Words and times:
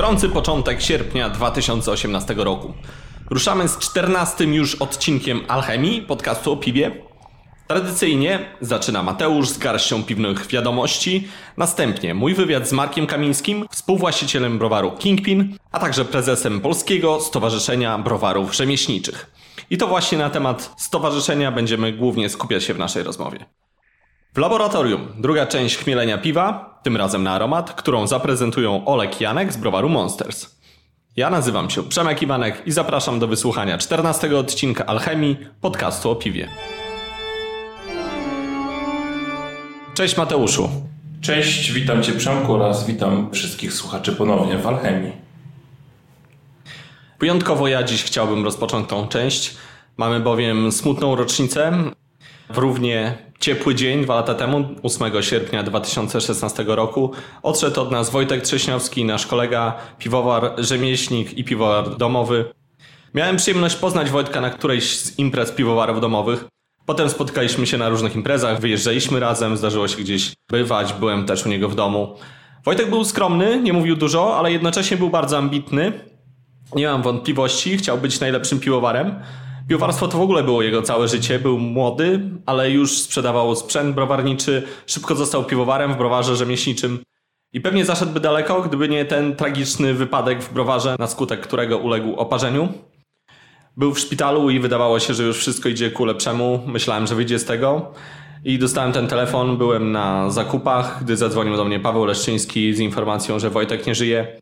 Gorący 0.00 0.28
początek 0.28 0.82
sierpnia 0.82 1.30
2018 1.30 2.34
roku. 2.36 2.72
Ruszamy 3.30 3.68
z 3.68 3.78
14 3.78 4.44
już 4.44 4.74
odcinkiem 4.74 5.40
Alchemii, 5.48 6.02
podcastu 6.02 6.52
o 6.52 6.56
piwie. 6.56 6.90
Tradycyjnie 7.68 8.38
zaczyna 8.60 9.02
Mateusz 9.02 9.48
z 9.48 9.58
garścią 9.58 10.04
piwnych 10.04 10.46
wiadomości, 10.46 11.28
następnie 11.56 12.14
mój 12.14 12.34
wywiad 12.34 12.68
z 12.68 12.72
Markiem 12.72 13.06
Kamińskim, 13.06 13.66
współwłaścicielem 13.70 14.58
browaru 14.58 14.92
Kingpin, 14.98 15.56
a 15.72 15.78
także 15.78 16.04
prezesem 16.04 16.60
Polskiego 16.60 17.20
Stowarzyszenia 17.20 17.98
Browarów 17.98 18.54
Rzemieślniczych. 18.54 19.30
I 19.70 19.78
to 19.78 19.86
właśnie 19.86 20.18
na 20.18 20.30
temat 20.30 20.74
stowarzyszenia 20.76 21.52
będziemy 21.52 21.92
głównie 21.92 22.28
skupiać 22.28 22.64
się 22.64 22.74
w 22.74 22.78
naszej 22.78 23.02
rozmowie. 23.02 23.44
W 24.34 24.38
laboratorium 24.38 25.08
druga 25.18 25.46
część 25.46 25.76
chmielenia 25.76 26.18
piwa, 26.18 26.78
tym 26.82 26.96
razem 26.96 27.22
na 27.22 27.32
aromat, 27.32 27.72
którą 27.72 28.06
zaprezentują 28.06 28.84
Olek 28.84 29.20
Janek 29.20 29.52
z 29.52 29.56
browaru 29.56 29.88
Monsters. 29.88 30.56
Ja 31.16 31.30
nazywam 31.30 31.70
się 31.70 31.82
Przemek 31.82 32.22
Iwanek 32.22 32.62
i 32.66 32.72
zapraszam 32.72 33.18
do 33.18 33.26
wysłuchania 33.26 33.78
14 33.78 34.38
odcinka 34.38 34.86
Alchemii, 34.86 35.36
podcastu 35.60 36.10
o 36.10 36.16
piwie. 36.16 36.48
Cześć 39.94 40.16
Mateuszu. 40.16 40.70
Cześć, 41.20 41.72
witam 41.72 42.02
Cię 42.02 42.12
Przemku 42.12 42.54
oraz 42.54 42.86
witam 42.86 43.30
wszystkich 43.32 43.72
słuchaczy 43.72 44.12
ponownie 44.12 44.58
w 44.58 44.66
Alchemii. 44.66 45.12
Wyjątkowo 47.20 47.68
ja 47.68 47.82
dziś 47.82 48.04
chciałbym 48.04 48.44
rozpocząć 48.44 48.88
tą 48.88 49.08
część. 49.08 49.56
Mamy 49.96 50.20
bowiem 50.20 50.72
smutną 50.72 51.16
rocznicę. 51.16 51.72
W 52.50 52.58
równie 52.58 53.29
ciepły 53.40 53.74
dzień, 53.74 54.02
dwa 54.02 54.14
lata 54.14 54.34
temu, 54.34 54.64
8 54.82 55.22
sierpnia 55.22 55.62
2016 55.62 56.64
roku, 56.66 57.12
odszedł 57.42 57.80
od 57.80 57.90
nas 57.90 58.10
Wojtek 58.10 58.42
Trześniowski, 58.42 59.04
nasz 59.04 59.26
kolega, 59.26 59.76
piwowar, 59.98 60.52
rzemieślnik 60.58 61.38
i 61.38 61.44
piwowar 61.44 61.96
domowy. 61.96 62.44
Miałem 63.14 63.36
przyjemność 63.36 63.76
poznać 63.76 64.10
Wojtka 64.10 64.40
na 64.40 64.50
którejś 64.50 64.98
z 64.98 65.18
imprez 65.18 65.52
piwowarów 65.52 66.00
domowych. 66.00 66.44
Potem 66.86 67.10
spotkaliśmy 67.10 67.66
się 67.66 67.78
na 67.78 67.88
różnych 67.88 68.16
imprezach, 68.16 68.60
wyjeżdżaliśmy 68.60 69.20
razem, 69.20 69.56
zdarzyło 69.56 69.88
się 69.88 69.96
gdzieś 69.96 70.32
bywać, 70.50 70.92
byłem 70.92 71.26
też 71.26 71.46
u 71.46 71.48
niego 71.48 71.68
w 71.68 71.74
domu. 71.74 72.16
Wojtek 72.64 72.90
był 72.90 73.04
skromny, 73.04 73.60
nie 73.62 73.72
mówił 73.72 73.96
dużo, 73.96 74.38
ale 74.38 74.52
jednocześnie 74.52 74.96
był 74.96 75.10
bardzo 75.10 75.38
ambitny. 75.38 75.92
Nie 76.74 76.88
mam 76.88 77.02
wątpliwości, 77.02 77.76
chciał 77.76 77.98
być 77.98 78.20
najlepszym 78.20 78.60
piwowarem. 78.60 79.20
Piwowarstwo 79.70 80.08
to 80.08 80.18
w 80.18 80.20
ogóle 80.20 80.42
było 80.42 80.62
jego 80.62 80.82
całe 80.82 81.08
życie. 81.08 81.38
Był 81.38 81.58
młody, 81.58 82.20
ale 82.46 82.70
już 82.70 82.98
sprzedawał 82.98 83.56
sprzęt 83.56 83.94
browarniczy. 83.94 84.62
Szybko 84.86 85.14
został 85.14 85.44
piwowarem 85.44 85.94
w 85.94 85.96
browarze 85.96 86.36
rzemieślniczym. 86.36 86.98
I 87.52 87.60
pewnie 87.60 87.84
zaszedłby 87.84 88.20
daleko, 88.20 88.62
gdyby 88.62 88.88
nie 88.88 89.04
ten 89.04 89.36
tragiczny 89.36 89.94
wypadek 89.94 90.42
w 90.42 90.52
browarze, 90.52 90.96
na 90.98 91.06
skutek 91.06 91.40
którego 91.40 91.78
uległ 91.78 92.14
oparzeniu. 92.14 92.68
Był 93.76 93.94
w 93.94 93.98
szpitalu 93.98 94.50
i 94.50 94.60
wydawało 94.60 95.00
się, 95.00 95.14
że 95.14 95.22
już 95.22 95.38
wszystko 95.38 95.68
idzie 95.68 95.90
ku 95.90 96.04
lepszemu. 96.04 96.62
Myślałem, 96.66 97.06
że 97.06 97.14
wyjdzie 97.14 97.38
z 97.38 97.44
tego. 97.44 97.92
I 98.44 98.58
dostałem 98.58 98.92
ten 98.92 99.08
telefon, 99.08 99.56
byłem 99.56 99.92
na 99.92 100.30
zakupach, 100.30 101.04
gdy 101.04 101.16
zadzwonił 101.16 101.56
do 101.56 101.64
mnie 101.64 101.80
Paweł 101.80 102.04
Leszczyński 102.04 102.74
z 102.74 102.78
informacją, 102.78 103.38
że 103.38 103.50
Wojtek 103.50 103.86
nie 103.86 103.94
żyje. 103.94 104.40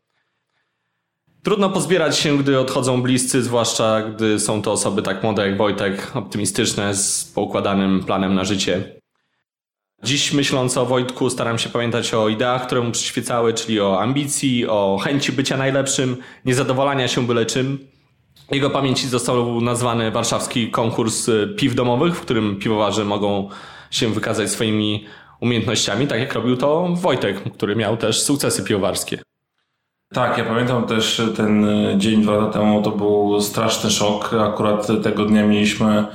Trudno 1.43 1.69
pozbierać 1.69 2.17
się, 2.17 2.37
gdy 2.37 2.59
odchodzą 2.59 3.01
bliscy, 3.01 3.43
zwłaszcza 3.43 4.01
gdy 4.01 4.39
są 4.39 4.61
to 4.61 4.71
osoby 4.71 5.01
tak 5.01 5.23
młode 5.23 5.47
jak 5.47 5.57
Wojtek, 5.57 6.11
optymistyczne, 6.13 6.95
z 6.95 7.31
poukładanym 7.35 8.03
planem 8.03 8.35
na 8.35 8.43
życie. 8.43 8.99
Dziś 10.03 10.33
myśląc 10.33 10.77
o 10.77 10.85
Wojtku 10.85 11.29
staram 11.29 11.59
się 11.59 11.69
pamiętać 11.69 12.13
o 12.13 12.29
ideach, 12.29 12.65
które 12.65 12.81
mu 12.81 12.91
przyświecały, 12.91 13.53
czyli 13.53 13.81
o 13.81 14.01
ambicji, 14.01 14.67
o 14.67 14.99
chęci 15.03 15.31
bycia 15.31 15.57
najlepszym, 15.57 16.17
niezadowalania 16.45 17.07
się 17.07 17.27
byle 17.27 17.45
czym. 17.45 17.87
Jego 18.51 18.69
pamięci 18.69 19.07
został 19.07 19.61
nazwany 19.61 20.11
warszawski 20.11 20.71
konkurs 20.71 21.29
piw 21.57 21.75
domowych, 21.75 22.15
w 22.15 22.21
którym 22.21 22.59
piwowarze 22.59 23.05
mogą 23.05 23.49
się 23.91 24.13
wykazać 24.13 24.49
swoimi 24.49 25.05
umiejętnościami, 25.41 26.07
tak 26.07 26.19
jak 26.19 26.33
robił 26.33 26.57
to 26.57 26.87
Wojtek, 26.95 27.53
który 27.53 27.75
miał 27.75 27.97
też 27.97 28.21
sukcesy 28.21 28.63
piwowarskie. 28.63 29.28
Tak, 30.13 30.37
ja 30.37 30.43
pamiętam 30.43 30.83
też 30.83 31.21
ten 31.35 31.67
dzień 31.97 32.21
dwa 32.21 32.35
lata 32.37 32.59
temu, 32.59 32.81
to 32.81 32.91
był 32.91 33.41
straszny 33.41 33.89
szok. 33.89 34.33
Akurat 34.33 34.87
tego 35.03 35.25
dnia 35.25 35.47
mieliśmy 35.47 36.05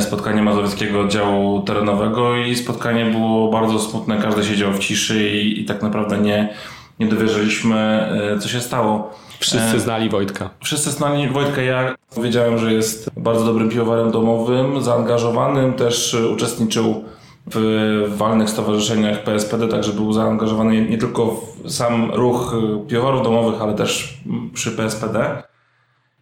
spotkanie 0.00 0.42
Mazowieckiego 0.42 1.00
Oddziału 1.00 1.60
Terenowego 1.60 2.36
i 2.36 2.56
spotkanie 2.56 3.04
było 3.04 3.50
bardzo 3.50 3.78
smutne, 3.78 4.18
każdy 4.18 4.44
siedział 4.44 4.72
w 4.72 4.78
ciszy 4.78 5.30
i, 5.30 5.60
i 5.60 5.64
tak 5.64 5.82
naprawdę 5.82 6.18
nie, 6.18 6.54
nie 7.00 7.06
dowierzaliśmy, 7.06 8.08
co 8.40 8.48
się 8.48 8.60
stało. 8.60 9.14
Wszyscy 9.38 9.80
znali 9.80 10.08
Wojtka. 10.08 10.50
Wszyscy 10.64 10.90
znali 10.90 11.28
Wojtka. 11.28 11.62
Ja 11.62 11.94
wiedziałem, 12.22 12.58
że 12.58 12.72
jest 12.72 13.10
bardzo 13.16 13.44
dobrym 13.44 13.68
piwowarem 13.68 14.10
domowym, 14.10 14.82
zaangażowanym, 14.82 15.72
też 15.72 16.16
uczestniczył 16.32 17.04
w 17.46 18.04
walnych 18.16 18.50
stowarzyszeniach 18.50 19.22
PSPD, 19.22 19.68
także 19.68 19.92
był 19.92 20.12
zaangażowany 20.12 20.88
nie 20.88 20.98
tylko 20.98 21.40
w 21.64 21.70
sam 21.70 22.10
ruch 22.14 22.56
piwowarów 22.88 23.22
domowych, 23.22 23.62
ale 23.62 23.74
też 23.74 24.20
przy 24.54 24.70
PSPD. 24.72 25.42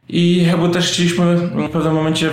I 0.08 0.46
jakby 0.46 0.68
też 0.68 0.88
chcieliśmy 0.88 1.36
w 1.36 1.70
pewnym 1.70 1.94
momencie 1.94 2.30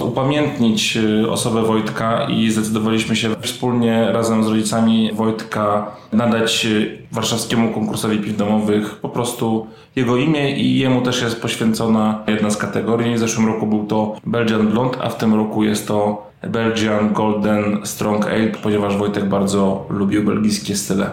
upamiętnić 0.00 0.98
osobę 1.30 1.62
Wojtka 1.62 2.24
i 2.24 2.50
zdecydowaliśmy 2.50 3.16
się 3.16 3.30
wspólnie 3.40 4.12
razem 4.12 4.44
z 4.44 4.48
rodzicami 4.48 5.10
Wojtka 5.12 5.90
nadać 6.12 6.66
warszawskiemu 7.12 7.74
konkursowi 7.74 8.18
piw 8.18 8.36
domowych 8.36 8.96
po 8.96 9.08
prostu 9.08 9.66
jego 9.96 10.16
imię 10.16 10.56
i 10.56 10.78
jemu 10.78 11.02
też 11.02 11.22
jest 11.22 11.42
poświęcona 11.42 12.24
jedna 12.26 12.50
z 12.50 12.56
kategorii. 12.56 13.14
W 13.14 13.18
zeszłym 13.18 13.46
roku 13.46 13.66
był 13.66 13.86
to 13.86 14.16
Belgian 14.26 14.68
Blond, 14.68 14.98
a 15.00 15.08
w 15.08 15.18
tym 15.18 15.34
roku 15.34 15.64
jest 15.64 15.88
to 15.88 16.27
Belgian 16.42 17.12
Golden 17.12 17.86
Strong 17.86 18.26
Ale, 18.26 18.46
ponieważ 18.46 18.96
Wojtek 18.96 19.24
bardzo 19.24 19.86
lubił 19.90 20.24
belgijskie 20.24 20.76
style. 20.76 21.10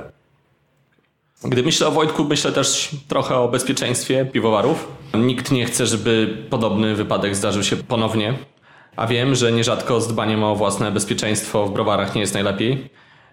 Gdy 1.43 1.63
myślę 1.63 1.87
o 1.87 1.91
Wojtku, 1.91 2.23
myślę 2.23 2.51
też 2.51 2.95
trochę 3.07 3.35
o 3.35 3.47
bezpieczeństwie 3.47 4.25
piwowarów. 4.25 4.87
Nikt 5.13 5.51
nie 5.51 5.65
chce, 5.65 5.87
żeby 5.87 6.43
podobny 6.49 6.95
wypadek 6.95 7.35
zdarzył 7.35 7.63
się 7.63 7.75
ponownie. 7.75 8.33
A 8.95 9.07
wiem, 9.07 9.35
że 9.35 9.51
nierzadko 9.51 10.01
z 10.01 10.07
dbaniem 10.07 10.43
o 10.43 10.55
własne 10.55 10.91
bezpieczeństwo 10.91 11.65
w 11.65 11.73
browarach 11.73 12.15
nie 12.15 12.21
jest 12.21 12.33
najlepiej. 12.33 12.89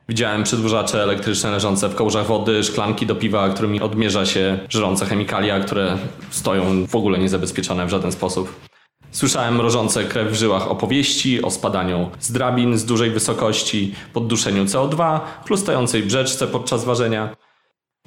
Widziałem 0.08 0.42
przedłużacze 0.42 1.02
elektryczne 1.02 1.50
leżące 1.50 1.88
w 1.88 1.94
kołżach 1.94 2.26
wody, 2.26 2.64
szklanki 2.64 3.06
do 3.06 3.14
piwa, 3.14 3.48
którymi 3.48 3.81
odmierza 3.81 4.26
się 4.26 4.58
żrące 4.69 5.06
chemikalia, 5.06 5.60
które 5.60 5.98
stoją 6.31 6.86
w 6.86 6.97
ogóle 6.97 7.19
niezabezpieczone 7.19 7.86
w 7.86 7.91
żaden 7.91 8.12
sposób. 8.12 8.71
Słyszałem 9.12 9.56
mrożące 9.56 10.04
krew 10.04 10.28
w 10.28 10.34
żyłach 10.34 10.70
opowieści 10.70 11.42
o 11.42 11.50
spadaniu 11.50 12.10
z 12.20 12.32
drabin 12.32 12.78
z 12.78 12.84
dużej 12.84 13.10
wysokości, 13.10 13.94
podduszeniu 14.12 14.64
CO2 14.64 15.20
plus 15.44 15.60
stojącej 15.60 16.02
brzeczce 16.02 16.46
podczas 16.46 16.84
ważenia. 16.84 17.36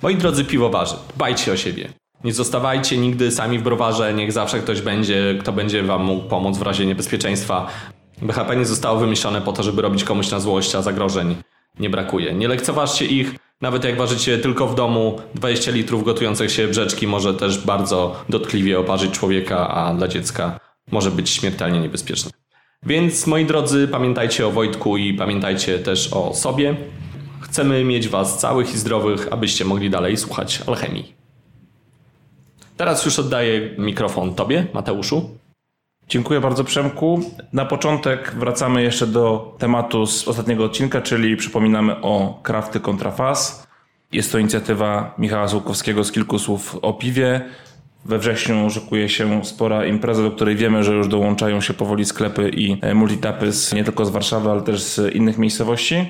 Moi 0.01 0.15
drodzy 0.15 0.45
piwowarzy, 0.45 0.95
dbajcie 1.15 1.51
o 1.53 1.57
siebie. 1.57 1.89
Nie 2.23 2.33
zostawajcie 2.33 2.97
nigdy 2.97 3.31
sami 3.31 3.59
w 3.59 3.63
browarze, 3.63 4.13
niech 4.13 4.31
zawsze 4.31 4.59
ktoś 4.59 4.81
będzie, 4.81 5.35
kto 5.39 5.51
będzie 5.51 5.83
wam 5.83 6.03
mógł 6.03 6.29
pomóc 6.29 6.57
w 6.57 6.61
razie 6.61 6.85
niebezpieczeństwa. 6.85 7.67
BHP 8.21 8.55
nie 8.55 8.65
zostało 8.65 8.99
wymyślone 8.99 9.41
po 9.41 9.53
to, 9.53 9.63
żeby 9.63 9.81
robić 9.81 10.03
komuś 10.03 10.31
na 10.31 10.39
złość, 10.39 10.75
a 10.75 10.81
zagrożeń 10.81 11.35
nie 11.79 11.89
brakuje. 11.89 12.33
Nie 12.33 12.47
lekceważcie 12.47 13.05
ich, 13.05 13.35
nawet 13.61 13.83
jak 13.83 13.97
ważycie 13.97 14.37
tylko 14.37 14.67
w 14.67 14.75
domu 14.75 15.21
20 15.35 15.71
litrów 15.71 16.03
gotujących 16.03 16.51
się 16.51 16.67
brzeczki 16.67 17.07
może 17.07 17.33
też 17.33 17.65
bardzo 17.65 18.15
dotkliwie 18.29 18.79
oparzyć 18.79 19.11
człowieka, 19.11 19.69
a 19.69 19.93
dla 19.93 20.07
dziecka 20.07 20.64
może 20.91 21.11
być 21.11 21.29
śmiertelnie 21.29 21.79
niebezpieczne. 21.79 22.31
Więc 22.83 23.27
moi 23.27 23.45
drodzy, 23.45 23.87
pamiętajcie 23.87 24.47
o 24.47 24.51
Wojtku 24.51 24.97
i 24.97 25.13
pamiętajcie 25.13 25.79
też 25.79 26.13
o 26.13 26.33
sobie. 26.33 26.75
Chcemy 27.41 27.83
mieć 27.83 28.07
Was 28.07 28.37
całych 28.39 28.73
i 28.73 28.77
zdrowych, 28.77 29.27
abyście 29.31 29.65
mogli 29.65 29.89
dalej 29.89 30.17
słuchać 30.17 30.61
alchemii. 30.67 31.13
Teraz 32.77 33.05
już 33.05 33.19
oddaję 33.19 33.75
mikrofon 33.77 34.35
Tobie, 34.35 34.67
Mateuszu. 34.73 35.29
Dziękuję 36.09 36.41
bardzo 36.41 36.63
Przemku. 36.63 37.31
Na 37.53 37.65
początek 37.65 38.35
wracamy 38.35 38.83
jeszcze 38.83 39.07
do 39.07 39.55
tematu 39.57 40.05
z 40.05 40.27
ostatniego 40.27 40.63
odcinka, 40.63 41.01
czyli 41.01 41.37
przypominamy 41.37 42.01
o 42.01 42.39
Krafty 42.43 42.79
kontra 42.79 43.11
Fas. 43.11 43.67
Jest 44.11 44.31
to 44.31 44.37
inicjatywa 44.37 45.15
Michała 45.17 45.47
Sułkowskiego 45.47 46.03
z 46.03 46.11
kilku 46.11 46.39
słów 46.39 46.77
o 46.81 46.93
piwie. 46.93 47.41
We 48.05 48.19
wrześniu 48.19 48.69
szykuje 48.69 49.09
się 49.09 49.45
spora 49.45 49.85
impreza, 49.85 50.23
do 50.23 50.31
której 50.31 50.55
wiemy, 50.55 50.83
że 50.83 50.93
już 50.93 51.07
dołączają 51.07 51.61
się 51.61 51.73
powoli 51.73 52.05
sklepy 52.05 52.49
i 52.49 52.77
multitapy 52.95 53.51
z, 53.51 53.73
nie 53.73 53.83
tylko 53.83 54.05
z 54.05 54.09
Warszawy, 54.09 54.49
ale 54.49 54.61
też 54.61 54.81
z 54.81 55.15
innych 55.15 55.37
miejscowości. 55.37 56.05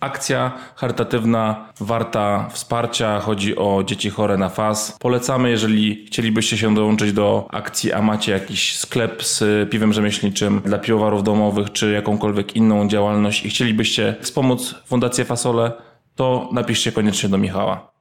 Akcja 0.00 0.52
charytatywna 0.76 1.68
warta 1.80 2.48
wsparcia. 2.52 3.20
Chodzi 3.20 3.56
o 3.56 3.82
dzieci 3.84 4.10
chore 4.10 4.36
na 4.36 4.48
FAS. 4.48 4.96
Polecamy, 5.00 5.50
jeżeli 5.50 6.06
chcielibyście 6.06 6.58
się 6.58 6.74
dołączyć 6.74 7.12
do 7.12 7.48
akcji, 7.50 7.92
a 7.92 8.02
macie 8.02 8.32
jakiś 8.32 8.78
sklep 8.78 9.24
z 9.24 9.70
piwem 9.70 9.92
rzemieślniczym 9.92 10.60
dla 10.64 10.78
piwowarów 10.78 11.22
domowych, 11.22 11.72
czy 11.72 11.92
jakąkolwiek 11.92 12.56
inną 12.56 12.88
działalność 12.88 13.44
i 13.44 13.50
chcielibyście 13.50 14.14
wspomóc 14.20 14.74
Fundację 14.86 15.24
Fasole, 15.24 15.72
to 16.14 16.48
napiszcie 16.52 16.92
koniecznie 16.92 17.28
do 17.28 17.38
Michała. 17.38 17.91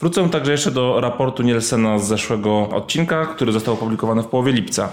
Wrócę 0.00 0.28
także 0.28 0.52
jeszcze 0.52 0.70
do 0.70 1.00
raportu 1.00 1.42
Nielsena 1.42 1.98
z 1.98 2.08
zeszłego 2.08 2.68
odcinka, 2.68 3.26
który 3.26 3.52
został 3.52 3.74
opublikowany 3.74 4.22
w 4.22 4.26
połowie 4.26 4.52
lipca. 4.52 4.88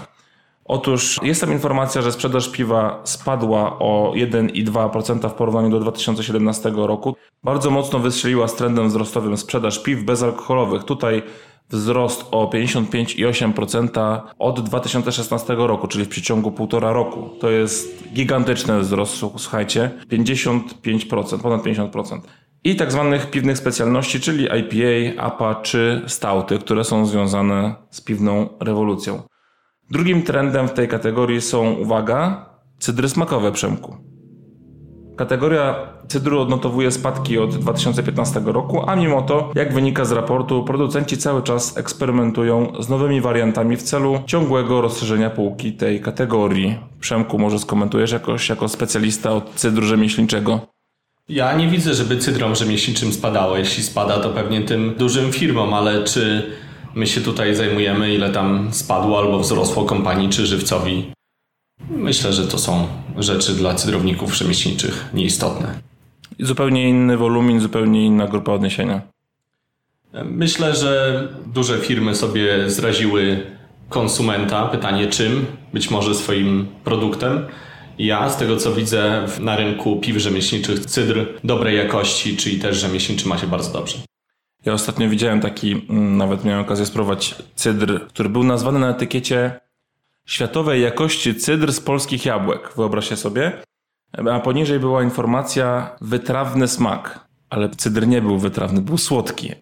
Otóż 0.64 1.20
jest 1.22 1.40
tam 1.40 1.52
informacja, 1.52 2.02
że 2.02 2.12
sprzedaż 2.12 2.48
piwa 2.48 3.00
spadła 3.04 3.78
o 3.78 4.12
1,2% 4.16 5.30
w 5.30 5.32
porównaniu 5.32 5.70
do 5.70 5.80
2017 5.80 6.72
roku. 6.76 7.16
Bardzo 7.44 7.70
mocno 7.70 7.98
wystrzeliła 7.98 8.48
z 8.48 8.54
trendem 8.54 8.88
wzrostowym 8.88 9.36
sprzedaż 9.36 9.82
piw 9.82 10.04
bezalkoholowych. 10.04 10.84
Tutaj 10.84 11.22
wzrost 11.70 12.24
o 12.30 12.46
55,8% 12.46 14.20
od 14.38 14.60
2016 14.60 15.54
roku, 15.58 15.88
czyli 15.88 16.04
w 16.04 16.08
przeciągu 16.08 16.50
półtora 16.50 16.92
roku. 16.92 17.30
To 17.40 17.50
jest 17.50 18.04
gigantyczny 18.12 18.80
wzrost, 18.80 19.16
słuchajcie, 19.36 19.90
55%, 20.10 21.38
ponad 21.42 21.62
50%. 21.62 22.20
I 22.66 22.76
tak 22.76 22.92
zwanych 22.92 23.30
piwnych 23.30 23.58
specjalności, 23.58 24.20
czyli 24.20 24.44
IPA, 24.44 25.22
APA 25.22 25.54
czy 25.54 26.02
stauty, 26.06 26.58
które 26.58 26.84
są 26.84 27.06
związane 27.06 27.74
z 27.90 28.00
piwną 28.00 28.48
rewolucją. 28.60 29.22
Drugim 29.90 30.22
trendem 30.22 30.68
w 30.68 30.72
tej 30.72 30.88
kategorii 30.88 31.40
są, 31.40 31.72
uwaga, 31.72 32.46
cydry 32.78 33.08
smakowe 33.08 33.52
Przemku. 33.52 33.96
Kategoria 35.16 35.76
cydru 36.08 36.40
odnotowuje 36.40 36.90
spadki 36.90 37.38
od 37.38 37.56
2015 37.56 38.40
roku, 38.44 38.82
a 38.90 38.96
mimo 38.96 39.22
to, 39.22 39.50
jak 39.54 39.74
wynika 39.74 40.04
z 40.04 40.12
raportu, 40.12 40.64
producenci 40.64 41.16
cały 41.16 41.42
czas 41.42 41.78
eksperymentują 41.78 42.72
z 42.80 42.88
nowymi 42.88 43.20
wariantami 43.20 43.76
w 43.76 43.82
celu 43.82 44.20
ciągłego 44.26 44.80
rozszerzenia 44.80 45.30
półki 45.30 45.72
tej 45.72 46.00
kategorii. 46.00 46.78
Przemku, 47.00 47.38
może 47.38 47.58
skomentujesz 47.58 48.12
jakoś 48.12 48.48
jako 48.48 48.68
specjalista 48.68 49.32
od 49.32 49.54
cydru 49.54 49.86
rzemieślniczego? 49.86 50.73
Ja 51.28 51.52
nie 51.56 51.68
widzę, 51.68 51.94
żeby 51.94 52.18
cydrom 52.18 52.54
rzemieślniczym 52.54 53.12
spadało. 53.12 53.56
Jeśli 53.56 53.82
spada, 53.82 54.18
to 54.18 54.30
pewnie 54.30 54.62
tym 54.62 54.94
dużym 54.98 55.32
firmom, 55.32 55.74
ale 55.74 56.04
czy 56.04 56.52
my 56.94 57.06
się 57.06 57.20
tutaj 57.20 57.54
zajmujemy, 57.54 58.14
ile 58.14 58.30
tam 58.30 58.68
spadło 58.72 59.18
albo 59.18 59.38
wzrosło 59.38 59.84
kompanii 59.84 60.28
czy 60.28 60.46
żywcowi? 60.46 61.12
Myślę, 61.90 62.32
że 62.32 62.46
to 62.46 62.58
są 62.58 62.86
rzeczy 63.18 63.54
dla 63.54 63.74
cydrowników 63.74 64.36
rzemieślniczych 64.36 65.04
nieistotne. 65.14 65.74
Zupełnie 66.40 66.88
inny 66.88 67.16
wolumin, 67.16 67.60
zupełnie 67.60 68.06
inna 68.06 68.26
grupa 68.26 68.52
odniesienia. 68.52 69.02
Myślę, 70.24 70.74
że 70.74 71.22
duże 71.46 71.78
firmy 71.78 72.14
sobie 72.14 72.70
zraziły 72.70 73.46
konsumenta. 73.88 74.66
Pytanie 74.66 75.06
czym? 75.06 75.46
Być 75.72 75.90
może 75.90 76.14
swoim 76.14 76.66
produktem. 76.84 77.46
Ja, 77.98 78.30
z 78.30 78.36
tego 78.36 78.56
co 78.56 78.72
widzę 78.72 79.26
na 79.40 79.56
rynku 79.56 79.96
piw 79.96 80.16
rzemieślniczych, 80.16 80.86
cydr 80.86 81.26
dobrej 81.44 81.76
jakości, 81.76 82.36
czyli 82.36 82.58
też 82.58 82.76
rzemieślniczy 82.76 83.28
ma 83.28 83.38
się 83.38 83.46
bardzo 83.46 83.72
dobrze. 83.72 83.98
Ja 84.64 84.72
ostatnio 84.72 85.08
widziałem 85.08 85.40
taki, 85.40 85.72
mm, 85.72 86.16
nawet 86.16 86.44
miałem 86.44 86.60
okazję 86.60 86.86
spróbować 86.86 87.34
cydr, 87.54 88.06
który 88.08 88.28
był 88.28 88.44
nazwany 88.44 88.78
na 88.78 88.90
etykiecie 88.90 89.60
światowej 90.26 90.82
jakości 90.82 91.34
cydr 91.34 91.72
z 91.72 91.80
polskich 91.80 92.26
jabłek. 92.26 92.72
Wyobraźcie 92.76 93.16
sobie. 93.16 93.62
A 94.32 94.40
poniżej 94.40 94.80
była 94.80 95.02
informacja 95.02 95.96
wytrawny 96.00 96.68
smak. 96.68 97.28
Ale 97.50 97.68
cydr 97.68 98.06
nie 98.06 98.22
był 98.22 98.38
wytrawny, 98.38 98.80
był 98.80 98.98
słodki. 98.98 99.52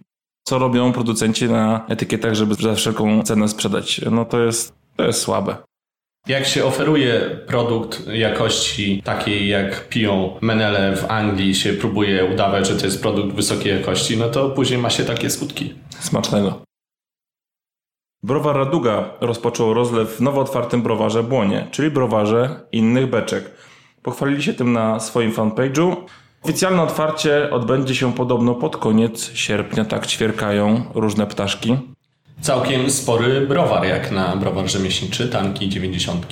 Co 0.42 0.58
robią 0.58 0.92
producenci 0.92 1.44
na 1.48 1.86
etykietach, 1.88 2.34
żeby 2.34 2.54
za 2.54 2.74
wszelką 2.74 3.22
cenę 3.22 3.48
sprzedać? 3.48 4.00
No 4.10 4.24
to 4.24 4.40
jest, 4.40 4.74
to 4.96 5.04
jest 5.04 5.20
słabe. 5.20 5.56
Jak 6.28 6.46
się 6.46 6.64
oferuje 6.64 7.20
produkt 7.46 8.06
jakości 8.06 9.02
takiej 9.04 9.48
jak 9.48 9.88
piją 9.88 10.38
menele 10.40 10.96
w 10.96 11.10
Anglii, 11.10 11.54
się 11.54 11.72
próbuje 11.72 12.24
udawać, 12.24 12.68
że 12.68 12.76
to 12.76 12.84
jest 12.84 13.02
produkt 13.02 13.34
wysokiej 13.34 13.78
jakości, 13.78 14.16
no 14.16 14.28
to 14.28 14.50
później 14.50 14.78
ma 14.78 14.90
się 14.90 15.04
takie 15.04 15.30
skutki. 15.30 15.74
Smacznego. 15.98 16.62
Browar 18.22 18.56
Raduga 18.56 19.10
rozpoczął 19.20 19.74
rozlew 19.74 20.16
w 20.16 20.20
nowo 20.20 20.40
otwartym 20.40 20.82
browarze 20.82 21.22
Błonie, 21.22 21.68
czyli 21.70 21.90
browarze 21.90 22.60
innych 22.72 23.10
beczek. 23.10 23.50
Pochwalili 24.02 24.42
się 24.42 24.54
tym 24.54 24.72
na 24.72 25.00
swoim 25.00 25.32
fanpage'u. 25.32 25.96
Oficjalne 26.42 26.82
otwarcie 26.82 27.50
odbędzie 27.50 27.94
się 27.94 28.14
podobno 28.14 28.54
pod 28.54 28.76
koniec 28.76 29.34
sierpnia, 29.34 29.84
tak 29.84 30.06
ćwierkają 30.06 30.84
różne 30.94 31.26
ptaszki. 31.26 31.78
Całkiem 32.42 32.90
spory 32.90 33.46
browar, 33.46 33.84
jak 33.84 34.10
na 34.10 34.36
browar 34.36 34.70
rzemieślniczy, 34.70 35.28
tanki 35.28 35.68
90. 35.68 36.26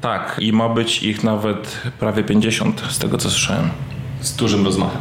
Tak, 0.00 0.36
i 0.38 0.52
ma 0.52 0.68
być 0.68 1.02
ich 1.02 1.24
nawet 1.24 1.82
prawie 1.98 2.24
50, 2.24 2.80
z 2.80 2.98
tego 2.98 3.18
co 3.18 3.30
słyszałem. 3.30 3.70
Z 4.20 4.36
dużym 4.36 4.64
rozmachem. 4.64 5.00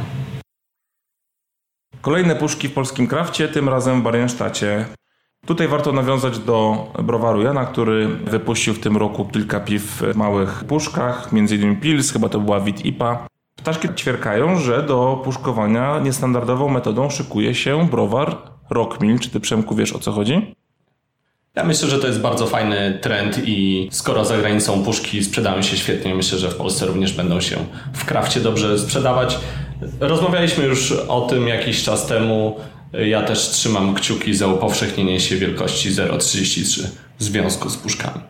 Kolejne 2.02 2.36
puszki 2.36 2.68
w 2.68 2.74
polskim 2.74 3.08
krafcie, 3.08 3.48
tym 3.48 3.70
razem 3.70 4.02
w 4.02 4.04
Bariensztacie. 4.04 4.86
Tutaj 5.46 5.68
warto 5.68 5.92
nawiązać 5.92 6.40
do 6.40 6.88
browaru 7.04 7.42
Jana, 7.42 7.66
który 7.66 8.08
wypuścił 8.08 8.74
w 8.74 8.80
tym 8.80 8.98
roku 8.98 9.26
kilka 9.26 9.60
piw 9.60 9.84
w 9.84 10.16
małych 10.16 10.64
puszkach, 10.64 11.30
m.in. 11.34 11.80
Pils, 11.80 12.12
chyba 12.12 12.30
to 12.30 12.40
była 12.40 12.60
Wit 12.60 12.86
IPA. 12.86 13.28
Ptaszki 13.56 13.88
ćwierkają, 13.96 14.56
że 14.56 14.84
do 14.84 15.22
puszkowania 15.24 16.00
niestandardową 16.00 16.70
metodą 16.70 17.10
szykuje 17.10 17.56
się 17.56 17.88
browar 17.88 18.59
Rockmill. 18.70 19.20
Czy 19.20 19.30
ty 19.30 19.40
Przemku 19.40 19.76
wiesz 19.76 19.94
o 19.94 20.00
co 20.00 20.12
chodzi? 20.12 20.56
Ja 21.56 21.64
myślę, 21.64 21.90
że 21.90 22.00
to 22.00 22.08
jest 22.08 22.22
bardzo 22.22 22.48
fajny 22.48 23.00
trend 23.02 23.42
i 23.46 23.88
skoro 23.92 24.26
za 24.26 24.38
granicą 24.38 24.84
puszki 24.84 25.24
sprzedają 25.24 25.62
się 25.62 25.78
świetnie, 25.78 26.16
myślę, 26.16 26.40
że 26.40 26.50
w 26.50 26.56
Polsce 26.56 26.86
również 26.86 27.14
będą 27.14 27.42
się 27.42 27.58
w 27.94 28.06
krafcie 28.06 28.40
dobrze 28.40 28.80
sprzedawać. 28.80 29.40
Rozmawialiśmy 30.00 30.66
już 30.66 30.92
o 30.92 31.22
tym 31.22 31.48
jakiś 31.48 31.84
czas 31.84 32.08
temu. 32.08 32.60
Ja 32.94 33.22
też 33.22 33.40
trzymam 33.50 33.94
kciuki 33.94 34.34
za 34.34 34.48
upowszechnienie 34.48 35.20
się 35.20 35.36
wielkości 35.36 35.92
0,33 35.92 36.88
w 37.20 37.24
związku 37.24 37.70
z 37.70 37.78
puszkami. 37.78 38.22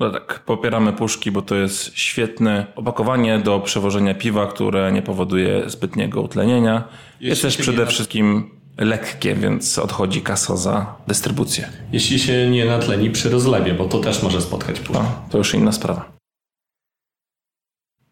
No 0.00 0.10
tak, 0.10 0.42
popieramy 0.46 0.92
puszki, 0.92 1.30
bo 1.30 1.42
to 1.42 1.54
jest 1.54 1.98
świetne 1.98 2.66
opakowanie 2.76 3.38
do 3.38 3.60
przewożenia 3.60 4.14
piwa, 4.14 4.46
które 4.46 4.92
nie 4.92 5.02
powoduje 5.02 5.70
zbytniego 5.70 6.22
utlenienia. 6.22 6.84
Jest 7.20 7.42
też 7.42 7.56
przede 7.56 7.86
wszystkim 7.86 8.50
lekkie, 8.78 9.34
więc 9.34 9.78
odchodzi 9.78 10.22
kaso 10.22 10.56
za 10.56 10.94
dystrybucję. 11.06 11.68
Jeśli 11.92 12.18
się 12.18 12.50
nie 12.50 12.64
natleni 12.64 13.10
przy 13.10 13.30
rozlewie, 13.30 13.74
bo 13.74 13.84
to 13.84 13.98
też 13.98 14.22
może 14.22 14.42
spotkać 14.42 14.80
puszkę. 14.80 15.02
No, 15.02 15.22
to 15.30 15.38
już 15.38 15.54
inna 15.54 15.72
sprawa. 15.72 16.12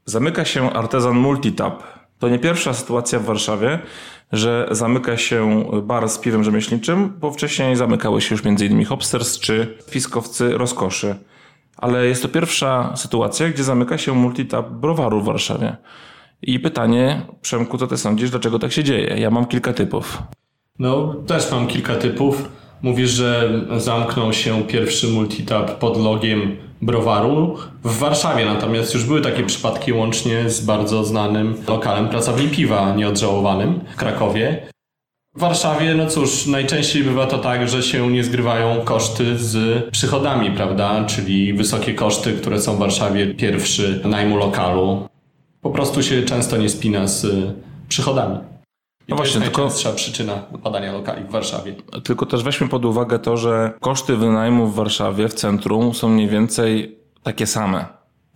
Zamyka 0.05 0.45
się 0.45 0.73
artezan 0.73 1.17
Multitap. 1.17 1.83
To 2.19 2.29
nie 2.29 2.39
pierwsza 2.39 2.75
sytuacja 2.75 3.19
w 3.19 3.25
Warszawie, 3.25 3.79
że 4.33 4.69
zamyka 4.71 5.17
się 5.17 5.65
bar 5.83 6.09
z 6.09 6.19
piwem 6.19 6.45
rzemieślniczym, 6.45 7.15
bo 7.21 7.31
wcześniej 7.31 7.77
zamykały 7.77 8.21
się 8.21 8.35
już 8.35 8.47
m.in. 8.47 8.85
hopsters 8.85 9.39
czy 9.39 9.79
piskowcy 9.91 10.59
rozkoszy. 10.59 11.15
Ale 11.77 12.07
jest 12.07 12.23
to 12.23 12.29
pierwsza 12.29 12.97
sytuacja, 12.97 13.49
gdzie 13.49 13.65
zamyka 13.65 13.99
się 13.99 14.15
multitap 14.15 14.71
browaru 14.71 15.21
w 15.21 15.25
Warszawie. 15.25 15.77
I 16.43 16.61
pytanie, 16.61 17.23
Przemku, 17.41 17.79
co 17.79 17.87
ty 17.87 17.97
sądzisz, 17.97 18.31
dlaczego 18.31 18.59
tak 18.59 18.73
się 18.73 18.85
dzieje? 18.85 19.21
Ja 19.21 19.31
mam 19.31 19.47
kilka 19.47 19.73
typów. 19.73 20.23
No, 20.79 21.15
też 21.27 21.51
mam 21.51 21.67
kilka 21.67 21.95
typów. 21.95 22.49
Mówisz, 22.83 23.11
że 23.11 23.61
zamknął 23.77 24.33
się 24.33 24.63
pierwszy 24.63 25.09
multitap 25.09 25.79
pod 25.79 25.97
logiem 25.97 26.57
browaru 26.83 27.57
w 27.85 27.99
Warszawie, 27.99 28.45
natomiast 28.47 28.95
już 28.95 29.05
były 29.05 29.21
takie 29.21 29.43
przypadki 29.43 29.93
łącznie 29.93 30.51
z 30.51 30.61
bardzo 30.61 31.05
znanym 31.05 31.55
lokalem 31.69 32.09
pracowni 32.09 32.49
piwa 32.49 32.95
nieodżałowanym 32.95 33.81
w 33.93 33.97
Krakowie. 33.97 34.67
W 35.37 35.41
Warszawie, 35.41 35.95
no 35.95 36.07
cóż, 36.07 36.47
najczęściej 36.47 37.05
bywa 37.05 37.27
to 37.27 37.39
tak, 37.39 37.69
że 37.69 37.83
się 37.83 38.11
nie 38.11 38.25
zgrywają 38.25 38.81
koszty 38.81 39.39
z 39.39 39.85
przychodami, 39.91 40.51
prawda? 40.51 41.05
Czyli 41.05 41.55
wysokie 41.55 41.95
koszty, 41.95 42.33
które 42.33 42.61
są 42.61 42.77
w 42.77 42.79
Warszawie, 42.79 43.35
pierwszy 43.35 44.01
najmu 44.05 44.37
lokalu, 44.37 45.09
po 45.61 45.71
prostu 45.71 46.03
się 46.03 46.23
często 46.23 46.57
nie 46.57 46.69
spina 46.69 47.07
z 47.07 47.27
przychodami. 47.89 48.39
I 49.09 49.11
no 49.11 49.17
właśnie, 49.17 49.41
tylko 49.41 49.69
przyczyna 49.97 50.43
upadania 50.53 50.93
lokali 50.93 51.25
w 51.25 51.31
Warszawie. 51.31 51.75
Tylko 52.05 52.27
też 52.27 52.43
weźmy 52.43 52.69
pod 52.69 52.85
uwagę 52.85 53.19
to, 53.19 53.37
że 53.37 53.73
koszty 53.81 54.17
wynajmu 54.17 54.67
w 54.67 54.75
Warszawie 54.75 55.29
w 55.29 55.35
centrum 55.35 55.95
są 55.95 56.09
mniej 56.09 56.29
więcej 56.29 56.99
takie 57.23 57.47
same. 57.47 57.87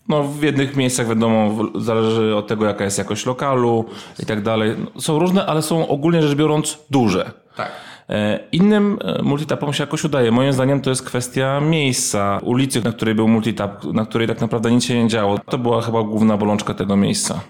No 0.09 0.23
w 0.23 0.43
jednych 0.43 0.77
miejscach 0.77 1.09
wiadomo, 1.09 1.57
zależy 1.75 2.37
od 2.37 2.47
tego 2.47 2.65
jaka 2.67 2.85
jest 2.85 2.99
jakość 2.99 3.27
lokalu 3.27 3.85
i 4.23 4.27
tak 4.27 4.43
dalej. 4.43 4.77
Są 4.99 5.19
różne, 5.19 5.47
ale 5.47 5.63
są 5.63 5.89
ogólnie 5.89 6.23
rzecz 6.23 6.35
biorąc 6.35 6.79
duże. 6.91 7.31
Tak. 7.57 7.71
E, 8.09 8.41
innym 8.53 8.99
e, 9.05 9.23
multitapom 9.23 9.73
się 9.73 9.83
jakoś 9.83 10.05
udaje. 10.05 10.31
Moim 10.31 10.53
zdaniem 10.53 10.81
to 10.81 10.91
jest 10.91 11.03
kwestia 11.03 11.61
miejsca, 11.61 12.41
ulicy, 12.43 12.85
na 12.85 12.93
której 12.93 13.15
był 13.15 13.29
multitap, 13.29 13.85
na 13.85 14.07
której 14.07 14.29
tak 14.29 14.41
naprawdę 14.41 14.71
nic 14.71 14.85
się 14.85 15.03
nie 15.03 15.09
działo. 15.09 15.39
To 15.39 15.59
była 15.59 15.83
chyba 15.83 16.03
główna 16.03 16.37
bolączka 16.37 16.75
tego 16.75 16.97
miejsca. 16.97 17.41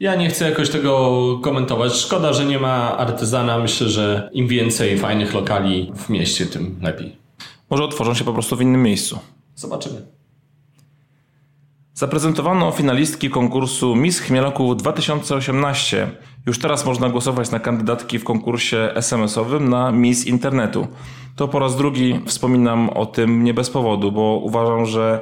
Ja 0.00 0.14
nie 0.14 0.28
chcę 0.28 0.50
jakoś 0.50 0.70
tego 0.70 1.20
komentować. 1.42 1.92
Szkoda, 1.92 2.32
że 2.32 2.44
nie 2.44 2.58
ma 2.58 2.98
artyzana. 2.98 3.58
Myślę, 3.58 3.88
że 3.88 4.30
im 4.32 4.48
więcej 4.48 4.98
fajnych 4.98 5.34
lokali 5.34 5.92
w 5.96 6.08
mieście, 6.08 6.46
tym 6.46 6.78
lepiej. 6.82 7.16
Może 7.70 7.84
otworzą 7.84 8.14
się 8.14 8.24
po 8.24 8.32
prostu 8.32 8.56
w 8.56 8.62
innym 8.62 8.82
miejscu. 8.82 9.18
Zobaczymy. 9.54 10.06
Zaprezentowano 11.94 12.70
finalistki 12.70 13.30
konkursu 13.30 13.96
Miss 13.96 14.20
Chmielaków 14.20 14.76
2018. 14.76 16.10
Już 16.46 16.58
teraz 16.58 16.86
można 16.86 17.08
głosować 17.08 17.50
na 17.50 17.60
kandydatki 17.60 18.18
w 18.18 18.24
konkursie 18.24 18.90
SMS-owym 18.94 19.68
na 19.68 19.92
Miss 19.92 20.26
Internetu. 20.26 20.86
To 21.36 21.48
po 21.48 21.58
raz 21.58 21.76
drugi 21.76 22.20
wspominam 22.26 22.90
o 22.90 23.06
tym 23.06 23.44
nie 23.44 23.54
bez 23.54 23.70
powodu, 23.70 24.12
bo 24.12 24.40
uważam, 24.42 24.86
że 24.86 25.20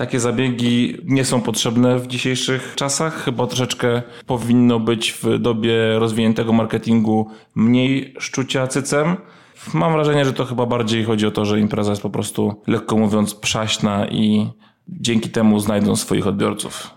takie 0.00 0.20
zabiegi 0.20 0.96
nie 1.04 1.24
są 1.24 1.40
potrzebne 1.40 1.98
w 1.98 2.06
dzisiejszych 2.06 2.72
czasach. 2.76 3.24
Chyba 3.24 3.46
troszeczkę 3.46 4.02
powinno 4.26 4.80
być 4.80 5.12
w 5.12 5.38
dobie 5.38 5.98
rozwiniętego 5.98 6.52
marketingu 6.52 7.30
mniej 7.54 8.14
szczucia 8.18 8.66
cycem. 8.66 9.16
Mam 9.74 9.92
wrażenie, 9.92 10.24
że 10.24 10.32
to 10.32 10.44
chyba 10.44 10.66
bardziej 10.66 11.04
chodzi 11.04 11.26
o 11.26 11.30
to, 11.30 11.44
że 11.44 11.60
impreza 11.60 11.92
jest 11.92 12.02
po 12.02 12.10
prostu, 12.10 12.54
lekko 12.66 12.96
mówiąc, 12.96 13.34
przaśna 13.34 14.06
i 14.06 14.46
dzięki 14.88 15.30
temu 15.30 15.60
znajdą 15.60 15.96
swoich 15.96 16.26
odbiorców. 16.26 16.90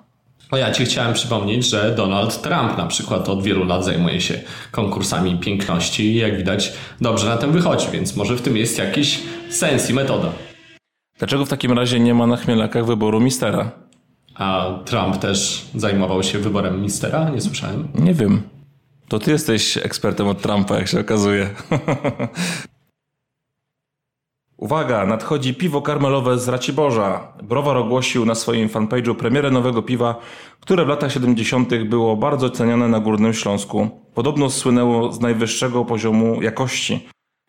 O 0.52 0.58
ja 0.58 0.72
ci 0.72 0.86
chciałem 0.86 1.14
przypomnieć, 1.14 1.66
że 1.66 1.96
Donald 1.96 2.42
Trump 2.42 2.78
na 2.78 2.88
przykład 2.88 3.30
od 3.30 3.44
wielu 3.44 3.66
lat 3.66 3.86
zajmuje 3.86 4.22
się 4.22 4.42
konkursami 4.72 5.38
piękności 5.38 6.04
i 6.04 6.16
jak 6.16 6.38
widać 6.38 6.74
dobrze 7.02 7.28
na 7.28 7.38
tym 7.38 7.52
wychodzi, 7.52 7.88
więc 7.92 8.16
może 8.16 8.36
w 8.36 8.42
tym 8.42 8.58
jest 8.58 8.78
jakiś 8.78 9.20
sens 9.50 9.90
i 9.90 9.94
metoda. 9.94 10.32
Dlaczego 11.18 11.46
w 11.46 11.50
takim 11.50 11.72
razie 11.72 12.00
nie 12.00 12.14
ma 12.14 12.28
na 12.28 12.38
chmielakach 12.38 12.86
wyboru 12.86 13.20
mistera? 13.20 13.72
A 14.36 14.80
Trump 14.86 15.18
też 15.18 15.66
zajmował 15.76 16.24
się 16.24 16.40
wyborem 16.40 16.82
mistera? 16.82 17.30
Nie 17.30 17.42
słyszałem. 17.42 17.88
Nie 17.96 18.14
wiem. 18.14 18.42
To 19.08 19.20
ty 19.20 19.32
jesteś 19.32 19.78
ekspertem 19.78 20.28
od 20.28 20.42
Trumpa, 20.42 20.76
jak 20.76 20.88
się 20.88 21.00
okazuje. 21.00 21.50
Uwaga, 24.58 25.06
nadchodzi 25.06 25.54
piwo 25.54 25.82
karmelowe 25.82 26.40
z 26.40 26.48
Raciborza. 26.48 27.34
Browar 27.44 27.78
ogłosił 27.78 28.26
na 28.26 28.36
swoim 28.36 28.70
fanpage'u 28.70 29.16
premierę 29.16 29.52
nowego 29.52 29.82
piwa, 29.82 30.16
które 30.60 30.86
w 30.86 30.88
latach 30.88 31.12
70. 31.12 31.84
było 31.84 32.18
bardzo 32.18 32.50
cenione 32.50 32.88
na 32.88 33.00
Górnym 33.00 33.34
Śląsku. 33.34 33.90
Podobno 34.14 34.50
słynęło 34.50 35.12
z 35.12 35.20
najwyższego 35.20 35.86
poziomu 35.86 36.42
jakości. 36.42 37.08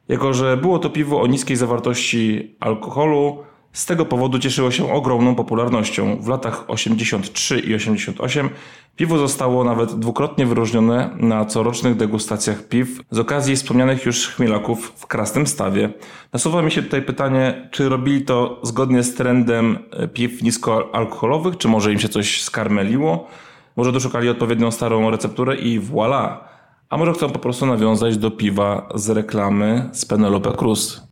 Jako, 0.09 0.33
że 0.35 0.56
było 0.56 0.78
to 0.78 0.90
piwo 0.90 1.21
o 1.21 1.26
niskiej 1.26 1.56
zawartości 1.56 2.56
alkoholu, 2.61 3.38
z 3.75 3.87
tego 3.87 4.07
powodu 4.07 4.38
cieszyło 4.38 4.71
się 4.71 4.93
ogromną 4.93 5.35
popularnością. 5.35 6.16
W 6.23 6.28
latach 6.28 6.64
83 6.69 7.59
i 7.61 7.75
88 7.75 8.50
piwo 8.97 9.19
zostało 9.19 9.64
nawet 9.64 9.95
dwukrotnie 9.95 10.47
wyróżnione 10.47 11.11
na 11.16 11.45
corocznych 11.45 11.97
degustacjach 11.97 12.69
piw 12.69 13.00
z 13.11 13.19
okazji 13.19 13.57
wspomnianych 13.57 14.04
już 14.07 14.28
chmielaków 14.28 14.93
w 14.97 15.07
Krasnym 15.07 15.47
Stawie. 15.47 15.93
Nasuwa 16.33 16.62
mi 16.62 16.71
się 16.71 16.83
tutaj 16.83 17.02
pytanie, 17.02 17.69
czy 17.71 17.88
robili 17.88 18.23
to 18.23 18.61
zgodnie 18.62 19.02
z 19.02 19.14
trendem 19.14 19.78
piw 20.12 20.43
niskoalkoholowych, 20.43 21.57
czy 21.57 21.69
może 21.69 21.93
im 21.93 21.99
się 21.99 22.09
coś 22.09 22.43
skarmeliło? 22.43 23.28
Może 23.76 23.93
doszukali 23.93 24.28
odpowiednią 24.28 24.71
starą 24.71 25.11
recepturę 25.11 25.57
i 25.57 25.81
voilà! 25.81 26.37
A 26.88 26.97
może 26.97 27.12
chcą 27.12 27.31
po 27.31 27.38
prostu 27.38 27.66
nawiązać 27.66 28.19
do 28.19 28.31
piwa 28.31 28.88
z 28.95 29.11
reklamy 29.11 29.88
z 29.93 30.04
Penelope 30.04 30.52
Cruz? 30.52 31.02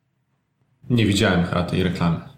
Nie 0.91 1.07
widziałem 1.07 1.45
chyba 1.45 1.63
tej 1.63 1.83
reklamy. 1.83 2.32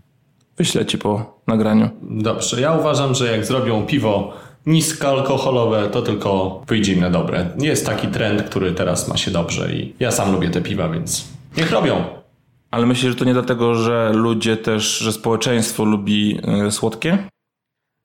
Wyślę 0.56 0.86
ci 0.86 0.98
po 0.98 1.40
nagraniu. 1.46 1.90
Dobrze, 2.02 2.60
ja 2.60 2.72
uważam, 2.72 3.14
że 3.14 3.32
jak 3.32 3.46
zrobią 3.46 3.86
piwo 3.86 4.32
niskoalkoholowe, 4.66 5.88
to 5.92 6.02
tylko 6.02 6.62
wyjdzie 6.68 6.92
im 6.92 7.00
na 7.00 7.10
dobre. 7.10 7.50
Jest 7.58 7.86
taki 7.86 8.08
trend, 8.08 8.42
który 8.42 8.72
teraz 8.72 9.08
ma 9.08 9.16
się 9.16 9.30
dobrze 9.30 9.72
i 9.72 9.94
ja 10.00 10.10
sam 10.10 10.32
lubię 10.32 10.50
te 10.50 10.60
piwa, 10.60 10.88
więc 10.88 11.28
niech 11.56 11.70
robią. 11.70 12.04
Ale 12.70 12.86
myślisz, 12.86 13.12
że 13.12 13.18
to 13.18 13.24
nie 13.24 13.32
dlatego, 13.32 13.74
że 13.74 14.12
ludzie 14.14 14.56
też, 14.56 14.98
że 14.98 15.12
społeczeństwo 15.12 15.84
lubi 15.84 16.40
y, 16.66 16.70
słodkie? 16.70 17.18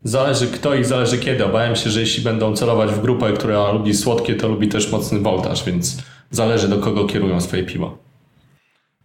Zależy 0.04 0.48
kto 0.48 0.76
i 0.76 0.84
zależy 0.84 1.18
kiedy. 1.18 1.46
Obawiam 1.46 1.76
się, 1.76 1.90
że 1.90 2.00
jeśli 2.00 2.24
będą 2.24 2.56
celować 2.56 2.92
w 2.92 3.02
grupę, 3.02 3.34
która 3.34 3.72
lubi 3.72 3.94
słodkie, 3.94 4.36
to 4.36 4.48
lubi 4.48 4.68
też 4.68 4.92
mocny 4.92 5.20
voltaż, 5.20 5.64
więc 5.64 6.04
zależy 6.32 6.68
do 6.68 6.78
kogo 6.78 7.06
kierują 7.06 7.42
swoje 7.42 7.64
piwo. 7.64 7.98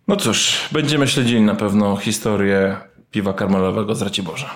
No 0.09 0.17
cóż, 0.17 0.69
będziemy 0.73 1.09
śledzili 1.09 1.41
na 1.41 1.55
pewno 1.55 1.97
historię 1.97 2.77
piwa 3.15 3.33
karmelowego 3.33 3.95
z 3.95 4.03
Raciborza. 4.03 4.51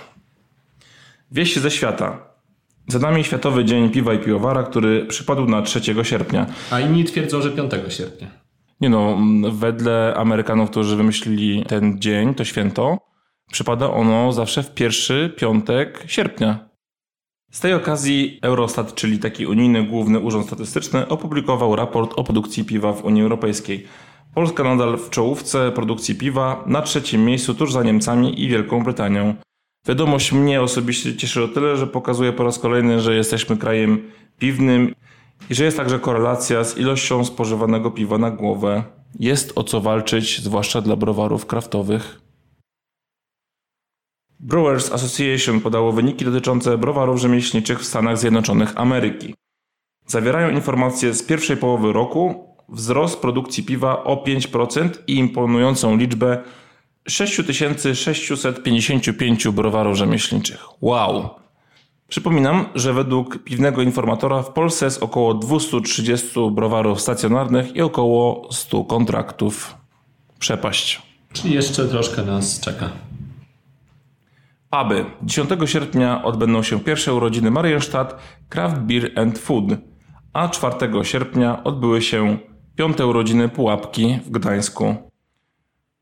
Wieści 1.30 1.60
ze 1.60 1.70
świata. 1.70 2.18
Za 2.88 2.98
nami 2.98 3.24
Światowy 3.24 3.64
Dzień 3.64 3.90
Piwa 3.90 4.14
i 4.14 4.18
Piwowara, 4.18 4.62
który 4.62 5.06
przypadł 5.06 5.46
na 5.46 5.62
3 5.62 5.80
sierpnia. 6.02 6.46
A 6.70 6.80
inni 6.80 7.04
twierdzą, 7.04 7.42
że 7.42 7.50
5 7.50 7.72
sierpnia. 7.88 8.28
Nie 8.80 8.88
no, 8.88 9.18
wedle 9.52 10.14
Amerykanów, 10.16 10.70
którzy 10.70 10.96
wymyślili 10.96 11.64
ten 11.68 12.00
dzień, 12.00 12.34
to 12.34 12.44
święto, 12.44 12.98
przypada 13.52 13.90
ono 13.90 14.32
zawsze 14.32 14.62
w 14.62 14.74
pierwszy 14.74 15.34
piątek 15.36 16.04
sierpnia. 16.06 16.68
Z 17.50 17.60
tej 17.60 17.74
okazji 17.74 18.38
Eurostat, 18.42 18.94
czyli 18.94 19.18
taki 19.18 19.46
unijny 19.46 19.84
główny 19.84 20.18
urząd 20.18 20.46
statystyczny, 20.46 21.08
opublikował 21.08 21.76
raport 21.76 22.12
o 22.16 22.24
produkcji 22.24 22.64
piwa 22.64 22.92
w 22.92 23.04
Unii 23.04 23.22
Europejskiej. 23.22 23.86
Polska 24.38 24.64
nadal 24.64 24.98
w 24.98 25.10
czołówce 25.10 25.72
produkcji 25.72 26.14
piwa, 26.14 26.64
na 26.66 26.82
trzecim 26.82 27.24
miejscu 27.24 27.54
tuż 27.54 27.72
za 27.72 27.82
Niemcami 27.82 28.42
i 28.42 28.48
Wielką 28.48 28.84
Brytanią. 28.84 29.34
Wiadomość 29.86 30.32
mnie 30.32 30.62
osobiście 30.62 31.16
cieszy 31.16 31.42
o 31.42 31.48
tyle, 31.48 31.76
że 31.76 31.86
pokazuje 31.86 32.32
po 32.32 32.44
raz 32.44 32.58
kolejny, 32.58 33.00
że 33.00 33.14
jesteśmy 33.14 33.56
krajem 33.56 34.10
piwnym 34.38 34.94
i 35.50 35.54
że 35.54 35.64
jest 35.64 35.76
także 35.76 35.98
korelacja 35.98 36.64
z 36.64 36.78
ilością 36.78 37.24
spożywanego 37.24 37.90
piwa 37.90 38.18
na 38.18 38.30
głowę. 38.30 38.82
Jest 39.20 39.52
o 39.58 39.64
co 39.64 39.80
walczyć, 39.80 40.40
zwłaszcza 40.40 40.80
dla 40.80 40.96
browarów 40.96 41.46
kraftowych. 41.46 42.20
Brewers 44.40 44.92
Association 44.92 45.60
podało 45.60 45.92
wyniki 45.92 46.24
dotyczące 46.24 46.78
browarów 46.78 47.20
rzemieślniczych 47.20 47.80
w 47.80 47.86
Stanach 47.86 48.18
Zjednoczonych 48.18 48.72
Ameryki. 48.76 49.34
Zawierają 50.06 50.50
informacje 50.50 51.14
z 51.14 51.22
pierwszej 51.22 51.56
połowy 51.56 51.92
roku, 51.92 52.47
wzrost 52.68 53.20
produkcji 53.20 53.64
piwa 53.64 54.04
o 54.04 54.16
5% 54.16 54.90
i 55.06 55.16
imponującą 55.16 55.96
liczbę 55.96 56.42
6655 57.08 59.48
browarów 59.48 59.96
rzemieślniczych. 59.96 60.64
Wow! 60.80 61.28
Przypominam, 62.08 62.66
że 62.74 62.92
według 62.92 63.44
piwnego 63.44 63.82
informatora 63.82 64.42
w 64.42 64.52
Polsce 64.52 64.84
jest 64.84 65.02
około 65.02 65.34
230 65.34 66.28
browarów 66.52 67.00
stacjonarnych 67.00 67.76
i 67.76 67.82
około 67.82 68.48
100 68.52 68.84
kontraktów. 68.84 69.74
Przepaść. 70.38 71.02
Czyli 71.32 71.54
jeszcze 71.54 71.88
troszkę 71.88 72.22
nas 72.22 72.60
czeka. 72.60 72.90
Puby. 74.70 75.04
10 75.22 75.50
sierpnia 75.64 76.24
odbędą 76.24 76.62
się 76.62 76.80
pierwsze 76.80 77.14
urodziny 77.14 77.50
Marienstadt 77.50 78.18
Craft 78.48 78.78
Beer 78.78 79.10
and 79.16 79.38
Food, 79.38 79.64
a 80.32 80.48
4 80.48 81.04
sierpnia 81.04 81.64
odbyły 81.64 82.02
się 82.02 82.38
piąte 82.78 83.06
urodziny 83.06 83.48
Pułapki 83.48 84.18
w 84.24 84.30
Gdańsku. 84.30 84.94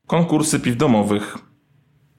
Konkursy 0.07 0.59
piw 0.59 0.77
domowych. 0.77 1.37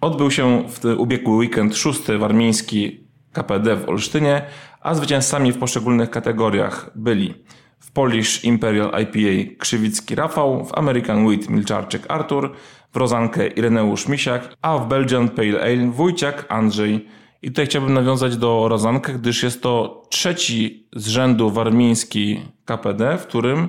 Odbył 0.01 0.31
się 0.31 0.65
w 0.69 0.85
ubiegły 0.85 1.37
weekend 1.37 1.77
szósty 1.77 2.19
warmiński 2.19 3.01
KPD 3.33 3.77
w 3.77 3.89
Olsztynie, 3.89 4.43
a 4.81 4.95
zwycięzcami 4.95 5.53
w 5.53 5.59
poszczególnych 5.59 6.11
kategoriach 6.11 6.91
byli 6.95 7.35
w 7.79 7.93
Polish 7.93 8.45
Imperial 8.45 9.03
IPA 9.03 9.55
Krzywicki 9.59 10.15
Rafał, 10.15 10.65
w 10.65 10.79
American 10.79 11.27
Wheat 11.27 11.49
Milczarczyk 11.49 12.03
Artur, 12.09 12.53
w 12.93 12.97
Rozankę 12.97 13.47
Ireneusz 13.47 14.09
Misiak, 14.09 14.55
a 14.63 14.79
w 14.79 14.89
Belgian 14.89 15.29
Pale 15.29 15.63
Ale 15.63 15.91
Wójciak 15.91 16.47
Andrzej. 16.49 17.07
I 17.43 17.49
tutaj 17.49 17.67
chciałbym 17.67 17.95
nawiązać 17.95 18.37
do 18.37 18.69
Rozankę, 18.69 19.13
gdyż 19.13 19.43
jest 19.43 19.63
to 19.63 20.03
trzeci 20.11 20.89
z 20.97 21.07
rzędu 21.07 21.51
warmiński 21.51 22.41
KPD, 22.65 23.19
w 23.19 23.27
którym 23.27 23.69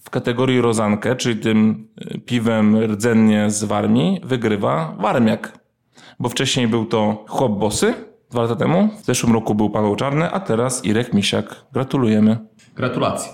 w 0.00 0.10
kategorii 0.10 0.60
rozankę, 0.60 1.16
czyli 1.16 1.40
tym 1.40 1.88
y, 2.14 2.18
piwem 2.18 2.84
rdzennie 2.84 3.50
z 3.50 3.64
Warmii, 3.64 4.20
wygrywa 4.24 4.96
Warmiak. 5.00 5.58
Bo 6.20 6.28
wcześniej 6.28 6.68
był 6.68 6.86
to 6.86 7.24
Chłop 7.28 7.58
Bosy, 7.58 7.94
dwa 8.30 8.42
lata 8.42 8.56
temu. 8.56 8.88
W 9.02 9.04
zeszłym 9.04 9.32
roku 9.32 9.54
był 9.54 9.70
Paweł 9.70 9.96
Czarny, 9.96 10.30
a 10.30 10.40
teraz 10.40 10.84
Irek 10.84 11.14
Misiak. 11.14 11.64
Gratulujemy. 11.72 12.38
Gratulacje. 12.76 13.32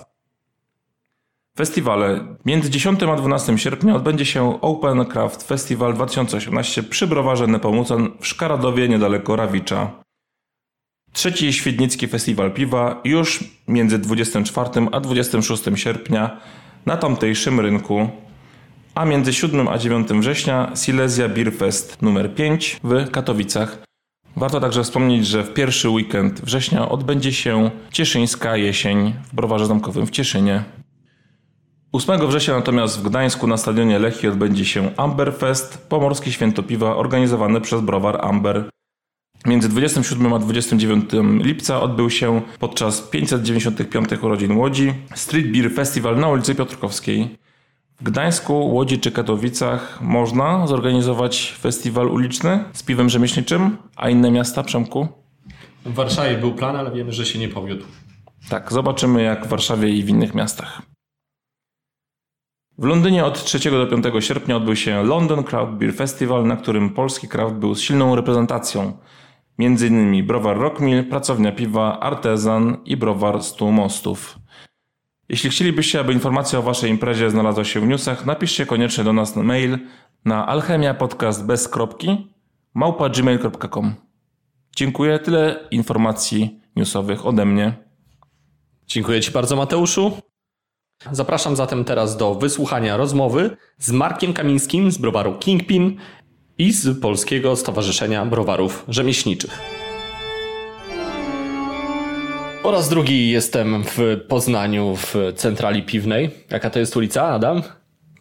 Festiwale. 1.57 2.37
Między 2.45 2.69
10 2.69 3.03
a 3.03 3.15
12 3.15 3.57
sierpnia 3.57 3.95
odbędzie 3.95 4.25
się 4.25 4.61
Open 4.61 5.05
Craft 5.05 5.43
Festival 5.43 5.93
2018 5.93 6.83
przy 6.83 7.07
browarze 7.07 7.47
Nepomucen 7.47 8.09
w 8.19 8.27
Szkaradowie 8.27 8.89
niedaleko 8.89 9.35
Rawicza. 9.35 10.06
Trzeci 11.17 11.53
Świdnicki 11.53 12.07
Festiwal 12.07 12.51
Piwa 12.51 13.01
już 13.03 13.43
między 13.67 13.99
24 13.99 14.69
a 14.91 14.99
26 14.99 15.63
sierpnia 15.75 16.37
na 16.85 16.97
tamtejszym 16.97 17.59
rynku, 17.59 18.09
a 18.95 19.05
między 19.05 19.33
7 19.33 19.67
a 19.67 19.77
9 19.77 20.07
września 20.07 20.71
Silesia 20.75 21.29
Beer 21.29 21.53
Fest 21.53 22.01
numer 22.01 22.35
5 22.35 22.79
w 22.83 23.11
Katowicach. 23.11 23.77
Warto 24.35 24.59
także 24.59 24.83
wspomnieć, 24.83 25.27
że 25.27 25.43
w 25.43 25.53
pierwszy 25.53 25.89
weekend 25.89 26.41
września 26.41 26.89
odbędzie 26.89 27.33
się 27.33 27.71
Cieszyńska 27.91 28.57
Jesień 28.57 29.13
w 29.31 29.35
Browarze 29.35 29.65
Zamkowym 29.65 30.07
w 30.07 30.11
Cieszynie. 30.11 30.63
8 31.91 32.27
września 32.27 32.55
natomiast 32.55 32.99
w 32.99 33.03
Gdańsku 33.09 33.47
na 33.47 33.57
stadionie 33.57 33.99
Lechii 33.99 34.29
odbędzie 34.29 34.65
się 34.65 34.91
Amber 34.97 35.33
Fest, 35.33 35.87
pomorskie 35.89 36.31
święto 36.31 36.63
piwa 36.63 36.95
organizowane 36.95 37.61
przez 37.61 37.81
browar 37.81 38.25
Amber. 38.25 38.69
Między 39.47 39.69
27 39.69 40.33
a 40.33 40.39
29 40.39 41.09
lipca 41.39 41.81
odbył 41.81 42.09
się 42.09 42.41
podczas 42.59 43.01
595 43.01 44.09
urodzin 44.21 44.57
Łodzi 44.57 44.93
Street 45.15 45.51
Beer 45.51 45.71
Festival 45.71 46.17
na 46.17 46.29
ulicy 46.29 46.55
Piotrkowskiej. 46.55 47.37
W 47.99 48.03
Gdańsku, 48.03 48.53
Łodzi 48.53 48.99
czy 48.99 49.11
Katowicach 49.11 50.01
można 50.01 50.67
zorganizować 50.67 51.55
festiwal 51.59 52.07
uliczny 52.07 52.63
z 52.73 52.83
piwem 52.83 53.09
rzemieślniczym, 53.09 53.77
a 53.95 54.09
inne 54.09 54.31
miasta, 54.31 54.63
Przemku? 54.63 55.07
W 55.85 55.93
Warszawie 55.93 56.37
był 56.37 56.53
plan, 56.53 56.75
ale 56.75 56.91
wiemy, 56.91 57.11
że 57.11 57.25
się 57.25 57.39
nie 57.39 57.49
powiódł. 57.49 57.85
Tak, 58.49 58.73
zobaczymy 58.73 59.23
jak 59.23 59.45
w 59.45 59.49
Warszawie 59.49 59.89
i 59.89 60.03
w 60.03 60.09
innych 60.09 60.35
miastach. 60.35 60.81
W 62.77 62.83
Londynie 62.83 63.25
od 63.25 63.43
3 63.43 63.71
do 63.71 63.87
5 63.87 64.25
sierpnia 64.25 64.57
odbył 64.57 64.75
się 64.75 65.03
London 65.03 65.43
Craft 65.43 65.71
Beer 65.71 65.93
Festival, 65.93 66.45
na 66.45 66.55
którym 66.55 66.89
polski 66.89 67.27
craft 67.27 67.55
był 67.55 67.75
z 67.75 67.81
silną 67.81 68.15
reprezentacją. 68.15 68.97
Innymi 69.59 70.23
browar 70.23 70.57
Rockmill, 70.57 71.03
pracownia 71.03 71.51
piwa 71.51 71.99
Artezan 71.99 72.77
i 72.85 72.97
browar 72.97 73.43
Stu 73.43 73.71
Mostów. 73.71 74.39
Jeśli 75.29 75.49
chcielibyście, 75.49 75.99
aby 75.99 76.13
informacja 76.13 76.59
o 76.59 76.61
waszej 76.61 76.91
imprezie 76.91 77.29
znalazła 77.29 77.63
się 77.63 77.79
w 77.79 77.87
newsach, 77.87 78.25
napiszcie 78.25 78.65
koniecznie 78.65 79.03
do 79.03 79.13
nas 79.13 79.35
na 79.35 79.43
mail 79.43 79.77
na 80.25 80.47
alchemiapodcast 80.47 81.45
bez 81.45 81.67
kropki. 81.67 82.27
Dziękuję, 84.75 85.19
tyle 85.19 85.67
informacji 85.71 86.59
newsowych 86.75 87.25
ode 87.25 87.45
mnie. 87.45 87.73
Dziękuję 88.87 89.21
Ci 89.21 89.31
bardzo, 89.31 89.55
Mateuszu. 89.55 90.17
Zapraszam 91.11 91.55
zatem 91.55 91.83
teraz 91.83 92.17
do 92.17 92.35
wysłuchania 92.35 92.97
rozmowy 92.97 93.57
z 93.77 93.91
Markiem 93.91 94.33
Kamińskim 94.33 94.91
z 94.91 94.97
browaru 94.97 95.35
Kingpin 95.39 95.97
i 96.59 96.71
z 96.71 96.99
Polskiego 96.99 97.55
Stowarzyszenia 97.55 98.25
Browarów 98.25 98.85
Rzemieślniczych. 98.87 99.59
Po 102.63 102.71
raz 102.71 102.89
drugi 102.89 103.29
jestem 103.29 103.83
w 103.83 104.19
Poznaniu 104.27 104.95
w 104.95 105.15
centrali 105.35 105.83
piwnej. 105.83 106.29
Jaka 106.49 106.69
to 106.69 106.79
jest 106.79 106.97
ulica, 106.97 107.23
Adam? 107.23 107.63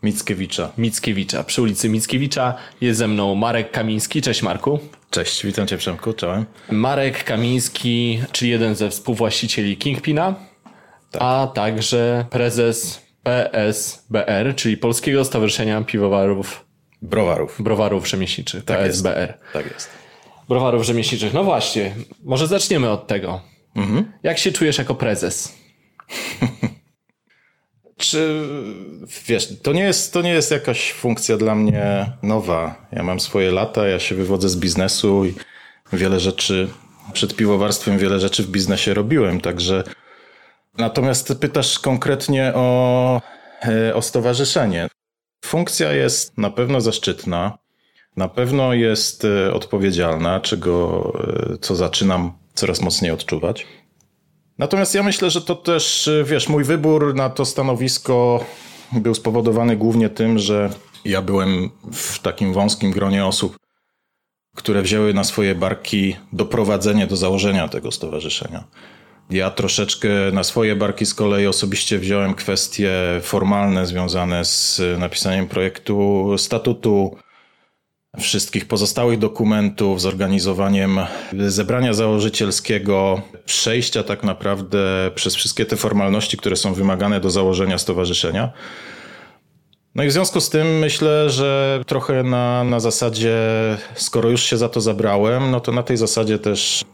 Mickiewicza. 0.02 0.72
Mickiewicza. 0.78 1.44
Przy 1.44 1.62
ulicy 1.62 1.88
Mickiewicza 1.88 2.54
jest 2.80 2.98
ze 2.98 3.08
mną 3.08 3.34
Marek 3.34 3.70
Kamiński. 3.70 4.22
Cześć 4.22 4.42
Marku. 4.42 4.78
Cześć, 5.10 5.46
witam 5.46 5.66
Cię 5.66 5.76
Przemku, 5.76 6.12
czołem. 6.12 6.44
Marek 6.70 7.24
Kamiński, 7.24 8.20
czyli 8.32 8.50
jeden 8.50 8.74
ze 8.74 8.90
współwłaścicieli 8.90 9.76
Kingpina, 9.76 10.34
tak. 11.10 11.22
a 11.22 11.46
także 11.54 12.26
prezes 12.30 13.06
PSBR, 13.22 14.54
czyli 14.56 14.76
Polskiego 14.76 15.24
Stowarzyszenia 15.24 15.82
Piwowarów 15.82 16.65
Browarów. 17.02 17.62
Browarów 17.62 18.08
Rzemieślniczych, 18.08 18.64
tak 18.64 18.78
PSBR. 18.78 19.28
Jest. 19.28 19.52
Tak 19.52 19.72
jest. 19.72 19.88
Browarów 20.48 20.82
Rzemieślniczych. 20.82 21.32
No 21.32 21.44
właśnie, 21.44 21.94
może 22.24 22.46
zaczniemy 22.46 22.90
od 22.90 23.06
tego. 23.06 23.40
Mhm. 23.76 24.12
Jak 24.22 24.38
się 24.38 24.52
czujesz 24.52 24.78
jako 24.78 24.94
prezes? 24.94 25.54
Czy 27.96 28.42
wiesz, 29.26 29.48
to 29.62 29.72
nie, 29.72 29.82
jest, 29.82 30.12
to 30.12 30.22
nie 30.22 30.30
jest 30.30 30.50
jakaś 30.50 30.92
funkcja 30.92 31.36
dla 31.36 31.54
mnie 31.54 32.12
nowa. 32.22 32.88
Ja 32.92 33.02
mam 33.02 33.20
swoje 33.20 33.50
lata, 33.50 33.88
ja 33.88 33.98
się 33.98 34.14
wywodzę 34.14 34.48
z 34.48 34.56
biznesu 34.56 35.24
i 35.24 35.34
wiele 35.92 36.20
rzeczy 36.20 36.68
przed 37.12 37.36
piwowarstwem, 37.36 37.98
wiele 37.98 38.20
rzeczy 38.20 38.42
w 38.42 38.48
biznesie 38.50 38.94
robiłem, 38.94 39.40
także. 39.40 39.84
Natomiast 40.78 41.38
pytasz 41.40 41.78
konkretnie 41.78 42.52
o, 42.54 43.20
e, 43.62 43.94
o 43.94 44.02
stowarzyszenie. 44.02 44.88
Funkcja 45.46 45.92
jest 45.92 46.38
na 46.38 46.50
pewno 46.50 46.80
zaszczytna, 46.80 47.58
na 48.16 48.28
pewno 48.28 48.74
jest 48.74 49.24
e, 49.24 49.54
odpowiedzialna, 49.54 50.40
czego, 50.40 51.12
e, 51.54 51.58
co 51.58 51.76
zaczynam 51.76 52.32
coraz 52.54 52.80
mocniej 52.80 53.10
odczuwać. 53.10 53.66
Natomiast 54.58 54.94
ja 54.94 55.02
myślę, 55.02 55.30
że 55.30 55.42
to 55.42 55.54
też, 55.54 56.10
wiesz, 56.24 56.48
mój 56.48 56.64
wybór 56.64 57.14
na 57.14 57.30
to 57.30 57.44
stanowisko 57.44 58.44
był 58.92 59.14
spowodowany 59.14 59.76
głównie 59.76 60.08
tym, 60.08 60.38
że 60.38 60.70
ja 61.04 61.22
byłem 61.22 61.70
w 61.92 62.18
takim 62.18 62.52
wąskim 62.52 62.90
gronie 62.90 63.26
osób, 63.26 63.56
które 64.56 64.82
wzięły 64.82 65.14
na 65.14 65.24
swoje 65.24 65.54
barki 65.54 66.16
doprowadzenie 66.32 67.06
do 67.06 67.16
założenia 67.16 67.68
tego 67.68 67.92
stowarzyszenia. 67.92 68.64
Ja 69.30 69.50
troszeczkę 69.50 70.08
na 70.32 70.44
swoje 70.44 70.76
barki 70.76 71.06
z 71.06 71.14
kolei 71.14 71.46
osobiście 71.46 71.98
wziąłem 71.98 72.34
kwestie 72.34 72.92
formalne 73.22 73.86
związane 73.86 74.44
z 74.44 74.82
napisaniem 74.98 75.46
projektu 75.46 76.34
statutu, 76.38 77.16
wszystkich 78.20 78.68
pozostałych 78.68 79.18
dokumentów, 79.18 80.00
zorganizowaniem 80.00 81.00
zebrania 81.48 81.94
założycielskiego, 81.94 83.22
przejścia 83.44 84.02
tak 84.02 84.22
naprawdę 84.22 85.10
przez 85.14 85.34
wszystkie 85.34 85.64
te 85.64 85.76
formalności, 85.76 86.36
które 86.36 86.56
są 86.56 86.74
wymagane 86.74 87.20
do 87.20 87.30
założenia 87.30 87.78
stowarzyszenia. 87.78 88.52
No 89.96 90.04
i 90.04 90.08
w 90.08 90.12
związku 90.12 90.40
z 90.40 90.50
tym 90.50 90.78
myślę, 90.78 91.30
że 91.30 91.80
trochę 91.86 92.22
na, 92.22 92.64
na 92.64 92.80
zasadzie, 92.80 93.36
skoro 93.94 94.30
już 94.30 94.42
się 94.42 94.56
za 94.56 94.68
to 94.68 94.80
zabrałem, 94.80 95.50
no 95.50 95.60
to 95.60 95.72
na 95.72 95.82
tej 95.82 95.96
zasadzie 95.96 96.38
też 96.38 96.84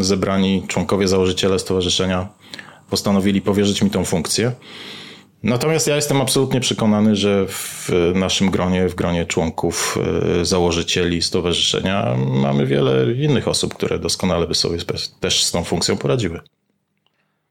zebrani 0.00 0.64
członkowie, 0.68 1.08
założyciele 1.08 1.58
stowarzyszenia 1.58 2.28
postanowili 2.90 3.40
powierzyć 3.40 3.82
mi 3.82 3.90
tą 3.90 4.04
funkcję. 4.04 4.52
Natomiast 5.42 5.86
ja 5.86 5.96
jestem 5.96 6.20
absolutnie 6.20 6.60
przekonany, 6.60 7.16
że 7.16 7.46
w 7.48 7.90
naszym 8.14 8.50
gronie, 8.50 8.88
w 8.88 8.94
gronie 8.94 9.26
członków, 9.26 9.98
e, 10.40 10.44
założycieli 10.44 11.22
stowarzyszenia 11.22 12.16
mamy 12.16 12.66
wiele 12.66 13.12
innych 13.12 13.48
osób, 13.48 13.74
które 13.74 13.98
doskonale 13.98 14.46
by 14.46 14.54
sobie 14.54 14.78
też 15.20 15.44
z 15.44 15.50
tą 15.50 15.64
funkcją 15.64 15.96
poradziły. 15.96 16.40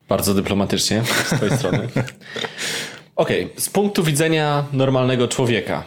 Bardzo 0.09 0.33
dyplomatycznie 0.33 1.03
z 1.25 1.35
twojej 1.35 1.57
strony. 1.57 1.87
Okej, 3.15 3.45
okay. 3.45 3.61
z 3.61 3.69
punktu 3.69 4.03
widzenia 4.03 4.65
normalnego 4.73 5.27
człowieka, 5.27 5.83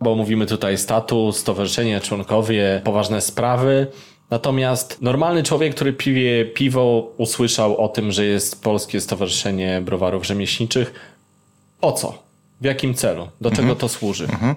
bo 0.00 0.14
mówimy 0.14 0.46
tutaj 0.46 0.78
status, 0.78 1.36
stowarzyszenie, 1.36 2.00
członkowie, 2.00 2.80
poważne 2.84 3.20
sprawy. 3.20 3.86
Natomiast 4.30 5.02
normalny 5.02 5.42
człowiek, 5.42 5.74
który 5.74 5.92
piwie 5.92 6.44
piwo, 6.44 7.12
usłyszał 7.16 7.76
o 7.76 7.88
tym, 7.88 8.12
że 8.12 8.24
jest 8.24 8.62
Polskie 8.62 9.00
Stowarzyszenie 9.00 9.80
Browarów 9.84 10.26
Rzemieślniczych, 10.26 10.94
o 11.80 11.92
co? 11.92 12.22
W 12.60 12.64
jakim 12.64 12.94
celu? 12.94 13.28
Do 13.40 13.50
czego 13.50 13.62
mhm. 13.62 13.78
to 13.78 13.88
służy? 13.88 14.24
Mhm. 14.24 14.54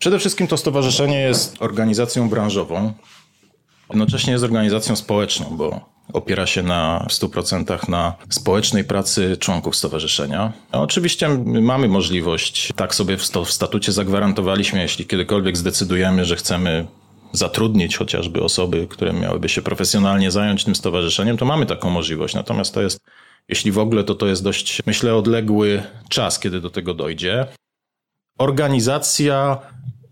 Przede 0.00 0.18
wszystkim 0.18 0.46
to 0.46 0.56
stowarzyszenie 0.56 1.20
jest 1.20 1.62
organizacją 1.62 2.28
branżową. 2.28 2.92
Jednocześnie 3.90 4.32
jest 4.32 4.44
organizacją 4.44 4.96
społeczną, 4.96 5.56
bo 5.56 5.93
opiera 6.12 6.46
się 6.46 6.62
na 6.62 7.06
w 7.08 7.12
100% 7.12 7.88
na 7.88 8.14
społecznej 8.28 8.84
pracy 8.84 9.36
członków 9.36 9.76
stowarzyszenia. 9.76 10.52
Oczywiście 10.72 11.28
mamy 11.44 11.88
możliwość, 11.88 12.72
tak 12.76 12.94
sobie 12.94 13.16
w, 13.16 13.24
sto, 13.24 13.44
w 13.44 13.50
statucie 13.50 13.92
zagwarantowaliśmy, 13.92 14.82
jeśli 14.82 15.06
kiedykolwiek 15.06 15.56
zdecydujemy, 15.56 16.24
że 16.24 16.36
chcemy 16.36 16.86
zatrudnić 17.32 17.96
chociażby 17.96 18.42
osoby, 18.42 18.86
które 18.90 19.12
miałyby 19.12 19.48
się 19.48 19.62
profesjonalnie 19.62 20.30
zająć 20.30 20.64
tym 20.64 20.74
stowarzyszeniem, 20.74 21.36
to 21.36 21.44
mamy 21.44 21.66
taką 21.66 21.90
możliwość. 21.90 22.34
Natomiast 22.34 22.74
to 22.74 22.82
jest 22.82 23.00
jeśli 23.48 23.72
w 23.72 23.78
ogóle, 23.78 24.04
to 24.04 24.14
to 24.14 24.26
jest 24.26 24.42
dość, 24.42 24.82
myślę, 24.86 25.14
odległy 25.14 25.82
czas, 26.08 26.38
kiedy 26.38 26.60
do 26.60 26.70
tego 26.70 26.94
dojdzie. 26.94 27.46
Organizacja 28.38 29.58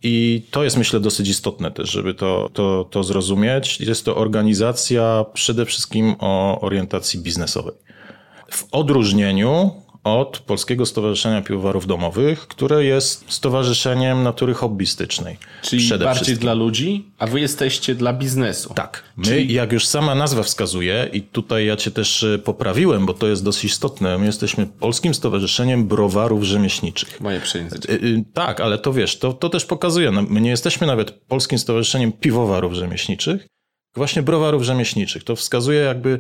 i 0.03 0.43
to 0.51 0.65
jest 0.65 0.77
myślę 0.77 1.01
dosyć 1.01 1.29
istotne 1.29 1.71
też, 1.71 1.91
żeby 1.91 2.15
to, 2.15 2.51
to, 2.53 2.89
to 2.91 3.05
zrozumieć. 3.05 3.81
Jest 3.81 4.05
to 4.05 4.17
organizacja 4.17 5.25
przede 5.33 5.67
wszystkim 5.67 6.15
o 6.19 6.61
orientacji 6.61 7.21
biznesowej. 7.21 7.75
W 8.51 8.65
odróżnieniu 8.73 9.82
od 10.05 10.39
Polskiego 10.39 10.87
Stowarzyszenia 10.87 11.43
Piwowarów 11.43 11.87
Domowych, 11.87 12.49
które 12.49 12.85
jest 12.85 13.25
stowarzyszeniem 13.29 14.23
natury 14.23 14.55
hobbystycznej. 14.55 15.39
Czyli 15.63 15.99
bardziej 15.99 16.37
dla 16.37 16.55
ludzi, 16.55 17.13
a 17.19 17.27
wy 17.27 17.41
jesteście 17.41 17.95
dla 17.95 18.13
biznesu. 18.13 18.75
Tak. 18.75 19.03
My, 19.17 19.25
Czyli... 19.25 19.55
jak 19.55 19.73
już 19.73 19.87
sama 19.87 20.15
nazwa 20.15 20.43
wskazuje, 20.43 21.09
i 21.13 21.23
tutaj 21.23 21.67
ja 21.67 21.77
cię 21.77 21.91
też 21.91 22.23
e, 22.23 22.39
poprawiłem, 22.39 23.07
bo 23.07 23.15
to 23.15 23.27
jest 23.27 23.45
dosyć 23.45 23.65
istotne, 23.65 24.19
my 24.19 24.27
jesteśmy 24.27 24.67
Polskim 24.67 25.15
Stowarzyszeniem 25.15 25.87
Browarów 25.87 26.43
Rzemieślniczych. 26.43 27.21
Moje 27.21 27.41
przejęzycie. 27.41 27.93
E, 27.93 27.99
tak, 28.35 28.61
ale 28.61 28.79
to 28.79 28.93
wiesz, 28.93 29.19
to, 29.19 29.33
to 29.33 29.49
też 29.49 29.65
pokazuje, 29.65 30.11
no, 30.11 30.23
my 30.23 30.41
nie 30.41 30.51
jesteśmy 30.51 30.87
nawet 30.87 31.11
Polskim 31.11 31.59
Stowarzyszeniem 31.59 32.13
Piwowarów 32.13 32.73
Rzemieślniczych, 32.73 33.47
właśnie 33.95 34.23
browarów 34.23 34.63
rzemieślniczych. 34.63 35.25
To 35.25 35.37
wskazuje 35.37 35.81
jakby 35.81 36.19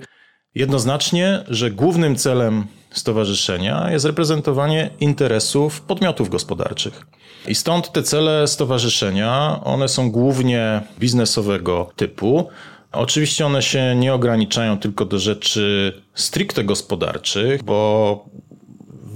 jednoznacznie, 0.54 1.44
że 1.48 1.70
głównym 1.70 2.16
celem 2.16 2.66
stowarzyszenia 2.92 3.90
jest 3.90 4.04
reprezentowanie 4.04 4.90
interesów 5.00 5.80
podmiotów 5.80 6.28
gospodarczych. 6.28 7.06
I 7.48 7.54
stąd 7.54 7.92
te 7.92 8.02
cele 8.02 8.48
stowarzyszenia, 8.48 9.60
one 9.64 9.88
są 9.88 10.10
głównie 10.10 10.80
biznesowego 10.98 11.90
typu. 11.96 12.48
Oczywiście 12.92 13.46
one 13.46 13.62
się 13.62 13.94
nie 13.96 14.14
ograniczają 14.14 14.78
tylko 14.78 15.04
do 15.04 15.18
rzeczy 15.18 15.92
stricte 16.14 16.64
gospodarczych, 16.64 17.62
bo 17.62 18.24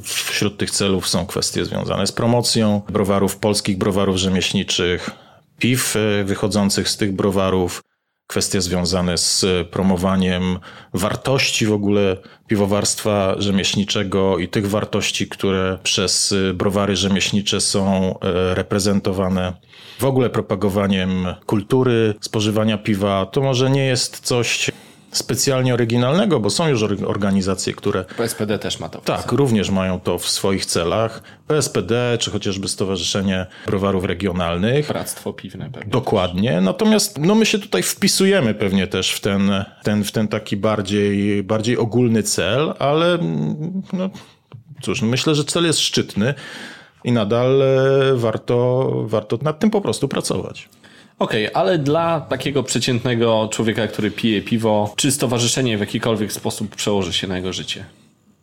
wśród 0.02 0.58
tych 0.58 0.70
celów 0.70 1.08
są 1.08 1.26
kwestie 1.26 1.64
związane 1.64 2.06
z 2.06 2.12
promocją 2.12 2.82
browarów 2.88 3.36
polskich, 3.36 3.78
browarów 3.78 4.16
rzemieślniczych, 4.16 5.10
piw 5.58 5.96
e, 5.96 6.24
wychodzących 6.24 6.88
z 6.88 6.96
tych 6.96 7.12
browarów, 7.12 7.82
kwestie 8.26 8.60
związane 8.60 9.18
z 9.18 9.46
promowaniem 9.70 10.58
wartości 10.94 11.66
w 11.66 11.72
ogóle 11.72 12.16
piwowarstwa 12.46 13.34
rzemieślniczego 13.38 14.38
i 14.38 14.48
tych 14.48 14.68
wartości, 14.68 15.28
które 15.28 15.78
przez 15.82 16.34
browary 16.54 16.96
rzemieślnicze 16.96 17.60
są 17.60 18.14
e, 18.20 18.54
reprezentowane. 18.54 19.52
W 19.98 20.04
ogóle 20.04 20.30
propagowaniem 20.30 21.26
kultury 21.46 22.14
spożywania 22.20 22.78
piwa. 22.78 23.26
To 23.26 23.40
może 23.40 23.70
nie 23.70 23.86
jest 23.86 24.20
coś 24.20 24.70
specjalnie 25.12 25.74
oryginalnego, 25.74 26.40
bo 26.40 26.50
są 26.50 26.68
już 26.68 26.82
organizacje, 26.82 27.72
które. 27.72 28.04
PSPD 28.04 28.58
też 28.58 28.80
ma 28.80 28.88
to. 28.88 29.00
Tak, 29.00 29.32
również 29.32 29.70
mają 29.70 30.00
to 30.00 30.18
w 30.18 30.28
swoich 30.28 30.66
celach. 30.66 31.22
PSPD, 31.46 32.16
czy 32.20 32.30
chociażby 32.30 32.68
Stowarzyszenie 32.68 33.46
Browarów 33.66 34.04
Regionalnych. 34.04 34.88
Bractwo 34.88 35.32
Piwne 35.32 35.70
pewnie. 35.72 35.90
Dokładnie. 35.90 36.60
Natomiast 36.60 37.18
no, 37.18 37.34
my 37.34 37.46
się 37.46 37.58
tutaj 37.58 37.82
wpisujemy 37.82 38.54
pewnie 38.54 38.86
też 38.86 39.12
w 39.12 39.20
ten, 39.20 39.64
ten, 39.82 40.04
w 40.04 40.12
ten 40.12 40.28
taki 40.28 40.56
bardziej, 40.56 41.42
bardziej 41.42 41.78
ogólny 41.78 42.22
cel, 42.22 42.74
ale 42.78 43.18
no, 43.92 44.10
cóż, 44.82 45.02
myślę, 45.02 45.34
że 45.34 45.44
cel 45.44 45.64
jest 45.64 45.80
szczytny 45.80 46.34
i 47.04 47.12
nadal 47.12 47.62
e, 47.62 48.14
warto, 48.14 48.90
warto 49.06 49.38
nad 49.42 49.58
tym 49.58 49.70
po 49.70 49.80
prostu 49.80 50.08
pracować. 50.08 50.68
Okej, 51.18 51.46
okay, 51.46 51.62
ale 51.62 51.78
dla 51.78 52.20
takiego 52.20 52.62
przeciętnego 52.62 53.48
człowieka, 53.52 53.86
który 53.86 54.10
pije 54.10 54.42
piwo, 54.42 54.94
czy 54.96 55.12
stowarzyszenie 55.12 55.76
w 55.76 55.80
jakikolwiek 55.80 56.32
sposób 56.32 56.76
przełoży 56.76 57.12
się 57.12 57.26
na 57.26 57.36
jego 57.36 57.52
życie? 57.52 57.84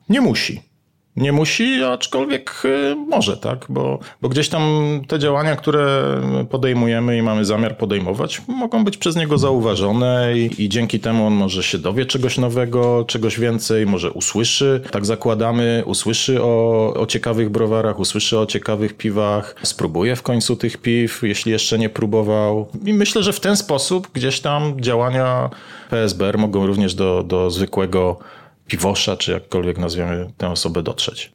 Nie 0.09 0.21
musi. 0.21 0.72
Nie 1.17 1.32
musi, 1.32 1.84
aczkolwiek 1.84 2.62
y, 2.65 2.95
może, 2.95 3.38
tak? 3.38 3.65
Bo, 3.69 3.99
bo 4.21 4.30
gdzieś 4.30 4.49
tam 4.49 4.63
te 5.08 5.19
działania, 5.19 5.56
które 5.56 6.04
podejmujemy 6.49 7.17
i 7.17 7.21
mamy 7.21 7.45
zamiar 7.45 7.78
podejmować, 7.78 8.41
mogą 8.47 8.84
być 8.84 8.97
przez 8.97 9.15
niego 9.15 9.38
zauważone 9.38 10.34
i, 10.38 10.63
i 10.63 10.69
dzięki 10.69 10.99
temu 10.99 11.28
on 11.28 11.34
może 11.34 11.63
się 11.63 11.78
dowie 11.78 12.06
czegoś 12.06 12.38
nowego, 12.38 13.06
czegoś 13.08 13.39
więcej, 13.39 13.86
może 13.86 14.12
usłyszy, 14.12 14.82
tak 14.91 15.06
zakładamy, 15.06 15.84
usłyszy 15.86 16.43
o, 16.43 16.93
o 16.93 17.06
ciekawych 17.06 17.49
browarach, 17.49 17.99
usłyszy 17.99 18.39
o 18.39 18.45
ciekawych 18.45 18.93
piwach, 18.97 19.56
spróbuje 19.63 20.15
w 20.15 20.21
końcu 20.21 20.56
tych 20.56 20.78
piw, 20.78 21.21
jeśli 21.23 21.52
jeszcze 21.52 21.80
nie 21.80 21.89
próbował. 21.89 22.67
I 22.86 22.93
myślę, 22.93 23.23
że 23.23 23.34
w 23.34 23.39
ten 23.39 23.58
sposób 23.58 24.08
gdzieś 24.13 24.39
tam 24.39 24.82
działania 24.82 25.49
PSBR 25.89 26.38
mogą 26.38 26.67
również 26.67 26.95
do, 26.95 27.23
do 27.23 27.52
zwykłego 27.52 28.19
piwosza, 28.67 29.17
czy 29.17 29.32
jakkolwiek 29.32 29.78
nazwiemy 29.78 30.30
tę 30.38 30.49
osobę, 30.49 30.84
dotrzeć. 30.84 31.32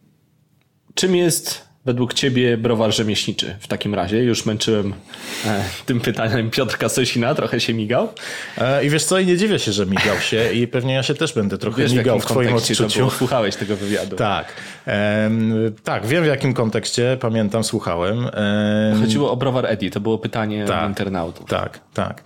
Czym 0.95 1.17
jest 1.17 1.69
według 1.85 2.15
ciebie 2.15 2.57
browar 2.57 2.95
rzemieślniczy 2.95 3.57
w 3.61 3.67
takim 3.67 3.95
razie? 3.95 4.23
Już 4.23 4.47
męczyłem 4.47 4.95
e, 5.47 5.65
tym 5.87 6.01
pytaniem 6.01 6.51
Piotrka 6.51 6.89
Sosina, 6.89 7.35
trochę 7.35 7.61
się 7.61 7.75
migał. 7.75 8.09
E, 8.59 8.85
I 8.85 8.91
wiesz 8.91 9.05
co, 9.05 9.19
i 9.19 9.27
nie 9.27 9.37
dziwię 9.37 9.59
się, 9.59 9.73
że 9.73 9.87
migał 9.87 10.19
się 10.21 10.53
i 10.53 10.67
pewnie 10.67 10.95
ja 10.95 11.03
się 11.03 11.15
też 11.15 11.33
będę 11.33 11.59
trochę 11.59 11.83
wiesz, 11.83 11.93
migał 11.93 12.21
w, 12.21 12.23
w 12.23 12.27
twoim 12.27 12.55
odczuciu. 12.55 13.11
Słuchałeś 13.11 13.57
tego 13.57 13.77
wywiadu. 13.77 14.17
Tak, 14.17 14.53
e, 14.87 15.31
tak, 15.85 16.07
wiem 16.07 16.25
w 16.25 16.27
jakim 16.27 16.55
kontekście, 16.55 17.17
pamiętam, 17.21 17.65
słuchałem. 17.65 18.29
Chodziło 19.01 19.31
o 19.31 19.37
browar 19.37 19.67
Eddie, 19.67 19.91
to 19.91 20.01
było 20.01 20.19
pytanie 20.19 20.65
tak, 20.65 20.89
internautów. 20.89 21.51
Tak, 21.51 21.81
tak. 21.95 22.23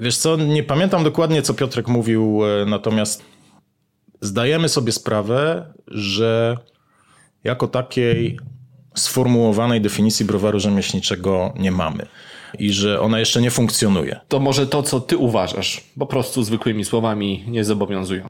Wiesz 0.00 0.16
co, 0.16 0.36
nie 0.36 0.62
pamiętam 0.62 1.04
dokładnie, 1.04 1.42
co 1.42 1.54
Piotrek 1.54 1.88
mówił, 1.88 2.40
e, 2.62 2.64
natomiast 2.66 3.33
zdajemy 4.24 4.68
sobie 4.68 4.92
sprawę, 4.92 5.72
że 5.86 6.56
jako 7.44 7.68
takiej 7.68 8.38
sformułowanej 8.94 9.80
definicji 9.80 10.26
browaru 10.26 10.60
rzemieślniczego 10.60 11.52
nie 11.58 11.70
mamy 11.70 12.06
i 12.58 12.72
że 12.72 13.00
ona 13.00 13.18
jeszcze 13.18 13.40
nie 13.40 13.50
funkcjonuje. 13.50 14.20
To 14.28 14.40
może 14.40 14.66
to, 14.66 14.82
co 14.82 15.00
ty 15.00 15.16
uważasz, 15.16 15.80
po 15.98 16.06
prostu 16.06 16.42
zwykłymi 16.42 16.84
słowami 16.84 17.44
nie 17.46 17.64
zobowiązują. 17.64 18.26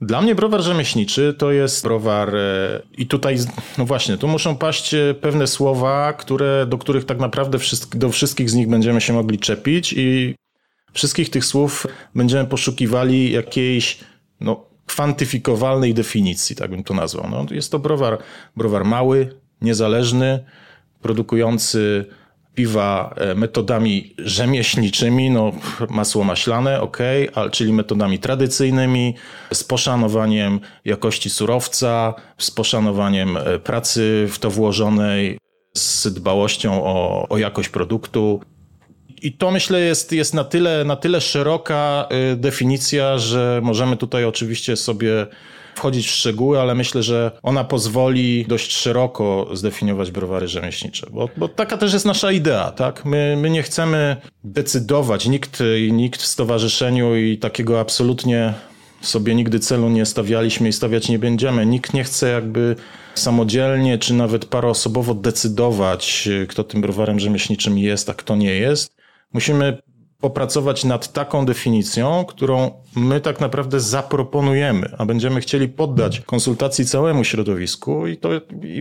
Dla 0.00 0.20
mnie 0.20 0.34
browar 0.34 0.62
rzemieślniczy 0.62 1.34
to 1.38 1.52
jest 1.52 1.82
browar 1.82 2.36
e, 2.36 2.82
i 2.98 3.06
tutaj, 3.06 3.38
no 3.78 3.84
właśnie, 3.84 4.18
tu 4.18 4.28
muszą 4.28 4.56
paść 4.56 4.94
e, 4.94 5.14
pewne 5.20 5.46
słowa, 5.46 6.12
które, 6.12 6.66
do 6.68 6.78
których 6.78 7.04
tak 7.04 7.18
naprawdę 7.18 7.58
do 7.94 8.10
wszystkich 8.10 8.50
z 8.50 8.54
nich 8.54 8.68
będziemy 8.68 9.00
się 9.00 9.12
mogli 9.12 9.38
czepić 9.38 9.94
i 9.96 10.34
wszystkich 10.92 11.30
tych 11.30 11.44
słów 11.44 11.86
będziemy 12.14 12.48
poszukiwali 12.48 13.32
jakiejś 13.32 13.98
no, 14.40 14.67
kwantyfikowalnej 14.88 15.94
definicji, 15.94 16.56
tak 16.56 16.70
bym 16.70 16.84
to 16.84 16.94
nazwał. 16.94 17.30
No, 17.30 17.46
jest 17.50 17.72
to 17.72 17.78
browar, 17.78 18.18
browar 18.56 18.84
mały, 18.84 19.34
niezależny, 19.60 20.44
produkujący 21.02 22.06
piwa 22.54 23.14
e, 23.16 23.34
metodami 23.34 24.14
rzemieślniczymi, 24.18 25.30
no 25.30 25.52
masło 25.90 26.24
maślane, 26.24 26.80
ok, 26.80 26.98
ale, 27.34 27.50
czyli 27.50 27.72
metodami 27.72 28.18
tradycyjnymi, 28.18 29.14
z 29.52 29.64
poszanowaniem 29.64 30.60
jakości 30.84 31.30
surowca, 31.30 32.14
z 32.38 32.50
poszanowaniem 32.50 33.36
e, 33.36 33.58
pracy 33.58 34.26
w 34.30 34.38
to 34.38 34.50
włożonej, 34.50 35.38
z 35.74 36.14
dbałością 36.14 36.84
o, 36.84 37.28
o 37.28 37.38
jakość 37.38 37.68
produktu. 37.68 38.40
I 39.22 39.32
to 39.32 39.50
myślę 39.50 39.80
jest, 39.80 40.12
jest 40.12 40.34
na, 40.34 40.44
tyle, 40.44 40.84
na 40.84 40.96
tyle 40.96 41.20
szeroka 41.20 42.08
y, 42.32 42.36
definicja, 42.36 43.18
że 43.18 43.60
możemy 43.62 43.96
tutaj 43.96 44.24
oczywiście 44.24 44.76
sobie 44.76 45.26
wchodzić 45.74 46.08
w 46.08 46.10
szczegóły, 46.10 46.60
ale 46.60 46.74
myślę, 46.74 47.02
że 47.02 47.30
ona 47.42 47.64
pozwoli 47.64 48.44
dość 48.48 48.72
szeroko 48.76 49.48
zdefiniować 49.52 50.10
browary 50.10 50.48
rzemieślnicze, 50.48 51.06
bo, 51.10 51.28
bo 51.36 51.48
taka 51.48 51.76
też 51.76 51.92
jest 51.92 52.06
nasza 52.06 52.32
idea, 52.32 52.70
tak? 52.70 53.04
My, 53.04 53.36
my 53.38 53.50
nie 53.50 53.62
chcemy 53.62 54.16
decydować, 54.44 55.26
nikt, 55.26 55.62
nikt 55.92 56.22
w 56.22 56.26
stowarzyszeniu 56.26 57.16
i 57.16 57.38
takiego 57.38 57.80
absolutnie 57.80 58.54
sobie 59.00 59.34
nigdy 59.34 59.60
celu 59.60 59.88
nie 59.88 60.06
stawialiśmy 60.06 60.68
i 60.68 60.72
stawiać 60.72 61.08
nie 61.08 61.18
będziemy. 61.18 61.66
Nikt 61.66 61.94
nie 61.94 62.04
chce 62.04 62.30
jakby 62.30 62.76
samodzielnie 63.14 63.98
czy 63.98 64.14
nawet 64.14 64.44
paroosobowo 64.44 65.14
decydować, 65.14 66.28
kto 66.48 66.64
tym 66.64 66.80
browarem 66.80 67.20
rzemieślniczym 67.20 67.78
jest, 67.78 68.10
a 68.10 68.14
kto 68.14 68.36
nie 68.36 68.54
jest. 68.54 68.97
Musimy 69.32 69.78
popracować 70.20 70.84
nad 70.84 71.12
taką 71.12 71.46
definicją, 71.46 72.24
którą 72.24 72.70
my 72.96 73.20
tak 73.20 73.40
naprawdę 73.40 73.80
zaproponujemy, 73.80 74.94
a 74.98 75.06
będziemy 75.06 75.40
chcieli 75.40 75.68
poddać 75.68 76.20
konsultacji 76.20 76.84
całemu 76.84 77.24
środowisku 77.24 78.06
i, 78.06 78.16
to, 78.16 78.28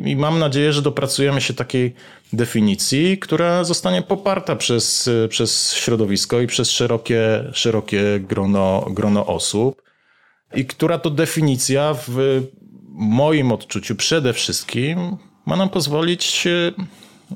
i 0.06 0.16
mam 0.16 0.40
nadzieję, 0.40 0.74
że 0.74 0.82
dopracujemy 0.82 1.42
się 1.42 1.54
takiej 1.54 1.94
definicji, 2.34 3.18
która 3.18 3.64
zostanie 3.64 4.02
poparta 4.02 4.56
przez, 4.56 5.10
przez 5.30 5.74
środowisko 5.74 6.42
i 6.42 6.48
przez 6.48 6.72
szerokie, 6.72 7.20
szerokie 7.54 8.20
grono, 8.20 8.86
grono 8.90 9.26
osób 9.26 9.82
i 10.56 10.66
która 10.66 11.00
to 11.00 11.10
definicja 11.10 11.96
w 12.08 12.42
moim 12.92 13.52
odczuciu 13.52 13.96
przede 13.96 14.34
wszystkim 14.34 15.18
ma 15.46 15.56
nam 15.56 15.70
pozwolić 15.70 16.48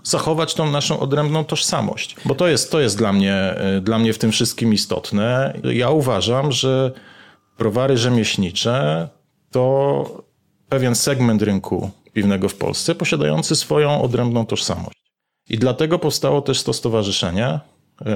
zachować 0.04 0.54
tą 0.54 0.72
naszą 0.72 1.00
odrębną 1.00 1.44
tożsamość. 1.44 2.16
Bo 2.26 2.36
to 2.36 2.48
jest, 2.48 2.72
to 2.72 2.80
jest 2.80 2.98
dla, 2.98 3.14
mnie, 3.14 3.56
y, 3.78 3.82
dla 3.82 4.00
mnie 4.00 4.14
w 4.14 4.18
tym 4.18 4.32
wszystkim 4.32 4.74
istotne. 4.74 5.54
Ja 5.64 5.90
uważam, 5.90 6.52
że 6.52 6.92
browary 7.58 7.98
rzemieślnicze 7.98 9.10
to 9.52 10.24
pewien 10.70 10.96
segment 10.96 11.42
rynku 11.42 11.92
piwnego 12.14 12.50
w 12.50 12.56
Polsce 12.56 12.96
posiadający 12.96 13.56
swoją 13.56 14.02
odrębną 14.02 14.46
tożsamość. 14.46 15.02
I 15.50 15.58
dlatego 15.58 16.00
powstało 16.00 16.42
też 16.42 16.64
to 16.64 16.74
stowarzyszenie, 16.74 17.60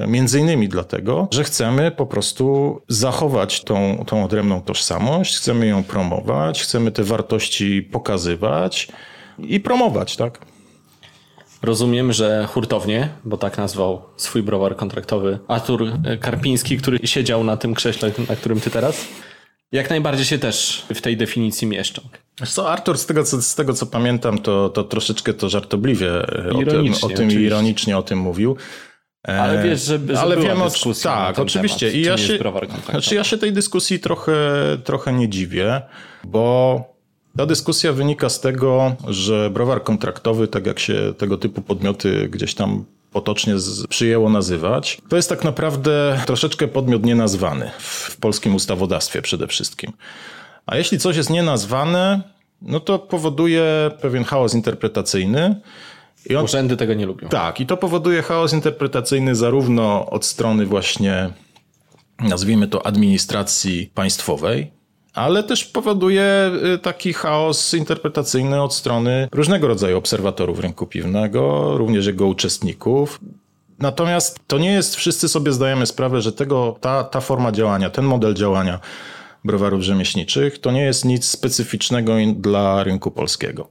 y, 0.04 0.06
Między 0.06 0.40
innymi 0.40 0.68
dlatego, 0.68 1.28
że 1.30 1.44
chcemy 1.44 1.90
po 1.90 2.06
prostu 2.06 2.80
zachować 2.88 3.64
tą, 3.64 4.04
tą 4.06 4.24
odrębną 4.24 4.60
tożsamość, 4.60 5.36
chcemy 5.36 5.66
ją 5.66 5.84
promować, 5.84 6.62
chcemy 6.62 6.92
te 6.92 7.04
wartości 7.04 7.82
pokazywać 7.82 8.88
i 9.38 9.60
promować, 9.60 10.16
tak? 10.16 10.46
Rozumiem, 11.66 12.12
że 12.12 12.46
hurtownie, 12.46 13.08
bo 13.24 13.36
tak 13.36 13.58
nazwał 13.58 14.02
swój 14.16 14.42
browar 14.42 14.76
kontraktowy 14.76 15.38
Artur 15.48 15.92
Karpiński, 16.20 16.76
który 16.78 16.98
siedział 17.04 17.44
na 17.44 17.56
tym 17.56 17.74
krześle, 17.74 18.10
na 18.28 18.36
którym 18.36 18.60
ty 18.60 18.70
teraz, 18.70 19.06
jak 19.72 19.90
najbardziej 19.90 20.24
się 20.24 20.38
też 20.38 20.86
w 20.94 21.00
tej 21.00 21.16
definicji 21.16 21.66
mieszczą. 21.66 22.02
co, 22.46 22.70
Artur, 22.70 22.98
z 22.98 23.06
tego 23.06 23.24
co, 23.24 23.42
z 23.42 23.54
tego, 23.54 23.72
co 23.72 23.86
pamiętam, 23.86 24.38
to, 24.38 24.68
to 24.68 24.84
troszeczkę 24.84 25.34
to 25.34 25.48
żartobliwie 25.48 26.12
o 26.54 26.70
tym, 26.70 26.94
o 27.02 27.08
tym 27.08 27.30
ironicznie 27.30 27.98
o 27.98 28.02
tym 28.02 28.18
mówił. 28.18 28.56
Ale 29.22 29.62
wiesz, 29.62 29.82
że, 29.82 29.98
że 30.08 30.20
Ale 30.20 30.36
wiem, 30.36 30.62
dyskusja 30.62 31.10
tak, 31.10 31.38
oczywiście. 31.38 31.90
Temat, 31.90 31.96
I 31.96 32.02
ja 32.02 32.18
się, 32.18 32.38
znaczy 32.90 33.14
ja 33.14 33.24
się 33.24 33.38
tej 33.38 33.52
dyskusji 33.52 34.00
trochę, 34.00 34.36
trochę 34.84 35.12
nie 35.12 35.28
dziwię, 35.28 35.82
bo 36.24 36.95
ta 37.36 37.46
dyskusja 37.46 37.92
wynika 37.92 38.28
z 38.28 38.40
tego, 38.40 38.96
że 39.08 39.50
browar 39.50 39.82
kontraktowy, 39.84 40.48
tak 40.48 40.66
jak 40.66 40.78
się 40.78 41.14
tego 41.18 41.38
typu 41.38 41.62
podmioty 41.62 42.28
gdzieś 42.28 42.54
tam 42.54 42.84
potocznie 43.12 43.54
przyjęło 43.88 44.30
nazywać, 44.30 44.98
to 45.08 45.16
jest 45.16 45.28
tak 45.28 45.44
naprawdę 45.44 46.20
troszeczkę 46.26 46.68
podmiot 46.68 47.04
nienazwany 47.04 47.70
w 47.78 48.16
polskim 48.20 48.54
ustawodawstwie 48.54 49.22
przede 49.22 49.46
wszystkim. 49.46 49.92
A 50.66 50.76
jeśli 50.76 50.98
coś 50.98 51.16
jest 51.16 51.30
nienazwane, 51.30 52.22
no 52.62 52.80
to 52.80 52.98
powoduje 52.98 53.90
pewien 54.00 54.24
chaos 54.24 54.54
interpretacyjny 54.54 55.60
I 56.30 56.36
on, 56.36 56.44
Urzędy 56.44 56.76
tego 56.76 56.94
nie 56.94 57.06
lubią. 57.06 57.28
Tak, 57.28 57.60
i 57.60 57.66
to 57.66 57.76
powoduje 57.76 58.22
chaos 58.22 58.52
interpretacyjny 58.52 59.34
zarówno 59.34 60.10
od 60.10 60.24
strony 60.24 60.66
właśnie, 60.66 61.30
nazwijmy 62.18 62.68
to, 62.68 62.86
administracji 62.86 63.90
państwowej, 63.94 64.75
ale 65.16 65.42
też 65.42 65.64
powoduje 65.64 66.50
y, 66.74 66.78
taki 66.78 67.12
chaos 67.12 67.74
interpretacyjny 67.74 68.62
od 68.62 68.74
strony 68.74 69.28
różnego 69.32 69.68
rodzaju 69.68 69.98
obserwatorów 69.98 70.60
rynku 70.60 70.86
piwnego, 70.86 71.72
również 71.78 72.06
jego 72.06 72.26
uczestników. 72.26 73.20
Natomiast 73.78 74.40
to 74.46 74.58
nie 74.58 74.72
jest, 74.72 74.96
wszyscy 74.96 75.28
sobie 75.28 75.52
zdajemy 75.52 75.86
sprawę, 75.86 76.20
że 76.20 76.32
tego, 76.32 76.76
ta, 76.80 77.04
ta 77.04 77.20
forma 77.20 77.52
działania, 77.52 77.90
ten 77.90 78.04
model 78.04 78.34
działania 78.34 78.80
browarów 79.44 79.82
rzemieślniczych 79.82 80.58
to 80.58 80.72
nie 80.72 80.82
jest 80.82 81.04
nic 81.04 81.24
specyficznego 81.28 82.12
dla 82.34 82.84
rynku 82.84 83.10
polskiego. 83.10 83.68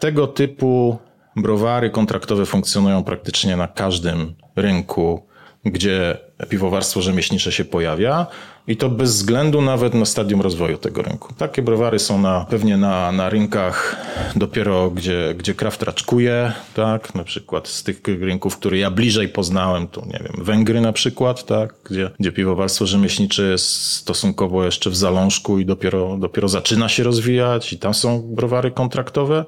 Tego 0.00 0.26
typu 0.26 0.98
browary 1.36 1.90
kontraktowe 1.90 2.46
funkcjonują 2.46 3.04
praktycznie 3.04 3.56
na 3.56 3.68
każdym 3.68 4.34
rynku, 4.56 5.26
gdzie 5.64 6.18
piwowarstwo 6.48 7.02
rzemieślnicze 7.02 7.52
się 7.52 7.64
pojawia 7.64 8.26
i 8.66 8.76
to 8.76 8.88
bez 8.88 9.16
względu 9.16 9.62
nawet 9.62 9.94
na 9.94 10.04
stadium 10.04 10.40
rozwoju 10.40 10.76
tego 10.78 11.02
rynku. 11.02 11.34
Takie 11.34 11.62
browary 11.62 11.98
są 11.98 12.20
na, 12.20 12.46
pewnie 12.50 12.76
na, 12.76 13.12
na 13.12 13.28
rynkach 13.30 13.96
dopiero, 14.36 14.90
gdzie, 14.90 15.34
gdzie 15.38 15.54
kraft 15.54 15.82
raczkuje, 15.82 16.52
tak? 16.74 17.14
Na 17.14 17.24
przykład 17.24 17.68
z 17.68 17.82
tych 17.82 18.00
rynków, 18.20 18.58
które 18.58 18.78
ja 18.78 18.90
bliżej 18.90 19.28
poznałem, 19.28 19.88
to 19.88 20.06
nie 20.06 20.20
wiem, 20.24 20.44
Węgry 20.44 20.80
na 20.80 20.92
przykład, 20.92 21.46
tak? 21.46 21.74
Gdzie, 21.84 22.10
gdzie 22.20 22.32
piwowarstwo 22.32 22.86
rzemieślnicze 22.86 23.42
jest 23.42 23.92
stosunkowo 23.92 24.64
jeszcze 24.64 24.90
w 24.90 24.96
zalążku 24.96 25.58
i 25.58 25.66
dopiero, 25.66 26.16
dopiero 26.16 26.48
zaczyna 26.48 26.88
się 26.88 27.02
rozwijać 27.02 27.72
i 27.72 27.78
tam 27.78 27.94
są 27.94 28.22
browary 28.22 28.70
kontraktowe. 28.70 29.44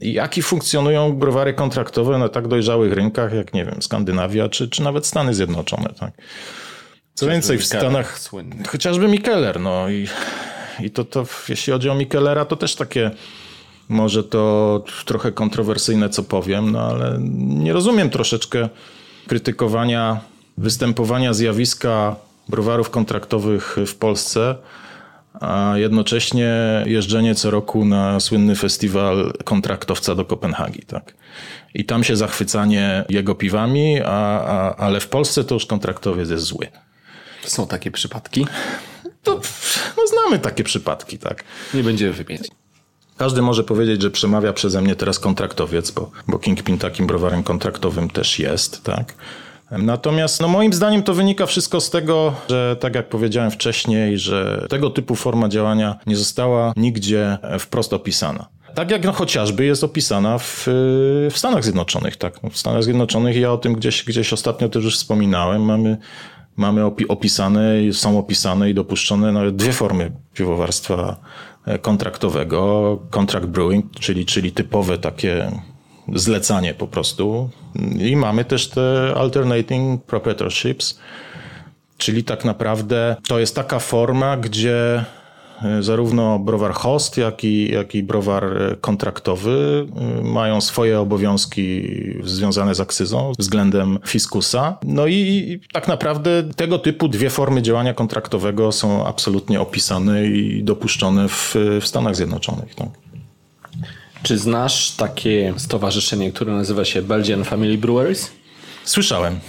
Jaki 0.00 0.42
funkcjonują 0.42 1.12
browary 1.12 1.54
kontraktowe 1.54 2.18
na 2.18 2.28
tak 2.28 2.48
dojrzałych 2.48 2.92
rynkach, 2.92 3.32
jak 3.32 3.54
nie 3.54 3.64
wiem, 3.64 3.82
Skandynawia 3.82 4.48
czy, 4.48 4.68
czy 4.68 4.82
nawet 4.82 5.06
Stany 5.06 5.34
Zjednoczone, 5.34 5.94
tak? 6.00 6.12
Co 7.14 7.26
więcej, 7.26 7.58
w 7.58 7.64
Stanach 7.64 8.18
słynny. 8.18 8.64
chociażby 8.68 9.08
Mikeller, 9.08 9.60
no 9.60 9.88
i, 9.88 10.08
i 10.80 10.90
to, 10.90 11.04
to 11.04 11.26
jeśli 11.48 11.72
chodzi 11.72 11.90
o 11.90 11.94
Mikellera, 11.94 12.44
to 12.44 12.56
też 12.56 12.74
takie 12.74 13.10
może 13.88 14.24
to 14.24 14.84
trochę 15.04 15.32
kontrowersyjne, 15.32 16.08
co 16.08 16.22
powiem, 16.22 16.72
no 16.72 16.80
ale 16.80 17.18
nie 17.38 17.72
rozumiem 17.72 18.10
troszeczkę 18.10 18.68
krytykowania 19.26 20.20
występowania 20.58 21.32
zjawiska 21.32 22.16
browarów 22.48 22.90
kontraktowych 22.90 23.76
w 23.86 23.94
Polsce, 23.94 24.54
a 25.32 25.72
jednocześnie 25.76 26.52
jeżdżenie 26.86 27.34
co 27.34 27.50
roku 27.50 27.84
na 27.84 28.20
słynny 28.20 28.56
festiwal 28.56 29.32
kontraktowca 29.44 30.14
do 30.14 30.24
Kopenhagi, 30.24 30.82
tak. 30.82 31.14
I 31.74 31.84
tam 31.84 32.04
się 32.04 32.16
zachwycanie 32.16 33.04
jego 33.08 33.34
piwami, 33.34 34.00
a, 34.04 34.40
a, 34.44 34.76
ale 34.76 35.00
w 35.00 35.08
Polsce 35.08 35.44
to 35.44 35.54
już 35.54 35.66
kontraktowiec 35.66 36.30
jest 36.30 36.44
zły. 36.44 36.66
Są 37.44 37.66
takie 37.66 37.90
przypadki? 37.90 38.46
To, 39.22 39.40
no 39.96 40.06
znamy 40.06 40.38
takie 40.38 40.64
przypadki, 40.64 41.18
tak. 41.18 41.44
Nie 41.74 41.82
będziemy 41.82 42.12
wymieniać. 42.12 42.48
Każdy 43.16 43.42
może 43.42 43.64
powiedzieć, 43.64 44.02
że 44.02 44.10
przemawia 44.10 44.52
przeze 44.52 44.82
mnie 44.82 44.96
teraz 44.96 45.18
kontraktowiec, 45.18 45.90
bo, 45.90 46.10
bo 46.28 46.38
Kingpin 46.38 46.78
takim 46.78 47.06
browarem 47.06 47.42
kontraktowym 47.42 48.10
też 48.10 48.38
jest, 48.38 48.84
tak. 48.84 49.14
Natomiast 49.70 50.40
no 50.40 50.48
moim 50.48 50.72
zdaniem 50.72 51.02
to 51.02 51.14
wynika 51.14 51.46
wszystko 51.46 51.80
z 51.80 51.90
tego, 51.90 52.34
że 52.48 52.76
tak 52.80 52.94
jak 52.94 53.08
powiedziałem 53.08 53.50
wcześniej, 53.50 54.18
że 54.18 54.66
tego 54.68 54.90
typu 54.90 55.14
forma 55.14 55.48
działania 55.48 55.96
nie 56.06 56.16
została 56.16 56.72
nigdzie 56.76 57.38
wprost 57.58 57.92
opisana. 57.92 58.46
Tak 58.74 58.90
jak 58.90 59.04
no, 59.04 59.12
chociażby 59.12 59.64
jest 59.64 59.84
opisana 59.84 60.38
w, 60.38 60.64
w 61.30 61.38
Stanach 61.38 61.64
Zjednoczonych. 61.64 62.16
Tak? 62.16 62.40
W 62.50 62.58
Stanach 62.58 62.84
Zjednoczonych 62.84 63.36
ja 63.36 63.52
o 63.52 63.58
tym 63.58 63.74
gdzieś, 63.74 64.04
gdzieś 64.04 64.32
ostatnio 64.32 64.68
też 64.68 64.84
już 64.84 64.96
wspominałem. 64.96 65.62
Mamy 65.62 65.98
mamy 66.56 66.84
opisane, 67.08 67.74
są 67.92 68.18
opisane 68.18 68.70
i 68.70 68.74
dopuszczone 68.74 69.32
nawet 69.32 69.56
dwie 69.56 69.72
formy 69.72 70.12
piwowarstwa 70.34 71.16
e, 71.66 71.78
kontraktowego. 71.78 72.98
Contract 73.10 73.46
brewing, 73.46 73.94
czyli, 74.00 74.26
czyli 74.26 74.52
typowe 74.52 74.98
takie 74.98 75.52
zlecanie 76.14 76.74
po 76.74 76.86
prostu. 76.86 77.50
I 77.98 78.16
mamy 78.16 78.44
też 78.44 78.68
te 78.68 79.14
alternating 79.16 80.04
proprietorships, 80.04 80.98
czyli 81.98 82.24
tak 82.24 82.44
naprawdę 82.44 83.16
to 83.28 83.38
jest 83.38 83.54
taka 83.54 83.78
forma, 83.78 84.36
gdzie 84.36 85.04
E, 85.62 85.82
zarówno 85.82 86.38
browar 86.38 86.72
host, 86.72 87.16
jak 87.16 87.44
i, 87.44 87.70
jak 87.70 87.94
i 87.94 88.02
browar 88.02 88.44
e, 88.44 88.76
kontraktowy 88.76 89.86
e, 90.20 90.22
mają 90.22 90.60
swoje 90.60 91.00
obowiązki 91.00 91.82
związane 92.24 92.74
z 92.74 92.80
akcyzą 92.80 93.32
względem 93.38 93.98
fiskusa. 94.06 94.78
No 94.84 95.06
i 95.06 95.60
tak 95.72 95.88
naprawdę 95.88 96.44
tego 96.56 96.78
typu 96.78 97.08
dwie 97.08 97.30
formy 97.30 97.62
działania 97.62 97.94
kontraktowego 97.94 98.72
są 98.72 99.06
absolutnie 99.06 99.60
opisane 99.60 100.26
i 100.26 100.64
dopuszczone 100.64 101.28
w, 101.28 101.56
w 101.80 101.86
Stanach 101.86 102.16
Zjednoczonych. 102.16 102.74
Tak. 102.74 102.88
Czy 104.22 104.38
znasz 104.38 104.90
takie 104.90 105.54
stowarzyszenie, 105.56 106.32
które 106.32 106.52
nazywa 106.52 106.84
się 106.84 107.02
Belgian 107.02 107.44
Family 107.44 107.78
Breweries? 107.78 108.32
Słyszałem. 108.84 109.40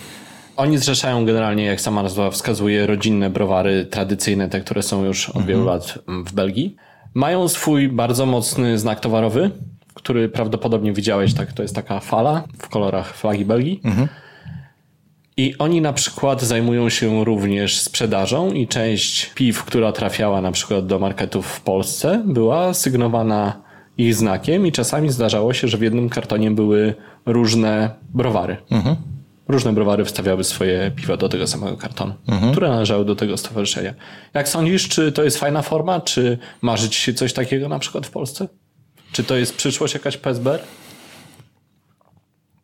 Oni 0.58 0.78
zrzeszają 0.78 1.26
generalnie, 1.26 1.66
jak 1.66 1.82
sama 1.82 2.04
nazwa 2.04 2.32
wskazuje, 2.32 2.88
rodzinne 2.88 3.30
browary 3.30 3.86
tradycyjne, 3.86 4.50
te, 4.50 4.62
które 4.62 4.84
są 4.84 5.06
już 5.06 5.30
od 5.30 5.46
wielu 5.46 5.62
mhm. 5.62 5.68
lat 5.68 6.00
w 6.26 6.34
Belgii. 6.34 6.76
Mają 7.14 7.48
swój 7.48 7.90
bardzo 7.90 8.26
mocny 8.26 8.80
znak 8.80 9.00
towarowy, 9.00 9.52
który 9.94 10.30
prawdopodobnie 10.30 10.94
widziałeś, 10.94 11.34
tak, 11.34 11.54
to 11.54 11.62
jest 11.62 11.76
taka 11.76 12.00
fala 12.00 12.44
w 12.60 12.70
kolorach 12.70 13.16
flagi 13.16 13.46
Belgii. 13.46 13.82
Mhm. 13.84 14.08
I 15.38 15.58
oni 15.58 15.82
na 15.82 15.94
przykład 15.94 16.42
zajmują 16.42 16.90
się 16.90 17.26
również 17.26 17.80
sprzedażą 17.80 18.52
i 18.52 18.68
część 18.68 19.26
piw, 19.26 19.64
która 19.64 19.92
trafiała 19.92 20.42
na 20.42 20.52
przykład 20.52 20.88
do 20.88 21.00
marketów 21.00 21.48
w 21.48 21.62
Polsce, 21.62 22.24
była 22.26 22.74
sygnowana 22.74 23.71
ich 23.98 24.16
znakiem 24.16 24.68
i 24.68 24.72
czasami 24.72 25.10
zdarzało 25.10 25.54
się, 25.54 25.68
że 25.68 25.78
w 25.78 25.82
jednym 25.82 26.10
kartonie 26.10 26.52
były 26.52 26.94
różne 27.26 27.90
browary. 28.14 28.58
Mhm 28.72 28.96
różne 29.52 29.74
browary 29.74 30.06
wstawiały 30.06 30.44
swoje 30.44 30.92
piwa 30.96 31.18
do 31.18 31.30
tego 31.30 31.48
samego 31.48 31.78
kartonu, 31.78 32.14
mhm. 32.28 32.52
które 32.52 32.70
należały 32.70 33.06
do 33.06 33.16
tego 33.16 33.38
stowarzyszenia. 33.38 33.94
Jak 34.34 34.50
sądzisz, 34.50 34.88
czy 34.88 35.12
to 35.12 35.24
jest 35.24 35.38
fajna 35.38 35.62
forma, 35.62 36.02
czy 36.02 36.38
marzy 36.62 36.90
ci 36.90 37.00
się 37.00 37.14
coś 37.14 37.34
takiego 37.34 37.70
na 37.70 37.80
przykład 37.80 38.08
w 38.08 38.12
Polsce? 38.12 38.48
Czy 39.12 39.24
to 39.24 39.36
jest 39.36 39.56
przyszłość 39.56 39.94
jakaś 39.94 40.18
PSBR? 40.18 40.60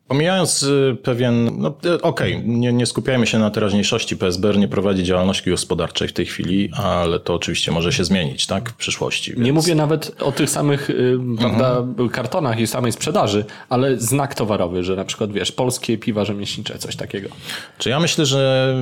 Pomijając 0.08 0.64
y, 0.64 0.98
pewien, 1.04 1.52
no 1.58 1.70
y, 1.86 2.02
okej, 2.02 2.36
okay, 2.36 2.48
nie, 2.48 2.74
nie 2.74 2.86
skupiajmy 2.86 3.28
się 3.28 3.40
na 3.40 3.52
teraźniejszości. 3.52 4.18
PSBR 4.18 4.58
nie 4.58 4.68
prowadzi 4.68 5.04
działalności 5.04 5.50
gospodarczej 5.50 6.08
w 6.08 6.14
tej 6.14 6.26
chwili, 6.26 6.70
ale 6.74 7.20
to 7.20 7.34
oczywiście 7.34 7.72
może 7.72 7.94
się 7.94 8.04
zmienić, 8.06 8.48
tak, 8.48 8.70
w 8.70 8.76
przyszłości. 8.76 9.32
Więc... 9.32 9.46
Nie 9.46 9.54
mówię 9.54 9.76
nawet 9.76 10.22
o 10.22 10.32
tych 10.32 10.50
samych 10.50 10.90
mhm. 10.90 11.38
prawda, 11.38 11.84
kartonach 12.12 12.60
i 12.60 12.68
samej 12.68 12.92
sprzedaży, 12.92 13.46
ale 13.70 14.00
znak 14.00 14.36
towarowy, 14.36 14.84
że 14.84 14.96
na 14.96 15.06
przykład, 15.06 15.32
wiesz, 15.32 15.52
polskie 15.52 15.98
piwa 15.98 16.26
rzemieślnicze, 16.26 16.80
coś 16.80 16.96
takiego. 16.96 17.30
Czy 17.78 17.90
ja 17.90 18.00
myślę, 18.00 18.26
że 18.26 18.74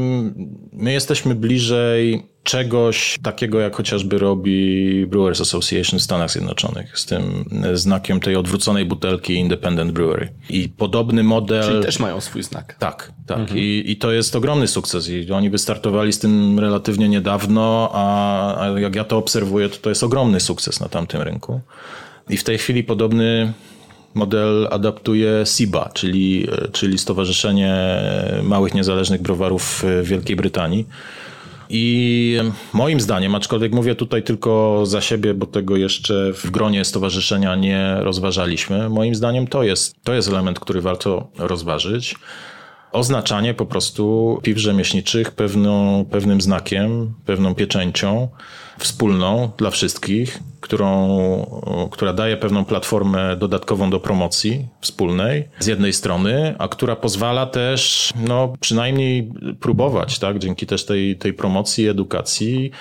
my 0.73 0.91
jesteśmy 0.91 1.35
bliżej 1.35 2.34
czegoś 2.45 3.17
takiego, 3.23 3.60
jak 3.60 3.75
chociażby 3.75 4.17
robi 4.17 5.05
Brewers 5.05 5.41
Association 5.41 5.99
w 5.99 6.03
Stanach 6.03 6.31
Zjednoczonych, 6.31 6.99
z 6.99 7.05
tym 7.05 7.45
znakiem 7.73 8.19
tej 8.19 8.36
odwróconej 8.36 8.86
butelki 8.86 9.34
Independent 9.34 9.91
Brewery. 9.91 10.29
I 10.49 10.69
podobny 10.69 11.23
model... 11.23 11.63
Czyli 11.63 11.84
też 11.84 11.99
mają 11.99 12.21
swój 12.21 12.43
znak. 12.43 12.75
Tak, 12.79 13.12
tak. 13.27 13.39
Mhm. 13.39 13.60
I, 13.60 13.84
I 13.88 13.97
to 13.97 14.12
jest 14.12 14.36
ogromny 14.36 14.67
sukces. 14.67 15.10
I 15.10 15.31
oni 15.31 15.49
wystartowali 15.49 16.13
z 16.13 16.19
tym 16.19 16.60
relatywnie 16.60 17.10
niedawno, 17.10 17.89
a, 17.93 18.62
a 18.62 18.79
jak 18.79 18.95
ja 18.95 19.03
to 19.03 19.17
obserwuję, 19.17 19.69
to 19.69 19.77
to 19.77 19.89
jest 19.89 20.03
ogromny 20.03 20.39
sukces 20.39 20.79
na 20.79 20.89
tamtym 20.89 21.21
rynku. 21.21 21.62
I 22.29 22.38
w 22.38 22.43
tej 22.43 22.58
chwili 22.58 22.84
podobny 22.84 23.53
model 24.13 24.67
adaptuje 24.71 25.43
SIBA, 25.45 25.89
czyli, 25.93 26.47
czyli 26.71 26.97
Stowarzyszenie 26.97 27.75
Małych 28.43 28.73
Niezależnych 28.73 29.21
Browarów 29.21 29.84
w 29.84 30.08
Wielkiej 30.08 30.36
Brytanii 30.36 30.88
i 31.69 32.38
moim 32.73 32.99
zdaniem, 32.99 33.36
aczkolwiek 33.36 33.73
mówię 33.73 33.95
tutaj 33.95 34.23
tylko 34.23 34.82
za 34.86 35.01
siebie, 35.01 35.34
bo 35.34 35.45
tego 35.45 35.78
jeszcze 35.78 36.34
w 36.34 36.51
gronie 36.51 36.86
stowarzyszenia 36.86 37.56
nie 37.56 37.95
rozważaliśmy, 37.99 38.89
moim 38.89 39.15
zdaniem 39.15 39.47
to 39.47 39.63
jest, 39.63 39.95
to 40.04 40.13
jest 40.13 40.30
element, 40.30 40.60
który 40.60 40.82
warto 40.82 41.28
rozważyć. 41.38 42.15
Oznaczanie 42.91 43.54
po 43.54 43.65
prostu 43.65 44.39
piw 44.43 44.58
rzemieślniczych 44.58 45.32
pewną, 45.32 46.06
pewnym 46.12 46.41
znakiem, 46.41 47.13
pewną 47.25 47.56
pieczęcią 47.56 48.28
wspólną 48.79 49.51
dla 49.57 49.69
wszystkich, 49.69 50.39
którą, 50.61 51.89
która 51.91 52.13
daje 52.13 52.38
pewną 52.38 52.65
platformę 52.65 53.35
dodatkową 53.35 53.89
do 53.89 53.99
promocji 53.99 54.67
wspólnej 54.81 55.47
z 55.59 55.65
jednej 55.65 55.93
strony, 55.93 56.55
a 56.59 56.67
która 56.67 56.95
pozwala 56.95 57.45
też 57.45 58.13
no, 58.27 58.53
przynajmniej 58.59 59.31
próbować, 59.59 60.19
tak, 60.19 60.39
dzięki 60.39 60.65
też 60.65 60.85
tej, 60.85 61.15
tej 61.17 61.33
promocji, 61.33 61.88
edukacji, 61.88 62.71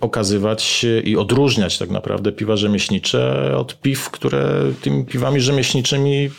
pokazywać 0.00 0.86
i 1.04 1.16
odróżniać 1.16 1.78
tak 1.78 1.90
naprawdę 1.90 2.32
piwa 2.32 2.56
rzemieślnicze 2.56 3.52
od 3.56 3.80
piw, 3.80 4.10
które 4.10 4.72
tymi 4.82 5.04
piwami 5.04 5.40
rzemieślniczymi 5.40 6.30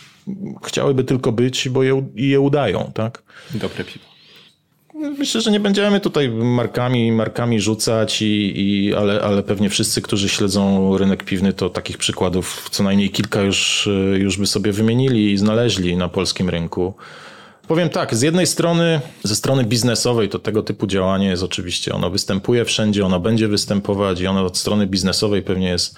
chciałyby 0.64 1.04
tylko 1.04 1.32
być, 1.32 1.70
bo 1.70 1.84
je, 1.84 2.08
je 2.16 2.40
udają, 2.40 2.92
tak? 2.94 3.24
Dobre 3.52 3.84
piwo. 3.84 4.17
Myślę, 4.98 5.42
że 5.42 5.52
nie 5.52 5.60
będziemy 5.60 6.00
tutaj 6.00 6.30
markami, 6.30 7.12
markami 7.12 7.62
rzucać, 7.62 8.22
i, 8.22 8.54
i, 8.56 8.94
ale, 8.94 9.22
ale 9.22 9.44
pewnie 9.44 9.70
wszyscy, 9.70 10.02
którzy 10.02 10.30
śledzą 10.30 10.98
rynek 10.98 11.24
piwny, 11.24 11.54
to 11.54 11.70
takich 11.70 11.98
przykładów 11.98 12.70
co 12.72 12.84
najmniej 12.84 13.10
kilka 13.10 13.42
już, 13.42 13.90
już 14.18 14.38
by 14.38 14.48
sobie 14.48 14.72
wymienili 14.72 15.32
i 15.32 15.38
znaleźli 15.38 15.98
na 15.98 16.10
polskim 16.10 16.50
rynku. 16.50 16.94
Powiem 17.68 17.90
tak, 17.90 18.16
z 18.16 18.22
jednej 18.22 18.48
strony, 18.48 19.02
ze 19.24 19.36
strony 19.36 19.64
biznesowej, 19.64 20.30
to 20.30 20.40
tego 20.40 20.64
typu 20.64 20.88
działanie 20.88 21.28
jest 21.28 21.44
oczywiście, 21.44 21.94
ono 21.94 22.10
występuje 22.10 22.66
wszędzie, 22.66 23.06
ono 23.06 23.20
będzie 23.20 23.48
występować 23.48 24.22
i 24.22 24.28
ono 24.28 24.46
od 24.46 24.58
strony 24.58 24.88
biznesowej 24.88 25.42
pewnie 25.42 25.68
jest 25.68 25.96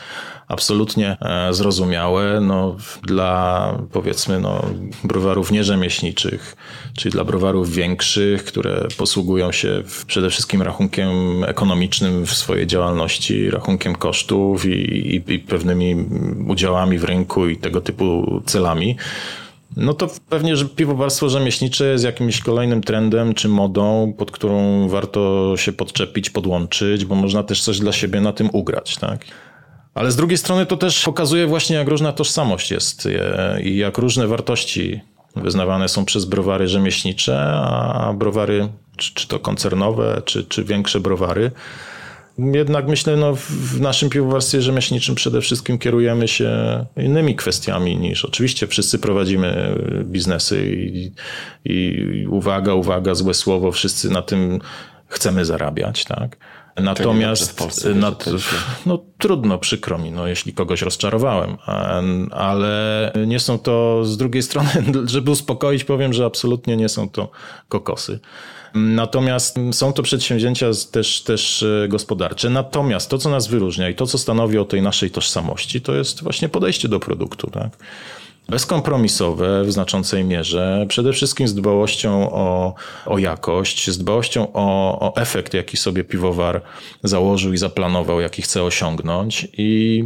absolutnie 0.47 1.17
e, 1.21 1.53
zrozumiałe. 1.53 2.41
No, 2.41 2.75
dla 3.03 3.73
powiedzmy 3.91 4.39
no, 4.39 4.65
browarów 5.03 5.51
nierzemieślniczych, 5.51 6.55
czyli 6.97 7.11
dla 7.11 7.23
browarów 7.23 7.73
większych, 7.73 8.43
które 8.43 8.87
posługują 8.97 9.51
się 9.51 9.83
przede 10.07 10.29
wszystkim 10.29 10.61
rachunkiem 10.61 11.43
ekonomicznym 11.43 12.25
w 12.25 12.33
swojej 12.33 12.67
działalności, 12.67 13.49
rachunkiem 13.49 13.95
kosztów 13.95 14.65
i, 14.65 14.69
i, 14.69 15.33
i 15.33 15.39
pewnymi 15.39 16.05
udziałami 16.47 16.97
w 16.97 17.03
rynku 17.03 17.47
i 17.47 17.57
tego 17.57 17.81
typu 17.81 18.41
celami 18.45 18.95
no 19.77 19.93
to 19.93 20.07
pewnie, 20.29 20.55
że 20.55 20.65
piwowarstwo 20.65 21.29
rzemieślnicze 21.29 21.85
jest 21.85 22.03
jakimś 22.03 22.41
kolejnym 22.41 22.81
trendem 22.81 23.33
czy 23.33 23.49
modą, 23.49 24.13
pod 24.17 24.31
którą 24.31 24.87
warto 24.89 25.53
się 25.57 25.73
podczepić, 25.73 26.29
podłączyć, 26.29 27.05
bo 27.05 27.15
można 27.15 27.43
też 27.43 27.61
coś 27.61 27.79
dla 27.79 27.91
siebie 27.91 28.21
na 28.21 28.33
tym 28.33 28.49
ugrać, 28.53 28.97
tak? 28.97 29.25
Ale 29.93 30.11
z 30.11 30.15
drugiej 30.15 30.37
strony 30.37 30.65
to 30.65 30.77
też 30.77 31.03
pokazuje 31.05 31.47
właśnie, 31.47 31.75
jak 31.75 31.87
różna 31.87 32.11
tożsamość 32.11 32.71
jest 32.71 33.07
i 33.63 33.77
jak 33.77 33.97
różne 33.97 34.27
wartości 34.27 35.01
wyznawane 35.35 35.89
są 35.89 36.05
przez 36.05 36.25
browary 36.25 36.67
rzemieślnicze, 36.67 37.39
a 37.39 38.13
browary, 38.13 38.69
czy 38.97 39.27
to 39.27 39.39
koncernowe, 39.39 40.21
czy, 40.25 40.43
czy 40.43 40.63
większe 40.63 40.99
browary, 40.99 41.51
jednak 42.53 42.87
myślę, 42.87 43.15
no 43.15 43.35
w 43.35 43.81
naszym 43.81 44.09
piwowarstwie 44.09 44.61
rzemieślniczym 44.61 45.15
przede 45.15 45.41
wszystkim 45.41 45.77
kierujemy 45.77 46.27
się 46.27 46.49
innymi 46.97 47.35
kwestiami 47.35 47.97
niż 47.97 48.25
oczywiście 48.25 48.67
wszyscy 48.67 48.99
prowadzimy 48.99 49.75
biznesy 50.03 50.75
i, 50.75 51.11
i 51.65 52.27
uwaga, 52.27 52.73
uwaga, 52.73 53.15
złe 53.15 53.33
słowo, 53.33 53.71
wszyscy 53.71 54.09
na 54.09 54.21
tym 54.21 54.59
chcemy 55.07 55.45
zarabiać, 55.45 56.05
tak? 56.05 56.37
Natomiast 56.81 57.57
Polsce, 57.57 57.93
nad, 57.93 58.25
no, 58.85 59.03
trudno, 59.17 59.57
przykro 59.57 59.97
mi, 59.97 60.11
no, 60.11 60.27
jeśli 60.27 60.53
kogoś 60.53 60.81
rozczarowałem, 60.81 61.57
ale 62.31 63.11
nie 63.27 63.39
są 63.39 63.59
to 63.59 64.05
z 64.05 64.17
drugiej 64.17 64.43
strony, 64.43 64.69
żeby 65.05 65.31
uspokoić, 65.31 65.83
powiem, 65.83 66.13
że 66.13 66.25
absolutnie 66.25 66.77
nie 66.77 66.89
są 66.89 67.09
to 67.09 67.31
kokosy. 67.69 68.19
Natomiast 68.73 69.55
są 69.71 69.93
to 69.93 70.03
przedsięwzięcia 70.03 70.67
też, 70.91 71.21
też 71.21 71.63
e, 71.63 71.87
gospodarcze. 71.87 72.49
Natomiast 72.49 73.09
to, 73.09 73.17
co 73.17 73.29
nas 73.29 73.47
wyróżnia 73.47 73.89
i 73.89 73.95
to, 73.95 74.05
co 74.05 74.17
stanowi 74.17 74.57
o 74.57 74.65
tej 74.65 74.81
naszej 74.81 75.11
tożsamości, 75.11 75.81
to 75.81 75.95
jest 75.95 76.23
właśnie 76.23 76.49
podejście 76.49 76.87
do 76.87 76.99
produktu. 76.99 77.49
Tak? 77.49 77.77
bezkompromisowe 78.49 79.63
w 79.63 79.71
znaczącej 79.71 80.23
mierze, 80.23 80.85
przede 80.87 81.13
wszystkim 81.13 81.47
z 81.47 81.55
dbałością 81.55 82.31
o, 82.31 82.73
o 83.05 83.17
jakość, 83.17 83.89
z 83.89 83.97
dbałością 83.97 84.53
o, 84.53 84.99
o 84.99 85.15
efekt, 85.15 85.53
jaki 85.53 85.77
sobie 85.77 86.03
piwowar 86.03 86.61
założył 87.03 87.53
i 87.53 87.57
zaplanował, 87.57 88.21
jaki 88.21 88.41
chce 88.41 88.63
osiągnąć 88.63 89.47
i 89.57 90.03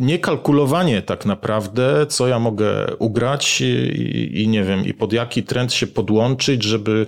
niekalkulowanie 0.00 1.02
tak 1.02 1.26
naprawdę, 1.26 2.06
co 2.06 2.28
ja 2.28 2.38
mogę 2.38 2.96
ugrać 2.98 3.60
i, 3.60 4.42
i, 4.42 4.48
nie 4.48 4.64
wiem, 4.64 4.84
i 4.86 4.94
pod 4.94 5.12
jaki 5.12 5.42
trend 5.42 5.72
się 5.72 5.86
podłączyć, 5.86 6.62
żeby 6.62 7.06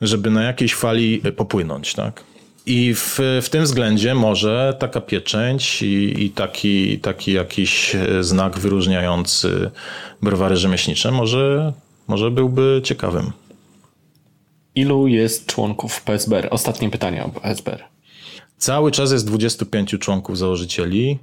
żeby 0.00 0.30
na 0.30 0.42
jakiejś 0.42 0.74
fali 0.74 1.18
popłynąć, 1.36 1.94
tak? 1.94 2.24
I 2.66 2.94
w, 2.94 3.18
w 3.42 3.48
tym 3.48 3.64
względzie 3.64 4.14
może 4.14 4.76
taka 4.78 5.00
pieczęć 5.00 5.82
i, 5.82 6.24
i 6.24 6.30
taki, 6.30 6.98
taki 6.98 7.32
jakiś 7.32 7.96
znak 8.20 8.58
wyróżniający 8.58 9.70
browary 10.22 10.56
rzemieślnicze 10.56 11.10
może, 11.10 11.72
może 12.08 12.30
byłby 12.30 12.80
ciekawym. 12.84 13.32
Ilu 14.74 15.06
jest 15.06 15.46
członków 15.46 16.02
PSBR? 16.02 16.48
Ostatnie 16.50 16.90
pytanie 16.90 17.24
o 17.24 17.28
PSBR. 17.28 17.84
Cały 18.58 18.90
czas 18.92 19.12
jest 19.12 19.26
25 19.26 19.96
członków 20.00 20.38
założycieli. 20.38 21.18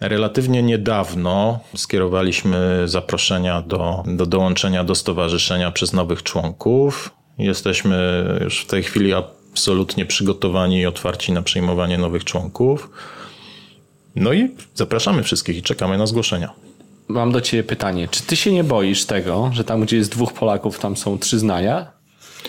Relatywnie 0.00 0.62
niedawno 0.62 1.60
skierowaliśmy 1.76 2.82
zaproszenia 2.88 3.62
do, 3.62 4.02
do 4.06 4.26
dołączenia 4.26 4.84
do 4.84 4.94
stowarzyszenia 4.94 5.70
przez 5.70 5.92
nowych 5.92 6.22
członków. 6.22 7.10
Jesteśmy 7.38 8.24
już 8.44 8.60
w 8.60 8.66
tej 8.66 8.82
chwili 8.82 9.12
absolutnie 9.12 10.06
przygotowani 10.06 10.80
i 10.80 10.86
otwarci 10.86 11.32
na 11.32 11.42
przyjmowanie 11.42 11.98
nowych 11.98 12.24
członków. 12.24 12.90
No 14.16 14.32
i 14.32 14.50
zapraszamy 14.74 15.22
wszystkich 15.22 15.56
i 15.56 15.62
czekamy 15.62 15.98
na 15.98 16.06
zgłoszenia. 16.06 16.52
Mam 17.08 17.32
do 17.32 17.40
Ciebie 17.40 17.62
pytanie. 17.62 18.08
Czy 18.08 18.22
Ty 18.22 18.36
się 18.36 18.52
nie 18.52 18.64
boisz 18.64 19.04
tego, 19.04 19.50
że 19.52 19.64
tam, 19.64 19.80
gdzie 19.80 19.96
jest 19.96 20.10
dwóch 20.10 20.32
Polaków, 20.32 20.78
tam 20.78 20.96
są 20.96 21.18
trzy 21.18 21.38
znania? 21.38 21.92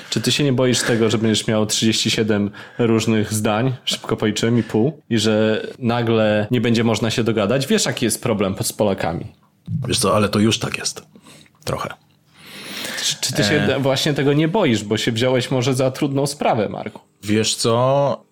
Czy 0.10 0.22
Ty 0.22 0.32
się 0.32 0.43
nie 0.43 0.54
boisz 0.54 0.82
tego, 0.82 1.10
że 1.10 1.17
będziesz 1.17 1.48
miał 1.48 1.65
37 1.65 2.52
różnych 2.80 3.34
zdań, 3.34 3.74
szybko 3.86 4.17
policzyłem 4.17 4.60
i 4.60 4.63
pół, 4.63 5.02
i 5.10 5.19
że 5.19 5.65
nagle 5.80 6.48
nie 6.52 6.62
będzie 6.62 6.84
można 6.84 7.12
się 7.12 7.24
dogadać? 7.24 7.67
Wiesz, 7.67 7.86
jaki 7.86 8.06
jest 8.06 8.24
problem 8.24 8.56
z 8.62 8.74
Polakami? 8.74 9.26
Wiesz 9.88 10.00
co, 10.00 10.15
ale 10.15 10.30
to 10.30 10.39
już 10.39 10.60
tak 10.60 10.78
jest. 10.78 11.06
Trochę. 11.63 11.89
Czy, 13.04 13.15
czy 13.22 13.34
ty 13.34 13.43
się 13.43 13.56
e... 13.56 13.80
właśnie 13.80 14.13
tego 14.13 14.34
nie 14.34 14.48
boisz, 14.48 14.84
bo 14.84 14.98
się 14.98 15.12
wziąłeś 15.12 15.52
może 15.52 15.74
za 15.74 15.91
trudną 15.91 16.28
sprawę, 16.28 16.69
Marku? 16.69 17.00
Wiesz 17.24 17.56
co? 17.56 18.24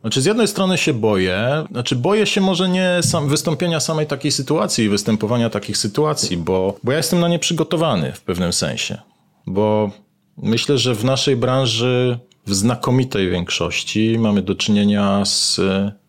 Znaczy 0.00 0.22
z 0.22 0.24
jednej 0.24 0.48
strony 0.48 0.78
się 0.78 0.94
boję, 0.94 1.64
znaczy 1.70 1.96
boję 1.96 2.26
się 2.26 2.40
może 2.40 2.68
nie 2.68 2.98
sam, 3.02 3.28
wystąpienia 3.28 3.80
samej 3.80 4.06
takiej 4.06 4.32
sytuacji, 4.32 4.88
występowania 4.88 5.50
takich 5.50 5.76
sytuacji, 5.76 6.36
bo, 6.36 6.78
bo 6.84 6.92
ja 6.92 6.98
jestem 6.98 7.20
na 7.20 7.28
nie 7.28 7.38
przygotowany 7.38 8.12
w 8.12 8.20
pewnym 8.20 8.52
sensie. 8.52 8.98
Bo 9.46 9.90
myślę, 10.36 10.78
że 10.78 10.94
w 10.94 11.04
naszej 11.04 11.36
branży 11.36 12.18
w 12.46 12.54
znakomitej 12.54 13.30
większości 13.30 14.16
mamy 14.18 14.42
do 14.42 14.54
czynienia 14.54 15.24
z 15.24 15.60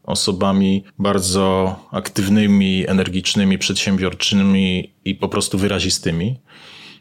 osobami 0.03 0.83
bardzo 0.99 1.75
aktywnymi, 1.91 2.87
energicznymi, 2.87 3.57
przedsiębiorczymi 3.57 4.93
i 5.05 5.15
po 5.15 5.29
prostu 5.29 5.57
wyrazistymi 5.57 6.39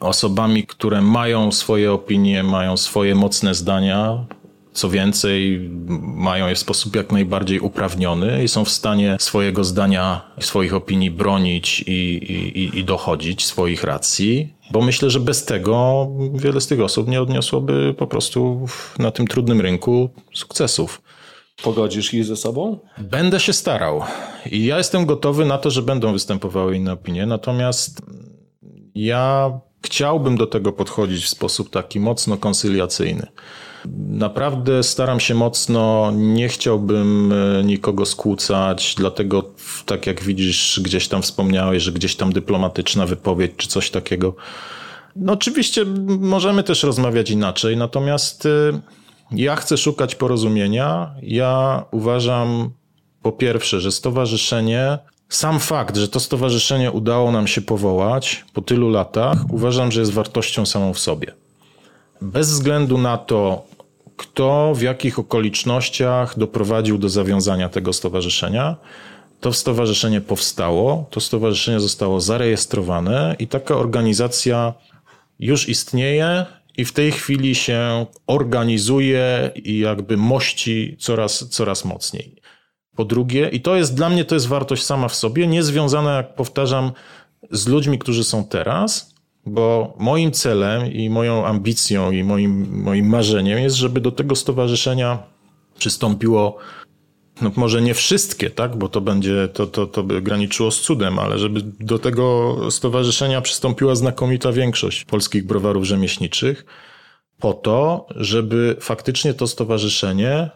osobami, 0.03 0.67
które 0.67 1.03
mają 1.03 1.53
swoje 1.53 1.93
opinie, 1.93 2.43
mają 2.43 2.77
swoje 2.77 3.15
mocne 3.15 3.55
zdania, 3.55 4.27
co 4.73 4.91
więcej, 4.91 5.71
mają 6.03 6.49
je 6.49 6.55
w 6.55 6.59
sposób 6.59 6.97
jak 6.97 7.13
najbardziej 7.13 7.61
uprawniony 7.61 8.45
i 8.45 8.49
są 8.49 8.65
w 8.65 8.71
stanie 8.71 9.17
swojego 9.21 9.65
zdania, 9.65 10.33
swoich 10.41 10.75
opinii 10.75 11.11
bronić 11.11 11.85
i, 11.87 11.93
i, 11.93 12.79
i 12.79 12.85
dochodzić 12.85 13.47
swoich 13.47 13.85
racji. 13.85 14.55
Bo 14.71 14.81
myślę, 14.81 15.11
że 15.11 15.21
bez 15.21 15.45
tego 15.45 16.09
wiele 16.35 16.61
z 16.61 16.67
tych 16.67 16.81
osób 16.81 17.09
nie 17.09 17.23
odniosłoby 17.23 17.95
po 17.99 18.07
prostu 18.07 18.67
na 18.99 19.11
tym 19.11 19.27
trudnym 19.27 19.61
rynku 19.61 20.11
sukcesów. 20.35 21.03
Pogodzisz 21.63 22.15
ich 22.15 22.25
ze 22.25 22.37
sobą? 22.37 22.79
Będę 22.99 23.41
się 23.41 23.53
starał. 23.53 24.03
I 24.51 24.65
ja 24.65 24.79
jestem 24.79 25.07
gotowy 25.07 25.45
na 25.45 25.59
to, 25.59 25.71
że 25.71 25.83
będą 25.83 26.13
występowały 26.13 26.77
inne 26.77 26.93
opinie. 26.93 27.27
Natomiast 27.27 28.03
ja 28.95 29.53
Chciałbym 29.83 30.37
do 30.37 30.47
tego 30.47 30.73
podchodzić 30.73 31.25
w 31.25 31.29
sposób 31.29 31.71
taki 31.71 32.01
mocno 32.01 32.37
konsyliacyjny. 32.37 33.27
Naprawdę 34.09 34.83
staram 34.83 35.21
się 35.21 35.35
mocno, 35.35 36.13
nie 36.15 36.49
chciałbym 36.49 37.33
e, 37.33 37.65
nikogo 37.65 38.07
skłócać, 38.07 38.95
dlatego 38.99 39.45
tak 39.87 40.07
jak 40.07 40.23
widzisz, 40.23 40.81
gdzieś 40.85 41.09
tam 41.09 41.23
wspomniałeś, 41.23 41.83
że 41.83 41.93
gdzieś 41.93 42.17
tam 42.17 42.33
dyplomatyczna 42.33 43.07
wypowiedź 43.07 43.53
czy 43.57 43.69
coś 43.69 43.91
takiego. 43.91 44.35
No 45.17 45.33
oczywiście 45.33 45.85
możemy 46.21 46.63
też 46.63 46.83
rozmawiać 46.83 47.31
inaczej, 47.31 47.77
natomiast 47.77 48.47
e, 48.47 48.81
ja 49.33 49.57
chcę 49.57 49.77
szukać 49.77 50.15
porozumienia. 50.15 51.15
Ja 51.23 51.85
uważam 51.91 52.71
po 53.23 53.33
pierwsze, 53.33 53.81
że 53.81 53.93
stowarzyszenie 53.93 54.99
sam 55.35 55.61
fakt, 55.61 55.97
że 55.97 56.09
to 56.09 56.21
stowarzyszenie 56.21 56.93
udało 56.93 57.33
nam 57.33 57.47
się 57.47 57.61
powołać 57.61 58.45
po 58.53 58.63
tylu 58.63 58.91
latach, 58.91 59.39
uważam, 59.51 59.93
że 59.93 60.01
jest 60.01 60.13
wartością 60.13 60.67
samą 60.67 60.93
w 60.93 60.99
sobie. 60.99 61.33
Bez 62.21 62.51
względu 62.51 62.99
na 62.99 63.19
to, 63.19 63.65
kto 64.17 64.73
w 64.75 64.83
jakich 64.83 65.19
okolicznościach 65.19 66.39
doprowadził 66.39 66.99
do 66.99 67.09
zawiązania 67.09 67.69
tego 67.69 67.93
stowarzyszenia, 67.93 68.77
to 69.41 69.53
stowarzyszenie 69.53 70.21
powstało, 70.21 71.07
to 71.11 71.21
stowarzyszenie 71.21 71.81
zostało 71.81 72.21
zarejestrowane 72.21 73.37
i 73.39 73.47
taka 73.47 73.77
organizacja 73.77 74.75
już 75.39 75.69
istnieje 75.69 76.47
i 76.77 76.85
w 76.85 76.93
tej 76.93 77.13
chwili 77.13 77.55
się 77.55 78.07
organizuje 78.27 79.51
i 79.55 79.79
jakby 79.79 80.17
mości 80.17 80.97
coraz, 81.01 81.49
coraz 81.49 81.85
mocniej. 81.85 82.42
Po 82.97 83.05
drugie, 83.05 83.49
i 83.49 83.61
to 83.61 83.77
jest 83.77 83.95
dla 83.95 84.09
mnie 84.09 84.25
to 84.25 84.35
jest 84.35 84.47
wartość 84.47 84.85
sama 84.85 85.09
w 85.09 85.15
sobie, 85.15 85.47
nie 85.47 85.63
związana, 85.63 86.17
jak 86.17 86.35
powtarzam, 86.35 86.93
z 87.51 87.67
ludźmi, 87.67 87.99
którzy 87.99 88.25
są 88.25 88.45
teraz, 88.45 89.15
bo 89.47 89.95
moim 89.99 90.33
celem 90.33 90.93
i 90.93 91.11
moją 91.11 91.47
ambicją 91.47 92.11
i 92.11 92.25
moim, 92.25 92.83
moim 92.83 93.07
marzeniem 93.07 93.59
jest, 93.59 93.77
żeby 93.77 94.01
do 94.01 94.13
tego 94.13 94.37
stowarzyszenia 94.37 95.19
przystąpiło 95.79 96.59
no 97.41 97.53
może 97.57 97.83
nie 97.83 97.95
wszystkie, 97.95 98.51
tak, 98.51 98.77
bo 98.77 98.89
to 98.89 99.01
będzie, 99.01 99.49
to, 99.49 99.67
to, 99.67 99.87
to 99.87 100.03
by 100.03 100.23
graniczyło 100.23 100.71
z 100.71 100.81
cudem, 100.81 101.19
ale 101.19 101.39
żeby 101.39 101.61
do 101.81 101.99
tego 101.99 102.57
stowarzyszenia 102.71 103.41
przystąpiła 103.41 103.95
znakomita 103.95 104.53
większość 104.53 105.05
polskich 105.05 105.47
browarów 105.47 105.85
rzemieślniczych, 105.85 106.65
po 107.39 107.53
to, 107.53 108.07
żeby 108.17 108.77
faktycznie 108.81 109.35
to 109.35 109.47
stowarzyszenie 109.47 110.51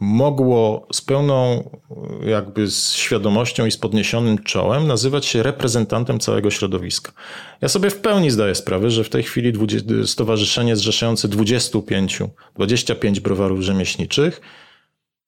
mogło 0.00 0.86
z 0.92 1.00
pełną 1.00 1.70
jakby 2.26 2.70
z 2.70 2.92
świadomością 2.92 3.66
i 3.66 3.70
z 3.70 3.76
podniesionym 3.76 4.38
czołem 4.38 4.86
nazywać 4.86 5.26
się 5.26 5.42
reprezentantem 5.42 6.20
całego 6.20 6.50
środowiska. 6.50 7.12
Ja 7.60 7.68
sobie 7.68 7.90
w 7.90 7.96
pełni 7.96 8.30
zdaję 8.30 8.54
sprawę, 8.54 8.90
że 8.90 9.04
w 9.04 9.08
tej 9.08 9.22
chwili 9.22 9.52
stowarzyszenie 10.06 10.76
zrzeszające 10.76 11.28
25, 11.28 12.18
25 12.54 13.20
browarów 13.20 13.60
rzemieślniczych 13.60 14.40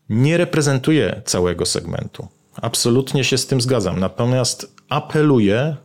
nie 0.09 0.37
reprezentuje 0.37 1.23
całego 1.25 1.67
segmentu. 1.67 2.29
Absolutnie 2.63 3.25
się 3.25 3.39
z 3.39 3.47
tym 3.47 3.61
zgadzam. 3.61 4.01
Natomiast 4.01 4.75
apeluję 4.89 5.77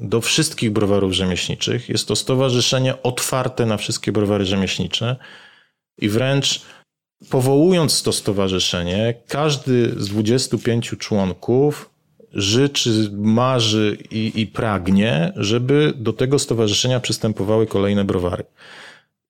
do 0.00 0.20
wszystkich 0.20 0.70
browarów 0.70 1.12
rzemieślniczych. 1.12 1.88
Jest 1.88 2.08
to 2.08 2.16
stowarzyszenie 2.16 3.02
otwarte 3.02 3.66
na 3.66 3.76
wszystkie 3.76 4.12
browary 4.12 4.44
rzemieślnicze 4.44 5.16
i 5.98 6.08
wręcz 6.08 6.62
powołując 7.30 8.02
to 8.02 8.12
stowarzyszenie, 8.12 9.14
każdy 9.28 9.94
z 9.96 10.08
25 10.08 10.94
członków 10.98 11.90
życzy, 12.32 13.10
marzy 13.12 13.98
i, 14.10 14.32
i 14.40 14.46
pragnie, 14.46 15.32
żeby 15.36 15.92
do 15.96 16.12
tego 16.12 16.38
stowarzyszenia 16.38 17.00
przystępowały 17.00 17.66
kolejne 17.66 18.04
browary. 18.04 18.44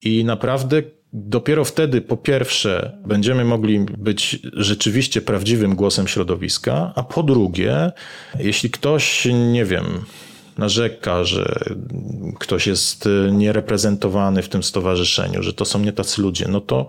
I 0.02 0.24
naprawdę 0.24 0.82
dopiero 1.12 1.64
wtedy, 1.64 2.00
po 2.00 2.16
pierwsze, 2.16 2.98
będziemy 3.06 3.44
mogli 3.44 3.80
być 3.80 4.38
rzeczywiście 4.52 5.20
prawdziwym 5.20 5.76
głosem 5.76 6.08
środowiska, 6.08 6.92
a 6.96 7.02
po 7.02 7.22
drugie, 7.22 7.92
jeśli 8.38 8.70
ktoś, 8.70 9.28
nie 9.52 9.64
wiem, 9.64 9.84
narzeka, 10.58 11.24
że 11.24 11.60
ktoś 12.38 12.66
jest 12.66 13.08
niereprezentowany 13.32 14.42
w 14.42 14.48
tym 14.48 14.62
stowarzyszeniu, 14.62 15.42
że 15.42 15.52
to 15.52 15.64
są 15.64 15.78
nie 15.78 15.92
tacy 15.92 16.22
ludzie, 16.22 16.46
no 16.48 16.60
to 16.60 16.86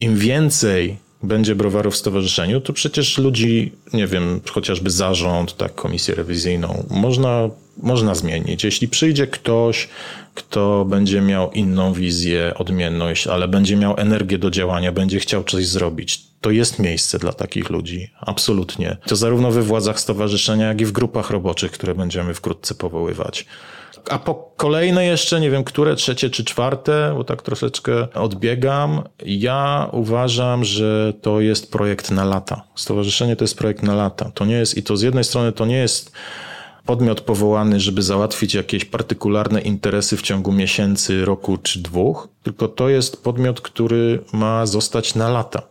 im 0.00 0.16
więcej 0.16 0.96
będzie 1.22 1.54
browarów 1.54 1.94
w 1.94 1.96
stowarzyszeniu, 1.96 2.60
to 2.60 2.72
przecież 2.72 3.18
ludzi, 3.18 3.72
nie 3.92 4.06
wiem, 4.06 4.40
chociażby 4.50 4.90
zarząd, 4.90 5.56
tak, 5.56 5.74
komisję 5.74 6.14
rewizyjną, 6.14 6.84
można, 6.90 7.50
można 7.82 8.14
zmienić. 8.14 8.64
Jeśli 8.64 8.88
przyjdzie 8.88 9.26
ktoś, 9.26 9.88
kto 10.34 10.84
będzie 10.84 11.20
miał 11.20 11.52
inną 11.52 11.92
wizję, 11.92 12.52
odmienność, 12.56 13.26
ale 13.26 13.48
będzie 13.48 13.76
miał 13.76 13.94
energię 13.96 14.38
do 14.38 14.50
działania, 14.50 14.92
będzie 14.92 15.20
chciał 15.20 15.44
coś 15.44 15.66
zrobić, 15.66 16.22
to 16.40 16.50
jest 16.50 16.78
miejsce 16.78 17.18
dla 17.18 17.32
takich 17.32 17.70
ludzi. 17.70 18.10
Absolutnie. 18.20 18.96
To 19.06 19.16
zarówno 19.16 19.50
we 19.50 19.62
władzach 19.62 20.00
stowarzyszenia, 20.00 20.66
jak 20.66 20.80
i 20.80 20.84
w 20.84 20.92
grupach 20.92 21.30
roboczych, 21.30 21.72
które 21.72 21.94
będziemy 21.94 22.34
wkrótce 22.34 22.74
powoływać. 22.74 23.46
A 24.10 24.18
po 24.18 24.52
kolejne 24.56 25.06
jeszcze, 25.06 25.40
nie 25.40 25.50
wiem, 25.50 25.64
które, 25.64 25.96
trzecie 25.96 26.30
czy 26.30 26.44
czwarte, 26.44 27.12
bo 27.16 27.24
tak 27.24 27.42
troszeczkę 27.42 28.08
odbiegam. 28.14 29.02
Ja 29.26 29.88
uważam, 29.92 30.64
że 30.64 31.12
to 31.22 31.40
jest 31.40 31.72
projekt 31.72 32.10
na 32.10 32.24
lata. 32.24 32.62
Stowarzyszenie 32.74 33.36
to 33.36 33.44
jest 33.44 33.58
projekt 33.58 33.82
na 33.82 33.94
lata. 33.94 34.30
To 34.34 34.44
nie 34.44 34.54
jest, 34.54 34.76
i 34.76 34.82
to 34.82 34.96
z 34.96 35.02
jednej 35.02 35.24
strony 35.24 35.52
to 35.52 35.66
nie 35.66 35.76
jest 35.76 36.12
podmiot 36.86 37.20
powołany, 37.20 37.80
żeby 37.80 38.02
załatwić 38.02 38.54
jakieś 38.54 38.84
partykularne 38.84 39.60
interesy 39.60 40.16
w 40.16 40.22
ciągu 40.22 40.52
miesięcy, 40.52 41.24
roku 41.24 41.58
czy 41.58 41.78
dwóch, 41.82 42.28
tylko 42.42 42.68
to 42.68 42.88
jest 42.88 43.22
podmiot, 43.22 43.60
który 43.60 44.24
ma 44.32 44.66
zostać 44.66 45.14
na 45.14 45.28
lata. 45.28 45.62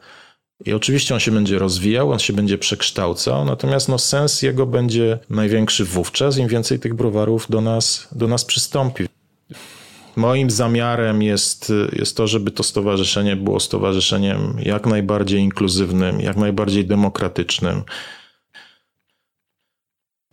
I 0.66 0.74
oczywiście 0.74 1.14
on 1.14 1.20
się 1.20 1.32
będzie 1.32 1.60
rozwijał, 1.60 2.12
on 2.12 2.20
się 2.20 2.34
będzie 2.34 2.58
przekształcał, 2.58 3.46
natomiast 3.46 3.90
no, 3.90 3.98
sens 3.98 4.42
jego 4.42 4.66
będzie 4.66 5.20
największy 5.30 5.86
wówczas, 5.86 6.38
im 6.38 6.48
więcej 6.48 6.80
tych 6.80 6.94
browarów 6.94 7.46
do 7.50 7.62
nas, 7.62 8.08
do 8.12 8.28
nas 8.28 8.46
przystąpi. 8.46 9.04
Moim 10.16 10.52
zamiarem 10.52 11.22
jest, 11.22 11.74
jest 11.94 12.18
to, 12.18 12.28
żeby 12.28 12.52
to 12.52 12.64
stowarzyszenie 12.64 13.36
było 13.36 13.60
stowarzyszeniem 13.60 14.58
jak 14.64 14.86
najbardziej 14.86 15.40
inkluzywnym, 15.42 16.22
jak 16.22 16.38
najbardziej 16.38 16.86
demokratycznym. 16.86 17.84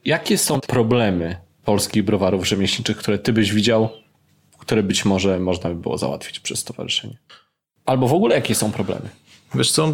Jakie 0.05 0.39
są 0.39 0.61
problemy 0.61 1.37
polskich 1.65 2.05
browarów 2.05 2.49
rzemieślniczych, 2.49 2.97
które 2.97 3.19
ty 3.19 3.33
byś 3.33 3.53
widział, 3.53 3.89
które 4.59 4.83
być 4.83 5.05
może 5.05 5.41
można 5.41 5.71
by 5.71 5.77
było 5.77 5.99
załatwić 5.99 6.41
przez 6.41 6.59
stowarzyszenie? 6.59 7.19
Albo 7.85 8.09
w 8.09 8.15
ogóle 8.15 8.35
jakie 8.35 8.55
są 8.55 8.73
problemy? 8.73 9.09
Wiesz 9.55 9.71
co, 9.71 9.93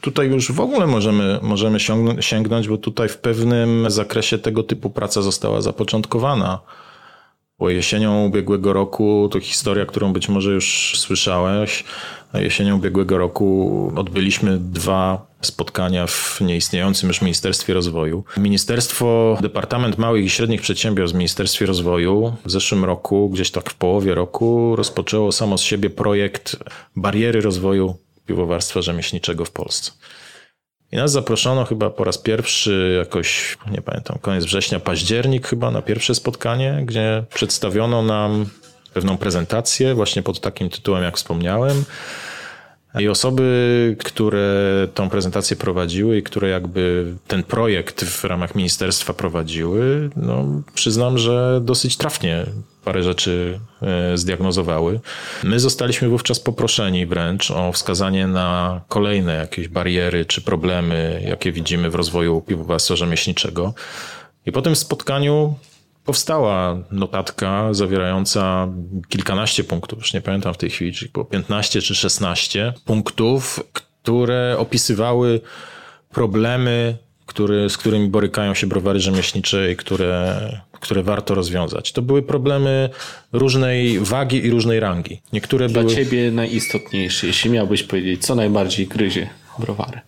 tutaj 0.00 0.28
już 0.28 0.52
w 0.52 0.60
ogóle 0.60 0.86
możemy, 0.86 1.38
możemy 1.42 1.78
sięgnąć, 2.20 2.68
bo 2.68 2.76
tutaj 2.78 3.08
w 3.08 3.18
pewnym 3.18 3.90
zakresie 3.90 4.38
tego 4.38 4.62
typu 4.62 4.90
praca 4.90 5.22
została 5.22 5.60
zapoczątkowana. 5.60 6.60
Bo 7.58 7.70
jesienią 7.70 8.24
ubiegłego 8.24 8.72
roku, 8.72 9.28
to 9.32 9.40
historia, 9.40 9.86
którą 9.86 10.12
być 10.12 10.28
może 10.28 10.50
już 10.50 10.94
słyszałeś, 10.98 11.84
jesienią 12.34 12.76
ubiegłego 12.76 13.18
roku 13.18 13.92
odbyliśmy 13.96 14.58
dwa 14.58 15.26
spotkania 15.40 16.06
w 16.06 16.40
nieistniejącym 16.40 17.08
już 17.08 17.22
Ministerstwie 17.22 17.74
Rozwoju. 17.74 18.24
Ministerstwo, 18.36 19.38
Departament 19.42 19.98
Małych 19.98 20.24
i 20.24 20.30
Średnich 20.30 20.60
Przedsiębiorstw 20.60 21.14
w 21.14 21.18
Ministerstwie 21.18 21.66
Rozwoju 21.66 22.32
w 22.44 22.50
zeszłym 22.50 22.84
roku, 22.84 23.30
gdzieś 23.30 23.50
tak 23.50 23.70
w 23.70 23.74
połowie 23.74 24.14
roku, 24.14 24.76
rozpoczęło 24.76 25.32
samo 25.32 25.58
z 25.58 25.62
siebie 25.62 25.90
projekt 25.90 26.56
Bariery 26.96 27.40
Rozwoju 27.40 27.94
piwowarstwa 28.30 28.82
rzemieślniczego 28.82 29.44
w 29.44 29.50
Polsce. 29.50 29.92
I 30.92 30.96
nas 30.96 31.12
zaproszono 31.12 31.64
chyba 31.64 31.90
po 31.90 32.04
raz 32.04 32.18
pierwszy 32.18 32.94
jakoś, 32.98 33.58
nie 33.70 33.82
pamiętam, 33.82 34.18
koniec 34.18 34.44
września, 34.44 34.80
październik 34.80 35.46
chyba 35.46 35.70
na 35.70 35.82
pierwsze 35.82 36.14
spotkanie, 36.14 36.82
gdzie 36.84 37.24
przedstawiono 37.34 38.02
nam 38.02 38.46
pewną 38.94 39.18
prezentację 39.18 39.94
właśnie 39.94 40.22
pod 40.22 40.40
takim 40.40 40.70
tytułem, 40.70 41.02
jak 41.02 41.16
wspomniałem. 41.16 41.84
I 42.98 43.08
osoby, 43.08 43.96
które 44.04 44.88
tą 44.94 45.10
prezentację 45.10 45.56
prowadziły 45.56 46.18
i 46.18 46.22
które 46.22 46.48
jakby 46.48 47.14
ten 47.26 47.42
projekt 47.42 48.04
w 48.04 48.24
ramach 48.24 48.54
ministerstwa 48.54 49.12
prowadziły, 49.14 50.10
no 50.16 50.44
przyznam, 50.74 51.18
że 51.18 51.60
dosyć 51.64 51.96
trafnie 51.96 52.46
parę 52.84 53.02
rzeczy 53.02 53.60
e, 53.82 54.18
zdiagnozowały. 54.18 55.00
My 55.44 55.60
zostaliśmy 55.60 56.08
wówczas 56.08 56.40
poproszeni 56.40 57.06
wręcz 57.06 57.50
o 57.50 57.72
wskazanie 57.72 58.26
na 58.26 58.80
kolejne 58.88 59.34
jakieś 59.34 59.68
bariery 59.68 60.24
czy 60.24 60.40
problemy, 60.40 61.22
jakie 61.28 61.52
widzimy 61.52 61.90
w 61.90 61.94
rozwoju 61.94 62.40
piwowarstwa 62.40 62.96
rzemieślniczego. 62.96 63.74
I 64.46 64.52
po 64.52 64.62
tym 64.62 64.76
spotkaniu 64.76 65.54
powstała 66.04 66.76
notatka 66.90 67.74
zawierająca 67.74 68.68
kilkanaście 69.08 69.64
punktów, 69.64 69.98
już 69.98 70.14
nie 70.14 70.20
pamiętam 70.20 70.54
w 70.54 70.56
tej 70.56 70.70
chwili, 70.70 70.92
czy 70.92 71.08
było 71.08 71.24
15 71.24 71.82
czy 71.82 71.94
16 71.94 72.72
punktów, 72.84 73.60
które 73.72 74.56
opisywały 74.58 75.40
problemy, 76.12 76.98
który, 77.26 77.70
z 77.70 77.76
którymi 77.76 78.08
borykają 78.08 78.54
się 78.54 78.66
browary 78.66 79.00
rzemieślnicze 79.00 79.72
i 79.72 79.76
które, 79.76 80.40
które 80.72 81.02
warto 81.02 81.34
rozwiązać. 81.34 81.92
To 81.92 82.02
były 82.02 82.22
problemy 82.22 82.90
różnej 83.32 83.98
wagi 83.98 84.46
i 84.46 84.50
różnej 84.50 84.80
rangi. 84.80 85.20
Niektóre 85.32 85.68
Dla 85.68 85.82
były... 85.82 85.94
ciebie 85.94 86.30
najistotniejsze, 86.30 87.26
jeśli 87.26 87.50
miałbyś 87.50 87.82
powiedzieć, 87.82 88.26
co 88.26 88.34
najbardziej 88.34 88.86
gryzie 88.86 89.28
browary, 89.58 90.00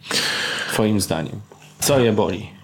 twoim 0.72 1.00
zdaniem? 1.00 1.40
Co 1.80 2.00
je 2.00 2.12
boli? 2.12 2.61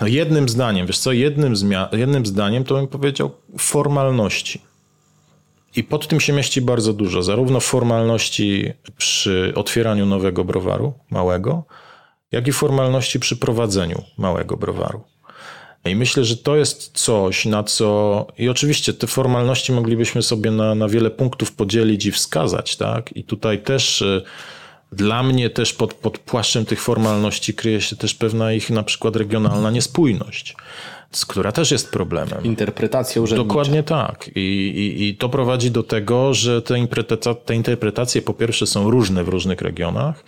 No 0.00 0.06
jednym 0.06 0.48
zdaniem, 0.48 0.86
wiesz 0.86 0.98
co, 0.98 1.12
jednym, 1.12 1.54
jednym 1.92 2.26
zdaniem 2.26 2.64
to 2.64 2.74
bym 2.74 2.86
powiedział 2.86 3.30
formalności. 3.58 4.60
I 5.76 5.84
pod 5.84 6.08
tym 6.08 6.20
się 6.20 6.32
mieści 6.32 6.60
bardzo 6.60 6.92
dużo, 6.92 7.22
zarówno 7.22 7.60
formalności 7.60 8.72
przy 8.98 9.52
otwieraniu 9.56 10.06
nowego 10.06 10.44
browaru, 10.44 10.92
małego, 11.10 11.64
jak 12.32 12.48
i 12.48 12.52
formalności 12.52 13.20
przy 13.20 13.36
prowadzeniu 13.36 14.02
małego 14.18 14.56
browaru. 14.56 15.04
I 15.84 15.96
myślę, 15.96 16.24
że 16.24 16.36
to 16.36 16.56
jest 16.56 16.90
coś, 16.94 17.44
na 17.44 17.62
co. 17.62 18.26
I 18.38 18.48
oczywiście 18.48 18.92
te 18.92 19.06
formalności 19.06 19.72
moglibyśmy 19.72 20.22
sobie 20.22 20.50
na, 20.50 20.74
na 20.74 20.88
wiele 20.88 21.10
punktów 21.10 21.52
podzielić 21.52 22.06
i 22.06 22.12
wskazać, 22.12 22.76
tak? 22.76 23.16
I 23.16 23.24
tutaj 23.24 23.62
też 23.62 24.02
e, 24.02 24.22
dla 24.92 25.22
mnie 25.22 25.50
też 25.50 25.72
pod, 25.72 25.94
pod 25.94 26.18
płaszczem 26.18 26.64
tych 26.64 26.82
formalności 26.82 27.54
kryje 27.54 27.80
się 27.80 27.96
też 27.96 28.14
pewna 28.14 28.52
ich 28.52 28.70
na 28.70 28.82
przykład 28.82 29.16
regionalna 29.16 29.70
niespójność, 29.70 30.56
która 31.28 31.52
też 31.52 31.70
jest 31.70 31.90
problemem. 31.90 32.44
Interpretacja 32.44 33.22
urzędnicza. 33.22 33.48
Dokładnie 33.48 33.82
tak. 33.82 34.30
I, 34.34 34.40
i, 34.40 35.08
i 35.08 35.16
to 35.16 35.28
prowadzi 35.28 35.70
do 35.70 35.82
tego, 35.82 36.34
że 36.34 36.62
te, 36.62 36.86
te 37.44 37.54
interpretacje 37.54 38.22
po 38.22 38.34
pierwsze 38.34 38.66
są 38.66 38.90
różne 38.90 39.24
w 39.24 39.28
różnych 39.28 39.60
regionach, 39.60 40.24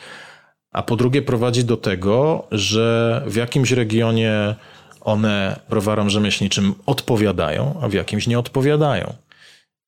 a 0.73 0.83
po 0.83 0.97
drugie 0.97 1.23
prowadzi 1.23 1.65
do 1.65 1.77
tego, 1.77 2.47
że 2.51 3.23
w 3.27 3.37
jakimś 3.37 3.71
regionie 3.73 4.55
one 5.01 5.61
browarom 5.71 6.11
rzemieślniczym 6.11 6.75
odpowiadają, 6.87 7.81
a 7.83 7.89
w 7.89 7.93
jakimś 7.93 8.27
nie 8.27 8.39
odpowiadają. 8.39 9.15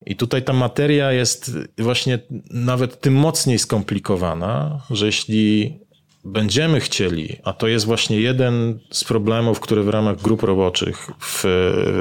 I 0.05 0.15
tutaj 0.15 0.43
ta 0.43 0.53
materia 0.53 1.11
jest 1.11 1.57
właśnie 1.77 2.19
nawet 2.51 3.01
tym 3.01 3.13
mocniej 3.13 3.59
skomplikowana, 3.59 4.81
że 4.89 5.05
jeśli 5.05 5.79
będziemy 6.25 6.79
chcieli, 6.79 7.37
a 7.43 7.53
to 7.53 7.67
jest 7.67 7.85
właśnie 7.85 8.19
jeden 8.19 8.79
z 8.91 9.03
problemów, 9.03 9.59
który 9.59 9.83
w 9.83 9.89
ramach 9.89 10.21
grup 10.21 10.43
roboczych 10.43 11.09
w, 11.19 11.43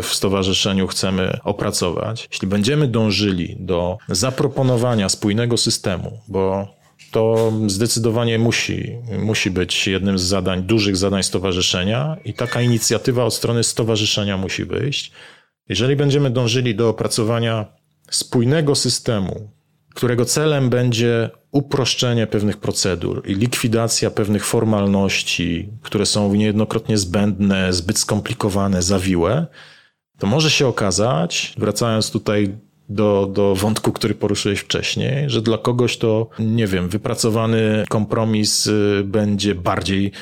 w 0.03 0.14
stowarzyszeniu 0.14 0.86
chcemy 0.86 1.38
opracować, 1.44 2.28
jeśli 2.32 2.48
będziemy 2.48 2.88
dążyli 2.88 3.57
do 3.59 3.98
zaproponowania 4.09 5.09
spójnego 5.09 5.57
systemu, 5.57 6.20
bo 6.28 6.68
to 7.11 7.53
zdecydowanie 7.66 8.38
musi, 8.38 8.96
musi 9.18 9.51
być 9.51 9.86
jednym 9.86 10.18
z 10.18 10.22
zadań, 10.22 10.62
dużych 10.62 10.96
zadań 10.96 11.22
stowarzyszenia 11.22 12.16
i 12.24 12.34
taka 12.34 12.62
inicjatywa 12.62 13.24
od 13.24 13.34
strony 13.34 13.64
stowarzyszenia 13.64 14.36
musi 14.36 14.64
wyjść. 14.64 15.12
Jeżeli 15.68 15.96
będziemy 15.96 16.30
dążyli 16.30 16.74
do 16.74 16.88
opracowania 16.88 17.80
spójnego 18.11 18.74
systemu, 18.74 19.50
którego 19.94 20.24
celem 20.24 20.70
będzie 20.70 21.30
uproszczenie 21.52 22.26
pewnych 22.26 22.56
procedur 22.56 23.22
i 23.26 23.34
likwidacja 23.34 24.11
pewnych 24.11 24.46
formalności, 24.46 25.68
które 25.82 26.06
są 26.06 26.34
niejednokrotnie 26.34 26.98
zbędne, 26.98 27.72
zbyt 27.72 27.98
skomplikowane, 27.98 28.82
zawiłe, 28.82 29.46
to 30.18 30.26
może 30.26 30.50
się 30.50 30.66
okazać, 30.66 31.54
wracając 31.58 32.11
tutaj 32.11 32.54
do, 32.88 33.30
do 33.32 33.54
wątku, 33.54 33.92
który 33.92 34.14
poruszyłeś 34.14 34.61
wcześniej, 34.61 35.30
że 35.30 35.42
dla 35.42 35.58
kogoś 35.58 35.98
to, 35.98 36.28
nie 36.38 36.66
wiem, 36.66 36.88
wypracowany 36.88 37.84
kompromis 37.88 38.66
y, 38.66 39.02
będzie 39.04 39.54
bardziej 39.54 40.12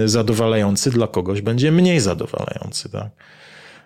y, 0.00 0.08
zadowalający, 0.08 0.90
dla 0.90 1.06
kogoś 1.06 1.42
będzie 1.42 1.72
mniej 1.72 2.00
zadowalający. 2.00 2.90
Tak? 2.90 3.10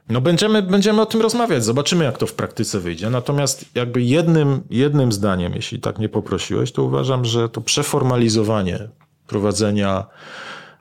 No 0.09 0.21
będziemy, 0.21 0.63
będziemy 0.63 1.03
o 1.03 1.07
tym 1.07 1.21
rozmawiać, 1.21 1.65
zobaczymy 1.65 2.05
jak 2.05 2.19
to 2.19 2.27
w 2.27 2.35
praktyce 2.35 2.81
wyjdzie. 2.81 3.11
Natomiast 3.11 3.65
jakby 3.75 4.03
jednym, 4.03 4.63
jednym 4.71 5.13
zdaniem, 5.13 5.53
jeśli 5.55 5.81
tak 5.81 5.99
nie 5.99 6.09
poprosiłeś, 6.09 6.73
to 6.73 6.83
uważam, 6.83 7.25
że 7.25 7.49
to 7.49 7.61
przeformalizowanie 7.61 8.89
prowadzenia 9.27 10.07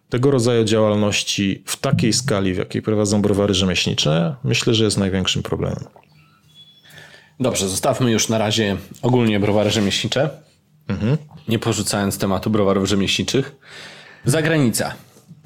tego 0.09 0.32
rodzaju 0.32 0.63
działalności 0.63 1.63
w 1.65 1.78
takiej 1.78 2.13
skali, 2.13 2.53
w 2.53 2.57
jakiej 2.57 2.82
prowadzą 2.82 3.21
browary 3.21 3.53
rzemieślnicze, 3.53 4.36
myślę, 4.43 4.73
że 4.73 4.84
jest 4.84 4.97
największym 4.97 5.43
problemem. 5.43 5.86
Dobrze, 7.39 7.69
zostawmy 7.69 8.11
już 8.11 8.30
na 8.30 8.38
razie 8.38 8.78
ogólnie 9.01 9.39
browary 9.39 9.69
rzemieślnicze, 9.69 10.30
mhm. 10.88 11.17
nie 11.47 11.59
porzucając 11.59 12.17
tematu 12.17 12.49
browarów 12.49 12.86
rzemieślniczych. 12.86 13.55
Zagranica. 14.26 14.93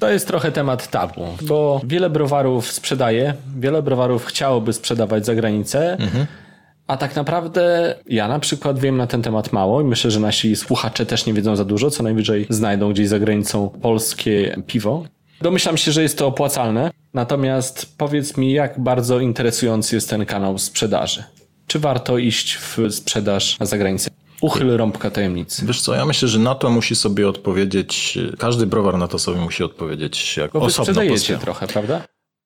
To 0.00 0.10
jest 0.10 0.26
trochę 0.26 0.52
temat 0.52 0.90
tabu, 0.90 1.26
bo 1.42 1.80
wiele 1.84 2.10
browarów 2.10 2.72
sprzedaje, 2.72 3.34
wiele 3.58 3.82
browarów 3.82 4.24
chciałoby 4.24 4.72
sprzedawać 4.72 5.26
za 5.26 5.34
granicę, 5.34 5.92
mhm. 5.92 6.26
a 6.86 6.96
tak 6.96 7.16
naprawdę 7.16 7.94
ja 8.06 8.28
na 8.28 8.38
przykład 8.38 8.78
wiem 8.78 8.96
na 8.96 9.06
ten 9.06 9.22
temat 9.22 9.52
mało 9.52 9.80
i 9.80 9.84
myślę, 9.84 10.10
że 10.10 10.20
nasi 10.20 10.56
słuchacze 10.56 11.06
też 11.06 11.26
nie 11.26 11.32
wiedzą 11.32 11.56
za 11.56 11.64
dużo, 11.64 11.90
co 11.90 12.02
najwyżej 12.02 12.46
znajdą 12.50 12.92
gdzieś 12.92 13.08
za 13.08 13.18
granicą 13.18 13.68
polskie 13.68 14.62
piwo. 14.66 15.04
Domyślam 15.40 15.76
się, 15.76 15.92
że 15.92 16.02
jest 16.02 16.18
to 16.18 16.26
opłacalne, 16.26 16.90
natomiast 17.14 17.98
powiedz 17.98 18.36
mi, 18.36 18.52
jak 18.52 18.80
bardzo 18.80 19.20
interesujący 19.20 19.96
jest 19.96 20.10
ten 20.10 20.26
kanał 20.26 20.58
sprzedaży. 20.58 21.24
Czy 21.66 21.78
warto 21.78 22.18
iść 22.18 22.56
w 22.56 22.78
sprzedaż 22.90 23.58
na 23.58 23.66
zagranicę? 23.66 24.09
Uchyl 24.40 24.76
rąbka 24.76 25.10
tajemnicy. 25.10 25.66
Wiesz 25.66 25.80
co, 25.80 25.94
ja 25.94 26.04
myślę, 26.04 26.28
że 26.28 26.38
na 26.38 26.54
to 26.54 26.70
musi 26.70 26.96
sobie 26.96 27.28
odpowiedzieć, 27.28 28.18
każdy 28.38 28.66
browar 28.66 28.98
na 28.98 29.08
to 29.08 29.18
sobie 29.18 29.40
musi 29.40 29.64
odpowiedzieć 29.64 30.36
jak 30.36 30.52
bo 30.52 30.60
osobno. 30.60 30.84
sprzedajecie 30.84 31.38
trochę, 31.38 31.66
prawda? 31.66 32.02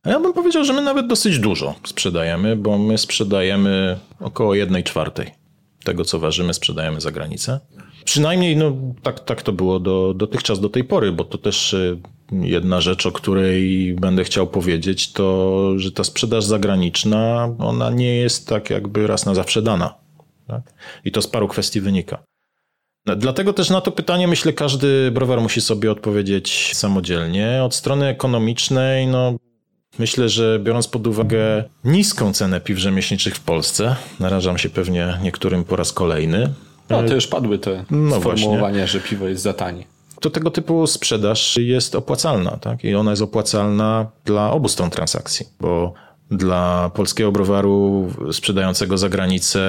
Ja 0.07 0.21
bym 0.21 0.33
powiedział, 0.33 0.65
że 0.65 0.73
my 0.73 0.83
nawet 0.83 1.07
dosyć 1.07 1.39
dużo 1.39 1.75
sprzedajemy, 1.87 2.57
bo 2.57 2.79
my 2.79 2.99
sprzedajemy 2.99 3.99
około 4.21 4.55
jednej 4.55 4.85
czwartej 4.85 5.45
tego, 5.85 6.05
co 6.05 6.19
ważymy, 6.19 6.55
sprzedajemy 6.55 7.01
za 7.01 7.11
granicę. 7.11 7.61
Przynajmniej 8.05 8.57
no, 8.57 8.73
tak, 9.03 9.21
tak 9.21 9.43
to 9.43 9.53
było 9.53 9.81
do, 9.81 10.15
dotychczas, 10.17 10.61
do 10.61 10.69
tej 10.69 10.85
pory, 10.85 11.13
bo 11.13 11.25
to 11.25 11.39
też 11.39 11.73
y, 11.73 11.99
jedna 12.33 12.81
rzecz, 12.81 13.07
o 13.07 13.13
której 13.13 13.95
będę 13.95 14.25
chciał 14.25 14.47
powiedzieć, 14.47 15.13
to, 15.13 15.79
że 15.79 15.93
ta 15.93 16.05
sprzedaż 16.05 16.45
zagraniczna, 16.45 17.49
ona 17.59 17.91
nie 17.91 18.17
jest 18.17 18.49
tak 18.49 18.71
jakby 18.71 19.07
raz 19.07 19.27
na 19.27 19.35
zawsze 19.35 19.63
dana. 19.63 20.04
Tak? 20.47 20.75
I 21.05 21.13
to 21.13 21.23
z 21.23 21.27
paru 21.27 21.49
kwestii 21.49 21.81
wynika. 21.81 22.23
Dlatego 23.17 23.53
też 23.53 23.71
na 23.71 23.81
to 23.81 23.93
pytanie 23.93 24.29
myślę 24.29 24.53
każdy 24.53 25.11
browar 25.11 25.41
musi 25.41 25.61
sobie 25.61 25.91
odpowiedzieć 25.93 26.71
samodzielnie. 26.75 27.63
Od 27.65 27.75
strony 27.75 28.07
ekonomicznej, 28.07 29.07
no 29.07 29.37
myślę, 29.99 30.29
że 30.29 30.59
biorąc 30.63 30.89
pod 30.89 31.07
uwagę 31.07 31.65
niską 31.85 32.33
cenę 32.33 32.61
piw 32.61 32.79
rzemieślniczych 32.79 33.37
w 33.37 33.41
Polsce, 33.41 33.97
narażam 34.21 34.59
się 34.59 34.71
pewnie 34.71 35.19
niektórym 35.23 35.65
po 35.65 35.77
raz 35.77 35.93
kolejny. 35.93 36.53
No 36.91 37.03
to 37.03 37.15
już 37.15 37.27
padły 37.27 37.59
te 37.59 37.85
no 37.91 38.21
sformułowania, 38.21 38.79
właśnie. 38.79 38.87
że 38.87 39.01
piwo 39.01 39.29
jest 39.29 39.43
za 39.43 39.53
tanie. 39.53 39.85
To 40.21 40.31
tego 40.31 40.51
typu 40.51 40.87
sprzedaż 40.87 41.57
jest 41.57 41.95
opłacalna, 41.95 42.51
tak? 42.51 42.85
I 42.85 42.95
ona 42.95 43.11
jest 43.11 43.23
opłacalna 43.23 44.11
dla 44.25 44.51
obu 44.51 44.69
stron 44.69 44.91
transakcji, 44.91 45.47
bo 45.61 45.95
dla 46.37 46.91
polskiego 46.95 47.33
browaru 47.33 48.11
sprzedającego 48.33 48.99
za 48.99 49.09
granicę, 49.09 49.61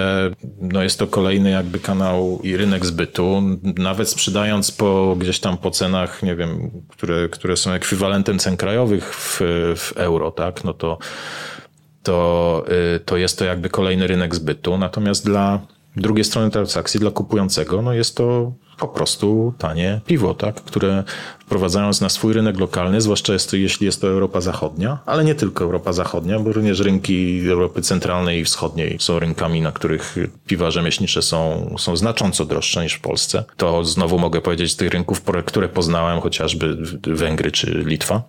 no 0.61 0.83
jest 0.83 0.99
to 0.99 1.07
kolejny 1.07 1.49
jakby 1.49 1.79
kanał 1.79 2.39
i 2.43 2.57
rynek 2.57 2.85
zbytu. 2.85 3.41
Nawet 3.77 4.09
sprzedając 4.09 4.71
po 4.71 5.15
gdzieś 5.19 5.39
tam 5.39 5.57
po 5.57 5.71
cenach, 5.71 6.23
nie 6.23 6.35
wiem, 6.35 6.71
które, 6.89 7.29
które 7.29 7.57
są 7.57 7.71
ekwiwalentem 7.71 8.39
cen 8.39 8.57
krajowych 8.57 9.15
w, 9.15 9.41
w 9.75 9.93
euro, 9.95 10.31
tak, 10.31 10.63
no 10.63 10.73
to, 10.73 10.97
to, 12.03 12.65
y, 12.95 12.99
to 12.99 13.17
jest 13.17 13.39
to 13.39 13.45
jakby 13.45 13.69
kolejny 13.69 14.07
rynek 14.07 14.35
zbytu. 14.35 14.77
Natomiast 14.77 15.25
dla 15.25 15.59
drugiej 15.95 16.23
strony 16.23 16.51
transakcji, 16.51 16.99
dla 16.99 17.11
kupującego, 17.11 17.81
no 17.81 17.93
jest 17.93 18.17
to 18.17 18.53
po 18.77 18.87
prostu 18.87 19.53
tanie 19.57 20.01
piwo, 20.05 20.33
tak? 20.33 20.55
które 20.55 21.03
wprowadzając 21.39 22.01
na 22.01 22.09
swój 22.09 22.33
rynek 22.33 22.59
lokalny, 22.59 23.01
zwłaszcza 23.01 23.33
jest 23.33 23.49
to, 23.49 23.55
jeśli 23.55 23.85
jest 23.85 24.01
to 24.01 24.07
Europa 24.07 24.41
Zachodnia, 24.41 24.97
ale 25.05 25.23
nie 25.23 25.35
tylko 25.35 25.63
Europa 25.63 25.93
Zachodnia, 25.93 26.39
bo 26.39 26.53
również 26.53 26.79
rynki 26.79 27.41
Europy 27.49 27.81
Centralnej 27.81 28.39
i 28.39 28.45
Wschodniej 28.45 28.97
są 28.99 29.19
rynkami, 29.19 29.61
na 29.61 29.71
których 29.71 30.15
piwa 30.47 30.71
rzemieślnicze 30.71 31.21
są, 31.21 31.75
są 31.79 31.97
znacząco 31.97 32.45
droższe 32.45 32.83
niż 32.83 32.93
w 32.93 33.01
Polsce. 33.01 33.43
To 33.57 33.85
znowu 33.85 34.19
mogę 34.19 34.41
powiedzieć 34.41 34.71
z 34.71 34.75
tych 34.75 34.91
rynków, 34.91 35.21
które 35.45 35.69
poznałem, 35.69 36.21
chociażby 36.21 36.77
Węgry 37.03 37.51
czy 37.51 37.83
Litwa. 37.85 38.21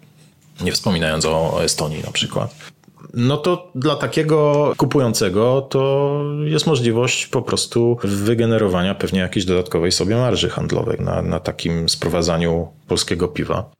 Nie 0.60 0.72
wspominając 0.72 1.24
o 1.26 1.64
Estonii 1.64 2.02
na 2.02 2.10
przykład 2.12 2.75
no 3.14 3.36
to 3.36 3.70
dla 3.74 3.96
takiego 3.96 4.72
kupującego 4.76 5.62
to 5.62 6.22
jest 6.44 6.66
możliwość 6.66 7.26
po 7.26 7.42
prostu 7.42 7.98
wygenerowania 8.04 8.94
pewnie 8.94 9.20
jakiejś 9.20 9.44
dodatkowej 9.44 9.92
sobie 9.92 10.16
marży 10.16 10.50
handlowej 10.50 11.00
na, 11.00 11.22
na 11.22 11.40
takim 11.40 11.88
sprowadzaniu 11.88 12.68
polskiego 12.88 13.28
piwa. 13.28 13.70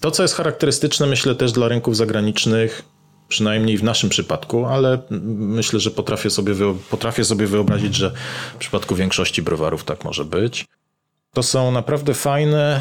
To, 0.00 0.10
co 0.10 0.22
jest 0.22 0.34
charakterystyczne, 0.34 1.06
myślę 1.06 1.34
też 1.34 1.52
dla 1.52 1.68
rynków 1.68 1.96
zagranicznych, 1.96 2.82
przynajmniej 3.28 3.78
w 3.78 3.82
naszym 3.82 4.10
przypadku, 4.10 4.66
ale 4.66 4.98
myślę, 5.36 5.80
że 5.80 5.90
potrafię 5.90 6.30
sobie, 6.30 6.54
potrafię 6.90 7.24
sobie 7.24 7.46
wyobrazić, 7.46 7.94
że 7.94 8.12
w 8.54 8.58
przypadku 8.58 8.94
większości 8.94 9.42
browarów 9.42 9.84
tak 9.84 10.04
może 10.04 10.24
być. 10.24 10.66
To 11.32 11.42
są 11.42 11.70
naprawdę 11.70 12.14
fajne 12.14 12.80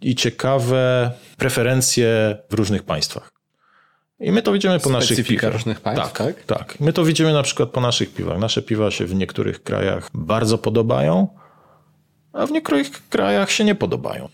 i 0.00 0.14
ciekawe 0.14 1.10
preferencje 1.36 2.38
w 2.50 2.54
różnych 2.54 2.82
państwach. 2.82 3.34
I 4.24 4.32
my 4.32 4.42
to 4.42 4.52
widzimy 4.52 4.80
po 4.80 4.90
naszych 4.90 5.26
piwach. 5.26 5.52
różnych 5.52 5.80
państw, 5.80 6.12
tak, 6.12 6.18
tak? 6.18 6.44
Tak. 6.58 6.80
My 6.80 6.92
to 6.92 7.04
widzimy 7.04 7.32
na 7.32 7.42
przykład 7.42 7.70
po 7.70 7.80
naszych 7.80 8.14
piwach. 8.14 8.38
Nasze 8.38 8.62
piwa 8.62 8.90
się 8.90 9.06
w 9.06 9.14
niektórych 9.14 9.62
krajach 9.62 10.10
bardzo 10.14 10.58
podobają, 10.58 11.28
a 12.32 12.46
w 12.46 12.50
niektórych 12.50 13.08
krajach 13.08 13.50
się 13.50 13.64
nie 13.64 13.74
podobają. 13.74 14.28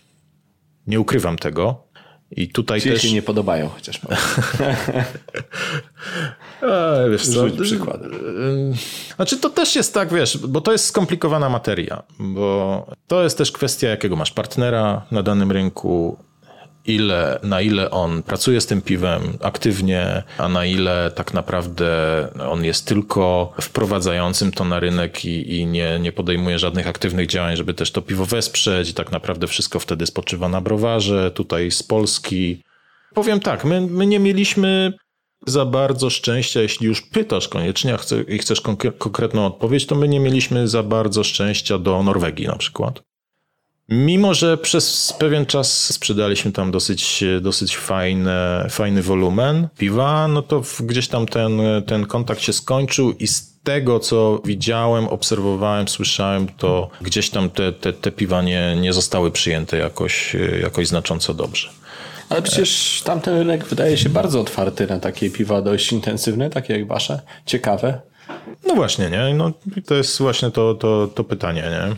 Nie 0.87 0.99
ukrywam 0.99 1.37
tego. 1.37 1.83
I 2.31 2.49
tutaj 2.49 2.81
Czyli 2.81 2.93
też... 2.93 3.01
się 3.01 3.13
nie 3.13 3.21
podobają, 3.21 3.69
chociaż. 3.69 4.01
A, 6.61 7.09
wiesz 7.11 7.27
co? 7.27 7.49
Rzuć 7.49 7.61
przykład. 7.61 8.01
Znaczy 9.15 9.37
to 9.37 9.49
też 9.49 9.75
jest 9.75 9.93
tak, 9.93 10.13
wiesz, 10.13 10.37
bo 10.37 10.61
to 10.61 10.71
jest 10.71 10.85
skomplikowana 10.85 11.49
materia, 11.49 12.03
bo 12.19 12.87
to 13.07 13.23
jest 13.23 13.37
też 13.37 13.51
kwestia, 13.51 13.87
jakiego 13.87 14.15
masz 14.15 14.31
partnera 14.31 15.05
na 15.11 15.23
danym 15.23 15.51
rynku, 15.51 16.17
ile, 16.85 17.39
na 17.43 17.61
ile 17.61 17.91
on 17.91 18.23
pracuje 18.23 18.61
z 18.61 18.65
tym 18.65 18.81
piwem 18.81 19.21
aktywnie, 19.41 20.23
a 20.37 20.49
na 20.49 20.65
ile 20.65 21.11
tak 21.15 21.33
naprawdę 21.33 21.87
on 22.49 22.65
jest 22.65 22.87
tylko 22.87 23.53
wprowadzającym 23.61 24.51
to 24.51 24.65
na 24.65 24.79
rynek 24.79 25.25
i, 25.25 25.59
i 25.59 25.65
nie, 25.65 25.99
nie 25.99 26.11
podejmuje 26.11 26.59
żadnych 26.59 26.87
aktywnych 26.87 27.27
działań, 27.27 27.57
żeby 27.57 27.73
też 27.73 27.91
to 27.91 28.01
piwo 28.01 28.25
wesprzeć 28.25 28.89
i 28.89 28.93
tak 28.93 29.11
naprawdę 29.11 29.47
wszystko 29.47 29.79
wtedy 29.79 30.05
spoczywa 30.05 30.49
na 30.49 30.61
browarze, 30.61 31.31
tutaj 31.31 31.71
z 31.71 31.83
Polski. 31.83 32.61
Powiem 33.13 33.39
tak, 33.39 33.65
my, 33.65 33.81
my 33.81 34.07
nie 34.07 34.19
mieliśmy 34.19 34.93
za 35.47 35.65
bardzo 35.65 36.09
szczęścia, 36.09 36.61
jeśli 36.61 36.87
już 36.87 37.01
pytasz 37.01 37.47
koniecznie 37.47 37.97
chcę, 37.97 38.21
i 38.21 38.37
chcesz 38.37 38.61
konkretną 38.97 39.45
odpowiedź, 39.45 39.85
to 39.85 39.95
my 39.95 40.07
nie 40.07 40.19
mieliśmy 40.19 40.67
za 40.67 40.83
bardzo 40.83 41.23
szczęścia 41.23 41.77
do 41.77 42.03
Norwegii 42.03 42.47
na 42.47 42.55
przykład. 42.55 43.01
Mimo, 43.91 44.33
że 44.33 44.57
przez 44.57 45.13
pewien 45.19 45.45
czas 45.45 45.93
sprzedaliśmy 45.93 46.51
tam 46.51 46.71
dosyć, 46.71 47.23
dosyć 47.41 47.77
fajne, 47.77 48.67
fajny 48.69 49.01
wolumen 49.01 49.67
piwa, 49.77 50.27
no 50.27 50.41
to 50.41 50.61
gdzieś 50.79 51.07
tam 51.07 51.25
ten, 51.25 51.61
ten 51.87 52.05
kontakt 52.05 52.41
się 52.41 52.53
skończył 52.53 53.11
i 53.11 53.27
z 53.27 53.59
tego, 53.63 53.99
co 53.99 54.41
widziałem, 54.45 55.07
obserwowałem, 55.07 55.87
słyszałem, 55.87 56.47
to 56.47 56.89
gdzieś 57.01 57.29
tam 57.29 57.49
te, 57.49 57.73
te, 57.73 57.93
te 57.93 58.11
piwa 58.11 58.41
nie, 58.41 58.75
nie 58.81 58.93
zostały 58.93 59.31
przyjęte 59.31 59.77
jakoś, 59.77 60.35
jakoś 60.61 60.87
znacząco 60.87 61.33
dobrze. 61.33 61.69
Ale 62.29 62.41
przecież 62.41 63.01
tamten 63.05 63.37
rynek 63.37 63.65
wydaje 63.65 63.97
się 63.97 64.09
bardzo 64.09 64.41
otwarty 64.41 64.87
na 64.87 64.99
takie 64.99 65.29
piwa 65.29 65.61
dość 65.61 65.91
intensywne, 65.91 66.49
takie 66.49 66.73
jak 66.73 66.87
wasze, 66.87 67.21
ciekawe. 67.45 68.01
No 68.67 68.75
właśnie, 68.75 69.09
nie? 69.09 69.33
No, 69.33 69.51
to 69.85 69.95
jest 69.95 70.19
właśnie 70.19 70.51
to, 70.51 70.75
to, 70.75 71.07
to 71.15 71.23
pytanie, 71.23 71.61
nie? 71.61 71.95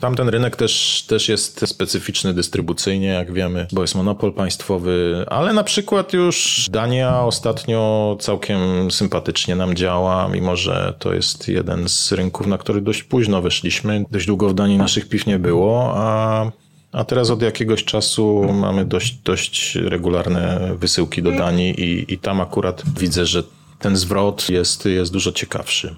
Tamten 0.00 0.28
rynek 0.28 0.56
też, 0.56 1.04
też 1.08 1.28
jest 1.28 1.68
specyficzny 1.68 2.34
dystrybucyjnie, 2.34 3.06
jak 3.06 3.32
wiemy, 3.32 3.66
bo 3.72 3.82
jest 3.82 3.94
monopol 3.94 4.32
państwowy, 4.32 5.24
ale 5.28 5.52
na 5.52 5.64
przykład 5.64 6.12
już 6.12 6.66
Dania 6.70 7.22
ostatnio 7.22 8.16
całkiem 8.20 8.90
sympatycznie 8.90 9.56
nam 9.56 9.74
działa, 9.74 10.28
mimo 10.28 10.56
że 10.56 10.94
to 10.98 11.14
jest 11.14 11.48
jeden 11.48 11.88
z 11.88 12.12
rynków, 12.12 12.46
na 12.46 12.58
który 12.58 12.80
dość 12.80 13.02
późno 13.02 13.42
weszliśmy. 13.42 14.04
Dość 14.10 14.26
długo 14.26 14.48
w 14.48 14.54
Danii 14.54 14.78
naszych 14.78 15.08
piw 15.08 15.26
nie 15.26 15.38
było, 15.38 15.92
a 15.96 16.50
a 16.92 17.04
teraz 17.04 17.30
od 17.30 17.42
jakiegoś 17.42 17.84
czasu 17.84 18.52
mamy 18.52 18.84
dość, 18.84 19.14
dość 19.14 19.74
regularne 19.74 20.74
wysyłki 20.78 21.22
do 21.22 21.32
Danii 21.32 21.80
i, 21.80 22.12
i 22.12 22.18
tam 22.18 22.40
akurat 22.40 22.82
widzę, 22.98 23.26
że 23.26 23.42
ten 23.78 23.96
zwrot 23.96 24.48
jest, 24.48 24.84
jest 24.84 25.12
dużo 25.12 25.32
ciekawszy. 25.32 25.96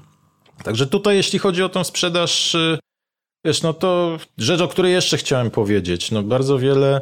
Także 0.64 0.86
tutaj, 0.86 1.16
jeśli 1.16 1.38
chodzi 1.38 1.62
o 1.62 1.68
tą 1.68 1.84
sprzedaż 1.84 2.56
Wiesz, 3.44 3.62
no 3.62 3.74
to 3.74 4.18
rzecz, 4.38 4.60
o 4.60 4.68
której 4.68 4.92
jeszcze 4.92 5.16
chciałem 5.16 5.50
powiedzieć. 5.50 6.10
No 6.10 6.22
bardzo 6.22 6.58
wiele, 6.58 7.00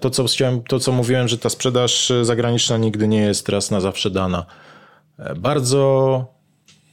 to 0.00 0.10
co, 0.10 0.24
chciałem, 0.24 0.62
to 0.62 0.78
co 0.78 0.92
mówiłem, 0.92 1.28
że 1.28 1.38
ta 1.38 1.48
sprzedaż 1.48 2.12
zagraniczna 2.22 2.76
nigdy 2.76 3.08
nie 3.08 3.20
jest 3.20 3.48
raz 3.48 3.70
na 3.70 3.80
zawsze 3.80 4.10
dana. 4.10 4.46
E, 5.18 5.34
bardzo 5.34 6.36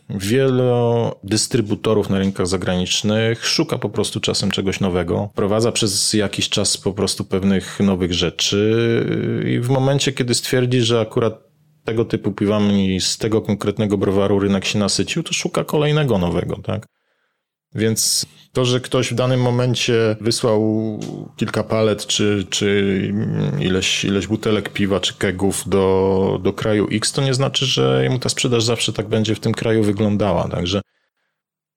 wielu 0.09 1.11
dystrybutorów 1.23 2.09
na 2.09 2.19
rynkach 2.19 2.47
zagranicznych 2.47 3.45
szuka 3.45 3.77
po 3.77 3.89
prostu 3.89 4.19
czasem 4.19 4.51
czegoś 4.51 4.79
nowego, 4.79 5.29
prowadza 5.35 5.71
przez 5.71 6.13
jakiś 6.13 6.49
czas 6.49 6.77
po 6.77 6.93
prostu 6.93 7.23
pewnych 7.23 7.79
nowych 7.79 8.13
rzeczy 8.13 9.05
i 9.47 9.59
w 9.59 9.69
momencie, 9.69 10.11
kiedy 10.11 10.33
stwierdzi, 10.33 10.81
że 10.81 11.01
akurat 11.01 11.53
tego 11.85 12.05
typu 12.05 12.31
piwami 12.31 13.01
z 13.01 13.17
tego 13.17 13.41
konkretnego 13.41 13.97
browaru 13.97 14.39
rynek 14.39 14.65
się 14.65 14.79
nasycił, 14.79 15.23
to 15.23 15.33
szuka 15.33 15.63
kolejnego 15.63 16.17
nowego, 16.17 16.57
tak? 16.63 16.85
Więc 17.75 18.25
to, 18.53 18.65
że 18.65 18.79
ktoś 18.79 19.11
w 19.11 19.15
danym 19.15 19.41
momencie 19.41 20.15
wysłał 20.21 20.99
kilka 21.37 21.63
palet, 21.63 22.07
czy, 22.07 22.47
czy 22.49 23.13
ileś, 23.59 24.05
ileś 24.05 24.27
butelek 24.27 24.69
piwa, 24.69 24.99
czy 24.99 25.13
kegów 25.13 25.63
do, 25.69 26.39
do 26.43 26.53
kraju 26.53 26.87
X, 26.91 27.11
to 27.11 27.21
nie 27.21 27.33
znaczy, 27.33 27.65
że 27.65 28.07
mu 28.11 28.19
ta 28.19 28.29
sprzedaż 28.29 28.63
zawsze 28.63 28.93
tak 28.93 29.07
będzie 29.07 29.35
w 29.35 29.39
tym 29.39 29.53
kraju 29.53 29.83
wyglądała. 29.83 30.47
Także 30.47 30.81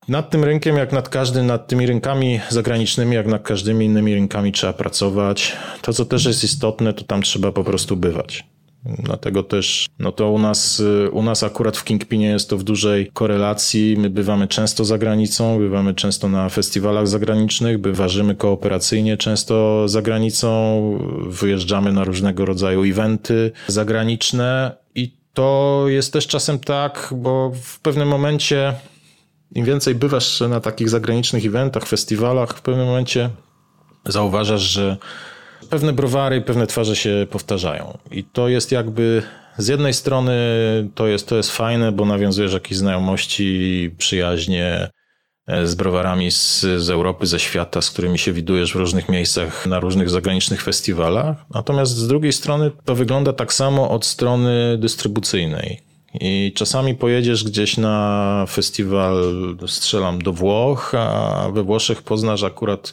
nad 0.09 0.31
tym 0.31 0.45
rynkiem, 0.45 0.77
jak 0.77 0.93
nad 0.93 1.09
każdym, 1.09 1.47
nad 1.47 1.67
tymi 1.69 1.87
rynkami 1.87 2.41
zagranicznymi, 2.49 3.15
jak 3.15 3.27
nad 3.27 3.43
każdymi 3.43 3.87
innymi 3.87 4.15
rynkami 4.15 4.53
trzeba 4.53 4.73
pracować. 4.73 5.57
To, 5.83 5.93
co 5.93 6.05
też 6.05 6.25
jest 6.25 6.45
istotne, 6.45 6.95
to 6.95 7.05
tam 7.05 7.23
trzeba 7.23 7.53
po 7.53 7.65
prostu 7.65 7.97
bywać. 7.97 8.45
Dlatego 8.99 9.43
też, 9.43 9.87
no 9.99 10.13
to 10.13 10.31
u 10.31 10.39
nas, 10.39 10.83
u 11.13 11.23
nas 11.23 11.43
akurat 11.43 11.77
w 11.77 11.85
Kingpinie 11.85 12.27
jest 12.27 12.51
to 12.51 12.59
w 12.59 12.63
dużej 12.63 13.11
korelacji. 13.13 13.97
My 13.99 14.11
bywamy 14.11 14.49
często 14.49 14.85
za 14.85 14.99
granicą, 14.99 15.59
bywamy 15.59 15.95
często 15.95 16.29
na 16.29 16.49
festiwalach 16.49 17.09
zagranicznych, 17.09 17.79
byważymy 17.79 18.35
kooperacyjnie 18.35 19.17
często 19.17 19.89
za 19.89 20.03
granicą, 20.03 20.49
wyjeżdżamy 21.27 21.93
na 21.93 22.05
różnego 22.05 22.45
rodzaju 22.45 22.85
eventy 22.85 23.53
zagraniczne 23.67 24.77
i 24.95 25.17
to 25.35 25.85
jest 25.87 26.13
też 26.13 26.27
czasem 26.27 26.59
tak, 26.59 27.15
bo 27.17 27.53
w 27.63 27.81
pewnym 27.81 28.09
momencie 28.09 28.75
im 29.55 29.65
więcej 29.65 29.95
bywasz 29.95 30.41
na 30.41 30.61
takich 30.61 30.89
zagranicznych 30.89 31.47
eventach, 31.47 31.87
festiwalach, 31.87 32.59
w 32.59 32.63
pewnym 32.63 32.87
momencie 32.87 33.31
zauważasz, 34.05 34.63
że 34.63 34.97
pewne 35.71 35.93
browary, 35.93 36.41
pewne 36.41 36.67
twarze 36.67 36.97
się 36.97 37.27
powtarzają. 37.31 37.99
I 38.11 38.25
to 38.25 38.49
jest 38.49 38.73
jakby 38.73 39.23
z 39.59 39.69
jednej 39.69 39.95
strony 39.95 40.33
to 40.95 41.07
jest, 41.07 41.29
to 41.29 41.37
jest 41.37 41.51
fajne, 41.51 41.93
bo 41.93 42.05
nawiązujesz 42.05 42.53
jakieś 42.53 42.79
znajomości, 42.79 43.91
przyjaźnie 43.99 44.91
e, 45.47 45.67
z 45.67 45.75
browarami 45.75 46.31
z, 46.31 46.61
z 46.61 46.91
Europy, 46.91 47.27
ze 47.27 47.41
świata, 47.41 47.83
z 47.83 47.91
którymi 47.91 48.19
się 48.19 48.33
widujesz 48.33 48.73
w 48.73 48.77
różnych 48.77 49.09
miejscach, 49.09 49.67
na 49.67 49.81
różnych 49.81 50.11
zagranicznych 50.11 50.63
festiwalach. 50.63 51.37
Natomiast 51.55 51.97
z 51.97 52.09
drugiej 52.09 52.33
strony 52.33 52.71
to 52.85 52.95
wygląda 52.95 53.33
tak 53.33 53.53
samo 53.53 53.91
od 53.91 54.05
strony 54.05 54.79
dystrybucyjnej. 54.79 55.81
I 56.21 56.53
czasami 56.57 56.95
pojedziesz 56.95 57.45
gdzieś 57.45 57.77
na 57.77 58.45
festiwal, 58.49 59.35
strzelam 59.67 60.23
do 60.23 60.33
Włoch, 60.33 60.95
a 60.95 61.49
we 61.53 61.63
Włoszech 61.63 62.03
poznasz 62.03 62.43
akurat 62.43 62.93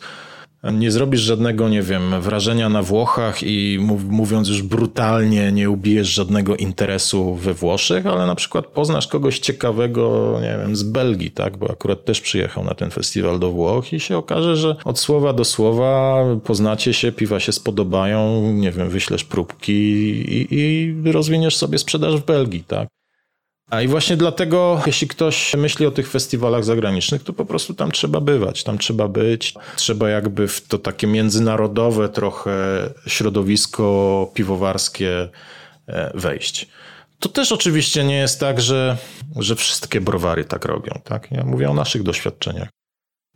nie 0.71 0.91
zrobisz 0.91 1.21
żadnego, 1.21 1.69
nie 1.69 1.81
wiem, 1.81 2.21
wrażenia 2.21 2.69
na 2.69 2.83
Włochach 2.83 3.43
i 3.43 3.79
mówiąc 4.09 4.49
już 4.49 4.61
brutalnie, 4.61 5.51
nie 5.51 5.69
ubijesz 5.69 6.07
żadnego 6.07 6.55
interesu 6.55 7.35
we 7.35 7.53
Włoszech, 7.53 8.05
ale 8.05 8.27
na 8.27 8.35
przykład 8.35 8.67
poznasz 8.67 9.07
kogoś 9.07 9.39
ciekawego, 9.39 10.33
nie 10.41 10.57
wiem, 10.57 10.75
z 10.75 10.83
Belgii, 10.83 11.31
tak, 11.31 11.57
bo 11.57 11.71
akurat 11.71 12.05
też 12.05 12.21
przyjechał 12.21 12.63
na 12.63 12.73
ten 12.73 12.91
festiwal 12.91 13.39
do 13.39 13.51
Włoch 13.51 13.93
i 13.93 13.99
się 13.99 14.17
okaże, 14.17 14.55
że 14.55 14.75
od 14.85 14.99
słowa 14.99 15.33
do 15.33 15.45
słowa 15.45 16.23
poznacie 16.43 16.93
się, 16.93 17.11
piwa 17.11 17.39
się 17.39 17.51
spodobają, 17.51 18.51
nie 18.53 18.71
wiem, 18.71 18.89
wyślesz 18.89 19.23
próbki 19.23 19.73
i, 19.73 20.47
i 20.51 21.11
rozwiniesz 21.11 21.57
sobie 21.57 21.77
sprzedaż 21.77 22.15
w 22.15 22.25
Belgii, 22.25 22.63
tak. 22.63 22.87
A 23.69 23.81
i 23.81 23.87
właśnie 23.87 24.17
dlatego, 24.17 24.81
jeśli 24.85 25.07
ktoś 25.07 25.55
myśli 25.55 25.85
o 25.85 25.91
tych 25.91 26.09
festiwalach 26.09 26.63
zagranicznych, 26.63 27.23
to 27.23 27.33
po 27.33 27.45
prostu 27.45 27.73
tam 27.73 27.91
trzeba 27.91 28.21
bywać, 28.21 28.63
tam 28.63 28.77
trzeba 28.77 29.07
być. 29.07 29.53
Trzeba 29.75 30.09
jakby 30.09 30.47
w 30.47 30.67
to 30.67 30.77
takie 30.77 31.07
międzynarodowe 31.07 32.09
trochę 32.09 32.53
środowisko 33.07 34.31
piwowarskie 34.33 35.29
e, 35.87 36.11
wejść. 36.15 36.67
To 37.19 37.29
też 37.29 37.51
oczywiście 37.51 38.03
nie 38.03 38.17
jest 38.17 38.39
tak, 38.39 38.61
że, 38.61 38.97
że 39.35 39.55
wszystkie 39.55 40.01
browary 40.01 40.45
tak 40.45 40.65
robią. 40.65 41.01
Tak? 41.03 41.31
Ja 41.31 41.43
mówię 41.43 41.69
o 41.69 41.73
naszych 41.73 42.03
doświadczeniach. 42.03 42.69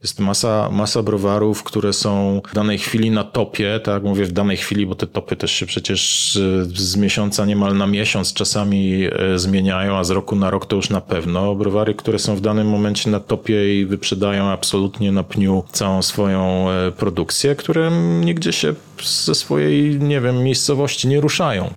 Jest 0.03 0.19
masa, 0.19 0.69
masa 0.71 1.03
browarów, 1.03 1.63
które 1.63 1.93
są 1.93 2.41
w 2.51 2.53
danej 2.53 2.77
chwili 2.77 3.11
na 3.11 3.23
topie, 3.23 3.79
tak 3.83 4.03
mówię 4.03 4.25
w 4.25 4.31
danej 4.31 4.57
chwili, 4.57 4.85
bo 4.85 4.95
te 4.95 5.07
topy 5.07 5.35
też 5.35 5.51
się 5.51 5.65
przecież 5.65 6.33
z 6.75 6.95
miesiąca 6.95 7.45
niemal 7.45 7.77
na 7.77 7.87
miesiąc 7.87 8.33
czasami 8.33 9.03
e, 9.05 9.39
zmieniają, 9.39 9.97
a 9.97 10.03
z 10.03 10.09
roku 10.09 10.35
na 10.35 10.49
rok 10.49 10.65
to 10.65 10.75
już 10.75 10.89
na 10.89 11.01
pewno. 11.01 11.55
Browary, 11.55 11.93
które 11.95 12.19
są 12.19 12.35
w 12.35 12.41
danym 12.41 12.69
momencie 12.69 13.09
na 13.09 13.19
topie 13.19 13.79
i 13.79 13.85
wyprzedają 13.85 14.45
absolutnie 14.45 15.11
na 15.11 15.23
pniu 15.23 15.63
całą 15.71 16.01
swoją 16.01 16.69
e, 16.69 16.91
produkcję, 16.91 17.55
które 17.55 17.91
nigdzie 18.21 18.53
się 18.53 18.73
ze 19.03 19.35
swojej, 19.35 19.99
nie 19.99 20.21
wiem, 20.21 20.43
miejscowości 20.43 21.07
nie 21.07 21.21
ruszają. 21.21 21.73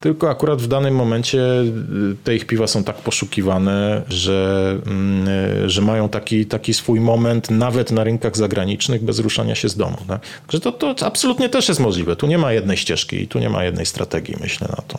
Tylko 0.00 0.30
akurat 0.30 0.62
w 0.62 0.68
danym 0.68 0.94
momencie 0.94 1.38
y, 1.38 2.16
te 2.24 2.36
ich 2.36 2.46
piwa 2.46 2.66
są 2.66 2.84
tak 2.84 2.96
poszukiwane, 2.96 4.02
że, 4.08 4.78
mm, 4.86 5.28
y, 5.64 5.70
że 5.70 5.82
mają 5.82 6.08
taki, 6.08 6.46
taki 6.46 6.74
swój 6.74 7.00
moment 7.00 7.50
nawet 7.50 7.90
na 7.90 8.04
rynkach 8.04 8.36
zagranicznych 8.36 9.04
bez 9.04 9.18
ruszania 9.18 9.54
się 9.54 9.68
z 9.68 9.76
domu. 9.76 9.96
Tak? 10.08 10.20
Także 10.46 10.60
to, 10.60 10.94
to 10.94 11.06
absolutnie 11.06 11.48
też 11.48 11.68
jest 11.68 11.80
możliwe. 11.80 12.16
Tu 12.16 12.26
nie 12.26 12.38
ma 12.38 12.52
jednej 12.52 12.76
ścieżki 12.76 13.22
i 13.22 13.28
tu 13.28 13.38
nie 13.38 13.50
ma 13.50 13.64
jednej 13.64 13.86
strategii, 13.86 14.36
myślę 14.40 14.68
na 14.70 14.82
to. 14.88 14.98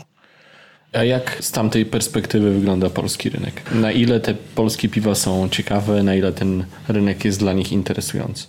A 0.94 1.04
jak 1.04 1.38
z 1.40 1.52
tamtej 1.52 1.86
perspektywy 1.86 2.52
wygląda 2.52 2.90
polski 2.90 3.30
rynek? 3.30 3.72
Na 3.72 3.92
ile 3.92 4.20
te 4.20 4.36
polskie 4.56 4.90
piwa 4.90 5.16
są 5.16 5.50
ciekawe, 5.50 6.04
na 6.04 6.16
ile 6.16 6.32
ten 6.32 6.66
rynek 6.88 7.26
jest 7.26 7.40
dla 7.40 7.54
nich 7.54 7.72
interesujący? 7.72 8.48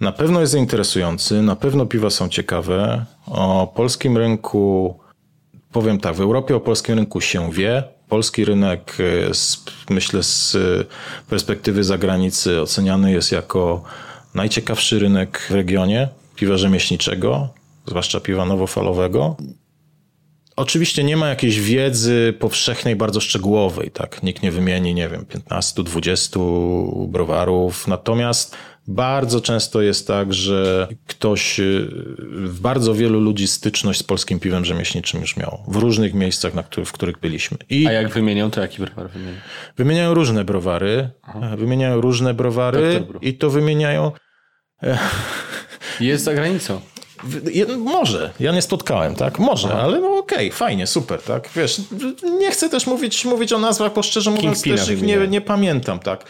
Na 0.00 0.12
pewno 0.12 0.40
jest 0.40 0.54
interesujący, 0.54 1.42
na 1.42 1.56
pewno 1.56 1.86
piwa 1.86 2.10
są 2.10 2.28
ciekawe. 2.28 3.04
O 3.26 3.72
polskim 3.76 4.18
rynku 4.18 4.94
Powiem 5.74 6.00
tak, 6.00 6.14
w 6.14 6.20
Europie 6.20 6.56
o 6.56 6.60
polskim 6.60 6.94
rynku 6.94 7.20
się 7.20 7.52
wie. 7.52 7.82
Polski 8.08 8.44
rynek, 8.44 8.96
e, 9.90 9.94
myślę, 9.94 10.22
z 10.22 10.56
perspektywy 11.28 11.84
zagranicy 11.84 12.60
oceniany 12.60 13.12
jest 13.12 13.32
jako 13.32 13.82
najciekawszy 14.34 14.98
rynek 14.98 15.46
w 15.50 15.54
regionie 15.54 16.08
piwa 16.36 16.56
rzemieślniczego, 16.56 17.48
zwłaszcza 17.86 18.20
piwa 18.20 18.44
nowofalowego. 18.44 19.36
Oczywiście 20.56 21.04
nie 21.04 21.16
ma 21.16 21.28
jakiejś 21.28 21.60
wiedzy 21.60 22.34
powszechnej, 22.38 22.96
bardzo 22.96 23.20
szczegółowej, 23.20 23.90
tak? 23.90 24.22
Nikt 24.22 24.42
nie 24.42 24.50
wymieni, 24.50 24.94
nie 24.94 25.08
wiem, 25.08 25.24
15-20 25.24 27.08
browarów. 27.08 27.86
Natomiast 27.88 28.56
bardzo 28.86 29.40
często 29.40 29.82
jest 29.82 30.06
tak, 30.06 30.34
że 30.34 30.88
ktoś, 31.06 31.60
y, 31.60 31.88
bardzo 32.60 32.94
wielu 32.94 33.20
ludzi 33.20 33.48
styczność 33.48 34.00
z 34.00 34.02
polskim 34.02 34.40
piwem 34.40 34.64
rzemieślniczym 34.64 35.20
już 35.20 35.36
miał. 35.36 35.64
W 35.68 35.76
różnych 35.76 36.14
miejscach, 36.14 36.54
na 36.54 36.62
których, 36.62 36.88
w 36.88 36.92
których 36.92 37.18
byliśmy. 37.18 37.58
I 37.70 37.86
A 37.86 37.92
jak 37.92 38.08
wymienią, 38.08 38.50
to 38.50 38.60
jaki 38.60 38.82
browar 38.82 39.10
wymienią? 39.10 39.38
Wymieniają 39.76 40.14
różne 40.14 40.44
browary. 40.44 41.10
Aha. 41.22 41.56
Wymieniają 41.56 42.00
różne 42.00 42.34
browary 42.34 43.06
i 43.20 43.34
to 43.34 43.50
wymieniają 43.50 44.12
Jest 46.00 46.24
za 46.24 46.34
granicą. 46.34 46.80
Może, 47.78 48.30
ja 48.40 48.52
nie 48.52 48.62
spotkałem, 48.62 49.14
tak? 49.14 49.38
Może, 49.38 49.68
Aha. 49.72 49.82
ale 49.82 50.00
no 50.00 50.18
okej, 50.18 50.46
okay, 50.46 50.50
fajnie, 50.50 50.86
super, 50.86 51.22
tak? 51.22 51.48
Wiesz, 51.56 51.80
nie 52.38 52.50
chcę 52.50 52.68
też 52.68 52.86
mówić, 52.86 53.24
mówić 53.24 53.52
o 53.52 53.58
nazwach, 53.58 53.94
bo 53.94 54.02
szczerze 54.02 54.30
mówiąc 54.30 54.62
też 54.62 54.88
ich 54.88 55.02
nie, 55.02 55.28
nie 55.28 55.40
pamiętam, 55.40 55.98
tak? 55.98 56.24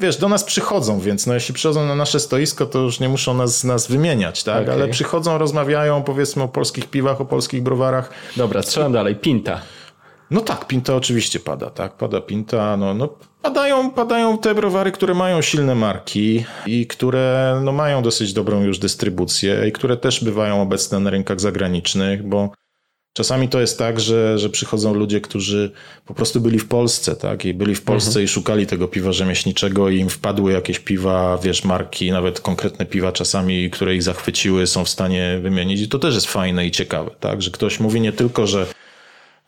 Wiesz, 0.00 0.16
do 0.16 0.28
nas 0.28 0.44
przychodzą, 0.44 1.00
więc 1.00 1.26
no 1.26 1.34
jeśli 1.34 1.54
przychodzą 1.54 1.86
na 1.86 1.94
nasze 1.94 2.20
stoisko, 2.20 2.66
to 2.66 2.78
już 2.78 3.00
nie 3.00 3.08
muszą 3.08 3.34
nas, 3.34 3.64
nas 3.64 3.86
wymieniać, 3.86 4.44
tak? 4.44 4.62
Okay. 4.62 4.74
Ale 4.74 4.88
przychodzą, 4.88 5.38
rozmawiają 5.38 6.02
powiedzmy 6.02 6.42
o 6.42 6.48
polskich 6.48 6.90
piwach, 6.90 7.20
o 7.20 7.24
polskich 7.24 7.62
browarach. 7.62 8.10
Dobra, 8.36 8.62
strzelam 8.62 8.92
dalej. 8.92 9.16
Pinta. 9.16 9.60
No 10.30 10.40
tak, 10.40 10.66
Pinta 10.66 10.96
oczywiście 10.96 11.40
pada, 11.40 11.70
tak? 11.70 11.96
Pada 11.96 12.20
Pinta, 12.20 12.76
no, 12.76 12.94
no 12.94 13.08
padają, 13.42 13.90
padają 13.90 14.38
te 14.38 14.54
browary, 14.54 14.92
które 14.92 15.14
mają 15.14 15.42
silne 15.42 15.74
marki 15.74 16.44
i 16.66 16.86
które 16.86 17.60
no, 17.64 17.72
mają 17.72 18.02
dosyć 18.02 18.32
dobrą 18.32 18.62
już 18.62 18.78
dystrybucję 18.78 19.68
i 19.68 19.72
które 19.72 19.96
też 19.96 20.24
bywają 20.24 20.62
obecne 20.62 21.00
na 21.00 21.10
rynkach 21.10 21.40
zagranicznych, 21.40 22.28
bo 22.28 22.50
Czasami 23.14 23.48
to 23.48 23.60
jest 23.60 23.78
tak, 23.78 24.00
że, 24.00 24.38
że 24.38 24.50
przychodzą 24.50 24.94
ludzie, 24.94 25.20
którzy 25.20 25.70
po 26.06 26.14
prostu 26.14 26.40
byli 26.40 26.58
w 26.58 26.68
Polsce, 26.68 27.16
tak? 27.16 27.44
I 27.44 27.54
byli 27.54 27.74
w 27.74 27.82
Polsce 27.82 28.08
mhm. 28.08 28.24
i 28.24 28.28
szukali 28.28 28.66
tego 28.66 28.88
piwa 28.88 29.12
rzemieślniczego 29.12 29.88
i 29.88 29.98
im 29.98 30.08
wpadły 30.08 30.52
jakieś 30.52 30.78
piwa, 30.78 31.38
wiesz, 31.42 31.64
marki, 31.64 32.10
nawet 32.10 32.40
konkretne 32.40 32.86
piwa 32.86 33.12
czasami, 33.12 33.70
które 33.70 33.94
ich 33.94 34.02
zachwyciły, 34.02 34.66
są 34.66 34.84
w 34.84 34.88
stanie 34.88 35.38
wymienić. 35.42 35.80
I 35.80 35.88
to 35.88 35.98
też 35.98 36.14
jest 36.14 36.26
fajne 36.26 36.66
i 36.66 36.70
ciekawe, 36.70 37.10
tak? 37.20 37.42
Że 37.42 37.50
ktoś 37.50 37.80
mówi 37.80 38.00
nie 38.00 38.12
tylko, 38.12 38.46
że 38.46 38.66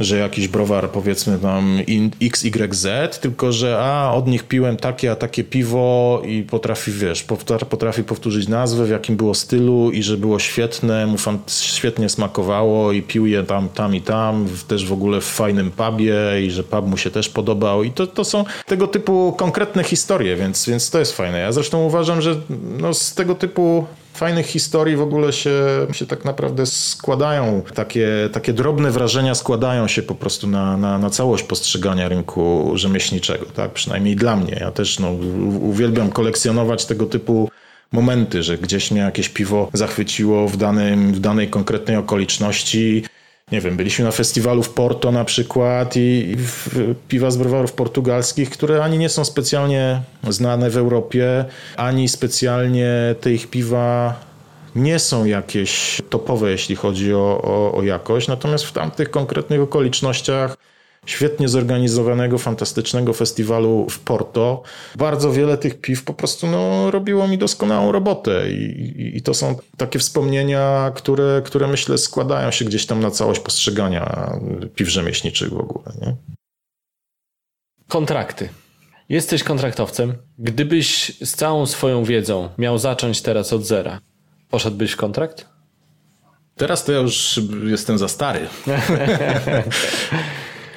że 0.00 0.18
jakiś 0.18 0.48
browar 0.48 0.90
powiedzmy 0.90 1.38
tam 1.38 1.78
XYZ, 2.22 2.86
tylko 3.20 3.52
że 3.52 3.78
a 3.78 4.12
od 4.14 4.26
nich 4.26 4.44
piłem 4.44 4.76
takie, 4.76 5.10
a 5.10 5.16
takie 5.16 5.44
piwo 5.44 6.22
i 6.26 6.42
potrafi, 6.42 6.92
wiesz, 6.92 7.26
potrafi 7.70 8.04
powtórzyć 8.04 8.48
nazwę, 8.48 8.84
w 8.84 8.90
jakim 8.90 9.16
było 9.16 9.34
stylu 9.34 9.90
i 9.90 10.02
że 10.02 10.16
było 10.16 10.38
świetne, 10.38 11.06
mu 11.06 11.16
świetnie 11.48 12.08
smakowało 12.08 12.92
i 12.92 13.02
pił 13.02 13.26
je 13.26 13.42
tam, 13.42 13.68
tam 13.68 13.94
i 13.94 14.00
tam, 14.00 14.48
też 14.68 14.86
w 14.86 14.92
ogóle 14.92 15.20
w 15.20 15.24
fajnym 15.24 15.70
pubie 15.70 16.14
i 16.46 16.50
że 16.50 16.64
pub 16.64 16.86
mu 16.86 16.96
się 16.96 17.10
też 17.10 17.28
podobał 17.28 17.82
i 17.82 17.90
to, 17.90 18.06
to 18.06 18.24
są 18.24 18.44
tego 18.66 18.86
typu 18.86 19.34
konkretne 19.38 19.84
historie, 19.84 20.36
więc, 20.36 20.68
więc 20.68 20.90
to 20.90 20.98
jest 20.98 21.16
fajne. 21.16 21.38
Ja 21.38 21.52
zresztą 21.52 21.84
uważam, 21.84 22.22
że 22.22 22.36
no, 22.78 22.94
z 22.94 23.14
tego 23.14 23.34
typu 23.34 23.86
fajnych 24.14 24.46
historii 24.46 24.96
w 24.96 25.02
ogóle 25.02 25.32
się, 25.32 25.86
się 25.92 26.06
tak 26.06 26.24
naprawdę 26.24 26.66
składają. 26.66 27.62
Takie, 27.74 28.08
takie 28.32 28.52
drobne 28.52 28.90
wrażenia 28.90 29.34
składają 29.34 29.88
się 29.88 30.02
po 30.02 30.14
prostu 30.14 30.46
na, 30.46 30.76
na, 30.76 30.98
na 30.98 31.10
całość 31.10 31.44
postrzegania 31.44 32.08
rynku 32.08 32.72
rzemieślniczego, 32.74 33.46
tak? 33.46 33.72
Przynajmniej 33.72 34.16
dla 34.16 34.36
mnie. 34.36 34.56
Ja 34.60 34.70
też 34.70 34.98
no, 34.98 35.10
uwielbiam 35.60 36.10
kolekcjonować 36.10 36.86
tego 36.86 37.06
typu 37.06 37.50
momenty, 37.92 38.42
że 38.42 38.58
gdzieś 38.58 38.90
mnie 38.90 39.00
jakieś 39.00 39.28
piwo 39.28 39.68
zachwyciło 39.72 40.48
w, 40.48 40.56
danym, 40.56 41.12
w 41.12 41.20
danej 41.20 41.48
konkretnej 41.48 41.96
okoliczności 41.96 43.04
nie 43.54 43.60
wiem, 43.60 43.76
byliśmy 43.76 44.04
na 44.04 44.10
festiwalu 44.10 44.62
w 44.62 44.70
Porto 44.70 45.12
na 45.12 45.24
przykład 45.24 45.96
i, 45.96 46.00
i 46.00 46.36
piwa 47.08 47.30
z 47.30 47.36
browarów 47.36 47.72
portugalskich, 47.72 48.50
które 48.50 48.84
ani 48.84 48.98
nie 48.98 49.08
są 49.08 49.24
specjalnie 49.24 50.02
znane 50.28 50.70
w 50.70 50.76
Europie, 50.76 51.44
ani 51.76 52.08
specjalnie 52.08 53.14
te 53.20 53.32
ich 53.32 53.50
piwa 53.50 54.14
nie 54.76 54.98
są 54.98 55.24
jakieś 55.24 56.02
topowe, 56.10 56.50
jeśli 56.50 56.76
chodzi 56.76 57.14
o, 57.14 57.40
o, 57.42 57.74
o 57.74 57.82
jakość, 57.82 58.28
natomiast 58.28 58.64
w 58.64 58.72
tamtych 58.72 59.10
konkretnych 59.10 59.60
okolicznościach 59.60 60.56
świetnie 61.06 61.48
zorganizowanego, 61.48 62.38
fantastycznego 62.38 63.12
festiwalu 63.12 63.86
w 63.90 63.98
Porto. 63.98 64.62
Bardzo 64.96 65.32
wiele 65.32 65.58
tych 65.58 65.80
piw 65.80 66.04
po 66.04 66.14
prostu 66.14 66.46
no, 66.46 66.90
robiło 66.90 67.28
mi 67.28 67.38
doskonałą 67.38 67.92
robotę 67.92 68.50
i, 68.50 68.62
i, 68.62 69.16
i, 69.16 69.22
to 69.22 69.34
są 69.34 69.56
takie 69.76 69.98
wspomnienia, 69.98 70.92
które, 70.94 71.42
które 71.44 71.68
myślę 71.68 71.98
składają 71.98 72.50
się 72.50 72.64
gdzieś 72.64 72.86
tam 72.86 73.00
na 73.00 73.10
całość 73.10 73.40
postrzegania 73.40 74.32
piw 74.74 74.88
rzemieślniczych 74.88 75.50
w 75.50 75.58
ogóle. 75.58 75.84
Nie? 76.00 76.16
Kontrakty. 77.88 78.48
Jesteś 79.08 79.42
kontraktowcem. 79.42 80.14
Gdybyś 80.38 81.12
z 81.24 81.34
całą 81.34 81.66
swoją 81.66 82.04
wiedzą 82.04 82.48
miał 82.58 82.78
zacząć 82.78 83.22
teraz 83.22 83.52
od 83.52 83.66
zera, 83.66 84.00
poszedłbyś 84.50 84.92
w 84.92 84.96
kontrakt? 84.96 85.46
Teraz 86.56 86.84
to 86.84 86.92
ja 86.92 86.98
już 86.98 87.40
jestem 87.64 87.98
za 87.98 88.08
stary. 88.08 88.40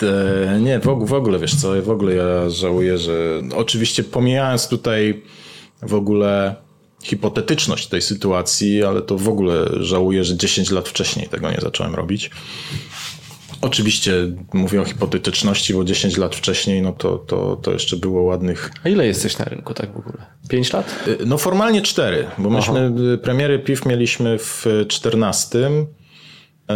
E, 0.03 0.59
nie, 0.59 0.79
w, 0.79 1.05
w 1.05 1.13
ogóle, 1.13 1.39
wiesz 1.39 1.55
co, 1.55 1.81
w 1.81 1.89
ogóle 1.89 2.15
ja 2.15 2.49
żałuję, 2.49 2.97
że 2.97 3.41
oczywiście 3.55 4.03
pomijając 4.03 4.67
tutaj 4.67 5.23
w 5.81 5.93
ogóle 5.93 6.55
hipotetyczność 7.03 7.87
tej 7.87 8.01
sytuacji, 8.01 8.83
ale 8.83 9.01
to 9.01 9.17
w 9.17 9.29
ogóle 9.29 9.65
żałuję, 9.79 10.23
że 10.23 10.37
10 10.37 10.71
lat 10.71 10.89
wcześniej 10.89 11.29
tego 11.29 11.51
nie 11.51 11.59
zacząłem 11.61 11.95
robić. 11.95 12.31
Oczywiście 13.61 14.13
mówię 14.53 14.81
o 14.81 14.85
hipotetyczności, 14.85 15.73
bo 15.73 15.83
10 15.83 16.17
lat 16.17 16.35
wcześniej, 16.35 16.81
no 16.81 16.91
to, 16.91 17.17
to, 17.17 17.55
to 17.55 17.71
jeszcze 17.71 17.97
było 17.97 18.21
ładnych. 18.21 18.71
A 18.83 18.89
ile 18.89 19.07
jesteś 19.07 19.37
na 19.37 19.45
rynku 19.45 19.73
tak 19.73 19.93
w 19.93 19.97
ogóle? 19.97 20.25
5 20.49 20.73
lat? 20.73 20.95
E, 21.07 21.25
no 21.25 21.37
formalnie 21.37 21.81
4, 21.81 22.27
bo 22.37 22.49
myśmy 22.49 22.91
Aha. 22.95 23.17
premiery 23.23 23.59
PIW 23.59 23.85
mieliśmy 23.85 24.37
w 24.39 24.65
14 24.87 25.59
E, 25.67 25.85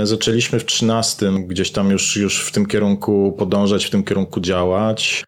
zaczęliśmy 0.03 0.59
w 0.59 0.65
13, 0.65 1.31
gdzieś 1.47 1.71
tam 1.71 1.91
już, 1.91 2.17
już 2.17 2.45
w 2.47 2.51
tym 2.51 2.65
kierunku 2.65 3.35
podążać, 3.37 3.85
w 3.85 3.89
tym 3.89 4.03
kierunku 4.03 4.39
działać. 4.39 5.23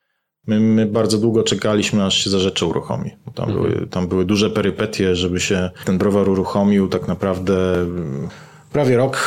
My, 0.47 0.59
my 0.59 0.85
bardzo 0.85 1.17
długo 1.17 1.43
czekaliśmy, 1.43 2.05
aż 2.05 2.23
się 2.23 2.29
za 2.29 2.39
rzeczy 2.39 2.65
uruchomi. 2.65 3.11
Tam, 3.35 3.49
mhm. 3.49 3.73
były, 3.73 3.87
tam 3.87 4.07
były 4.07 4.25
duże 4.25 4.49
perypetie, 4.49 5.15
żeby 5.15 5.39
się 5.39 5.71
ten 5.85 5.97
browar 5.97 6.29
uruchomił. 6.29 6.87
Tak 6.87 7.07
naprawdę 7.07 7.73
mm, 7.75 8.29
prawie 8.71 8.97
rok 8.97 9.17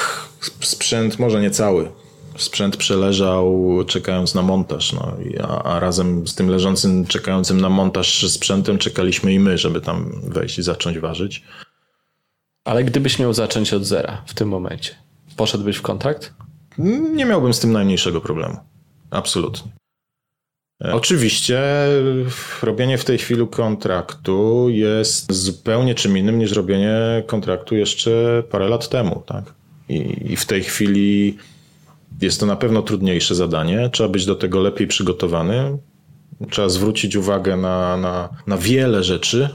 sprzęt, 0.61 1.18
może 1.18 1.41
nie 1.41 1.51
cały, 1.51 1.89
sprzęt 2.37 2.76
przeleżał 2.76 3.64
czekając 3.87 4.34
na 4.34 4.43
montaż. 4.43 4.93
No, 4.93 5.16
a, 5.43 5.62
a, 5.62 5.80
razem 5.80 6.26
z 6.26 6.34
tym 6.34 6.49
leżącym, 6.49 7.07
czekającym 7.07 7.61
na 7.61 7.68
montaż 7.68 8.30
sprzętem 8.30 8.78
czekaliśmy 8.78 9.32
i 9.32 9.41
my, 9.41 9.59
żeby 9.59 9.80
tam 9.80 10.20
wejść 10.22 10.59
i 10.59 10.62
zacząć 10.62 10.99
ważyć. 10.99 11.43
Ale 12.64 12.84
gdybyś 12.84 13.18
miał 13.18 13.32
zacząć 13.32 13.72
od 13.72 13.84
zera 13.84 14.22
w 14.26 14.34
tym 14.34 14.49
momencie, 14.49 14.95
Poszedłbyś 15.37 15.76
w 15.76 15.82
kontrakt? 15.82 16.34
Nie 17.14 17.24
miałbym 17.24 17.55
z 17.55 17.61
tym 17.61 17.72
najmniejszego 17.72 18.20
problemu. 18.20 18.57
Absolutnie. 19.11 19.72
E, 20.84 20.95
oczywiście 20.95 21.61
robienie 22.62 22.99
w 22.99 23.05
tej 23.05 23.18
chwili 23.18 23.49
kontraktu 23.49 24.66
jest 24.70 25.32
zupełnie 25.32 25.95
czym 25.95 26.18
innym 26.18 26.39
niż 26.39 26.53
robienie 26.53 27.22
kontraktu 27.26 27.76
jeszcze 27.76 28.43
parę 28.51 28.68
lat 28.68 28.89
temu. 28.89 29.22
Tak? 29.26 29.55
I, 29.89 30.32
I, 30.32 30.37
w 30.37 30.47
tej 30.47 30.62
chwili 30.62 31.39
jest 32.22 32.41
to 32.41 32.47
na 32.47 32.57
pewno 32.57 32.82
trudniejsze 32.82 33.34
zadanie. 33.34 33.91
Trzeba 33.93 34.09
być 34.09 34.26
do 34.26 34.34
tego 34.34 34.61
lepiej 34.61 34.87
przygotowany. 34.87 35.78
Trzeba 36.51 36.68
zwrócić 36.68 37.16
uwagę 37.16 37.57
na, 37.57 37.97
na, 37.97 38.28
na 38.47 38.57
wiele 38.57 39.05
rzeczy 39.05 39.49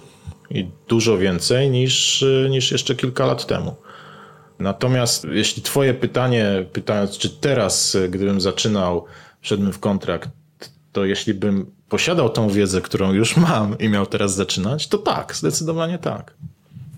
i 0.49 0.67
dużo 0.87 1.17
więcej 1.17 1.69
niż, 1.69 2.25
niż 2.49 2.71
jeszcze 2.71 2.95
kilka 2.95 3.25
lat 3.25 3.45
temu. 3.45 3.75
Natomiast 4.61 5.27
jeśli 5.31 5.61
twoje 5.61 5.93
pytanie, 5.93 6.65
pytając, 6.73 7.17
czy 7.17 7.29
teraz, 7.29 7.97
gdybym 8.09 8.41
zaczynał, 8.41 9.05
wszedłbym 9.41 9.73
w 9.73 9.79
kontrakt, 9.79 10.29
to 10.91 11.05
jeśli 11.05 11.33
bym 11.33 11.71
posiadał 11.89 12.29
tą 12.29 12.49
wiedzę, 12.49 12.81
którą 12.81 13.13
już 13.13 13.37
mam 13.37 13.77
i 13.77 13.89
miał 13.89 14.05
teraz 14.05 14.35
zaczynać, 14.35 14.87
to 14.87 14.97
tak, 14.97 15.35
zdecydowanie 15.35 15.97
tak. 15.97 16.33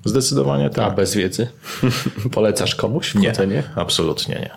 Zdecydowanie 0.05 0.69
tak. 0.69 0.93
A 0.93 0.95
bez 0.95 1.15
wiedzy? 1.15 1.47
Polecasz 2.31 2.75
komuś 2.75 3.09
wchodzenie? 3.09 3.55
Nie, 3.55 3.63
absolutnie 3.75 4.35
nie. 4.35 4.49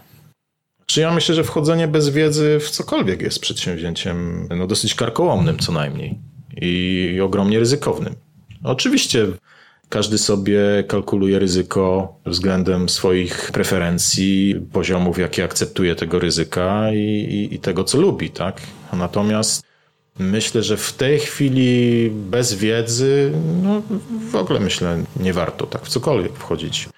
Czy 0.87 1.01
ja 1.01 1.15
myślę, 1.15 1.35
że 1.35 1.45
wchodzenie 1.45 1.89
bez 1.89 2.09
wiedzy 2.09 2.59
w 2.61 2.71
cokolwiek 2.71 3.23
jest 3.23 3.41
przedsięwzięciem 3.41 4.49
no, 4.57 4.67
dosyć 4.67 4.95
karkołomnym 4.95 5.59
co 5.59 5.73
najmniej 5.73 6.19
i 6.61 7.21
ogromnie 7.25 7.59
ryzykownym. 7.59 8.15
Oczywiście 8.65 9.27
każdy 9.89 10.19
sobie 10.19 10.61
kalkuluje 10.89 11.39
ryzyko 11.39 12.15
względem 12.27 12.89
swoich 12.89 13.51
preferencji, 13.53 14.55
poziomów, 14.73 15.19
jakie 15.19 15.45
akceptuje 15.45 15.95
tego 15.95 16.19
ryzyka 16.19 16.93
i, 16.93 16.99
i, 16.99 17.55
i 17.55 17.59
tego, 17.59 17.85
co 17.85 18.01
lubi, 18.01 18.31
tak? 18.31 18.61
Natomiast 18.93 19.63
myślę, 20.19 20.63
że 20.63 20.77
w 20.77 20.93
tej 20.93 21.19
chwili 21.19 22.11
bez 22.11 22.55
wiedzy, 22.55 23.33
no 23.63 23.83
w 24.31 24.35
ogóle 24.35 24.61
myślę, 24.61 25.05
nie 25.21 25.33
warto 25.33 25.67
tak 25.67 25.83
w 25.83 25.89
cokolwiek 25.89 26.33
wchodzić. 26.33 26.89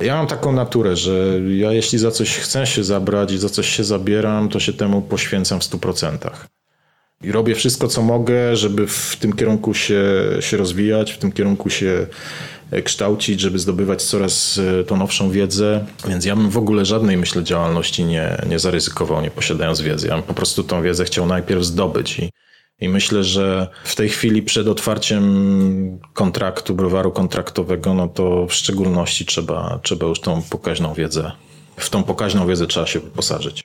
Ja 0.00 0.16
mam 0.16 0.26
taką 0.26 0.52
naturę, 0.52 0.96
że 0.96 1.40
ja 1.56 1.72
jeśli 1.72 1.98
za 1.98 2.10
coś 2.10 2.36
chcę 2.36 2.66
się 2.66 2.84
zabrać 2.84 3.32
i 3.32 3.38
za 3.38 3.48
coś 3.48 3.68
się 3.68 3.84
zabieram, 3.84 4.48
to 4.48 4.60
się 4.60 4.72
temu 4.72 5.02
poświęcam 5.02 5.60
w 5.60 5.62
100%. 5.62 6.30
I 7.24 7.32
robię 7.32 7.54
wszystko, 7.54 7.88
co 7.88 8.02
mogę, 8.02 8.56
żeby 8.56 8.86
w 8.86 9.16
tym 9.20 9.32
kierunku 9.32 9.74
się, 9.74 10.02
się 10.40 10.56
rozwijać, 10.56 11.12
w 11.12 11.18
tym 11.18 11.32
kierunku 11.32 11.70
się 11.70 12.06
e, 12.70 12.82
kształcić, 12.82 13.40
żeby 13.40 13.58
zdobywać 13.58 14.02
coraz 14.02 14.60
e, 14.80 14.84
to 14.84 14.96
nowszą 14.96 15.30
wiedzę. 15.30 15.84
Więc 16.08 16.24
ja 16.24 16.36
bym 16.36 16.50
w 16.50 16.58
ogóle 16.58 16.84
żadnej, 16.84 17.16
myślę, 17.16 17.44
działalności 17.44 18.04
nie, 18.04 18.36
nie 18.48 18.58
zaryzykował, 18.58 19.22
nie 19.22 19.30
posiadając 19.30 19.80
wiedzy. 19.80 20.06
Ja 20.06 20.14
bym 20.14 20.22
po 20.22 20.34
prostu 20.34 20.64
tą 20.64 20.82
wiedzę 20.82 21.04
chciał 21.04 21.26
najpierw 21.26 21.64
zdobyć 21.64 22.18
i, 22.18 22.30
I 22.80 22.88
myślę, 22.88 23.24
że 23.24 23.68
w 23.84 23.94
tej 23.94 24.08
chwili 24.08 24.42
przed 24.42 24.68
otwarciem 24.68 25.98
kontraktu, 26.12 26.74
browaru 26.74 27.10
kontraktowego, 27.12 27.94
no 27.94 28.08
to 28.08 28.46
w 28.46 28.54
szczególności 28.54 29.26
trzeba, 29.26 29.80
trzeba 29.82 30.06
już 30.06 30.20
tą 30.20 30.42
pokaźną 30.42 30.94
wiedzę, 30.94 31.32
w 31.76 31.90
tą 31.90 32.02
pokaźną 32.02 32.46
wiedzę 32.46 32.66
trzeba 32.66 32.86
się 32.86 33.00
wyposażyć. 33.00 33.64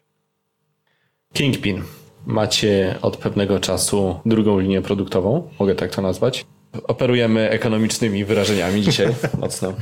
Kingpin. 1.34 1.84
Macie 2.26 2.96
od 3.02 3.18
pewnego 3.18 3.60
czasu 3.60 4.20
drugą 4.26 4.60
linię 4.60 4.82
produktową, 4.82 5.50
mogę 5.60 5.76
tak 5.76 5.96
to 5.96 6.02
nazwać. 6.02 6.46
Operujemy 6.84 7.50
ekonomicznymi 7.50 8.26
wyrażeniami 8.26 8.82
dzisiaj 8.82 9.08
mocno. 9.42 9.74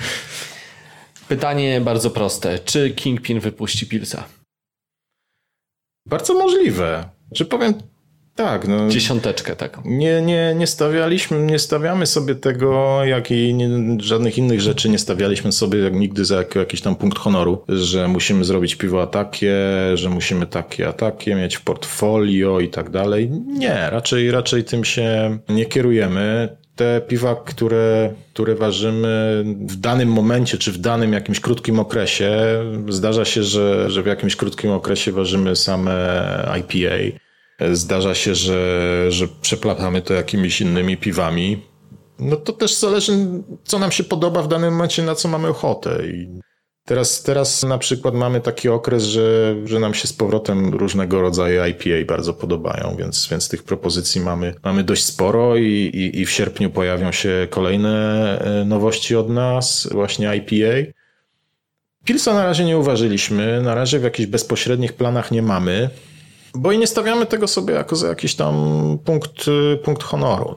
Pytanie 1.27 1.81
bardzo 1.81 2.09
proste. 2.09 2.59
Czy 2.59 2.91
Kingpin 2.91 3.39
wypuści 3.39 3.87
Pilsa? 3.87 4.23
Bardzo 6.07 6.33
możliwe. 6.33 7.09
Czy 7.35 7.45
powiem 7.45 7.73
tak, 8.37 8.67
no. 8.67 8.89
Dziesiąteczkę 8.89 9.55
taką. 9.55 9.81
Nie, 9.85 10.21
nie, 10.21 10.53
nie 10.55 10.67
stawialiśmy, 10.67 11.39
nie 11.39 11.59
stawiamy 11.59 12.05
sobie 12.05 12.35
tego, 12.35 12.99
jak 13.05 13.31
i 13.31 13.53
nie, 13.53 13.69
żadnych 13.99 14.37
innych 14.37 14.61
rzeczy 14.61 14.89
nie 14.89 14.99
stawialiśmy 14.99 15.51
sobie 15.51 15.79
jak 15.79 15.93
nigdy 15.93 16.25
za 16.25 16.35
jak, 16.35 16.55
jakiś 16.55 16.81
tam 16.81 16.95
punkt 16.95 17.19
honoru, 17.19 17.63
że 17.69 18.07
musimy 18.07 18.45
zrobić 18.45 18.75
piwo 18.75 19.07
takie, 19.07 19.57
że 19.93 20.09
musimy 20.09 20.47
takie, 20.47 20.87
a 20.87 20.93
takie 20.93 21.35
mieć 21.35 21.55
w 21.55 21.61
portfolio 21.61 22.59
i 22.59 22.69
tak 22.69 22.89
dalej. 22.89 23.29
Nie, 23.47 23.89
raczej, 23.89 24.31
raczej 24.31 24.63
tym 24.63 24.85
się 24.85 25.37
nie 25.49 25.65
kierujemy 25.65 26.57
te 26.75 27.01
piwa, 27.07 27.35
które, 27.35 28.13
które 28.33 28.55
ważymy 28.55 29.43
w 29.45 29.75
danym 29.75 30.09
momencie, 30.09 30.57
czy 30.57 30.71
w 30.71 30.77
danym 30.77 31.13
jakimś 31.13 31.39
krótkim 31.39 31.79
okresie, 31.79 32.31
zdarza 32.89 33.25
się, 33.25 33.43
że, 33.43 33.89
że 33.91 34.03
w 34.03 34.05
jakimś 34.05 34.35
krótkim 34.35 34.71
okresie 34.71 35.11
ważymy 35.11 35.55
same 35.55 35.93
IPA. 36.59 37.26
Zdarza 37.71 38.15
się, 38.15 38.35
że, 38.35 39.05
że 39.09 39.27
przeplatamy 39.41 40.01
to 40.01 40.13
jakimiś 40.13 40.61
innymi 40.61 40.97
piwami. 40.97 41.61
No 42.19 42.35
to 42.35 42.53
też 42.53 42.75
zależy, 42.75 43.13
co 43.63 43.79
nam 43.79 43.91
się 43.91 44.03
podoba 44.03 44.41
w 44.41 44.47
danym 44.47 44.73
momencie, 44.73 45.03
na 45.03 45.15
co 45.15 45.27
mamy 45.27 45.47
ochotę. 45.47 46.07
I 46.07 46.27
teraz, 46.85 47.23
teraz 47.23 47.63
na 47.63 47.77
przykład 47.77 48.13
mamy 48.13 48.41
taki 48.41 48.69
okres, 48.69 49.03
że, 49.03 49.55
że 49.65 49.79
nam 49.79 49.93
się 49.93 50.07
z 50.07 50.13
powrotem 50.13 50.73
różnego 50.73 51.21
rodzaju 51.21 51.61
IPA 51.69 52.05
bardzo 52.07 52.33
podobają, 52.33 52.95
więc, 52.99 53.27
więc 53.31 53.49
tych 53.49 53.63
propozycji 53.63 54.21
mamy, 54.21 54.53
mamy 54.63 54.83
dość 54.83 55.05
sporo 55.05 55.55
i, 55.55 55.65
i, 55.65 56.21
i 56.21 56.25
w 56.25 56.31
sierpniu 56.31 56.69
pojawią 56.69 57.11
się 57.11 57.47
kolejne 57.49 58.39
e, 58.39 58.65
nowości 58.65 59.15
od 59.15 59.29
nas, 59.29 59.89
właśnie 59.91 60.35
IPA. 60.35 60.91
Pilsa 62.05 62.33
na 62.33 62.45
razie 62.45 62.65
nie 62.65 62.77
uważyliśmy, 62.77 63.61
na 63.61 63.75
razie 63.75 63.99
w 63.99 64.03
jakichś 64.03 64.29
bezpośrednich 64.29 64.93
planach 64.93 65.31
nie 65.31 65.41
mamy. 65.41 65.89
Bo 66.57 66.71
i 66.71 66.77
nie 66.77 66.87
stawiamy 66.87 67.25
tego 67.25 67.47
sobie 67.47 67.73
jako 67.73 67.95
za 67.95 68.07
jakiś 68.07 68.35
tam 68.35 68.55
punkt, 69.05 69.45
punkt 69.83 70.03
honoru. 70.03 70.55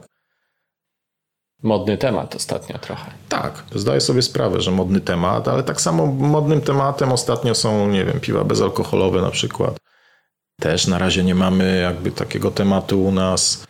Modny 1.63 1.97
temat 1.97 2.35
ostatnio 2.35 2.77
trochę. 2.77 3.11
Tak, 3.29 3.63
zdaję 3.75 4.01
sobie 4.01 4.21
sprawę, 4.21 4.61
że 4.61 4.71
modny 4.71 5.01
temat, 5.01 5.47
ale 5.47 5.63
tak 5.63 5.81
samo 5.81 6.05
modnym 6.05 6.61
tematem 6.61 7.11
ostatnio 7.11 7.55
są, 7.55 7.87
nie 7.87 8.05
wiem, 8.05 8.19
piwa 8.19 8.43
bezalkoholowe 8.43 9.21
na 9.21 9.31
przykład. 9.31 9.77
Też 10.59 10.87
na 10.87 10.97
razie 10.97 11.23
nie 11.23 11.35
mamy 11.35 11.81
jakby 11.81 12.11
takiego 12.11 12.51
tematu 12.51 13.03
u 13.03 13.11
nas. 13.11 13.63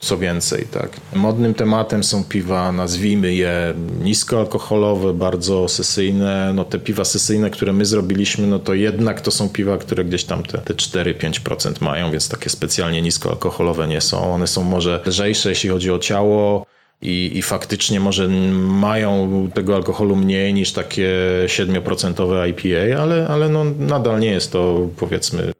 Co 0.00 0.18
więcej, 0.18 0.66
tak. 0.70 0.90
Modnym 1.14 1.54
tematem 1.54 2.04
są 2.04 2.24
piwa, 2.24 2.72
nazwijmy 2.72 3.34
je 3.34 3.74
niskoalkoholowe, 4.02 5.14
bardzo 5.14 5.68
sesyjne. 5.68 6.52
No 6.54 6.64
te 6.64 6.78
piwa 6.78 7.04
sesyjne, 7.04 7.50
które 7.50 7.72
my 7.72 7.84
zrobiliśmy, 7.84 8.46
no 8.46 8.58
to 8.58 8.74
jednak 8.74 9.20
to 9.20 9.30
są 9.30 9.48
piwa, 9.48 9.78
które 9.78 10.04
gdzieś 10.04 10.24
tam 10.24 10.42
te, 10.42 10.58
te 10.58 10.74
4-5% 10.74 11.82
mają, 11.82 12.10
więc 12.10 12.28
takie 12.28 12.50
specjalnie 12.50 13.02
niskoalkoholowe 13.02 13.88
nie 13.88 14.00
są. 14.00 14.34
One 14.34 14.46
są 14.46 14.64
może 14.64 15.00
lżejsze, 15.06 15.48
jeśli 15.48 15.70
chodzi 15.70 15.90
o 15.90 15.98
ciało. 15.98 16.66
I, 17.02 17.30
I 17.34 17.42
faktycznie 17.42 18.00
może 18.00 18.28
mają 18.58 19.30
tego 19.54 19.76
alkoholu 19.76 20.16
mniej 20.16 20.54
niż 20.54 20.72
takie 20.72 21.10
7% 21.46 22.48
IPA, 22.48 23.02
ale, 23.02 23.28
ale 23.28 23.48
no 23.48 23.64
nadal 23.78 24.20
nie 24.20 24.30
jest 24.30 24.52
to 24.52 24.88
powiedzmy 24.96 25.52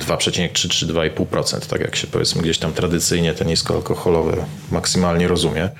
2,3 0.00 0.68
czy 0.68 0.86
2,5%, 0.86 1.66
tak 1.66 1.80
jak 1.80 1.96
się 1.96 2.06
powiedzmy 2.06 2.42
gdzieś 2.42 2.58
tam 2.58 2.72
tradycyjnie 2.72 3.34
te 3.34 3.44
niskoalkoholowe 3.44 4.46
maksymalnie 4.70 5.28
rozumie. 5.28 5.70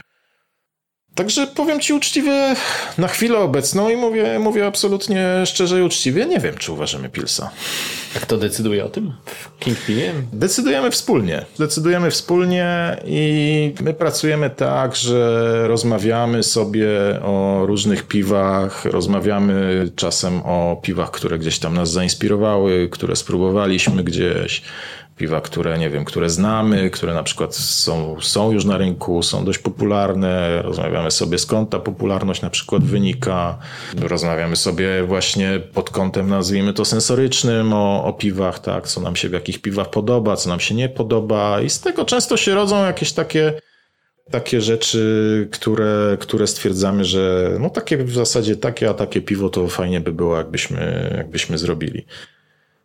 Także 1.18 1.46
powiem 1.46 1.80
Ci 1.80 1.92
uczciwie, 1.92 2.54
na 2.98 3.08
chwilę 3.08 3.38
obecną 3.38 3.90
i 3.90 3.96
mówię, 3.96 4.38
mówię 4.38 4.66
absolutnie 4.66 5.46
szczerze 5.46 5.80
i 5.80 5.82
uczciwie, 5.82 6.26
nie 6.26 6.38
wiem, 6.38 6.54
czy 6.58 6.72
uważamy 6.72 7.08
Pilsa. 7.08 7.50
A 8.16 8.18
kto 8.20 8.36
decyduje 8.36 8.84
o 8.84 8.88
tym 8.88 9.12
Kingpinie? 9.58 10.12
Decydujemy 10.32 10.90
wspólnie. 10.90 11.44
Decydujemy 11.58 12.10
wspólnie 12.10 12.96
i 13.04 13.74
my 13.80 13.94
pracujemy 13.94 14.50
tak, 14.50 14.96
że 14.96 15.68
rozmawiamy 15.68 16.42
sobie 16.42 16.88
o 17.22 17.62
różnych 17.66 18.02
piwach, 18.02 18.84
rozmawiamy 18.84 19.88
czasem 19.96 20.40
o 20.44 20.80
piwach, 20.82 21.10
które 21.10 21.38
gdzieś 21.38 21.58
tam 21.58 21.74
nas 21.74 21.90
zainspirowały, 21.90 22.88
które 22.92 23.16
spróbowaliśmy 23.16 24.04
gdzieś 24.04 24.62
piwa, 25.18 25.40
które 25.40 25.78
nie 25.78 25.90
wiem, 25.90 26.04
które 26.04 26.30
znamy, 26.30 26.90
które 26.90 27.14
na 27.14 27.22
przykład 27.22 27.56
są, 27.56 28.16
są 28.20 28.52
już 28.52 28.64
na 28.64 28.78
rynku, 28.78 29.22
są 29.22 29.44
dość 29.44 29.58
popularne. 29.58 30.62
Rozmawiamy 30.62 31.10
sobie 31.10 31.38
skąd 31.38 31.70
ta 31.70 31.78
popularność 31.78 32.42
na 32.42 32.50
przykład 32.50 32.84
wynika. 32.84 33.58
Rozmawiamy 34.00 34.56
sobie 34.56 35.02
właśnie 35.02 35.60
pod 35.74 35.90
kątem, 35.90 36.28
nazwijmy 36.28 36.72
to 36.72 36.84
sensorycznym, 36.84 37.72
o, 37.72 38.04
o 38.04 38.12
piwach, 38.12 38.58
tak, 38.58 38.88
co 38.88 39.00
nam 39.00 39.16
się 39.16 39.28
w 39.28 39.32
jakich 39.32 39.62
piwach 39.62 39.90
podoba, 39.90 40.36
co 40.36 40.48
nam 40.48 40.60
się 40.60 40.74
nie 40.74 40.88
podoba. 40.88 41.60
I 41.60 41.70
z 41.70 41.80
tego 41.80 42.04
często 42.04 42.36
się 42.36 42.54
rodzą 42.54 42.86
jakieś 42.86 43.12
takie 43.12 43.52
takie 44.30 44.60
rzeczy, 44.60 45.48
które, 45.52 46.16
które 46.20 46.46
stwierdzamy, 46.46 47.04
że 47.04 47.52
no 47.60 47.70
takie 47.70 47.96
w 47.96 48.14
zasadzie 48.14 48.56
takie, 48.56 48.90
a 48.90 48.94
takie 48.94 49.20
piwo 49.20 49.48
to 49.48 49.68
fajnie 49.68 50.00
by 50.00 50.12
było, 50.12 50.36
jakbyśmy, 50.36 51.14
jakbyśmy 51.16 51.58
zrobili. 51.58 52.06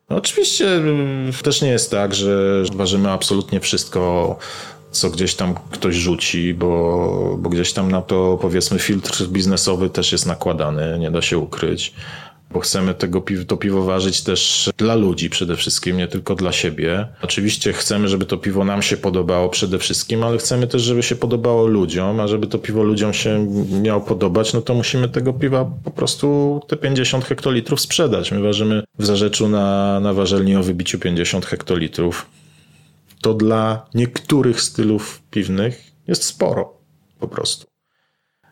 No 0.09 0.15
oczywiście 0.15 0.75
mm, 0.75 1.33
też 1.43 1.61
nie 1.61 1.69
jest 1.69 1.91
tak, 1.91 2.15
że 2.15 2.63
ważymy 2.73 3.11
absolutnie 3.11 3.59
wszystko, 3.59 4.35
co 4.91 5.09
gdzieś 5.09 5.35
tam 5.35 5.55
ktoś 5.71 5.95
rzuci, 5.95 6.53
bo, 6.53 7.35
bo 7.39 7.49
gdzieś 7.49 7.73
tam 7.73 7.91
na 7.91 8.01
to 8.01 8.37
powiedzmy 8.41 8.79
filtr 8.79 9.23
biznesowy 9.27 9.89
też 9.89 10.11
jest 10.11 10.25
nakładany, 10.25 10.99
nie 10.99 11.11
da 11.11 11.21
się 11.21 11.37
ukryć 11.37 11.93
bo 12.53 12.59
chcemy 12.59 12.93
tego 12.93 13.23
to 13.47 13.57
piwo 13.57 13.83
ważyć 13.83 14.21
też 14.21 14.69
dla 14.77 14.95
ludzi 14.95 15.29
przede 15.29 15.55
wszystkim, 15.55 15.97
nie 15.97 16.07
tylko 16.07 16.35
dla 16.35 16.51
siebie. 16.51 17.07
Oczywiście 17.21 17.73
chcemy, 17.73 18.07
żeby 18.07 18.25
to 18.25 18.37
piwo 18.37 18.65
nam 18.65 18.81
się 18.81 18.97
podobało 18.97 19.49
przede 19.49 19.79
wszystkim, 19.79 20.23
ale 20.23 20.37
chcemy 20.37 20.67
też, 20.67 20.81
żeby 20.81 21.03
się 21.03 21.15
podobało 21.15 21.67
ludziom, 21.67 22.19
a 22.19 22.27
żeby 22.27 22.47
to 22.47 22.59
piwo 22.59 22.83
ludziom 22.83 23.13
się 23.13 23.47
miało 23.81 24.01
podobać, 24.01 24.53
no 24.53 24.61
to 24.61 24.73
musimy 24.73 25.09
tego 25.09 25.33
piwa 25.33 25.71
po 25.83 25.91
prostu 25.91 26.61
te 26.67 26.77
50 26.77 27.25
hektolitrów 27.25 27.81
sprzedać. 27.81 28.31
My 28.31 28.41
ważymy 28.41 28.83
w 28.99 29.05
zarzeczu 29.05 29.49
na, 29.49 29.99
na 29.99 30.13
warzelni 30.13 30.55
o 30.55 30.63
wybiciu 30.63 30.99
50 30.99 31.45
hektolitrów. 31.45 32.25
To 33.21 33.33
dla 33.33 33.85
niektórych 33.93 34.61
stylów 34.61 35.21
piwnych 35.31 35.91
jest 36.07 36.23
sporo 36.23 36.73
po 37.19 37.27
prostu. 37.27 37.72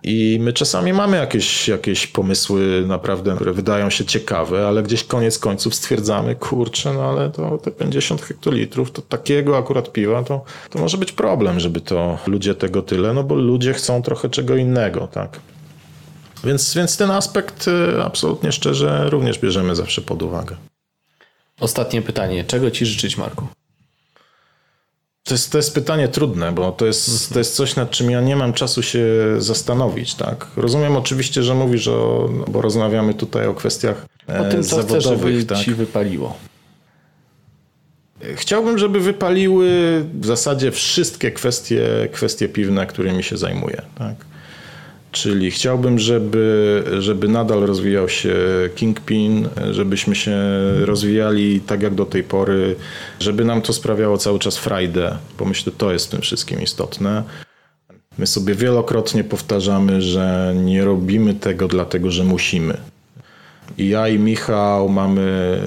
I 0.04 0.38
my 0.42 0.54
czasami 0.54 0.94
mamy 0.94 1.18
jakieś, 1.18 1.68
jakieś 1.68 2.08
pomysły 2.08 2.84
naprawdę, 2.88 3.36
które 3.36 3.54
wydają 3.54 3.90
się 3.90 4.06
ciekawe, 4.06 4.68
ale 4.68 4.84
gdzieś 4.84 5.04
koniec 5.04 5.40
końców 5.40 5.76
stwierdzamy, 5.76 6.36
kurczę, 6.36 6.94
no 6.94 7.04
ale 7.04 7.30
to 7.30 7.58
te 7.58 7.72
50 7.72 8.22
hektolitrów, 8.22 8.92
to 8.92 9.02
takiego 9.02 9.58
akurat 9.58 9.92
piwa, 9.92 10.24
to, 10.24 10.44
to 10.70 10.80
może 10.80 10.98
być 10.98 11.12
problem, 11.12 11.60
żeby 11.60 11.82
to 11.82 12.18
ludzie 12.28 12.56
tego 12.56 12.82
tyle, 12.82 13.14
no 13.14 13.24
bo 13.24 13.36
ludzie 13.36 13.74
chcą 13.74 14.02
trochę 14.02 14.30
czego 14.30 14.56
innego, 14.56 15.08
tak. 15.08 15.40
Więc, 16.44 16.74
więc 16.74 16.98
ten 16.98 17.12
aspekt 17.12 17.68
y, 17.68 18.04
absolutnie 18.04 18.52
szczerze 18.52 19.10
również 19.10 19.40
bierzemy 19.40 19.76
zawsze 19.76 20.02
pod 20.02 20.24
uwagę. 20.24 20.56
Ostatnie 21.60 22.02
pytanie. 22.02 22.44
Czego 22.44 22.72
Ci 22.72 22.86
życzyć, 22.86 23.18
Marku? 23.18 23.48
To 25.24 25.34
jest, 25.34 25.52
to 25.52 25.58
jest 25.58 25.74
pytanie 25.76 26.08
trudne, 26.08 26.52
bo 26.52 26.72
to 26.72 26.86
jest, 26.86 27.34
to 27.34 27.40
jest 27.40 27.56
coś, 27.56 27.76
nad 27.76 27.92
czym 27.92 28.12
ja 28.12 28.22
nie 28.22 28.36
mam 28.36 28.54
czasu 28.54 28.84
się 28.84 29.06
zastanowić. 29.38 30.16
Tak? 30.16 30.48
Rozumiem 30.56 30.98
oczywiście, 30.98 31.44
że 31.44 31.56
mówisz, 31.56 31.88
o, 31.88 32.30
bo 32.48 32.62
rozmawiamy 32.62 33.14
tutaj 33.14 33.48
o 33.48 33.54
kwestiach 33.54 34.06
o 34.28 34.52
tym, 34.52 34.64
co 34.64 34.76
zawodowych. 34.76 35.02
Chcesz, 35.02 35.20
żeby 35.20 35.46
tak? 35.46 35.58
ci 35.58 35.74
wypaliło. 35.74 36.38
Chciałbym, 38.36 38.78
żeby 38.78 39.00
wypaliły 39.00 39.70
w 40.20 40.26
zasadzie 40.26 40.72
wszystkie 40.72 41.32
kwestie, 41.32 42.10
kwestie 42.12 42.50
piwne, 42.50 42.88
którymi 42.88 43.24
się 43.24 43.38
zajmuję. 43.38 43.82
Tak? 43.98 44.16
Czyli 45.12 45.52
chciałbym, 45.52 46.00
żeby, 46.00 46.84
żeby 47.00 47.28
nadal 47.28 47.60
rozwijał 47.60 48.10
się 48.10 48.36
Kingpin, 48.76 49.48
żebyśmy 49.72 50.16
się 50.16 50.36
rozwijali 50.86 51.62
tak 51.62 51.82
jak 51.82 51.96
do 51.96 52.06
tej 52.06 52.24
pory, 52.24 52.76
żeby 53.20 53.46
nam 53.46 53.62
to 53.62 53.74
sprawiało 53.74 54.18
cały 54.18 54.40
czas 54.40 54.58
frajdę, 54.58 55.18
bo 55.40 55.46
myślę, 55.46 55.74
to 55.78 55.94
jest 55.94 56.08
w 56.08 56.10
tym 56.10 56.22
wszystkim 56.22 56.62
istotne. 56.62 57.24
My 58.18 58.28
sobie 58.28 58.56
wielokrotnie 58.56 59.24
powtarzamy, 59.24 60.02
że 60.02 60.54
nie 60.56 60.86
robimy 60.86 61.34
tego 61.34 61.68
dlatego, 61.68 62.12
że 62.12 62.24
musimy. 62.24 62.78
I 63.78 63.90
ja 63.90 64.08
i 64.08 64.20
Michał 64.20 64.90
mamy 64.90 65.58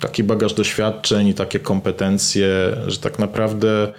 taki 0.00 0.24
bagaż 0.24 0.54
doświadczeń 0.54 1.28
i 1.28 1.34
takie 1.34 1.58
kompetencje, 1.58 2.76
że 2.86 2.98
tak 2.98 3.18
naprawdę 3.18 3.92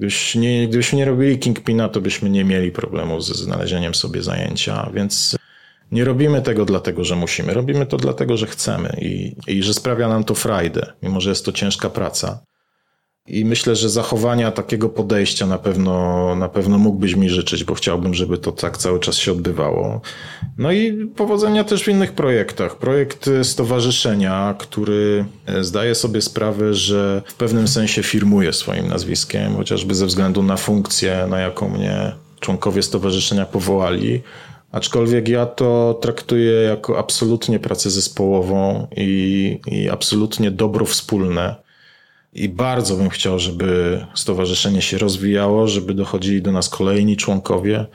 Gdybyś 0.00 0.34
nie, 0.34 0.68
gdybyśmy 0.68 0.98
nie 0.98 1.04
robili 1.04 1.38
Kingpina, 1.38 1.88
to 1.88 2.00
byśmy 2.00 2.30
nie 2.30 2.44
mieli 2.44 2.72
problemu 2.72 3.20
ze 3.20 3.34
znalezieniem 3.34 3.94
sobie 3.94 4.22
zajęcia, 4.22 4.90
więc 4.94 5.36
nie 5.92 6.04
robimy 6.04 6.42
tego 6.42 6.64
dlatego, 6.64 7.04
że 7.04 7.16
musimy. 7.16 7.54
Robimy 7.54 7.86
to 7.86 7.96
dlatego, 7.96 8.36
że 8.36 8.46
chcemy 8.46 8.96
i, 9.00 9.36
i 9.46 9.62
że 9.62 9.74
sprawia 9.74 10.08
nam 10.08 10.24
to 10.24 10.34
frajdę, 10.34 10.92
mimo 11.02 11.20
że 11.20 11.30
jest 11.30 11.44
to 11.44 11.52
ciężka 11.52 11.90
praca. 11.90 12.44
I 13.26 13.44
myślę, 13.44 13.76
że 13.76 13.90
zachowania 13.90 14.52
takiego 14.52 14.88
podejścia 14.88 15.46
na 15.46 15.58
pewno, 15.58 16.34
na 16.36 16.48
pewno 16.48 16.78
mógłbyś 16.78 17.14
mi 17.14 17.30
życzyć, 17.30 17.64
bo 17.64 17.74
chciałbym, 17.74 18.14
żeby 18.14 18.38
to 18.38 18.52
tak 18.52 18.78
cały 18.78 19.00
czas 19.00 19.16
się 19.16 19.32
odbywało. 19.32 20.00
No 20.58 20.72
i 20.72 21.06
powodzenia 21.06 21.64
też 21.64 21.84
w 21.84 21.88
innych 21.88 22.12
projektach. 22.12 22.76
Projekt 22.76 23.30
stowarzyszenia, 23.42 24.54
który 24.58 25.24
zdaje 25.60 25.94
sobie 25.94 26.20
sprawę, 26.20 26.74
że 26.74 27.22
w 27.26 27.34
pewnym 27.34 27.68
sensie 27.68 28.02
firmuje 28.02 28.52
swoim 28.52 28.88
nazwiskiem, 28.88 29.56
chociażby 29.56 29.94
ze 29.94 30.06
względu 30.06 30.42
na 30.42 30.56
funkcję, 30.56 31.26
na 31.30 31.40
jaką 31.40 31.68
mnie 31.68 32.12
członkowie 32.40 32.82
stowarzyszenia 32.82 33.46
powołali. 33.46 34.22
Aczkolwiek 34.72 35.28
ja 35.28 35.46
to 35.46 35.98
traktuję 36.02 36.52
jako 36.52 36.98
absolutnie 36.98 37.58
pracę 37.58 37.90
zespołową 37.90 38.86
i, 38.96 39.58
i 39.66 39.90
absolutnie 39.90 40.50
dobro 40.50 40.86
wspólne. 40.86 41.69
I 42.32 42.48
bardzo 42.48 42.96
bym 42.96 43.08
chciał, 43.08 43.38
żeby 43.38 44.06
stowarzyszenie 44.14 44.82
się 44.82 44.98
rozwijało, 44.98 45.68
żeby 45.68 45.94
dochodzili 45.94 46.42
do 46.42 46.52
nas 46.52 46.68
kolejni 46.68 47.16
członkowie. 47.16 47.86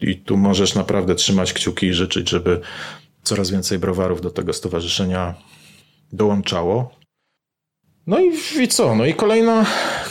I 0.00 0.16
tu 0.16 0.36
możesz 0.36 0.74
naprawdę 0.74 1.14
trzymać 1.14 1.52
kciuki 1.52 1.86
i 1.86 1.92
życzyć, 1.92 2.30
żeby 2.30 2.60
coraz 3.22 3.50
więcej 3.50 3.78
browarów 3.78 4.20
do 4.20 4.30
tego 4.30 4.52
stowarzyszenia 4.52 5.34
dołączało. 6.12 6.90
No 8.06 8.20
i, 8.20 8.32
i 8.62 8.68
co? 8.68 8.94
No 8.94 9.06
i 9.06 9.14
kolejna, 9.14 9.66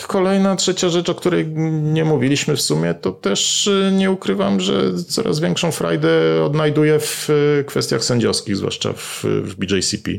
kolejna 0.07 0.55
trzecia 0.55 0.89
rzecz, 0.89 1.09
o 1.09 1.15
której 1.15 1.47
nie 1.83 2.05
mówiliśmy 2.05 2.55
w 2.55 2.61
sumie, 2.61 2.93
to 2.93 3.11
też 3.11 3.67
y, 3.67 3.91
nie 3.93 4.11
ukrywam, 4.11 4.59
że 4.59 4.97
coraz 5.07 5.39
większą 5.39 5.71
frajdę 5.71 6.43
odnajduję 6.45 6.99
w 6.99 7.29
y, 7.29 7.63
kwestiach 7.67 8.03
sędziowskich, 8.03 8.57
zwłaszcza 8.57 8.93
w, 8.93 9.23
w 9.23 9.55
BJCP. 9.55 10.11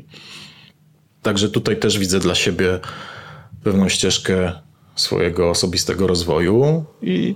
Także 1.23 1.49
tutaj 1.49 1.77
też 1.77 1.99
widzę 1.99 2.19
dla 2.21 2.35
siebie 2.35 2.81
pewną 3.65 3.89
ścieżkę 3.89 4.53
swojego 4.97 5.51
osobistego 5.51 6.07
rozwoju 6.07 6.85
i 7.03 7.35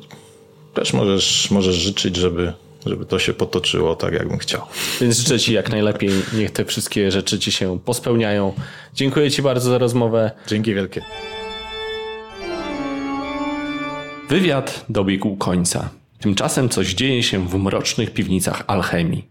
też 0.75 0.93
możesz, 0.93 1.51
możesz 1.51 1.75
życzyć, 1.75 2.17
żeby, 2.17 2.53
żeby 2.87 3.07
to 3.07 3.19
się 3.19 3.33
potoczyło 3.33 3.97
tak, 3.97 4.13
jakbym 4.15 4.39
chciał. 4.39 4.63
Więc 5.01 5.19
życzę 5.19 5.39
Ci 5.39 5.53
jak 5.53 5.71
najlepiej. 5.71 6.11
Niech 6.35 6.51
te 6.51 6.65
wszystkie 6.65 7.11
rzeczy 7.11 7.39
Ci 7.39 7.53
się 7.53 7.79
pospełniają. 7.85 8.53
Dziękuję 8.95 9.31
Ci 9.31 9.43
bardzo 9.43 9.71
za 9.71 9.79
rozmowę. 9.79 10.31
Dzięki 10.47 10.75
wielkie. 10.75 11.03
Wywiad 14.29 14.85
dobiegł 14.89 15.37
końca. 15.37 15.91
Tymczasem 16.21 16.69
coś 16.69 16.95
dzieje 16.95 17.23
się 17.23 17.49
w 17.49 17.55
mrocznych 17.55 18.11
piwnicach 18.11 18.65
alchemii. 18.67 19.29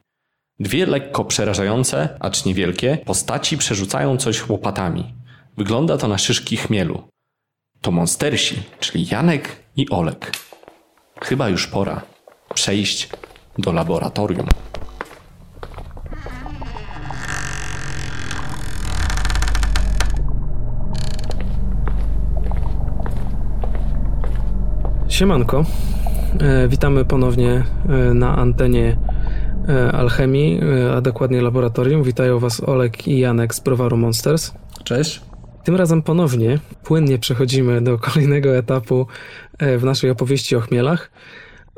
Dwie 0.60 0.86
lekko 0.86 1.26
przerażające, 1.26 2.18
acz 2.20 2.46
niewielkie, 2.46 2.98
postaci 3.06 3.58
przerzucają 3.58 4.18
coś 4.18 4.50
łopatami. 4.50 5.17
Wygląda 5.58 5.98
to 5.98 6.08
na 6.08 6.18
szyszki 6.18 6.58
chmielu. 6.58 7.04
To 7.82 7.92
monstersi, 7.92 8.64
czyli 8.80 9.08
Janek 9.12 9.64
i 9.76 9.90
Olek. 9.90 10.32
Chyba 11.22 11.50
już 11.50 11.68
pora 11.68 12.02
przejść 12.54 13.10
do 13.58 13.72
laboratorium. 13.72 14.48
Siemanko. 25.10 25.66
E, 26.40 26.68
witamy 26.68 27.06
ponownie 27.06 27.64
e, 27.90 28.14
na 28.14 28.36
antenie 28.36 28.98
e, 29.70 29.92
Alchemii, 29.92 30.60
e, 30.60 30.94
a 30.94 31.02
dokładnie 31.02 31.42
laboratorium. 31.42 32.04
Witają 32.04 32.40
Was 32.40 32.64
Olek 32.64 33.08
i 33.08 33.20
Janek 33.20 33.56
z 33.56 33.60
Browaru 33.60 33.98
Monsters. 33.98 34.54
Cześć. 34.84 35.27
Tym 35.68 35.76
razem 35.76 36.02
ponownie, 36.02 36.60
płynnie 36.84 37.18
przechodzimy 37.18 37.82
do 37.82 37.98
kolejnego 37.98 38.58
etapu 38.58 39.08
e, 39.58 39.78
w 39.78 39.84
naszej 39.84 40.10
opowieści 40.10 40.56
o 40.56 40.60
chmielach. 40.60 41.12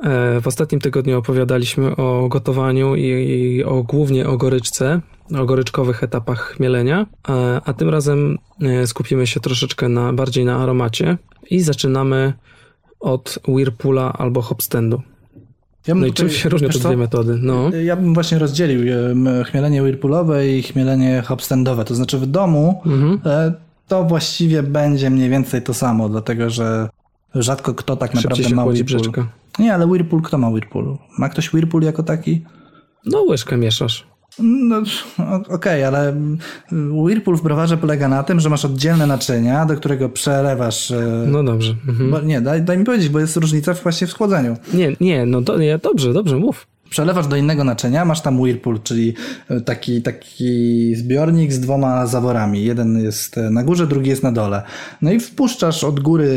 E, 0.03 0.41
W 0.41 0.47
ostatnim 0.47 0.81
tygodniu 0.81 1.17
opowiadaliśmy 1.17 1.95
o 1.95 2.27
gotowaniu 2.29 2.95
i, 2.95 3.03
i 3.03 3.63
o, 3.63 3.83
głównie 3.83 4.27
o 4.27 4.37
goryczce, 4.37 5.01
o 5.37 5.45
goryczkowych 5.45 6.03
etapach 6.03 6.41
chmielenia, 6.41 7.05
a, 7.23 7.61
a 7.65 7.73
tym 7.73 7.89
razem 7.89 8.37
e, 8.61 8.87
skupimy 8.87 9.27
się 9.27 9.39
troszeczkę 9.39 9.89
na, 9.89 10.13
bardziej 10.13 10.45
na 10.45 10.57
aromacie 10.57 11.17
i 11.49 11.61
zaczynamy 11.61 12.33
od 12.99 13.39
Whirpoola 13.47 14.13
albo 14.13 14.41
Hopstandu. 14.41 15.01
Ja 15.87 15.95
No 15.95 16.05
i 16.05 16.13
czym 16.13 16.29
się 16.29 16.49
różnią 16.49 16.69
te 16.69 16.79
dwie 16.79 16.97
metody? 16.97 17.39
No. 17.41 17.69
Ja 17.83 17.95
bym 17.95 18.13
właśnie 18.13 18.39
rozdzielił 18.39 18.81
chmielenie 19.45 19.83
whirpoolowe 19.83 20.49
i 20.49 20.63
chmielenie 20.63 21.23
hopstandowe. 21.25 21.85
To 21.85 21.95
znaczy 21.95 22.17
w 22.17 22.25
domu 22.25 22.81
Mhm. 22.85 23.19
To 23.89 24.03
właściwie 24.03 24.63
będzie 24.63 25.09
mniej 25.09 25.29
więcej 25.29 25.61
to 25.61 25.73
samo, 25.73 26.09
dlatego 26.09 26.49
że 26.49 26.89
rzadko 27.35 27.73
kto 27.73 27.95
tak 27.95 28.11
Szybciej 28.11 28.29
naprawdę 28.29 28.55
ma 28.55 28.65
whirpool. 28.65 28.85
brzeczka. 28.85 29.27
Nie, 29.59 29.73
ale 29.73 29.85
whirpool, 29.87 30.21
kto 30.21 30.37
ma 30.37 30.49
whirpool? 30.49 30.97
Ma 31.17 31.29
ktoś 31.29 31.53
whirpool 31.53 31.83
jako 31.83 32.03
taki? 32.03 32.41
No 33.05 33.21
łyżkę 33.21 33.57
mieszasz. 33.57 34.07
No, 34.39 34.81
okej, 35.49 35.83
ale 35.83 36.09
mm, 36.09 36.37
whirpool 36.91 37.37
w 37.37 37.41
browarze 37.43 37.77
polega 37.77 38.07
na 38.07 38.23
tym, 38.23 38.39
że 38.39 38.49
masz 38.49 38.65
oddzielne 38.65 39.07
naczynia, 39.07 39.65
do 39.65 39.75
którego 39.75 40.09
przelewasz... 40.09 40.91
e, 40.91 41.23
No 41.27 41.43
dobrze. 41.43 41.75
Mhm. 41.87 42.11
Bo, 42.11 42.21
nie, 42.21 42.41
daj, 42.41 42.61
daj 42.61 42.77
mi 42.77 42.85
powiedzieć, 42.85 43.09
bo 43.09 43.19
jest 43.19 43.37
różnica 43.37 43.73
właśnie 43.73 44.07
w 44.07 44.09
schłodzeniu. 44.11 44.57
Nie, 44.73 44.95
nie, 45.01 45.25
no 45.25 45.41
do, 45.41 45.57
nie, 45.57 45.77
dobrze, 45.77 46.13
dobrze, 46.13 46.35
mów. 46.37 46.67
Przelewasz 46.89 47.27
do 47.27 47.35
innego 47.35 47.63
naczynia, 47.63 48.05
masz 48.05 48.21
tam 48.21 48.39
whirpool, 48.39 48.79
czyli 48.83 49.13
e, 49.49 49.61
taki, 49.61 50.01
taki 50.01 50.95
zbiornik 50.95 51.53
z 51.53 51.59
dwoma 51.59 52.05
zaworami. 52.05 52.63
Jeden 52.63 53.03
jest 53.03 53.37
e, 53.37 53.49
na 53.49 53.63
górze, 53.63 53.87
drugi 53.87 54.09
jest 54.09 54.23
na 54.23 54.31
dole. 54.31 54.63
No 55.01 55.11
i 55.11 55.19
wpuszczasz 55.19 55.83
od 55.83 55.99
góry 55.99 56.29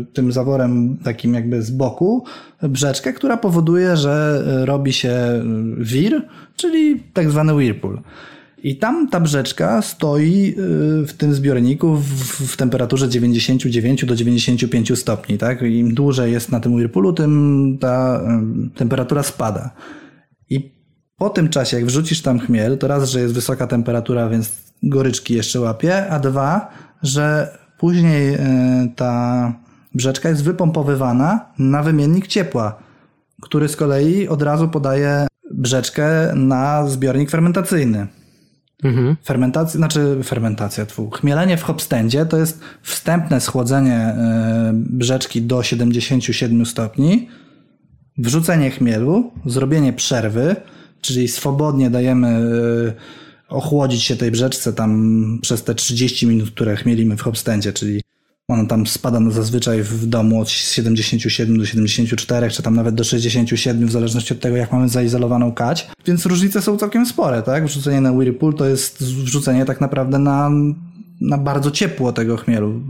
e, 0.00 0.14
tym 0.14 0.32
zaworem 0.32 0.98
takim 1.04 1.34
jakby 1.34 1.62
z 1.62 1.70
boku 1.70 2.24
brzeczkę, 2.62 3.12
która 3.12 3.36
powoduje, 3.36 3.96
że 3.96 4.44
robi 4.64 4.92
się 4.92 5.14
wir, 5.78 6.22
czyli 6.56 7.02
tak 7.12 7.30
zwany 7.30 7.54
whirpool. 7.54 8.00
I 8.62 8.76
tam 8.76 9.08
ta 9.08 9.20
brzeczka 9.20 9.82
stoi 9.82 10.54
y, 11.02 11.06
w 11.06 11.12
tym 11.12 11.34
zbiorniku 11.34 11.96
w, 11.96 12.56
temperaturze 12.56 13.08
99 13.08 14.04
do 14.04 14.16
95 14.16 14.98
stopni. 14.98 15.38
Tak? 15.38 15.62
Im 15.62 15.94
dłużej 15.94 16.32
jest 16.32 16.52
na 16.52 16.60
tym 16.60 16.74
whirpoolu, 16.74 17.12
tym 17.12 17.78
ta 17.80 18.22
temperatura 18.74 19.22
spada. 19.22 19.70
I 20.50 20.74
po 21.16 21.30
tym 21.30 21.48
czasie, 21.48 21.76
jak 21.76 21.86
wrzucisz 21.86 22.22
tam 22.22 22.38
chmiel, 22.38 22.78
to 22.78 22.88
raz, 22.88 23.10
że 23.10 23.20
jest 23.20 23.34
wysoka 23.34 23.66
temperatura, 23.66 24.28
więc 24.28 24.52
goryczki 24.82 25.34
jeszcze 25.34 25.60
łapie, 25.60 26.10
a 26.10 26.18
dwa, 26.18 26.70
że 27.02 27.58
później 27.78 28.34
y, 28.34 28.38
ta 28.96 29.54
brzeczka 29.94 30.28
jest 30.28 30.44
wypompowywana 30.44 31.52
na 31.58 31.82
wymiennik 31.82 32.26
ciepła, 32.26 32.82
który 33.42 33.68
z 33.68 33.76
kolei 33.76 34.28
od 34.28 34.42
razu 34.42 34.68
podaje 34.68 35.26
brzeczkę 35.50 36.32
na 36.34 36.88
zbiornik 36.88 37.30
fermentacyjny. 37.30 38.19
Mhm. 38.84 39.16
Fermentacja, 39.24 39.78
znaczy 39.78 40.16
fermentacja, 40.24 40.86
tfu, 40.86 41.10
chmielenie 41.10 41.56
w 41.56 41.62
hopstendzie 41.62 42.26
to 42.26 42.36
jest 42.36 42.60
wstępne 42.82 43.40
schłodzenie 43.40 44.08
y, 44.08 44.72
brzeczki 44.72 45.42
do 45.42 45.62
77 45.62 46.66
stopni, 46.66 47.28
wrzucenie 48.18 48.70
chmielu, 48.70 49.30
zrobienie 49.46 49.92
przerwy, 49.92 50.56
czyli 51.00 51.28
swobodnie 51.28 51.90
dajemy 51.90 52.28
y, 52.88 52.92
ochłodzić 53.48 54.02
się 54.02 54.16
tej 54.16 54.30
brzeczce 54.30 54.72
tam 54.72 55.38
przez 55.42 55.64
te 55.64 55.74
30 55.74 56.26
minut, 56.26 56.50
które 56.50 56.76
chmielimy 56.76 57.16
w 57.16 57.22
hopstendzie, 57.22 57.72
czyli 57.72 58.02
ona 58.52 58.64
tam 58.64 58.86
spada 58.86 59.20
no 59.20 59.30
zazwyczaj 59.30 59.82
w 59.82 60.06
domu 60.06 60.40
od 60.40 60.50
77 60.50 61.58
do 61.58 61.66
74, 61.66 62.50
czy 62.50 62.62
tam 62.62 62.76
nawet 62.76 62.94
do 62.94 63.04
67, 63.04 63.86
w 63.86 63.92
zależności 63.92 64.34
od 64.34 64.40
tego, 64.40 64.56
jak 64.56 64.72
mamy 64.72 64.88
zaizolowaną 64.88 65.52
kać. 65.52 65.90
Więc 66.06 66.26
różnice 66.26 66.62
są 66.62 66.76
całkiem 66.76 67.06
spore, 67.06 67.42
tak? 67.42 67.66
Wrzucenie 67.66 68.00
na 68.00 68.12
Whirlpool 68.12 68.54
to 68.54 68.66
jest 68.66 69.04
wrzucenie 69.04 69.64
tak 69.64 69.80
naprawdę 69.80 70.18
na, 70.18 70.50
na 71.20 71.38
bardzo 71.38 71.70
ciepło 71.70 72.12
tego 72.12 72.36
chmielu, 72.36 72.80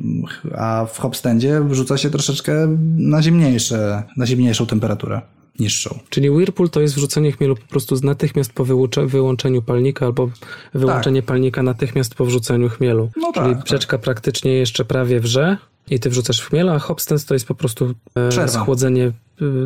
a 0.58 0.86
w 0.92 0.98
hopstendzie 0.98 1.61
wrzuca 1.61 1.96
się 1.96 2.11
troszeczkę 2.11 2.76
na 2.96 3.22
zimniejsze, 3.22 4.02
na 4.16 4.26
zimniejszą 4.26 4.66
temperaturę, 4.66 5.20
niższą. 5.61 5.98
Czyli 6.08 6.30
Whirlpool 6.30 6.70
to 6.70 6.80
jest 6.80 6.94
wrzucenie 6.94 7.32
chmielu 7.32 7.56
po 7.56 7.66
prostu 7.66 7.96
z 7.96 8.02
natychmiast 8.02 8.52
po 8.52 8.64
wyłączeniu 9.06 9.62
palnika 9.62 10.06
albo 10.06 10.30
wyłączenie 10.74 11.22
palnika 11.22 11.62
natychmiast 11.62 12.14
po 12.14 12.24
wrzuceniu 12.24 12.68
chmielu. 12.68 13.11
No 13.16 13.32
Czyli 13.32 13.54
tak, 13.54 13.64
brzeczka 13.64 13.98
praktycznie 13.98 14.52
jeszcze 14.52 14.84
prawie 14.84 15.20
wrze 15.20 15.56
i 15.90 16.00
ty 16.00 16.11
wrzucasz 16.11 16.42
chmiel, 16.42 16.68
a 16.68 16.78
hopstens 16.78 17.24
to 17.24 17.34
jest 17.34 17.46
po 17.46 17.54
prostu 17.54 17.94
e, 18.14 18.48
schłodzenie, 18.48 19.06
e, 19.06 19.12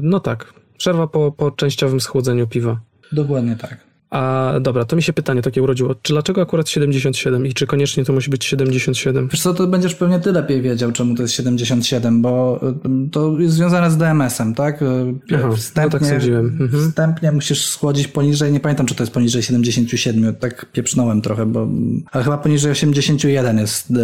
no 0.03 0.21
tak, 0.21 0.55
przerwa 0.79 1.07
po, 1.07 1.33
po 1.33 1.51
częściowym 1.51 2.01
schłodzeniu 2.01 2.47
piwa. 2.47 2.81
Dokładnie 3.13 3.57
tak. 3.57 3.94
A 4.15 4.53
dobra, 4.61 4.85
to 4.85 4.97
mi 4.97 5.03
się 5.03 5.13
pytanie 5.13 5.43
takie 5.43 5.63
urodziło. 5.63 5.95
Czy 6.03 6.13
dlaczego 6.13 6.43
akurat 6.43 6.69
77 6.69 7.47
i 7.47 7.55
czy 7.55 7.67
koniecznie 7.67 8.05
to 8.05 8.13
musi 8.13 8.31
być 8.31 8.45
77? 8.45 9.29
Wiesz 9.33 9.43
co, 9.43 9.55
to 9.55 9.67
będziesz 9.67 9.95
pewnie 9.95 10.21
ty 10.21 10.33
lepiej 10.33 10.63
wiedział, 10.63 10.93
czemu 10.93 11.15
to 11.15 11.23
jest 11.23 11.35
77, 11.35 12.23
bo 12.23 12.61
y, 13.07 13.11
to 13.11 13.39
jest 13.39 13.55
związane 13.55 13.91
z 13.91 13.97
DMS-em, 13.97 14.55
tak? 14.55 14.83
Y, 14.83 14.87
Aha, 15.35 15.47
no 15.49 15.57
wstępnie, 15.57 16.01
tak 16.01 16.09
sądziłem. 16.09 16.47
Mhm. 16.61 16.89
wstępnie 16.89 17.33
musisz 17.33 17.67
schłodzić 17.67 18.09
poniżej, 18.09 18.53
nie 18.53 18.61
pamiętam, 18.61 18.87
czy 18.87 18.95
to 18.95 19.03
jest 19.03 19.15
poniżej 19.15 19.43
77, 19.43 20.35
tak 20.35 20.67
pieprznąłem 20.73 21.23
trochę, 21.23 21.47
bo 21.47 21.69
ale 22.13 22.25
chyba 22.25 22.39
poniżej 22.39 22.73
81 22.73 23.59
jest 23.59 23.91
y, 23.91 23.95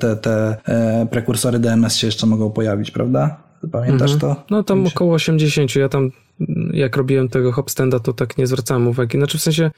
te, 0.00 0.16
te 0.16 0.56
e, 0.68 1.06
prekursory 1.10 1.58
DMS 1.58 1.96
się 1.96 2.06
jeszcze 2.06 2.26
mogą 2.26 2.50
pojawić, 2.50 2.90
prawda? 2.90 3.47
Pamiętasz 3.72 4.12
Mhm. 4.12 4.20
to? 4.36 4.42
No 4.50 4.62
tam 4.62 4.86
około 4.86 5.14
80. 5.14 5.76
Ja 5.76 5.88
tam, 5.88 6.10
jak 6.72 6.96
robiłem 6.96 7.28
tego 7.28 7.52
hopstanda, 7.52 7.98
to 8.00 8.12
tak 8.12 8.38
nie 8.38 8.46
zwracałem 8.46 8.88
uwagi. 8.88 9.18
Znaczy 9.18 9.38
w 9.38 9.42
sensie 9.42 9.70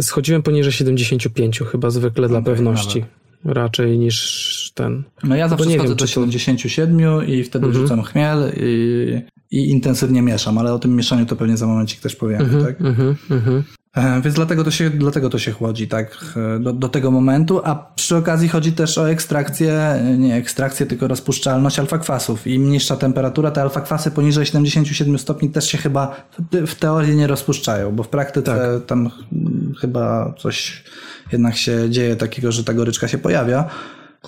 schodziłem 0.00 0.42
poniżej 0.42 0.72
75 0.72 1.58
chyba 1.58 1.90
zwykle 1.90 2.28
dla 2.28 2.38
Okej, 2.38 2.54
pewności. 2.54 3.04
Raczej 3.44 3.98
niż 3.98 4.72
ten. 4.74 5.02
No 5.24 5.36
ja 5.36 5.48
zawsze 5.48 5.64
schodzę 5.64 5.78
wiem, 5.78 5.86
do 5.86 5.92
czy 5.96 6.04
to- 6.04 6.06
77 6.06 7.26
i 7.26 7.44
wtedy 7.44 7.66
Mhm. 7.66 7.72
wrzucam 7.84 8.02
chmiel 8.02 8.52
i, 8.56 9.20
i 9.50 9.70
intensywnie 9.70 10.22
mieszam, 10.22 10.58
ale 10.58 10.72
o 10.74 10.78
tym 10.78 10.96
mieszaniu 10.96 11.26
to 11.26 11.36
pewnie 11.36 11.56
za 11.56 11.66
momencik 11.66 12.00
też 12.00 12.16
powiemy, 12.16 12.64
tak? 12.64 12.80
Mhm, 12.80 13.16
mhm. 13.30 13.62
E, 13.98 14.20
Więc 14.22 14.34
dlatego 14.34 14.64
to 14.64 14.70
się, 14.70 14.90
dlatego 14.90 15.30
to 15.30 15.38
się 15.38 15.52
chłodzi, 15.52 15.88
tak, 15.88 16.16
e, 16.56 16.58
do, 16.58 16.72
do 16.72 16.88
tego 16.88 17.10
momentu, 17.10 17.60
a 17.64 17.92
przy 17.94 18.16
okazji 18.16 18.48
chodzi 18.48 18.72
też 18.72 18.98
o 18.98 19.10
ekstrakcję, 19.10 20.02
nie 20.18 20.36
ekstrakcję, 20.36 20.86
tylko 20.86 21.08
rozpuszczalność 21.08 21.78
alfakwasów. 21.78 22.46
Im 22.46 22.70
niższa 22.70 22.96
temperatura, 22.96 23.50
te 23.50 23.62
alfakwasy 23.62 24.10
poniżej 24.10 24.46
77 24.46 25.18
stopni 25.18 25.50
też 25.50 25.68
się 25.68 25.78
chyba 25.78 26.16
w, 26.38 26.66
w 26.66 26.74
teorii 26.74 27.16
nie 27.16 27.26
rozpuszczają, 27.26 27.92
bo 27.96 28.02
w 28.02 28.08
praktyce 28.08 28.80
tam 28.86 29.10
mm, 29.32 29.74
chyba 29.80 30.34
coś 30.38 30.84
jednak 31.32 31.56
się 31.56 31.90
dzieje 31.90 32.16
takiego, 32.16 32.52
że 32.52 32.64
ta 32.64 32.74
goryczka 32.74 33.08
się 33.08 33.18
pojawia. 33.18 33.70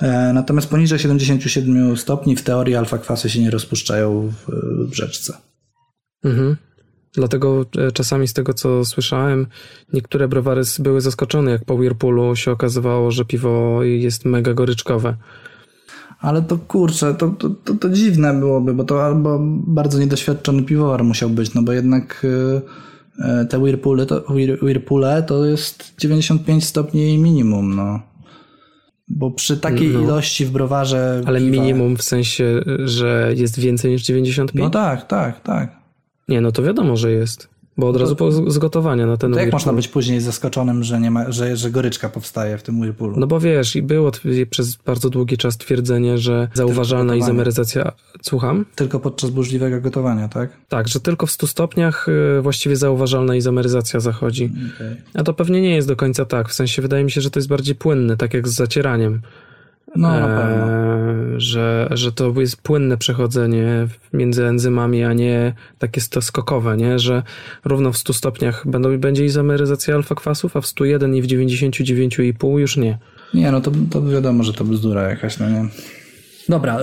E, 0.01 0.33
Natomiast 0.33 0.69
poniżej 0.69 0.99
77 0.99 1.97
stopni 1.97 2.37
w 2.37 2.43
teorii 2.43 2.77
alfakwasy 2.77 3.31
się 3.31 3.41
nie 3.41 3.51
rozpuszczają 3.51 4.29
w, 4.29 4.51
w 4.91 4.95
rzeczce. 4.95 5.37
Mhm. 6.25 6.57
Dlatego 7.13 7.65
e, 7.79 7.93
czasami 7.93 8.29
z 8.29 8.33
tego, 8.33 8.55
co 8.55 8.85
słyszałem, 8.85 9.47
niektóre 9.93 10.29
browary 10.29 10.63
były 10.79 11.01
zaskoczone, 11.01 11.51
jak 11.51 11.65
po 11.65 11.75
Whirlpoolu 11.75 12.37
się 12.37 12.51
okazywało, 12.53 13.11
że 13.11 13.25
piwo 13.25 13.83
jest 13.83 14.25
mega 14.25 14.55
goryczkowe. 14.55 15.17
Ale 16.21 16.43
to 16.43 16.59
kurczę, 16.59 17.15
to, 17.15 17.29
to, 17.29 17.51
to, 17.51 17.75
to 17.75 17.91
dziwne 17.91 18.35
byłoby, 18.35 18.75
bo 18.75 18.85
to 18.85 19.05
albo 19.05 19.39
bardzo 19.67 19.99
niedoświadczony 19.99 20.63
piwowar 20.63 21.05
musiał 21.05 21.31
być, 21.31 21.55
no 21.55 21.63
bo 21.63 21.73
jednak 21.73 22.25
y, 22.25 22.61
y, 23.43 23.47
te 23.47 23.59
Whirlpoole 23.59 24.07
to, 24.07 24.21
Whir- 24.21 24.63
Whirlpoole 24.65 25.23
to 25.23 25.45
jest 25.45 25.95
95 25.99 26.65
stopni 26.65 27.19
minimum, 27.19 27.77
no. 27.77 28.01
Bo 29.09 29.31
przy 29.31 29.57
takiej 29.57 29.89
No. 29.89 30.01
ilości 30.01 30.47
w 30.47 30.51
browarze. 30.51 31.23
Ale 31.27 31.41
piwa- 31.41 31.51
minimum 31.51 31.97
w 31.97 32.03
sensie, 32.03 32.61
że 32.85 33.33
jest 33.37 33.59
więcej 33.59 33.91
niż 33.91 34.03
95? 34.03 34.65
No 34.65 34.71
tak, 34.71 35.07
tak, 35.07 35.41
tak. 35.41 35.80
Nie, 36.31 36.41
no 36.41 36.53
to 36.53 36.63
wiadomo, 36.63 36.97
że 36.97 37.13
jest. 37.13 37.49
Bo 37.77 37.89
od 37.89 37.97
razu 37.97 38.17
po 38.17 38.33
z- 38.33 38.53
zgotowania 38.53 39.07
na 39.07 39.17
ten 39.17 39.33
To 39.33 39.41
jak 39.41 39.53
można 39.53 39.73
być 39.73 39.89
później 39.89 40.21
zaskoczonym, 40.21 40.85
że, 40.85 41.01
nie 41.01 41.11
ma, 41.11 41.33
że, 41.33 41.57
że 41.57 41.71
goryczka 41.71 42.09
powstaje 42.09 42.59
w 42.59 42.63
tym 42.63 42.81
Whirlpoolu? 42.81 43.21
No 43.21 43.27
bo 43.27 43.41
wiesz, 43.41 43.77
i 43.77 43.83
było 43.83 44.11
przez 44.51 44.77
bardzo 44.77 45.11
długi 45.11 45.37
czas 45.37 45.57
twierdzenie, 45.57 46.19
że 46.19 46.49
zauważalna 46.55 47.15
izomeryzacja... 47.17 47.93
Słucham? 48.23 48.65
Tylko 48.75 49.01
podczas 49.01 49.31
burzliwego 49.31 49.81
gotowania, 49.81 50.29
tak? 50.29 50.51
Tak, 50.69 50.89
że 50.89 51.01
tylko 51.01 51.27
w 51.27 51.31
100 51.31 51.47
stopniach 51.47 52.09
y, 52.39 52.43
właściwie 52.43 52.77
zauważalna 52.77 53.37
izomeryzacja 53.37 54.01
zachodzi. 54.01 54.53
Okej. 54.77 54.97
A 55.15 55.23
to 55.23 55.35
pewnie 55.35 55.61
nie 55.61 55.75
jest 55.75 55.89
do 55.89 55.97
końca 55.97 56.25
tak. 56.25 56.49
W 56.49 56.53
sensie 56.53 56.83
wydaje 56.83 57.05
mi 57.05 57.11
się, 57.11 57.21
że 57.21 57.31
to 57.31 57.39
jest 57.39 57.49
bardziej 57.49 57.75
płynne, 57.75 58.17
tak 58.17 58.35
jak 58.35 58.49
z 58.49 58.55
zacieraniem. 58.55 59.21
No 59.97 60.11
na 60.21 60.27
pewno. 60.27 60.67
Że, 61.41 61.89
że 61.91 62.13
to 62.13 62.41
jest 62.41 62.63
płynne 62.63 62.97
przechodzenie 62.97 63.89
między 64.13 64.47
enzymami, 64.47 65.05
a 65.05 65.13
nie 65.13 65.53
takie 65.79 66.01
skokowe, 66.01 66.77
nie? 66.77 66.99
Że 66.99 67.23
równo 67.65 67.93
w 67.93 67.99
100 67.99 68.13
stopniach 68.13 68.67
będą, 68.67 68.99
będzie 68.99 69.25
izomeryzacja 69.25 69.95
alfa-kwasów, 69.95 70.57
a 70.57 70.61
w 70.61 70.67
101 70.67 71.15
i 71.15 71.23
w 71.23 71.27
99,5 71.27 72.59
już 72.59 72.77
nie. 72.77 72.99
Nie, 73.35 73.53
no 73.53 73.61
to, 73.61 73.71
to 73.91 74.03
wiadomo, 74.03 74.43
że 74.43 74.53
to 74.53 74.65
bzdura 74.65 75.03
jakaś, 75.11 75.39
no 75.39 75.51
nie. 75.51 75.69
Dobra, 76.49 76.79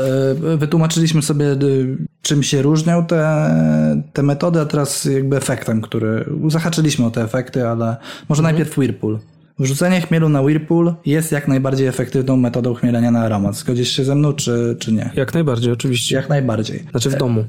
y, 0.54 0.58
wytłumaczyliśmy 0.58 1.22
sobie, 1.22 1.46
y, 1.46 1.98
czym 2.22 2.44
się 2.44 2.62
różnią 2.62 3.06
te, 3.06 4.02
te 4.14 4.24
metody, 4.24 4.60
a 4.60 4.66
teraz 4.66 5.06
jakby 5.06 5.38
efektem, 5.38 5.82
który. 5.82 6.26
Zahaczyliśmy 6.48 7.06
o 7.06 7.12
te 7.12 7.24
efekty, 7.24 7.68
ale 7.68 7.98
może 8.30 8.44
najpierw 8.44 8.78
Whirlpool. 8.78 9.20
Wrzucenie 9.60 10.02
chmielu 10.02 10.30
na 10.30 10.42
Whirlpool 10.42 10.94
jest 11.06 11.32
jak 11.32 11.48
najbardziej 11.48 11.88
efektywną 11.88 12.38
metodą 12.38 12.74
chmielenia 12.74 13.12
na 13.12 13.20
aromat. 13.22 13.56
Zgodzisz 13.56 13.90
się 13.92 14.04
ze 14.04 14.16
mną, 14.16 14.34
czy, 14.34 14.76
czy 14.80 14.92
nie? 14.94 15.12
Jak 15.16 15.34
najbardziej, 15.34 15.72
oczywiście. 15.74 16.16
Jak 16.16 16.30
najbardziej. 16.30 16.84
Znaczy 16.92 17.10
w 17.10 17.16
domu. 17.16 17.46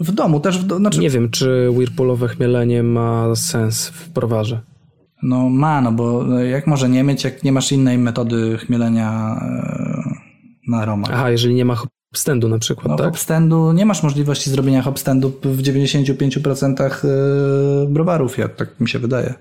W 0.00 0.12
domu 0.12 0.40
też, 0.40 0.58
w 0.58 0.64
do, 0.66 0.76
znaczy, 0.76 0.98
Nie 0.98 1.10
wiem, 1.10 1.30
czy 1.30 1.68
Whirlpoolowe 1.70 2.28
chmielenie 2.28 2.82
ma 2.82 3.34
sens 3.34 3.88
w 3.88 4.08
browarze. 4.08 4.60
no 5.22 5.48
ma, 5.48 5.80
no 5.80 5.92
bo 5.92 6.38
jak 6.38 6.66
może 6.66 6.88
nie 6.88 7.02
mieć, 7.02 7.24
jak 7.24 7.42
nie 7.44 7.52
masz 7.52 7.72
innej 7.72 7.98
metody 7.98 8.58
chmielenia 8.58 9.36
e, 9.42 10.02
na 10.68 10.78
aromat? 10.78 11.10
Aha, 11.14 11.30
jeżeli 11.30 11.54
nie 11.54 11.64
ma 11.64 11.76
wstędu 12.14 12.48
na 12.48 12.58
przykład, 12.58 12.88
No, 12.88 12.96
tak? 12.96 13.06
hopstandu 13.06 13.72
nie 13.72 13.86
masz 13.86 14.02
możliwości 14.02 14.50
zrobienia 14.50 14.82
hopstandu 14.82 15.30
w 15.44 15.62
95% 15.62 16.82
e, 17.04 17.86
browarów, 17.88 18.38
ja, 18.38 18.48
tak 18.48 18.80
mi 18.80 18.88
się 18.88 18.98
wydaje. 18.98 19.34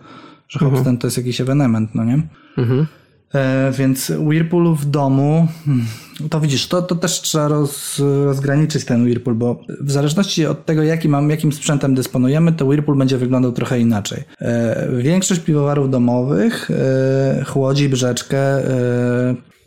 Że 0.54 0.60
hopstand 0.60 1.02
to 1.02 1.08
jest 1.08 1.18
jakiś 1.18 1.42
ewenement, 1.42 1.96
no 1.96 2.04
nie? 2.04 2.22
Mhm. 2.58 2.88
E, 3.34 3.72
więc 3.78 4.10
Whirlpool 4.10 4.76
w 4.76 4.86
domu, 4.86 5.48
hmm, 5.66 5.86
to 6.30 6.40
widzisz, 6.40 6.68
to, 6.68 6.82
to 6.82 6.96
też 6.96 7.22
trzeba 7.22 7.48
roz, 7.48 8.02
rozgraniczyć 8.26 8.86
ten 8.86 9.04
Whirlpool, 9.04 9.36
bo 9.36 9.62
w 9.82 9.92
zależności 9.92 10.46
od 10.46 10.66
tego, 10.66 10.84
jaki 10.84 11.10
mam, 11.10 11.30
jakim 11.30 11.52
sprzętem 11.54 11.96
dysponujemy, 11.96 12.52
to 12.54 12.66
Whirlpool 12.66 12.98
będzie 12.98 13.18
wyglądał 13.18 13.52
trochę 13.52 13.80
inaczej. 13.80 14.24
E, 14.42 14.88
większość 14.98 15.42
piwowarów 15.42 15.90
domowych 15.90 16.72
e, 16.72 17.44
chłodzi 17.44 17.90
brzeczkę 17.90 18.40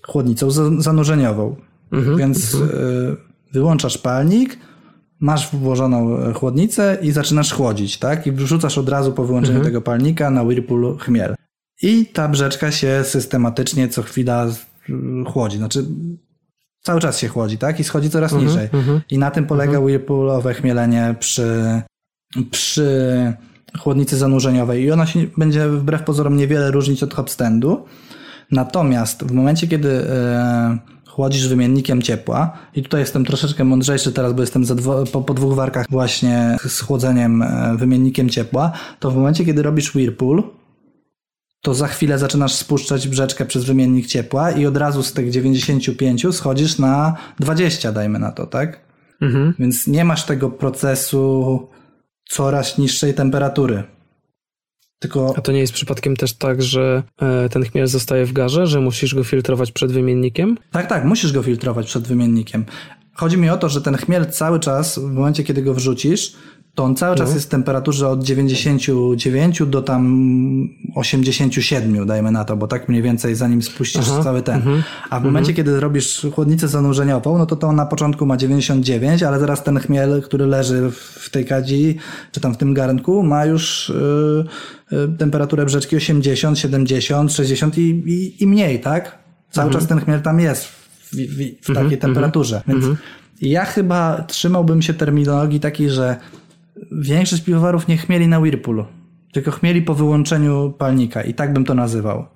chłodnicą 0.02 0.50
za- 0.50 0.70
zanurzeniową. 0.80 1.56
Więc 2.18 2.54
e, 2.54 2.58
wyłączasz 3.52 3.98
palnik, 3.98 4.58
masz 5.20 5.56
włożoną 5.56 6.18
e, 6.18 6.32
chłodnicę 6.32 6.98
i 7.02 7.12
zaczynasz 7.12 7.52
chłodzić, 7.52 7.98
tak? 7.98 8.26
I 8.26 8.32
wrzucasz 8.32 8.78
od 8.78 8.88
razu 8.88 9.12
po 9.12 9.24
wyłączeniu 9.24 9.58
tego 9.64 9.82
palnika 9.82 10.30
na 10.30 10.42
Whirlpool 10.42 10.98
chmiel. 10.98 11.34
I 11.82 12.06
ta 12.06 12.28
brzeczka 12.28 12.70
się 12.72 13.00
systematycznie 13.04 13.88
co 13.88 14.02
chwila 14.02 14.48
z- 14.48 14.66
chłodzi. 15.26 15.56
Znaczy 15.58 15.84
cały 16.82 17.00
czas 17.00 17.18
się 17.18 17.28
chłodzi, 17.28 17.58
tak? 17.58 17.80
I 17.80 17.84
schodzi 17.84 18.10
coraz 18.10 18.32
niżej. 18.32 18.68
I 19.10 19.18
na 19.18 19.30
tym 19.30 19.46
polega 19.46 19.78
Whirlpoolowe 19.80 20.54
chmielenie 20.54 21.14
przy, 21.20 21.82
przy 22.50 22.88
chłodnicy 23.78 24.16
zanurzeniowej. 24.16 24.82
I 24.84 24.90
ona 24.90 25.06
się 25.06 25.26
będzie 25.38 25.68
wbrew 25.68 26.02
pozorom 26.02 26.36
niewiele 26.36 26.70
różnić 26.70 27.02
od 27.02 27.14
hopstandu. 27.14 27.84
Natomiast 28.50 29.24
w 29.24 29.32
momencie, 29.32 29.66
kiedy 29.68 29.90
e, 30.10 30.78
chłodzisz 31.16 31.48
wymiennikiem 31.48 32.02
ciepła, 32.02 32.58
i 32.74 32.82
tutaj 32.82 33.00
jestem 33.00 33.24
troszeczkę 33.24 33.64
mądrzejszy 33.64 34.12
teraz, 34.12 34.32
bo 34.32 34.40
jestem 34.40 34.64
dwo, 34.64 35.04
po, 35.12 35.22
po 35.22 35.34
dwóch 35.34 35.54
warkach 35.54 35.86
właśnie 35.90 36.56
z 36.68 36.80
chłodzeniem 36.80 37.42
e, 37.42 37.76
wymiennikiem 37.76 38.30
ciepła, 38.30 38.72
to 39.00 39.10
w 39.10 39.16
momencie, 39.16 39.44
kiedy 39.44 39.62
robisz 39.62 39.94
Whirlpool, 39.94 40.42
to 41.62 41.74
za 41.74 41.86
chwilę 41.86 42.18
zaczynasz 42.18 42.54
spuszczać 42.54 43.08
brzeczkę 43.08 43.46
przez 43.46 43.64
wymiennik 43.64 44.06
ciepła 44.06 44.50
i 44.50 44.66
od 44.66 44.76
razu 44.76 45.02
z 45.02 45.12
tych 45.12 45.30
95 45.30 46.26
schodzisz 46.32 46.78
na 46.78 47.16
20, 47.40 47.92
dajmy 47.92 48.18
na 48.18 48.32
to, 48.32 48.46
tak? 48.46 48.80
Mhm. 49.20 49.54
Więc 49.58 49.86
nie 49.86 50.04
masz 50.04 50.24
tego 50.24 50.50
procesu 50.50 51.68
coraz 52.28 52.78
niższej 52.78 53.14
temperatury. 53.14 53.84
Tylko 54.98 55.34
A 55.36 55.40
to 55.40 55.52
nie 55.52 55.60
jest 55.60 55.72
przypadkiem 55.72 56.16
też 56.16 56.32
tak, 56.32 56.62
że 56.62 57.02
e, 57.20 57.48
ten 57.48 57.64
chmiel 57.64 57.86
zostaje 57.86 58.26
w 58.26 58.32
garze, 58.32 58.66
że 58.66 58.80
musisz 58.80 59.14
go 59.14 59.24
filtrować 59.24 59.72
przed 59.72 59.92
wymiennikiem? 59.92 60.58
Tak, 60.70 60.86
tak, 60.86 61.04
musisz 61.04 61.32
go 61.32 61.42
filtrować 61.42 61.86
przed 61.86 62.08
wymiennikiem. 62.08 62.64
Chodzi 63.12 63.38
mi 63.38 63.50
o 63.50 63.56
to, 63.56 63.68
że 63.68 63.82
ten 63.82 63.96
chmiel 63.96 64.26
cały 64.26 64.60
czas, 64.60 64.98
w 64.98 65.10
momencie 65.12 65.44
kiedy 65.44 65.62
go 65.62 65.74
wrzucisz, 65.74 66.32
to 66.76 66.84
on 66.84 66.96
cały 66.96 67.16
czas 67.16 67.34
jest 67.34 67.46
w 67.46 67.48
temperaturze 67.48 68.08
od 68.08 68.24
99 68.24 69.62
do 69.66 69.82
tam 69.82 70.68
87, 70.94 72.06
dajmy 72.06 72.30
na 72.30 72.44
to, 72.44 72.56
bo 72.56 72.66
tak 72.66 72.88
mniej 72.88 73.02
więcej 73.02 73.34
zanim 73.34 73.62
spuścisz 73.62 74.06
Aha, 74.10 74.22
cały 74.22 74.42
ten. 74.42 74.62
A 75.10 75.20
w 75.20 75.24
momencie, 75.24 75.54
kiedy 75.54 75.80
robisz 75.80 76.26
chłodnicę 76.34 76.68
zanurzeniową, 76.68 77.38
no 77.38 77.46
to 77.46 77.56
to 77.56 77.68
on 77.68 77.76
na 77.76 77.86
początku 77.86 78.26
ma 78.26 78.36
99, 78.36 79.22
ale 79.22 79.38
teraz 79.38 79.64
ten 79.64 79.78
chmiel, 79.78 80.22
który 80.22 80.46
leży 80.46 80.90
w 80.90 81.30
tej 81.30 81.44
kadzi, 81.44 81.98
czy 82.32 82.40
tam 82.40 82.54
w 82.54 82.56
tym 82.56 82.74
garnku, 82.74 83.22
ma 83.22 83.44
już 83.44 83.92
yy, 84.90 84.98
yy, 84.98 85.16
temperaturę 85.18 85.64
brzeczki 85.64 85.96
80, 85.96 86.58
70, 86.58 87.32
60 87.32 87.78
i, 87.78 87.80
i, 87.90 88.42
i 88.42 88.46
mniej, 88.46 88.80
tak? 88.80 89.18
Cały 89.50 89.72
czas 89.72 89.86
ten 89.86 90.00
chmiel 90.00 90.22
tam 90.22 90.40
jest 90.40 90.64
w, 90.64 91.16
w, 91.16 91.70
w 91.70 91.74
takiej 91.74 91.98
temperaturze. 91.98 92.62
Więc 92.68 92.84
ja 93.40 93.64
chyba 93.64 94.22
trzymałbym 94.22 94.82
się 94.82 94.94
terminologii 94.94 95.60
takiej, 95.60 95.90
że 95.90 96.16
większość 96.92 97.42
piwowarów 97.42 97.88
nie 97.88 97.96
chmieli 97.96 98.28
na 98.28 98.38
Whirlpoolu. 98.38 98.84
tylko 99.32 99.50
chmieli 99.50 99.82
po 99.82 99.94
wyłączeniu 99.94 100.74
palnika 100.78 101.22
i 101.22 101.34
tak 101.34 101.52
bym 101.52 101.64
to 101.64 101.74
nazywał. 101.74 102.26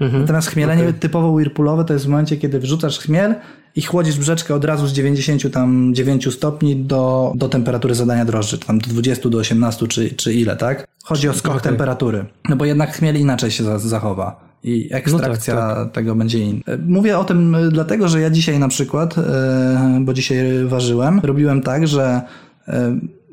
Mhm. 0.00 0.22
Natomiast 0.22 0.48
chmielenie 0.48 0.82
okay. 0.82 0.92
typowo 0.92 1.28
whirlpoolowe 1.28 1.84
to 1.84 1.92
jest 1.92 2.06
w 2.06 2.08
momencie, 2.08 2.36
kiedy 2.36 2.60
wrzucasz 2.60 2.98
chmiel 2.98 3.34
i 3.76 3.82
chłodzisz 3.82 4.18
brzeczkę 4.18 4.54
od 4.54 4.64
razu 4.64 4.86
z 4.86 4.92
99 4.92 6.34
stopni 6.34 6.76
do, 6.76 7.32
do 7.36 7.48
temperatury 7.48 7.94
zadania 7.94 8.24
drożdży, 8.24 8.58
tam 8.58 8.78
do 8.78 8.86
20, 8.86 9.28
do 9.28 9.38
18 9.38 9.88
czy, 9.88 10.10
czy 10.10 10.34
ile, 10.34 10.56
tak? 10.56 10.86
Chodzi 11.04 11.28
o 11.28 11.32
skok 11.32 11.56
okay. 11.56 11.62
temperatury. 11.62 12.24
No 12.48 12.56
bo 12.56 12.64
jednak 12.64 12.96
chmiel 12.96 13.16
inaczej 13.16 13.50
się 13.50 13.78
zachowa 13.78 14.54
i 14.64 14.88
ekstrakcja 14.92 15.54
no 15.54 15.60
tak, 15.60 15.78
tak. 15.78 15.92
tego 15.92 16.14
będzie 16.14 16.38
inna. 16.38 16.62
Mówię 16.86 17.18
o 17.18 17.24
tym 17.24 17.56
dlatego, 17.70 18.08
że 18.08 18.20
ja 18.20 18.30
dzisiaj 18.30 18.58
na 18.58 18.68
przykład, 18.68 19.18
e, 19.18 19.98
bo 20.00 20.14
dzisiaj 20.14 20.64
ważyłem, 20.64 21.20
robiłem 21.22 21.62
tak, 21.62 21.88
że 21.88 22.02
e, 22.04 22.22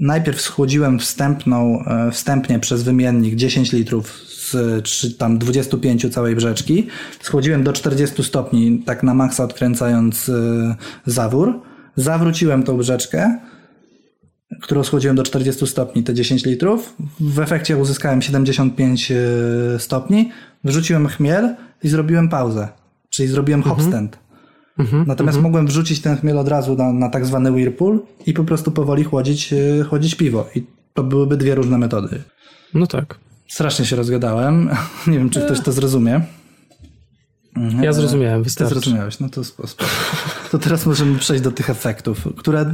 najpierw 0.02 0.42
schłodziłem 0.42 1.00
wstępną, 1.00 1.84
e, 1.86 2.12
wstępnie 2.12 2.60
przez 2.60 2.84
wymiennik 2.84 3.36
10 3.36 3.72
litrów 3.74 4.18
z 4.28 4.56
czy 4.84 5.14
tam 5.14 5.38
25 5.38 6.10
całej 6.10 6.36
brzeczki. 6.36 6.88
Schłodziłem 7.22 7.64
do 7.64 7.74
40 7.74 8.24
stopni, 8.24 8.84
tak 8.86 9.04
na 9.04 9.14
maksa 9.14 9.44
odkręcając 9.44 10.30
e, 10.30 10.76
zawór. 11.06 11.62
Zawróciłem 11.96 12.64
tą 12.64 12.78
brzeczkę, 12.78 13.40
którą 14.62 14.84
schłodziłem 14.84 15.16
do 15.16 15.24
40 15.24 15.68
stopni, 15.68 16.04
te 16.04 16.14
10 16.14 16.46
litrów. 16.46 16.96
W 17.20 17.40
efekcie 17.40 17.78
uzyskałem 17.78 18.22
75 18.22 19.12
e, 19.12 19.16
stopni. 19.80 20.32
Wrzuciłem 20.64 21.08
chmiel 21.08 21.56
i 21.84 21.90
zrobiłem 21.90 22.30
pauzę, 22.30 22.68
czyli 23.10 23.30
zrobiłem 23.30 23.60
mhm. 23.60 23.76
hopstand. 23.76 24.18
Mhm, 24.78 25.04
Natomiast 25.08 25.38
mhm. 25.38 25.44
mogłem 25.44 25.68
wrzucić 25.68 26.02
ten 26.02 26.18
chmiel 26.18 26.40
od 26.40 26.48
razu 26.48 26.76
na, 26.76 26.94
na 26.94 27.10
tak 27.10 27.26
zwany 27.26 27.52
whirlpool 27.52 28.00
i 28.26 28.34
po 28.34 28.44
prostu 28.44 28.72
powoli 28.72 29.04
chłodzić, 29.04 29.54
e, 29.54 29.84
chłodzić 29.84 30.16
piwo. 30.16 30.48
I 30.56 30.64
to 30.94 31.04
byłyby 31.04 31.38
dwie 31.38 31.56
różne 31.56 31.78
metody. 31.78 32.24
No 32.74 32.88
tak. 32.88 33.20
Strasznie 33.48 33.86
się 33.86 33.96
rozgadałem. 33.96 34.70
Nie 35.08 35.18
wiem, 35.18 35.30
czy 35.30 35.42
ktoś 35.42 35.62
to 35.62 35.72
zrozumie. 35.72 36.22
Ja 37.82 37.94
zrozumiałem, 37.94 38.44
wystarczy. 38.44 38.74
Ty 38.74 38.80
zrozumiałeś, 38.80 39.20
no 39.20 39.30
to 39.30 39.44
spoko. 39.44 39.86
To 40.52 40.60
teraz 40.60 40.86
możemy 40.86 41.20
przejść 41.20 41.44
do 41.44 41.52
tych 41.52 41.70
efektów, 41.70 42.28
które 42.38 42.74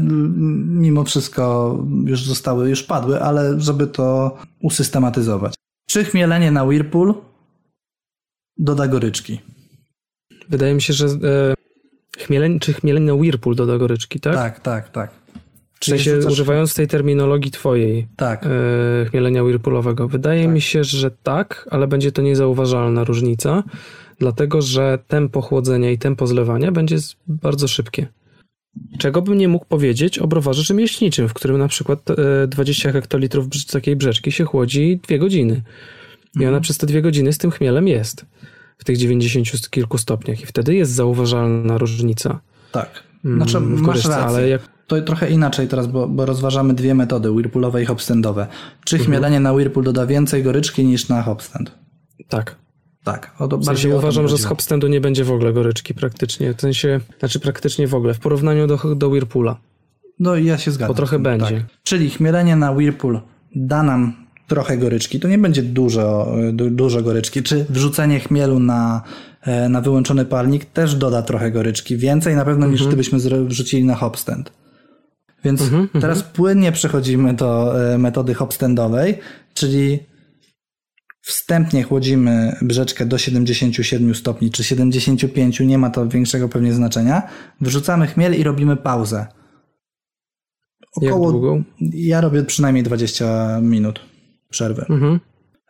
mimo 0.67 1.03
wszystko 1.03 1.77
już 2.05 2.23
zostały, 2.23 2.69
już 2.69 2.83
padły, 2.83 3.21
ale 3.21 3.59
żeby 3.59 3.87
to 3.87 4.37
usystematyzować. 4.61 5.53
Czy 5.89 6.05
chmielenie 6.05 6.51
na 6.51 6.63
Whirlpool 6.63 7.13
doda 8.57 8.87
goryczki? 8.87 9.41
Wydaje 10.49 10.73
mi 10.73 10.81
się, 10.81 10.93
że 10.93 11.07
chmielenie, 12.17 12.59
czy 12.59 12.73
chmielenie 12.73 13.05
na 13.05 13.13
Whirlpool 13.13 13.55
doda 13.55 13.77
goryczki, 13.77 14.19
tak? 14.19 14.35
Tak, 14.35 14.59
tak, 14.59 14.89
tak. 14.89 15.11
W 15.79 15.85
sensie 15.85 16.19
używając 16.27 16.73
tej 16.73 16.87
terminologii 16.87 17.51
twojej, 17.51 18.07
tak. 18.15 18.45
E, 18.45 19.05
chmielenia 19.09 19.43
whirlpoolowego. 19.43 20.07
Wydaje 20.07 20.43
tak. 20.43 20.53
mi 20.53 20.61
się, 20.61 20.83
że 20.83 21.11
tak, 21.23 21.67
ale 21.71 21.87
będzie 21.87 22.11
to 22.11 22.21
niezauważalna 22.21 23.03
różnica, 23.03 23.63
dlatego 24.19 24.61
że 24.61 24.99
tempo 25.07 25.41
chłodzenia 25.41 25.91
i 25.91 25.97
tempo 25.97 26.27
zlewania 26.27 26.71
będzie 26.71 26.97
bardzo 27.27 27.67
szybkie. 27.67 28.07
Czego 28.97 29.21
bym 29.21 29.37
nie 29.37 29.47
mógł 29.47 29.65
powiedzieć 29.65 30.19
o 30.19 30.27
browarze 30.27 30.63
rzemieślniczym, 30.63 31.29
w 31.29 31.33
którym 31.33 31.57
na 31.57 31.67
przykład 31.67 31.99
20 32.47 32.89
e, 32.89 32.91
hektolitrów 32.91 33.45
takiej 33.71 33.95
brzeczki 33.95 34.31
się 34.31 34.43
chłodzi 34.43 34.99
dwie 35.03 35.19
godziny. 35.19 35.61
I 36.35 36.39
ona 36.39 36.47
mhm. 36.47 36.63
przez 36.63 36.77
te 36.77 36.87
dwie 36.87 37.01
godziny 37.01 37.33
z 37.33 37.37
tym 37.37 37.51
chmielem 37.51 37.87
jest 37.87 38.25
w 38.77 38.83
tych 38.83 38.97
90 38.97 39.69
kilku 39.69 39.97
stopniach 39.97 40.41
i 40.41 40.45
wtedy 40.45 40.75
jest 40.75 40.91
zauważalna 40.91 41.77
różnica. 41.77 42.39
Tak. 42.71 43.03
Znaczy, 43.23 43.57
mm, 43.57 43.81
masz 43.81 44.05
rację. 44.05 44.25
Ale 44.25 44.49
jak 44.49 44.61
to 44.87 45.01
trochę 45.01 45.29
inaczej 45.29 45.67
teraz, 45.67 45.87
bo, 45.87 46.07
bo 46.07 46.25
rozważamy 46.25 46.73
dwie 46.73 46.95
metody, 46.95 47.31
whirlpoolowe 47.31 47.83
i 47.83 47.85
hopstandowe. 47.85 48.47
Czy 48.85 48.95
mhm. 48.95 49.11
chmielenie 49.11 49.39
na 49.39 49.53
whirlpool 49.53 49.85
doda 49.85 50.05
więcej 50.05 50.43
goryczki 50.43 50.85
niż 50.85 51.09
na 51.09 51.21
hopstand? 51.21 51.71
Tak. 52.29 52.55
Tak. 53.03 53.35
O 53.39 53.47
to 53.47 53.57
w 53.57 53.65
sensie 53.65 53.95
uważam, 53.95 54.27
że 54.27 54.37
z 54.37 54.45
hopstandu 54.45 54.87
nie 54.87 55.01
będzie 55.01 55.23
w 55.23 55.31
ogóle 55.31 55.53
goryczki 55.53 55.93
praktycznie. 55.93 56.53
W 56.53 56.61
sensie, 56.61 56.99
znaczy 57.19 57.39
praktycznie 57.39 57.87
w 57.87 57.95
ogóle, 57.95 58.13
w 58.13 58.19
porównaniu 58.19 58.67
do, 58.67 58.95
do 58.95 59.09
whirlpoola. 59.09 59.57
No 60.19 60.35
ja 60.35 60.57
się 60.57 60.71
zgadzam. 60.71 60.87
Bo 60.87 60.97
trochę 60.97 61.19
będzie. 61.19 61.45
Tak. 61.45 61.63
Czyli 61.83 62.09
chmielenie 62.09 62.55
na 62.55 62.71
whirlpool 62.71 63.19
da 63.55 63.83
nam 63.83 64.26
trochę 64.47 64.77
goryczki. 64.77 65.19
To 65.19 65.27
nie 65.27 65.37
będzie 65.37 65.63
dużo, 65.63 66.35
dużo 66.53 67.01
goryczki. 67.01 67.43
Czy 67.43 67.65
wrzucenie 67.69 68.19
chmielu 68.19 68.59
na 68.59 69.01
e, 69.41 69.69
na 69.69 69.81
wyłączony 69.81 70.25
palnik 70.25 70.65
też 70.65 70.95
doda 70.95 71.21
trochę 71.21 71.51
goryczki. 71.51 71.97
Więcej 71.97 72.35
na 72.35 72.45
pewno 72.45 72.67
niż 72.67 72.81
mhm. 72.81 72.89
gdybyśmy 72.89 73.19
wrzucili 73.45 73.83
na 73.83 73.95
hopstand. 73.95 74.51
Więc 75.43 75.61
mhm, 75.61 75.89
teraz 75.93 76.17
mhm. 76.17 76.35
płynnie 76.35 76.71
przechodzimy 76.71 77.33
do 77.33 77.81
e, 77.93 77.97
metody 77.97 78.33
hopstandowej, 78.33 79.19
czyli 79.53 79.99
wstępnie 81.21 81.83
chłodzimy 81.83 82.55
brzeczkę 82.61 83.05
do 83.05 83.17
77 83.17 84.15
stopni 84.15 84.51
czy 84.51 84.63
75, 84.63 85.59
nie 85.59 85.77
ma 85.77 85.89
to 85.89 86.07
większego 86.07 86.49
pewnie 86.49 86.73
znaczenia. 86.73 87.21
Wrzucamy 87.61 88.07
chmiel 88.07 88.35
i 88.35 88.43
robimy 88.43 88.77
pauzę. 88.77 89.27
Około, 90.95 91.25
Jak 91.25 91.31
długo? 91.31 91.61
Ja 91.93 92.21
robię 92.21 92.43
przynajmniej 92.43 92.83
20 92.83 93.59
minut 93.61 93.99
przerwy. 94.49 94.85
Mhm. 94.89 95.19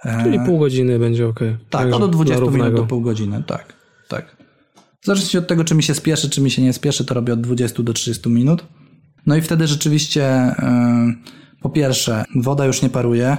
E, 0.05 0.23
czyli 0.23 0.39
pół 0.39 0.59
godziny 0.59 0.99
będzie 0.99 1.27
ok. 1.27 1.39
Tak, 1.69 1.89
do 1.89 2.07
20 2.07 2.45
minut 2.45 2.75
do 2.75 2.85
pół 2.85 3.01
godziny, 3.01 3.43
tak. 3.47 3.73
tak. 4.07 4.37
W 5.01 5.05
zależności 5.05 5.37
od 5.37 5.47
tego, 5.47 5.63
czy 5.63 5.75
mi 5.75 5.83
się 5.83 5.93
spieszy, 5.93 6.29
czy 6.29 6.41
mi 6.41 6.51
się 6.51 6.61
nie 6.61 6.73
spieszy, 6.73 7.05
to 7.05 7.13
robię 7.13 7.33
od 7.33 7.41
20 7.41 7.83
do 7.83 7.93
30 7.93 8.29
minut. 8.29 8.65
No 9.25 9.35
i 9.35 9.41
wtedy 9.41 9.67
rzeczywiście 9.67 10.47
y, 10.49 10.53
po 11.61 11.69
pierwsze 11.69 12.23
woda 12.35 12.65
już 12.65 12.81
nie 12.81 12.89
paruje, 12.89 13.37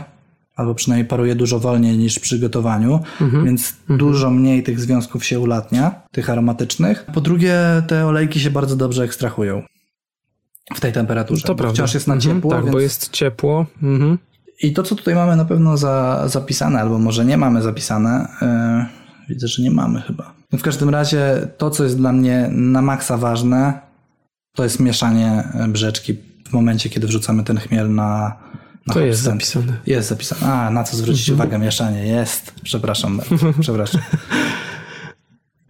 albo 0.56 0.74
przynajmniej 0.74 1.08
paruje 1.08 1.34
dużo 1.34 1.58
wolniej 1.58 1.98
niż 1.98 2.18
przy 2.18 2.38
gotowaniu, 2.38 3.00
mhm. 3.20 3.44
więc 3.44 3.76
mhm. 3.80 3.98
dużo 3.98 4.30
mniej 4.30 4.62
tych 4.62 4.80
związków 4.80 5.24
się 5.24 5.40
ulatnia, 5.40 6.02
tych 6.12 6.30
aromatycznych. 6.30 7.06
Po 7.14 7.20
drugie, 7.20 7.56
te 7.86 8.06
olejki 8.06 8.40
się 8.40 8.50
bardzo 8.50 8.76
dobrze 8.76 9.04
ekstrahują 9.04 9.62
w 10.74 10.80
tej 10.80 10.92
temperaturze. 10.92 11.46
To 11.46 11.54
prawda. 11.54 11.74
Wciąż 11.74 11.94
jest 11.94 12.06
na 12.06 12.14
mhm, 12.14 12.36
ciepło. 12.36 12.50
tak, 12.50 12.62
więc... 12.62 12.72
bo 12.72 12.80
jest 12.80 13.10
ciepło. 13.10 13.66
Mhm. 13.82 14.18
I 14.62 14.72
to, 14.72 14.82
co 14.82 14.94
tutaj 14.94 15.14
mamy 15.14 15.36
na 15.36 15.44
pewno 15.44 15.76
za, 15.76 16.24
zapisane, 16.28 16.80
albo 16.80 16.98
może 16.98 17.24
nie 17.24 17.36
mamy 17.36 17.62
zapisane, 17.62 18.28
yy, 18.42 19.28
widzę, 19.28 19.48
że 19.48 19.62
nie 19.62 19.70
mamy 19.70 20.00
chyba. 20.00 20.34
No 20.52 20.58
w 20.58 20.62
każdym 20.62 20.88
razie 20.88 21.48
to, 21.58 21.70
co 21.70 21.84
jest 21.84 21.96
dla 21.96 22.12
mnie 22.12 22.48
na 22.52 22.82
maksa 22.82 23.16
ważne, 23.16 23.80
to 24.54 24.64
jest 24.64 24.80
mieszanie 24.80 25.44
brzeczki 25.68 26.14
w 26.48 26.52
momencie, 26.52 26.90
kiedy 26.90 27.06
wrzucamy 27.06 27.44
ten 27.44 27.58
chmiel 27.58 27.94
na, 27.94 28.36
na 28.86 28.94
To 28.94 29.00
jest 29.00 29.20
zapisane. 29.20 29.72
Jest 29.86 30.08
zapisane. 30.08 30.52
A, 30.52 30.70
na 30.70 30.84
co 30.84 30.96
zwrócić 30.96 31.28
mhm. 31.28 31.48
uwagę? 31.48 31.64
Mieszanie. 31.64 32.06
Jest. 32.06 32.54
Przepraszam. 32.62 33.20
Przepraszam. 33.60 34.00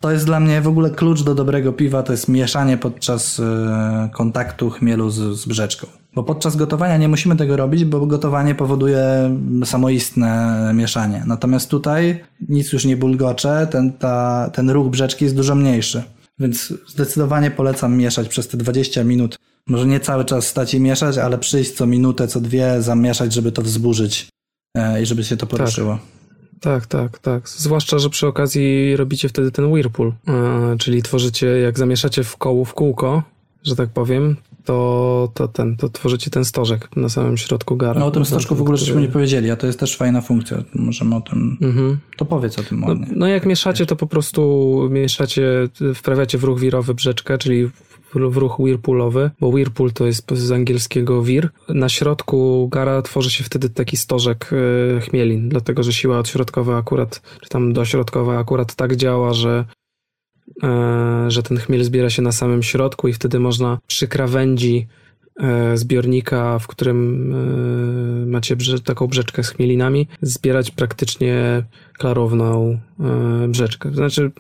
To 0.01 0.11
jest 0.11 0.27
dla 0.27 0.41
mnie 0.41 0.61
w 0.61 0.69
ogóle 0.69 0.91
klucz 0.91 1.23
do 1.23 1.35
dobrego 1.35 1.73
piwa, 1.73 2.03
to 2.03 2.13
jest 2.13 2.29
mieszanie 2.29 2.77
podczas 2.77 3.41
e, 3.41 4.09
kontaktu 4.13 4.71
chmielu 4.71 5.11
z, 5.11 5.41
z 5.41 5.47
brzeczką. 5.47 5.87
Bo 6.15 6.23
podczas 6.23 6.57
gotowania 6.57 6.97
nie 6.97 7.09
musimy 7.09 7.37
tego 7.37 7.57
robić, 7.57 7.85
bo 7.85 8.07
gotowanie 8.07 8.55
powoduje 8.55 9.05
samoistne 9.65 10.71
mieszanie. 10.75 11.23
Natomiast 11.27 11.71
tutaj 11.71 12.25
nic 12.49 12.73
już 12.73 12.85
nie 12.85 12.97
bulgocze, 12.97 13.67
ten, 13.71 13.93
ta, 13.93 14.51
ten 14.53 14.71
ruch 14.71 14.89
brzeczki 14.89 15.25
jest 15.25 15.37
dużo 15.37 15.55
mniejszy. 15.55 16.03
Więc 16.39 16.75
zdecydowanie 16.87 17.51
polecam 17.51 17.97
mieszać 17.97 18.29
przez 18.29 18.49
te 18.49 18.57
20 18.57 19.05
minut. 19.05 19.39
Może 19.67 19.87
nie 19.87 20.01
cały 20.01 20.25
czas 20.25 20.47
stać 20.47 20.75
i 20.75 20.81
mieszać, 20.81 21.19
ale 21.19 21.39
przyjść 21.39 21.73
co 21.73 21.87
minutę, 21.87 22.29
co 22.29 22.41
dwie, 22.41 22.83
zamieszać, 22.83 23.33
żeby 23.35 23.53
to 23.53 23.63
wzburzyć 23.63 24.29
e, 24.77 25.03
i 25.03 25.07
żeby 25.07 25.25
się 25.25 25.37
to 25.37 25.47
poruszyło. 25.47 25.93
Tak, 25.93 26.18
tak, 26.87 27.19
tak. 27.19 27.49
Zwłaszcza, 27.49 27.99
że 27.99 28.11
przy 28.11 28.27
okazji 28.27 28.97
robicie 28.97 29.29
wtedy 29.29 29.51
ten 29.51 29.65
whirlpool, 29.65 30.13
e, 30.29 30.77
czyli 30.79 31.03
tworzycie, 31.03 31.47
jak 31.47 31.79
zamieszacie 31.79 32.25
w 32.25 32.37
koło, 32.37 32.65
w 32.65 32.75
kółko, 32.75 33.23
że 33.63 33.77
tak 33.77 33.89
powiem, 33.89 34.37
to, 34.65 35.31
to, 35.35 35.49
ten, 35.49 35.77
to 35.77 35.89
tworzycie 35.89 36.31
ten 36.31 36.45
stożek 36.45 36.97
na 36.97 37.09
samym 37.09 37.37
środku 37.37 37.77
gara. 37.77 38.01
No 38.01 38.07
o 38.07 38.11
tym 38.11 38.25
stożku 38.25 38.55
w 38.55 38.61
ogóle 38.61 38.77
który... 38.77 38.87
żeśmy 38.87 39.03
nie 39.03 39.09
powiedzieli, 39.09 39.51
a 39.51 39.57
to 39.57 39.67
jest 39.67 39.81
też 39.81 39.97
fajna 39.97 40.21
funkcja. 40.21 40.63
Możemy 40.75 41.17
o 41.17 41.21
tym... 41.21 41.59
Mhm. 41.63 41.99
To 42.17 42.25
powiedz 42.25 42.59
o 42.59 42.63
tym 42.63 42.81
no, 42.81 42.95
no, 43.17 43.27
jak 43.27 43.47
mieszacie, 43.47 43.87
to 43.87 43.97
po 43.97 44.07
prostu 44.07 44.89
mieszacie, 44.91 45.69
wprawiacie 45.95 46.39
w 46.39 46.45
ruch 46.45 46.61
wirowy 46.61 46.95
brzeczkę, 46.95 47.39
czyli 47.39 47.71
w 48.15 48.37
ruch 48.37 48.61
whirlpoolowy, 48.61 49.31
bo 49.41 49.49
whirlpool 49.49 49.93
to 49.93 50.07
jest 50.07 50.33
z 50.33 50.53
angielskiego 50.53 51.23
wir. 51.23 51.49
Na 51.69 51.89
środku 51.89 52.69
gara 52.73 53.03
tworzy 53.03 53.31
się 53.31 53.45
wtedy 53.45 53.71
taki 53.71 53.97
stożek 53.97 54.51
e, 54.97 55.01
chmielin, 55.01 55.49
dlatego 55.49 55.83
że 55.83 55.93
siła 55.93 56.19
odśrodkowa 56.19 56.77
akurat, 56.77 57.23
czy 57.41 57.49
tam 57.49 57.73
dośrodkowa 57.73 58.39
akurat 58.39 58.75
tak 58.75 58.97
działa, 58.97 59.33
że 59.33 59.65
E, 60.63 61.31
że 61.31 61.43
ten 61.43 61.59
chmiel 61.59 61.85
zbiera 61.85 62.11
się 62.11 62.23
na 62.23 62.33
samym 62.33 62.63
środku 62.63 63.09
i 63.09 63.13
wtedy 63.13 63.41
można 63.41 63.79
przy 63.87 64.09
krawędzi 64.09 64.87
zbiornika, 65.75 66.59
w 66.59 66.67
którym 66.67 67.33
e, 67.33 68.27
macie 68.27 68.57
taką 68.85 69.07
brzeczkę 69.07 69.43
z 69.43 69.49
chmielinami, 69.49 70.09
zbierać 70.23 70.71
praktycznie 70.71 71.65
klarowną 71.99 72.79
brzeczkę. 73.49 73.95
Znaczy 73.95 74.31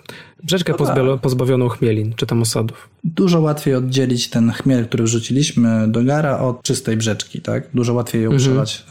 brzeczkę 0.45 0.75
no 0.79 1.13
tak. 1.13 1.21
pozbawioną 1.21 1.69
chmielin, 1.69 2.15
czy 2.17 2.27
tam 2.27 2.43
osadów. 2.43 2.89
Dużo 3.05 3.41
łatwiej 3.41 3.75
oddzielić 3.75 4.31
ten 4.31 4.51
chmiel, 4.51 4.87
który 4.87 5.05
wrzuciliśmy 5.05 5.89
do 5.89 6.05
gara 6.05 6.39
od 6.39 6.63
czystej 6.63 6.97
brzeczki, 6.97 7.41
tak? 7.41 7.69
Dużo 7.75 7.95
łatwiej 7.95 8.23
ją 8.23 8.31
mhm. 8.31 8.41
przelać. 8.41 8.87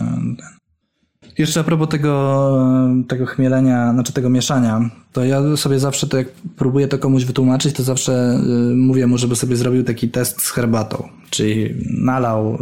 Jeszcze 1.38 1.60
a 1.60 1.64
propos 1.64 1.90
tego, 1.90 2.66
tego 3.08 3.26
chmielenia, 3.26 3.94
znaczy 3.94 4.14
tego 4.14 4.30
mieszania, 4.30 4.90
to 5.14 5.26
ja 5.26 5.58
sobie 5.58 5.80
zawsze 5.80 6.08
to 6.08 6.18
jak 6.18 6.28
próbuję 6.56 6.88
to 6.88 6.98
komuś 6.98 7.26
wytłumaczyć, 7.26 7.76
to 7.76 7.84
zawsze 7.84 8.40
y, 8.72 8.76
mówię 8.76 9.08
mu, 9.08 9.18
żeby 9.18 9.36
sobie 9.36 9.56
zrobił 9.56 9.84
taki 9.84 10.10
test 10.10 10.42
z 10.42 10.50
herbatą. 10.50 11.10
Czyli 11.30 11.76
nalał 11.90 12.56
y, 12.56 12.58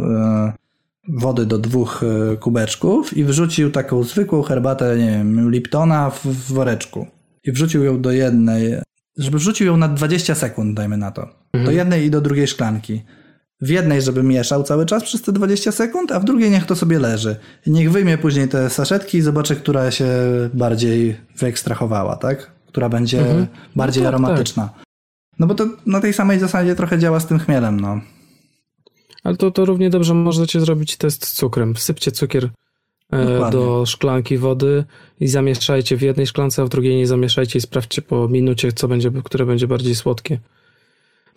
wody 1.08 1.46
do 1.46 1.58
dwóch 1.58 2.02
y, 2.32 2.36
kubeczków 2.36 3.16
i 3.16 3.24
wrzucił 3.24 3.70
taką 3.70 4.02
zwykłą 4.02 4.42
herbatę, 4.42 4.98
nie 4.98 5.10
wiem, 5.10 5.50
Liptona 5.50 6.10
w, 6.10 6.26
w 6.26 6.52
woreczku. 6.52 7.06
I 7.44 7.52
wrzucił 7.52 7.84
ją 7.84 8.00
do 8.00 8.12
jednej, 8.12 8.74
żeby 9.18 9.38
wrzucił 9.38 9.66
ją 9.66 9.76
na 9.76 9.88
20 9.88 10.34
sekund, 10.34 10.76
dajmy 10.76 10.96
na 10.96 11.10
to. 11.10 11.28
Do 11.64 11.70
jednej 11.70 12.06
i 12.06 12.10
do 12.10 12.20
drugiej 12.20 12.46
szklanki. 12.46 13.02
W 13.60 13.68
jednej, 13.68 14.02
żeby 14.02 14.22
mieszał 14.22 14.62
cały 14.62 14.86
czas 14.86 15.04
przez 15.04 15.22
te 15.22 15.32
20 15.32 15.72
sekund, 15.72 16.12
a 16.12 16.20
w 16.20 16.24
drugiej 16.24 16.50
niech 16.50 16.66
to 16.66 16.76
sobie 16.76 16.98
leży. 16.98 17.36
I 17.66 17.70
niech 17.70 17.92
wyjmie 17.92 18.18
później 18.18 18.48
te 18.48 18.70
saszetki 18.70 19.18
i 19.18 19.22
zobaczy, 19.22 19.56
która 19.56 19.90
się 19.90 20.06
bardziej 20.54 21.16
wyekstrahowała, 21.38 22.16
tak? 22.16 22.50
Która 22.66 22.88
będzie 22.88 23.18
Mhm. 23.20 23.46
bardziej 23.76 24.02
No 24.02 24.10
tak, 24.10 24.14
aromatyczna. 24.20 24.70
No 25.38 25.46
bo 25.46 25.54
to 25.54 25.66
na 25.86 26.00
tej 26.00 26.12
samej 26.12 26.38
zasadzie 26.38 26.74
trochę 26.74 26.98
działa 26.98 27.20
z 27.20 27.26
tym 27.26 27.38
chmielem, 27.38 27.80
no. 27.80 28.00
Ale 29.24 29.36
to, 29.36 29.50
to 29.50 29.64
równie 29.64 29.90
dobrze 29.90 30.14
możecie 30.14 30.60
zrobić 30.60 30.96
test 30.96 31.26
z 31.26 31.32
cukrem. 31.32 31.74
Wsypcie 31.74 32.12
cukier 32.12 32.50
e, 33.12 33.24
Dokładnie. 33.26 33.60
do 33.60 33.86
szklanki 33.86 34.38
wody 34.38 34.84
i 35.20 35.28
zamieszajcie 35.28 35.96
w 35.96 36.02
jednej 36.02 36.26
szklance, 36.26 36.62
a 36.62 36.64
w 36.64 36.68
drugiej 36.68 36.96
nie 36.96 37.06
zamieszajcie 37.06 37.58
i 37.58 37.62
sprawdźcie 37.62 38.02
po 38.02 38.28
minucie, 38.28 38.72
co 38.72 38.88
będzie, 38.88 39.10
które 39.24 39.46
będzie 39.46 39.66
bardziej 39.66 39.94
słodkie. 39.94 40.38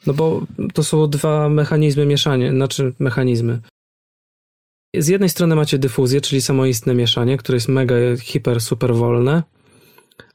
No 0.08 0.14
bo 0.14 0.42
to 0.74 0.84
są 0.84 1.08
dwa 1.08 1.50
mechanizmy 1.50 2.06
mieszania, 2.06 2.52
znaczy 2.52 2.94
mechanizmy. 3.00 3.60
Z 4.98 5.08
jednej 5.08 5.30
strony 5.30 5.56
macie 5.56 5.78
dyfuzję, 5.78 6.22
czyli 6.22 6.42
samoistne 6.42 6.96
mieszanie, 6.96 7.38
które 7.38 7.56
jest 7.56 7.68
mega, 7.68 7.96
hiper, 8.22 8.62
super 8.62 8.96
wolne, 8.96 9.44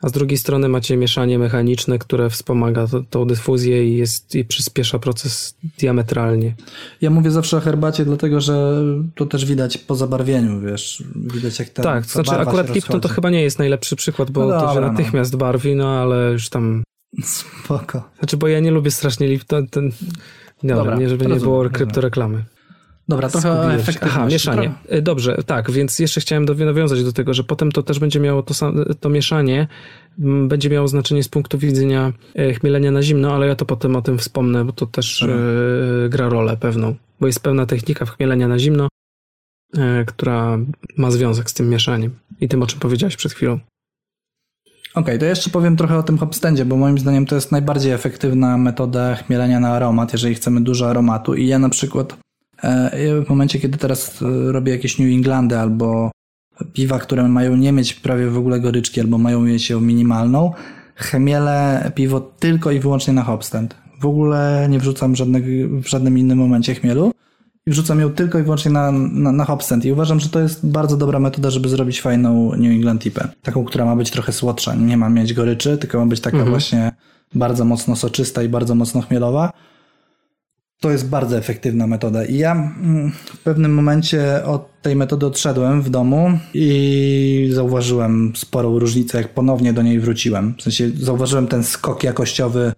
a 0.00 0.08
z 0.08 0.12
drugiej 0.12 0.38
strony 0.38 0.68
macie 0.68 0.96
mieszanie 0.96 1.38
mechaniczne, 1.38 1.98
które 1.98 2.30
wspomaga 2.30 2.86
to, 2.86 3.02
tą 3.10 3.26
dyfuzję 3.26 3.88
i, 3.88 3.96
jest, 3.96 4.34
i 4.34 4.44
przyspiesza 4.44 4.98
proces 4.98 5.56
diametralnie. 5.78 6.54
Ja 7.00 7.10
mówię 7.10 7.30
zawsze 7.30 7.56
o 7.56 7.60
herbacie, 7.60 8.04
dlatego 8.04 8.40
że 8.40 8.82
to 9.14 9.26
też 9.26 9.44
widać 9.44 9.78
po 9.78 9.94
zabarwieniu, 9.94 10.60
wiesz. 10.60 11.04
Widać 11.16 11.58
jak 11.58 11.68
ta, 11.68 11.82
Tak, 11.82 12.06
to 12.06 12.08
ta 12.08 12.12
znaczy 12.12 12.30
barwa 12.30 12.50
akurat 12.50 12.74
Lipton 12.74 13.00
to 13.00 13.08
chyba 13.08 13.30
nie 13.30 13.42
jest 13.42 13.58
najlepszy 13.58 13.96
przykład, 13.96 14.30
bo 14.30 14.40
No 14.40 14.50
to 14.50 14.60
się 14.60 14.66
dobra, 14.66 14.86
no. 14.86 14.92
natychmiast 14.92 15.36
barwi, 15.36 15.74
no 15.74 15.88
ale 15.88 16.32
już 16.32 16.48
tam... 16.48 16.82
Spoko. 17.22 18.10
Znaczy, 18.18 18.36
bo 18.36 18.48
ja 18.48 18.60
nie 18.60 18.70
lubię 18.70 18.90
strasznie 18.90 19.28
Lipton, 19.28 19.66
ten... 19.68 19.90
Dobra, 20.62 20.76
Dobra, 20.76 20.96
nie, 20.96 21.08
żeby 21.08 21.24
nie 21.24 21.28
rozumiem, 21.28 21.42
było 21.50 21.56
rozumiem. 21.62 21.72
kryptoreklamy. 21.76 22.44
Dobra, 23.08 23.28
trochę 23.28 23.60
o 23.60 23.70
się. 23.70 23.76
efektywności. 23.76 24.18
Aha, 24.18 24.26
mieszanie. 24.26 24.72
Trochę- 24.84 25.02
Dobrze, 25.02 25.36
tak, 25.46 25.70
więc 25.70 25.98
jeszcze 25.98 26.20
chciałem 26.20 26.44
nawiązać 26.44 27.04
do 27.04 27.12
tego, 27.12 27.34
że 27.34 27.44
potem 27.44 27.72
to 27.72 27.82
też 27.82 27.98
będzie 27.98 28.20
miało 28.20 28.42
to, 28.42 28.54
to 29.00 29.08
mieszanie, 29.08 29.68
m, 30.18 30.48
będzie 30.48 30.70
miało 30.70 30.88
znaczenie 30.88 31.22
z 31.22 31.28
punktu 31.28 31.58
widzenia 31.58 32.12
e, 32.34 32.54
chmielenia 32.54 32.90
na 32.90 33.02
zimno, 33.02 33.34
ale 33.34 33.46
ja 33.46 33.54
to 33.54 33.64
potem 33.64 33.96
o 33.96 34.02
tym 34.02 34.18
wspomnę, 34.18 34.64
bo 34.64 34.72
to 34.72 34.86
też 34.86 35.20
Dobra. 35.20 35.36
e, 35.36 36.08
gra 36.08 36.28
rolę 36.28 36.56
pewną, 36.56 36.94
bo 37.20 37.26
jest 37.26 37.40
pewna 37.40 37.66
technika 37.66 38.06
chmielenia 38.06 38.48
na 38.48 38.58
zimno, 38.58 38.88
e, 39.78 40.04
która 40.04 40.58
ma 40.96 41.10
związek 41.10 41.50
z 41.50 41.54
tym 41.54 41.68
mieszaniem 41.68 42.14
i 42.40 42.48
tym, 42.48 42.62
o 42.62 42.66
czym 42.66 42.80
powiedziałeś 42.80 43.16
przed 43.16 43.32
chwilą. 43.32 43.58
Okej, 44.94 45.18
to 45.18 45.24
jeszcze 45.24 45.50
powiem 45.50 45.76
trochę 45.76 45.98
o 45.98 46.02
tym 46.02 46.18
hopstendzie, 46.18 46.64
bo 46.64 46.76
moim 46.76 46.98
zdaniem 46.98 47.26
to 47.26 47.34
jest 47.34 47.52
najbardziej 47.52 47.92
efektywna 47.92 48.58
metoda 48.58 49.14
chmielenia 49.14 49.60
na 49.60 49.68
aromat, 49.68 50.12
jeżeli 50.12 50.34
chcemy 50.34 50.60
dużo 50.60 50.90
aromatu. 50.90 51.34
I 51.34 51.46
ja 51.46 51.58
na 51.58 51.68
przykład 51.68 52.16
e, 52.62 52.90
w 53.24 53.28
momencie, 53.28 53.60
kiedy 53.60 53.78
teraz 53.78 54.22
e, 54.22 54.52
robię 54.52 54.72
jakieś 54.72 54.98
New 54.98 55.08
Englandy 55.08 55.58
albo 55.58 56.10
piwa, 56.72 56.98
które 56.98 57.28
mają 57.28 57.56
nie 57.56 57.72
mieć 57.72 57.94
prawie 57.94 58.26
w 58.30 58.38
ogóle 58.38 58.60
goryczki 58.60 59.00
albo 59.00 59.18
mają 59.18 59.40
mieć 59.40 59.70
ją 59.70 59.80
minimalną, 59.80 60.52
chmielę 60.94 61.90
piwo 61.94 62.20
tylko 62.20 62.70
i 62.70 62.80
wyłącznie 62.80 63.14
na 63.14 63.22
hopstand. 63.22 63.74
W 64.00 64.06
ogóle 64.06 64.66
nie 64.70 64.78
wrzucam 64.78 65.14
w 65.82 65.88
żadnym 65.88 66.18
innym 66.18 66.38
momencie 66.38 66.74
chmielu 66.74 67.12
i 67.66 67.70
wrzucam 67.70 68.00
ją 68.00 68.12
tylko 68.12 68.38
i 68.38 68.42
wyłącznie 68.42 68.70
na, 68.70 68.92
na, 68.92 69.32
na 69.32 69.44
hopstand. 69.44 69.84
I 69.84 69.92
uważam, 69.92 70.20
że 70.20 70.28
to 70.28 70.40
jest 70.40 70.66
bardzo 70.66 70.96
dobra 70.96 71.18
metoda, 71.18 71.50
żeby 71.50 71.68
zrobić 71.68 72.00
fajną 72.00 72.52
New 72.52 72.72
England 72.72 73.02
tipę. 73.02 73.28
Taką, 73.42 73.64
która 73.64 73.84
ma 73.84 73.96
być 73.96 74.10
trochę 74.10 74.32
słodsza. 74.32 74.74
Nie 74.74 74.96
ma 74.96 75.08
mieć 75.08 75.34
goryczy, 75.34 75.78
tylko 75.78 75.98
ma 75.98 76.06
być 76.06 76.20
taka 76.20 76.44
właśnie 76.44 76.92
bardzo 77.34 77.64
mocno 77.64 77.96
soczysta 77.96 78.42
i 78.42 78.48
bardzo 78.48 78.74
mocno 78.74 79.00
chmielowa. 79.00 79.52
To 80.80 80.90
jest 80.90 81.08
bardzo 81.08 81.38
efektywna 81.38 81.86
metoda. 81.86 82.24
I 82.24 82.36
ja 82.36 82.52
mm, 82.52 83.10
w 83.10 83.38
pewnym 83.38 83.74
momencie 83.74 84.44
od 84.44 84.82
tej 84.82 84.96
metody 84.96 85.26
odszedłem 85.26 85.82
w 85.82 85.90
domu 85.90 86.38
i 86.54 87.50
zauważyłem 87.52 88.32
sporą 88.36 88.78
różnicę, 88.78 89.18
jak 89.18 89.34
ponownie 89.34 89.72
do 89.72 89.82
niej 89.82 90.00
wróciłem. 90.00 90.54
W 90.58 90.62
sensie 90.62 90.90
zauważyłem 90.90 91.46
ten 91.46 91.64
skok 91.64 92.04
jakościowy 92.04 92.72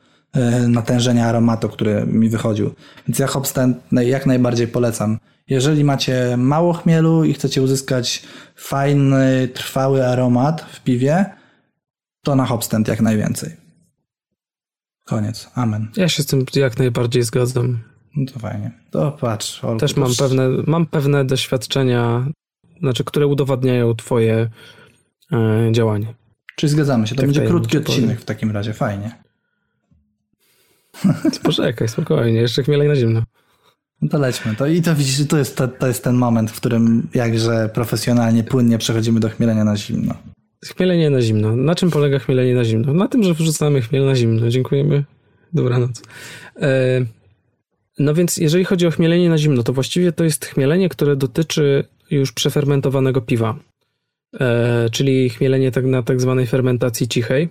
natężenia 0.69 1.27
aromatu, 1.27 1.69
który 1.69 2.07
mi 2.07 2.29
wychodził. 2.29 2.75
Więc 3.09 3.19
ja 3.19 3.27
Hopstand 3.27 3.77
naj- 3.93 4.01
jak 4.07 4.27
najbardziej 4.27 4.69
polecam. 4.69 5.19
Jeżeli 5.49 5.85
macie 5.85 6.37
mało 6.37 6.73
chmielu 6.73 7.25
i 7.25 7.33
chcecie 7.35 7.63
uzyskać 7.63 8.23
fajny, 8.57 9.49
trwały 9.55 10.07
aromat 10.07 10.61
w 10.73 10.81
piwie, 10.83 11.25
to 12.25 12.37
na 12.37 12.47
Hopstand 12.47 12.89
jak 12.89 13.01
najwięcej. 13.01 13.57
Koniec. 15.05 15.51
Amen. 15.55 15.89
Ja 15.97 16.09
się 16.09 16.23
z 16.23 16.27
tym 16.27 16.45
jak 16.55 16.79
najbardziej 16.79 17.23
zgadzam. 17.23 17.79
No 18.17 18.27
to 18.33 18.39
fajnie. 18.39 18.71
To 18.91 19.13
patrz. 19.13 19.65
Olku, 19.65 19.81
Też 19.81 19.97
mam 19.97 20.09
patrz. 20.09 20.19
pewne, 20.19 20.49
mam 20.67 20.87
pewne 20.87 21.25
doświadczenia, 21.25 22.27
znaczy, 22.81 23.05
które 23.05 23.27
udowadniają 23.27 23.95
twoje 23.95 24.51
e, 25.33 25.69
działanie. 25.73 26.15
Czyli 26.57 26.71
zgadzamy 26.73 27.07
się. 27.07 27.15
To 27.15 27.21
Tak 27.21 27.27
będzie 27.31 27.47
krótki 27.47 27.69
powiem. 27.79 27.87
odcinek 27.87 28.21
w 28.21 28.25
takim 28.25 28.51
razie. 28.51 28.73
Fajnie. 28.73 29.26
Poczekaj, 31.43 31.89
spokojnie, 31.89 32.41
jeszcze 32.41 32.63
chmielej 32.63 32.89
na 32.89 32.97
zimno. 32.97 33.23
No 34.03 34.09
to 34.09 34.19
lećmy. 34.19 34.57
To, 34.57 34.67
I 34.67 34.83
to 34.83 34.95
widzisz, 34.95 35.27
to 35.29 35.39
jest, 35.39 35.57
to, 35.57 35.69
to 35.69 35.87
jest 35.87 36.05
ten 36.05 36.15
moment, 36.15 36.51
w 36.51 36.57
którym 36.57 37.09
jakże 37.15 37.71
profesjonalnie, 37.75 38.45
płynnie 38.45 38.79
przechodzimy 38.79 39.21
do 39.21 39.29
chmielenia 39.29 39.65
na 39.65 39.77
zimno. 39.77 40.15
Chmielenie 40.65 41.11
na 41.11 41.21
zimno. 41.21 41.57
Na 41.57 41.75
czym 41.75 41.91
polega 41.91 42.19
chmielenie 42.19 42.55
na 42.55 42.65
zimno? 42.65 42.95
Na 42.95 43.09
tym, 43.09 43.23
że 43.23 43.35
wrzucamy 43.35 43.83
chmiel 43.83 44.07
na 44.07 44.15
zimno. 44.15 44.49
Dziękujemy. 44.49 45.05
Dobranoc. 45.53 46.03
E, 46.61 47.01
no 47.99 48.15
więc 48.15 48.37
jeżeli 48.37 48.65
chodzi 48.65 48.87
o 48.87 48.91
chmielenie 48.91 49.31
na 49.31 49.39
zimno, 49.39 49.63
to 49.63 49.73
właściwie 49.73 50.13
to 50.13 50.25
jest 50.25 50.47
chmielenie, 50.47 50.89
które 50.89 51.17
dotyczy 51.17 51.85
już 52.11 52.33
przefermentowanego 52.33 53.21
piwa. 53.21 53.59
E, 54.41 54.91
czyli 54.93 55.31
chmielenie 55.31 55.71
tak 55.71 55.85
na 55.85 56.03
tak 56.03 56.21
zwanej 56.21 56.47
fermentacji 56.47 57.09
cichej. 57.09 57.49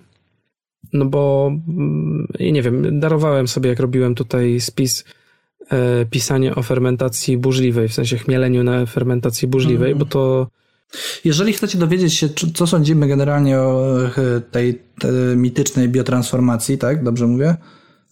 No 0.92 1.04
bo 1.04 1.52
mm, 1.68 2.28
nie 2.40 2.62
wiem, 2.62 3.00
darowałem 3.00 3.48
sobie, 3.48 3.70
jak 3.70 3.80
robiłem 3.80 4.14
tutaj 4.14 4.60
spis, 4.60 5.04
e, 5.70 6.06
pisanie 6.06 6.54
o 6.54 6.62
fermentacji 6.62 7.38
burzliwej, 7.38 7.88
w 7.88 7.94
sensie 7.94 8.16
chmieleniu 8.18 8.64
na 8.64 8.86
fermentacji 8.86 9.48
burzliwej, 9.48 9.94
bo 9.94 10.04
to 10.04 10.46
Jeżeli 11.24 11.52
chcecie 11.52 11.78
dowiedzieć 11.78 12.14
się, 12.14 12.28
co 12.54 12.66
sądzimy 12.66 13.06
generalnie 13.06 13.58
o 13.60 13.98
e, 14.06 14.40
tej, 14.40 14.82
tej 14.98 15.36
mitycznej 15.36 15.88
biotransformacji, 15.88 16.78
tak? 16.78 17.04
Dobrze 17.04 17.26
mówię? 17.26 17.56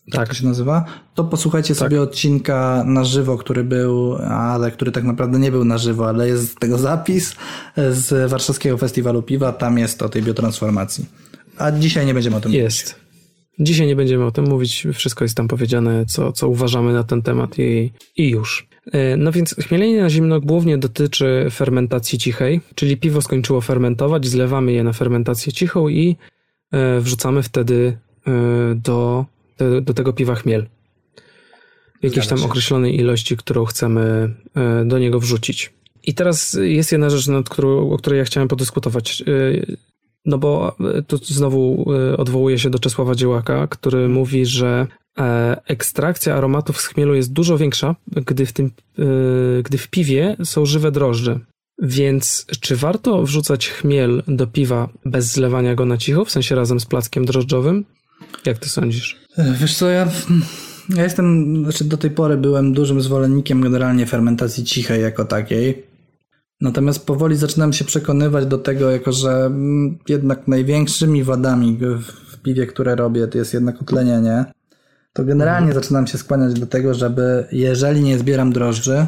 Tak, 0.04 0.14
Tak. 0.14 0.28
to 0.28 0.34
się 0.34 0.46
nazywa? 0.46 0.84
To 1.14 1.24
posłuchajcie 1.24 1.74
sobie 1.74 2.02
odcinka 2.02 2.84
na 2.86 3.04
żywo, 3.04 3.38
który 3.38 3.64
był, 3.64 4.16
ale 4.16 4.70
który 4.70 4.92
tak 4.92 5.04
naprawdę 5.04 5.38
nie 5.38 5.50
był 5.50 5.64
na 5.64 5.78
żywo, 5.78 6.08
ale 6.08 6.28
jest 6.28 6.50
z 6.50 6.54
tego 6.54 6.78
zapis 6.78 7.36
z 7.76 8.30
Warszawskiego 8.30 8.78
Festiwalu 8.78 9.22
Piwa. 9.22 9.52
Tam 9.52 9.78
jest 9.78 10.02
o 10.02 10.08
tej 10.08 10.22
biotransformacji. 10.22 11.06
A 11.58 11.72
dzisiaj 11.72 12.06
nie 12.06 12.14
będziemy 12.14 12.36
o 12.36 12.40
tym 12.40 12.50
mówić. 12.50 12.62
Jest. 12.62 13.04
Dzisiaj 13.58 13.86
nie 13.86 13.96
będziemy 13.96 14.24
o 14.24 14.30
tym 14.30 14.44
mówić, 14.44 14.86
wszystko 14.94 15.24
jest 15.24 15.36
tam 15.36 15.48
powiedziane, 15.48 16.06
co, 16.06 16.32
co 16.32 16.48
uważamy 16.48 16.92
na 16.92 17.04
ten 17.04 17.22
temat 17.22 17.58
i, 17.58 17.92
i 18.16 18.28
już. 18.30 18.68
E, 18.92 19.16
No 19.16 19.32
więc 19.32 19.54
chmielenie 19.54 20.00
na 20.00 20.10
zimno 20.10 20.40
głównie 20.40 20.78
dotyczy 20.78 21.46
fermentacji 21.50 22.18
cichej, 22.18 22.60
czyli 22.74 22.96
piwo 22.96 23.22
skończyło 23.22 23.60
fermentować, 23.60 24.26
zlewamy 24.26 24.72
je 24.72 24.84
na 24.84 24.92
fermentację 24.92 25.52
cichą 25.52 25.88
i 25.88 26.16
e, 26.72 27.00
wrzucamy 27.00 27.42
wtedy 27.42 27.98
e, 28.26 28.74
do, 28.74 29.24
do, 29.82 29.94
tego 29.94 30.12
piwa 30.12 30.34
chmiel. 30.34 30.66
Jakiejś 32.02 32.26
tam 32.26 32.42
określonej 32.42 32.96
ilości, 33.00 33.36
którą 33.36 33.64
chcemy 33.64 34.34
do 34.84 34.98
niego 34.98 35.20
wrzucić. 35.20 35.72
I 36.02 36.14
teraz 36.14 36.56
jest 36.62 36.92
jedna 36.92 37.10
rzecz, 37.10 37.26
nad 37.26 37.48
którą, 37.48 37.90
o 37.90 37.98
której 37.98 38.18
ja 38.18 38.24
chciałem 38.24 38.48
podyskutować. 38.48 39.22
No 40.24 40.38
bo 40.38 40.76
e, 40.94 41.02
tu 41.02 41.16
znowu 41.16 41.92
e, 41.92 42.16
odwołuję 42.16 42.58
się 42.58 42.70
do 42.70 42.78
Czesława 42.78 43.14
Dziełaka, 43.14 43.66
który 43.66 44.08
mówi, 44.08 44.46
że 44.46 44.86
e, 45.18 45.62
ekstrakcja 45.66 46.34
aromatów 46.34 46.80
z 46.80 46.86
chmielu 46.86 47.14
jest 47.14 47.32
dużo 47.32 47.58
większa, 47.58 47.96
gdy 48.26 48.46
w, 48.46 48.52
tym, 48.52 48.70
gdy 49.64 49.78
w 49.78 49.88
piwie 49.88 50.36
są 50.44 50.66
żywe 50.66 50.92
drożdże. 50.92 51.40
Więc 51.82 52.46
czy 52.60 52.76
warto 52.76 53.22
wrzucać 53.22 53.68
chmiel 53.68 54.22
do 54.28 54.46
piwa 54.46 54.88
bez 55.04 55.32
zlewania 55.32 55.74
go 55.74 55.84
na 55.84 55.98
cicho, 55.98 56.24
w 56.24 56.30
sensie 56.30 56.54
razem 56.54 56.80
z 56.80 56.86
plackiem 56.86 57.24
drożdżowym? 57.24 57.84
Jak 58.46 58.58
ty 58.58 58.68
sądzisz? 58.68 59.20
Wiesz 59.60 59.76
co, 59.76 59.88
ja, 59.88 60.08
ja 60.88 61.02
jestem, 61.02 61.56
znaczy 61.62 61.84
do 61.84 61.96
tej 61.96 62.10
pory 62.10 62.36
byłem 62.36 62.72
dużym 62.72 63.00
zwolennikiem 63.00 63.60
generalnie 63.60 64.06
fermentacji 64.06 64.64
cichej 64.64 65.02
jako 65.02 65.24
takiej. 65.24 65.93
Natomiast 66.60 67.06
powoli 67.06 67.36
zaczynam 67.36 67.72
się 67.72 67.84
przekonywać 67.84 68.46
do 68.46 68.58
tego, 68.58 68.90
jako 68.90 69.12
że 69.12 69.46
mm, 69.46 69.98
jednak 70.08 70.48
największymi 70.48 71.24
wadami 71.24 71.78
w 72.32 72.42
piwie, 72.42 72.66
które 72.66 72.96
robię, 72.96 73.26
to 73.26 73.38
jest 73.38 73.54
jednak 73.54 73.82
utlenienie. 73.82 74.44
To 75.12 75.24
generalnie 75.24 75.66
mhm. 75.66 75.82
zaczynam 75.82 76.06
się 76.06 76.18
skłaniać 76.18 76.60
do 76.60 76.66
tego, 76.66 76.94
żeby 76.94 77.44
jeżeli 77.52 78.00
nie 78.00 78.18
zbieram 78.18 78.52
drożdży 78.52 79.06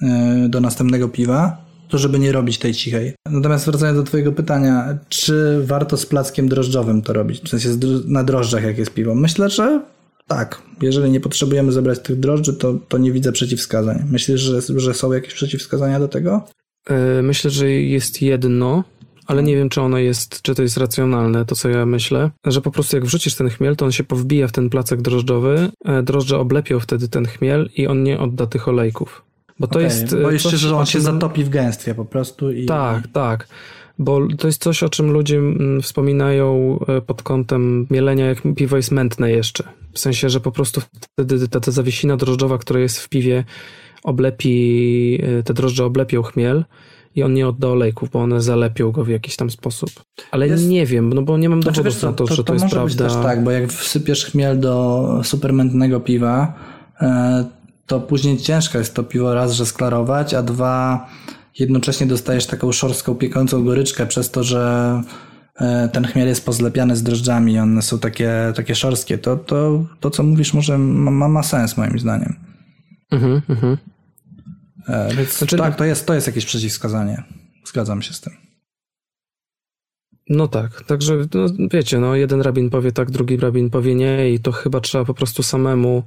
yy, 0.00 0.48
do 0.48 0.60
następnego 0.60 1.08
piwa, 1.08 1.66
to 1.88 1.98
żeby 1.98 2.18
nie 2.18 2.32
robić 2.32 2.58
tej 2.58 2.74
cichej. 2.74 3.14
Natomiast 3.30 3.66
wracając 3.66 3.98
do 3.98 4.04
Twojego 4.04 4.32
pytania, 4.32 4.98
czy 5.08 5.62
warto 5.64 5.96
z 5.96 6.06
plackiem 6.06 6.48
drożdżowym 6.48 7.02
to 7.02 7.12
robić? 7.12 7.42
W 7.42 7.48
sensie 7.48 7.68
na 8.06 8.24
drożdżach, 8.24 8.64
jak 8.64 8.78
jest 8.78 8.94
piwo? 8.94 9.14
Myślę, 9.14 9.50
że 9.50 9.82
tak. 10.26 10.62
Jeżeli 10.82 11.10
nie 11.10 11.20
potrzebujemy 11.20 11.72
zebrać 11.72 11.98
tych 11.98 12.20
drożdży, 12.20 12.54
to, 12.54 12.74
to 12.88 12.98
nie 12.98 13.12
widzę 13.12 13.32
przeciwwskazań. 13.32 14.04
Myślisz, 14.10 14.40
że, 14.40 14.60
że 14.76 14.94
są 14.94 15.12
jakieś 15.12 15.34
przeciwwskazania 15.34 16.00
do 16.00 16.08
tego? 16.08 16.44
E, 16.90 17.22
myślę, 17.22 17.50
że 17.50 17.70
jest 17.70 18.22
jedno, 18.22 18.84
ale 19.26 19.42
nie 19.42 19.56
wiem, 19.56 19.68
czy 19.68 19.80
ono 19.80 19.98
jest, 19.98 20.42
czy 20.42 20.54
to 20.54 20.62
jest 20.62 20.76
racjonalne, 20.76 21.44
to 21.44 21.54
co 21.54 21.68
ja 21.68 21.86
myślę, 21.86 22.30
że 22.44 22.60
po 22.60 22.70
prostu 22.70 22.96
jak 22.96 23.04
wrzucisz 23.04 23.34
ten 23.34 23.48
chmiel, 23.48 23.76
to 23.76 23.84
on 23.84 23.92
się 23.92 24.04
powbija 24.04 24.48
w 24.48 24.52
ten 24.52 24.70
placek 24.70 25.02
drożdżowy, 25.02 25.70
e, 25.84 26.02
drożdże 26.02 26.38
oblepią 26.38 26.80
wtedy 26.80 27.08
ten 27.08 27.26
chmiel 27.26 27.70
i 27.76 27.86
on 27.86 28.02
nie 28.02 28.18
odda 28.18 28.46
tych 28.46 28.68
olejków. 28.68 29.22
Bo 29.58 29.66
to 29.66 29.72
okay, 29.72 29.82
jest. 29.82 30.16
Boisz 30.22 30.42
się, 30.42 30.56
że 30.56 30.76
on 30.76 30.86
się 30.86 31.00
zatopi 31.00 31.44
w 31.44 31.48
gęstwie 31.48 31.94
po 31.94 32.04
prostu 32.04 32.52
i. 32.52 32.66
Tak, 32.66 33.06
tak. 33.12 33.48
Bo 33.98 34.20
to 34.38 34.46
jest 34.46 34.62
coś, 34.62 34.82
o 34.82 34.88
czym 34.88 35.10
ludzie 35.10 35.38
mm, 35.38 35.82
wspominają 35.82 36.78
e, 36.88 37.00
pod 37.00 37.22
kątem 37.22 37.86
mielenia, 37.90 38.26
jak 38.26 38.42
piwo 38.56 38.76
jest 38.76 38.90
mętne 38.90 39.30
jeszcze. 39.30 39.64
W 39.92 39.98
sensie, 39.98 40.28
że 40.28 40.40
po 40.40 40.52
prostu 40.52 40.80
wtedy 41.12 41.48
ta, 41.48 41.60
ta 41.60 41.70
zawiesina 41.70 42.16
drożdżowa, 42.16 42.58
która 42.58 42.80
jest 42.80 43.00
w 43.00 43.08
piwie, 43.08 43.44
oblepi, 44.06 45.18
e, 45.22 45.42
te 45.42 45.54
drożdże 45.54 45.84
oblepią 45.84 46.22
chmiel 46.22 46.64
i 47.14 47.22
on 47.22 47.34
nie 47.34 47.48
odda 47.48 47.68
olejków, 47.68 48.10
bo 48.10 48.18
one 48.18 48.40
zalepią 48.40 48.92
go 48.92 49.04
w 49.04 49.08
jakiś 49.08 49.36
tam 49.36 49.50
sposób. 49.50 49.90
Ale 50.30 50.48
jest... 50.48 50.68
nie 50.68 50.86
wiem, 50.86 51.12
no 51.12 51.22
bo 51.22 51.38
nie 51.38 51.48
mam 51.48 51.62
znaczy, 51.62 51.76
dowodów 51.76 52.02
na 52.02 52.12
to, 52.12 52.24
to, 52.26 52.34
że 52.34 52.36
to, 52.36 52.44
to 52.44 52.52
jest 52.52 52.64
może 52.64 52.76
prawda. 52.76 53.04
Być 53.04 53.12
też 53.14 53.22
tak, 53.22 53.44
bo 53.44 53.50
jak 53.50 53.72
wsypiesz 53.72 54.24
chmiel 54.24 54.60
do 54.60 55.20
supermętnego 55.24 56.00
piwa, 56.00 56.54
e, 57.00 57.44
to 57.86 58.00
później 58.00 58.38
ciężko 58.38 58.78
jest 58.78 58.94
to 58.94 59.04
piwo 59.04 59.34
raz, 59.34 59.52
że 59.52 59.66
sklarować, 59.66 60.34
a 60.34 60.42
dwa 60.42 61.06
jednocześnie 61.58 62.06
dostajesz 62.06 62.46
taką 62.46 62.72
szorstką, 62.72 63.14
piekącą 63.14 63.64
goryczkę 63.64 64.06
przez 64.06 64.30
to, 64.30 64.44
że 64.44 65.02
e, 65.60 65.88
ten 65.92 66.04
chmiel 66.04 66.28
jest 66.28 66.46
pozlepiany 66.46 66.96
z 66.96 67.02
drożdżami, 67.02 67.58
one 67.58 67.82
są 67.82 67.98
takie, 67.98 68.32
takie 68.56 68.74
szorstkie. 68.74 69.18
To, 69.18 69.36
to, 69.36 69.84
to, 70.00 70.10
co 70.10 70.22
mówisz, 70.22 70.54
może 70.54 70.78
ma, 70.78 71.28
ma 71.28 71.42
sens 71.42 71.76
moim 71.76 71.98
zdaniem. 71.98 72.34
Mhm, 73.10 73.42
mhm. 73.48 73.76
E, 74.88 75.14
więc 75.14 75.38
znaczy, 75.38 75.56
tak, 75.56 75.76
to 75.76 75.84
jest, 75.84 76.06
to 76.06 76.14
jest 76.14 76.26
jakieś 76.26 76.46
przeciwwskazanie. 76.46 77.22
Zgadzam 77.64 78.02
się 78.02 78.14
z 78.14 78.20
tym. 78.20 78.32
No 80.28 80.48
tak, 80.48 80.82
także 80.82 81.16
no, 81.34 81.68
wiecie, 81.72 81.98
no 81.98 82.14
jeden 82.14 82.40
rabin 82.40 82.70
powie 82.70 82.92
tak, 82.92 83.10
drugi 83.10 83.36
rabin 83.36 83.70
powie 83.70 83.94
nie 83.94 84.30
i 84.32 84.40
to 84.40 84.52
chyba 84.52 84.80
trzeba 84.80 85.04
po 85.04 85.14
prostu 85.14 85.42
samemu 85.42 86.02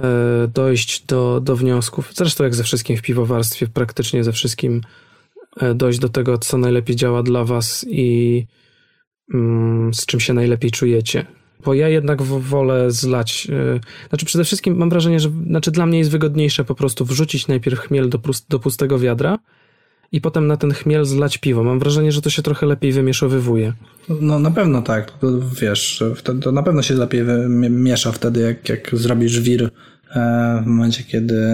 E, 0.00 0.48
dojść 0.48 1.06
do, 1.06 1.40
do 1.40 1.56
wniosków. 1.56 2.10
Zresztą 2.14 2.44
jak 2.44 2.54
ze 2.54 2.64
wszystkim 2.64 2.96
w 2.96 3.02
piwowarstwie, 3.02 3.66
praktycznie 3.66 4.24
ze 4.24 4.32
wszystkim 4.32 4.80
e, 5.60 5.74
dojść 5.74 5.98
do 5.98 6.08
tego, 6.08 6.38
co 6.38 6.58
najlepiej 6.58 6.96
działa 6.96 7.22
dla 7.22 7.44
was 7.44 7.86
i 7.88 8.46
mm, 9.34 9.94
z 9.94 10.06
czym 10.06 10.20
się 10.20 10.32
najlepiej 10.32 10.70
czujecie. 10.70 11.26
Bo 11.66 11.74
ja 11.74 11.88
jednak 11.88 12.22
wolę 12.22 12.90
zlać. 12.90 13.48
E, 13.50 14.08
znaczy, 14.08 14.26
przede 14.26 14.44
wszystkim 14.44 14.76
mam 14.76 14.90
wrażenie, 14.90 15.20
że 15.20 15.30
znaczy 15.46 15.70
dla 15.70 15.86
mnie 15.86 15.98
jest 15.98 16.10
wygodniejsze 16.10 16.64
po 16.64 16.74
prostu 16.74 17.04
wrzucić 17.04 17.48
najpierw 17.48 17.80
chmiel 17.80 18.08
do, 18.10 18.18
do 18.48 18.58
pustego 18.58 18.98
wiadra 18.98 19.38
i 20.12 20.20
potem 20.20 20.46
na 20.46 20.56
ten 20.56 20.72
chmiel 20.72 21.04
zlać 21.04 21.38
piwo. 21.38 21.64
Mam 21.64 21.78
wrażenie, 21.78 22.12
że 22.12 22.22
to 22.22 22.30
się 22.30 22.42
trochę 22.42 22.66
lepiej 22.66 22.92
wymieszowywuje. 22.92 23.72
No 24.20 24.38
na 24.38 24.50
pewno 24.50 24.82
tak. 24.82 25.10
To, 25.10 25.26
wiesz, 25.60 26.04
to, 26.42 26.52
na 26.52 26.62
pewno 26.62 26.82
się 26.82 26.94
lepiej 26.94 27.22
miesza 27.70 28.12
wtedy, 28.12 28.40
jak, 28.40 28.68
jak 28.68 28.90
zrobisz 28.92 29.40
wir 29.40 29.62
e, 29.62 30.62
w 30.64 30.66
momencie, 30.66 31.04
kiedy 31.04 31.46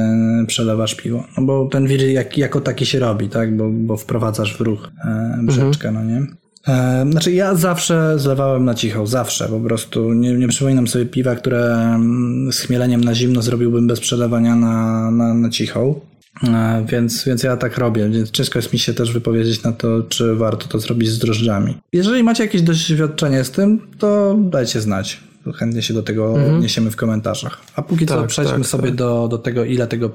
przelewasz 0.46 0.94
piwo. 0.94 1.24
No 1.38 1.44
bo 1.44 1.66
ten 1.66 1.86
wir 1.86 2.00
jak, 2.00 2.38
jako 2.38 2.60
taki 2.60 2.86
się 2.86 2.98
robi, 2.98 3.28
tak? 3.28 3.56
Bo, 3.56 3.70
bo 3.70 3.96
wprowadzasz 3.96 4.56
w 4.56 4.60
ruch 4.60 4.90
e, 5.04 5.38
brzeczkę, 5.42 5.88
mhm. 5.88 6.08
no 6.08 6.14
nie? 6.14 6.41
E, 6.68 7.06
znaczy 7.10 7.32
ja 7.32 7.54
zawsze 7.54 8.18
zlewałem 8.18 8.64
na 8.64 8.74
cicho, 8.74 9.06
zawsze 9.06 9.48
po 9.48 9.60
prostu. 9.60 10.12
Nie, 10.12 10.32
nie 10.32 10.48
przypominam 10.48 10.88
sobie 10.88 11.06
piwa, 11.06 11.34
które 11.36 11.74
mm, 11.74 12.52
z 12.52 12.60
chmieleniem 12.60 13.04
na 13.04 13.14
zimno 13.14 13.42
zrobiłbym 13.42 13.86
bez 13.86 14.00
przelewania 14.00 14.56
na, 14.56 15.10
na, 15.10 15.34
na 15.34 15.50
cichą. 15.50 16.00
E, 16.44 16.84
więc, 16.88 17.24
więc 17.24 17.42
ja 17.42 17.56
tak 17.56 17.78
robię, 17.78 18.08
więc 18.08 18.30
ciężko 18.30 18.58
jest 18.58 18.72
mi 18.72 18.78
się 18.78 18.94
też 18.94 19.12
wypowiedzieć 19.12 19.62
na 19.62 19.72
to, 19.72 20.02
czy 20.02 20.34
warto 20.34 20.68
to 20.68 20.78
zrobić 20.78 21.08
z 21.08 21.18
drożdżami. 21.18 21.78
Jeżeli 21.92 22.22
macie 22.22 22.44
jakieś 22.44 22.62
doświadczenie 22.62 23.44
z 23.44 23.50
tym, 23.50 23.80
to 23.98 24.36
dajcie 24.40 24.80
znać. 24.80 25.20
Chętnie 25.54 25.82
się 25.82 25.94
do 25.94 26.02
tego 26.02 26.34
mhm. 26.34 26.54
odniesiemy 26.54 26.90
w 26.90 26.96
komentarzach. 26.96 27.60
A 27.76 27.82
póki 27.82 28.06
tak, 28.06 28.20
co 28.20 28.26
przejdźmy 28.26 28.58
tak, 28.58 28.66
sobie 28.66 28.88
tak. 28.88 28.94
Do, 28.94 29.28
do 29.28 29.38
tego, 29.38 29.64
ile 29.64 29.86
tego, 29.86 30.10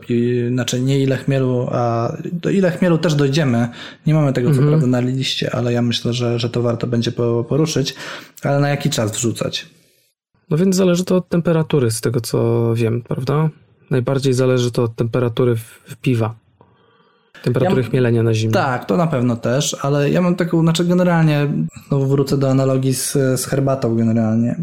znaczy 0.52 0.82
nie 0.82 1.00
ile 1.00 1.18
chmielu, 1.18 1.68
a 1.72 2.14
do 2.34 2.50
ile 2.50 2.72
chmielu 2.72 2.98
też 2.98 3.16
dojdziemy. 3.16 3.68
Nie 4.06 4.14
mamy 4.14 4.34
tego 4.34 4.50
mhm. 4.50 4.66
co 4.66 4.72
prawda 4.72 4.88
na 4.88 5.00
liście, 5.00 5.56
ale 5.56 5.74
ja 5.74 5.82
myślę, 5.82 6.14
że, 6.14 6.40
że 6.40 6.50
to 6.50 6.62
warto 6.62 6.88
będzie 6.88 7.12
poruszyć. 7.50 7.96
Ale 8.44 8.60
na 8.60 8.70
jaki 8.70 8.90
czas 8.90 9.12
wrzucać? 9.12 9.66
No 10.50 10.58
więc 10.58 10.76
zależy 10.76 11.06
to 11.06 11.16
od 11.16 11.30
temperatury, 11.30 11.92
z 11.92 12.02
tego 12.02 12.22
co 12.22 12.72
wiem, 12.76 13.02
prawda? 13.02 13.50
Najbardziej 13.90 14.34
zależy 14.34 14.72
to 14.72 14.84
od 14.84 14.96
temperatury 14.96 15.56
w 15.56 15.96
piwa. 16.02 16.36
Temperatury 17.44 17.82
ja, 17.82 17.90
chmielenia 17.90 18.24
na 18.24 18.34
zimę. 18.34 18.54
Tak, 18.54 18.86
to 18.86 18.98
na 18.98 19.08
pewno 19.08 19.36
też, 19.36 19.78
ale 19.82 20.10
ja 20.10 20.22
mam 20.22 20.36
taką, 20.36 20.62
znaczy 20.62 20.86
generalnie, 20.86 21.48
no 21.92 22.00
wrócę 22.00 22.38
do 22.38 22.50
analogii 22.50 22.94
z, 22.94 23.14
z 23.14 23.46
herbatą 23.46 23.96
generalnie. 23.96 24.56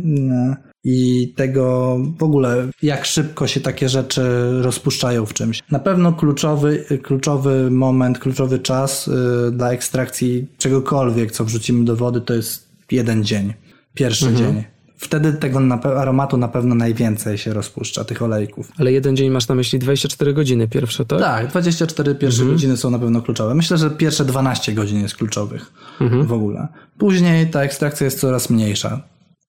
I 0.84 1.32
tego 1.36 1.96
w 2.18 2.22
ogóle, 2.22 2.68
jak 2.82 3.04
szybko 3.04 3.46
się 3.46 3.60
takie 3.60 3.88
rzeczy 3.88 4.22
rozpuszczają 4.62 5.26
w 5.26 5.34
czymś. 5.34 5.62
Na 5.70 5.78
pewno 5.78 6.12
kluczowy, 6.12 6.84
kluczowy 7.02 7.70
moment, 7.70 8.18
kluczowy 8.18 8.58
czas 8.58 9.08
y, 9.08 9.12
dla 9.52 9.72
ekstrakcji 9.72 10.46
czegokolwiek, 10.58 11.32
co 11.32 11.44
wrzucimy 11.44 11.84
do 11.84 11.96
wody, 11.96 12.20
to 12.20 12.34
jest 12.34 12.68
jeden 12.90 13.24
dzień. 13.24 13.54
Pierwszy 13.94 14.26
mhm. 14.26 14.54
dzień 14.54 14.73
wtedy 15.04 15.32
tego 15.32 15.60
na 15.60 15.82
aromatu 15.82 16.36
na 16.36 16.48
pewno 16.48 16.74
najwięcej 16.74 17.38
się 17.38 17.52
rozpuszcza, 17.52 18.04
tych 18.04 18.22
olejków. 18.22 18.72
Ale 18.78 18.92
jeden 18.92 19.16
dzień 19.16 19.30
masz 19.30 19.48
na 19.48 19.54
myśli 19.54 19.78
24 19.78 20.34
godziny 20.34 20.68
pierwsze, 20.68 21.04
tak? 21.04 21.18
Tak, 21.18 21.46
24 21.46 22.14
pierwsze 22.14 22.40
mhm. 22.40 22.56
godziny 22.56 22.76
są 22.76 22.90
na 22.90 22.98
pewno 22.98 23.22
kluczowe. 23.22 23.54
Myślę, 23.54 23.78
że 23.78 23.90
pierwsze 23.90 24.24
12 24.24 24.72
godzin 24.72 25.02
jest 25.02 25.16
kluczowych 25.16 25.72
mhm. 26.00 26.26
w 26.26 26.32
ogóle. 26.32 26.68
Później 26.98 27.50
ta 27.50 27.62
ekstrakcja 27.62 28.04
jest 28.04 28.20
coraz 28.20 28.50
mniejsza. 28.50 29.00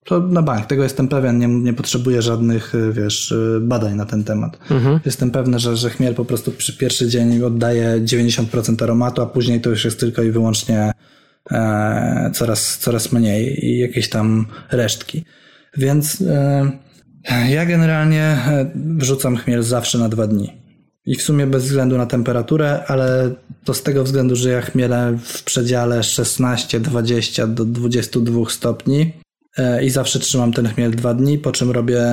To 0.06 0.20
na 0.20 0.42
bank, 0.42 0.66
tego 0.66 0.84
jestem 0.84 1.08
pewien, 1.08 1.40
nie, 1.40 1.48
nie 1.48 1.74
potrzebuję 1.74 2.22
żadnych, 2.22 2.74
wiesz, 2.92 3.34
badań 3.62 3.96
na 3.96 4.06
ten 4.06 4.24
temat. 4.24 4.58
Mhm. 4.72 5.00
Jestem 5.06 5.32
pewny, 5.32 5.60
że, 5.60 5.78
że 5.78 5.90
chmiel 5.90 6.16
po 6.16 6.26
prostu 6.26 6.52
przy 6.52 6.78
pierwszy 6.78 7.08
dzień 7.08 7.44
oddaje 7.44 8.02
90% 8.02 8.84
aromatu, 8.84 9.22
a 9.22 9.26
później 9.26 9.62
to 9.62 9.70
już 9.70 9.86
jest 9.86 10.00
tylko 10.00 10.24
i 10.24 10.32
wyłącznie 10.32 10.92
e, 11.52 12.32
coraz, 12.34 12.78
coraz 12.78 13.12
mniej 13.12 13.66
i 13.66 13.80
jakieś 13.80 14.10
tam 14.10 14.46
resztki. 14.72 15.26
Więc 15.78 16.22
e, 16.22 16.72
ja 17.50 17.66
generalnie 17.66 18.22
e, 18.22 18.72
wrzucam 18.76 19.38
chmiel 19.38 19.64
zawsze 19.64 19.98
na 19.98 20.10
dwa 20.10 20.28
dni. 20.28 20.54
I 21.06 21.16
w 21.16 21.22
sumie 21.22 21.48
bez 21.48 21.64
względu 21.64 21.98
na 21.98 22.06
temperaturę, 22.06 22.84
ale 22.88 23.36
to 23.64 23.74
z 23.74 23.84
tego 23.84 24.04
względu, 24.04 24.36
że 24.36 24.50
ja 24.50 24.62
chmielę 24.62 25.18
w 25.24 25.44
przedziale 25.44 26.00
16-20 26.00 27.54
do 27.54 27.66
22 27.66 28.50
stopni 28.50 29.14
e, 29.58 29.86
i 29.86 29.90
zawsze 29.90 30.20
trzymam 30.20 30.54
ten 30.54 30.68
chmiel 30.68 30.92
dwa 30.92 31.14
dni, 31.14 31.38
po 31.38 31.52
czym 31.52 31.72
robię 31.72 32.04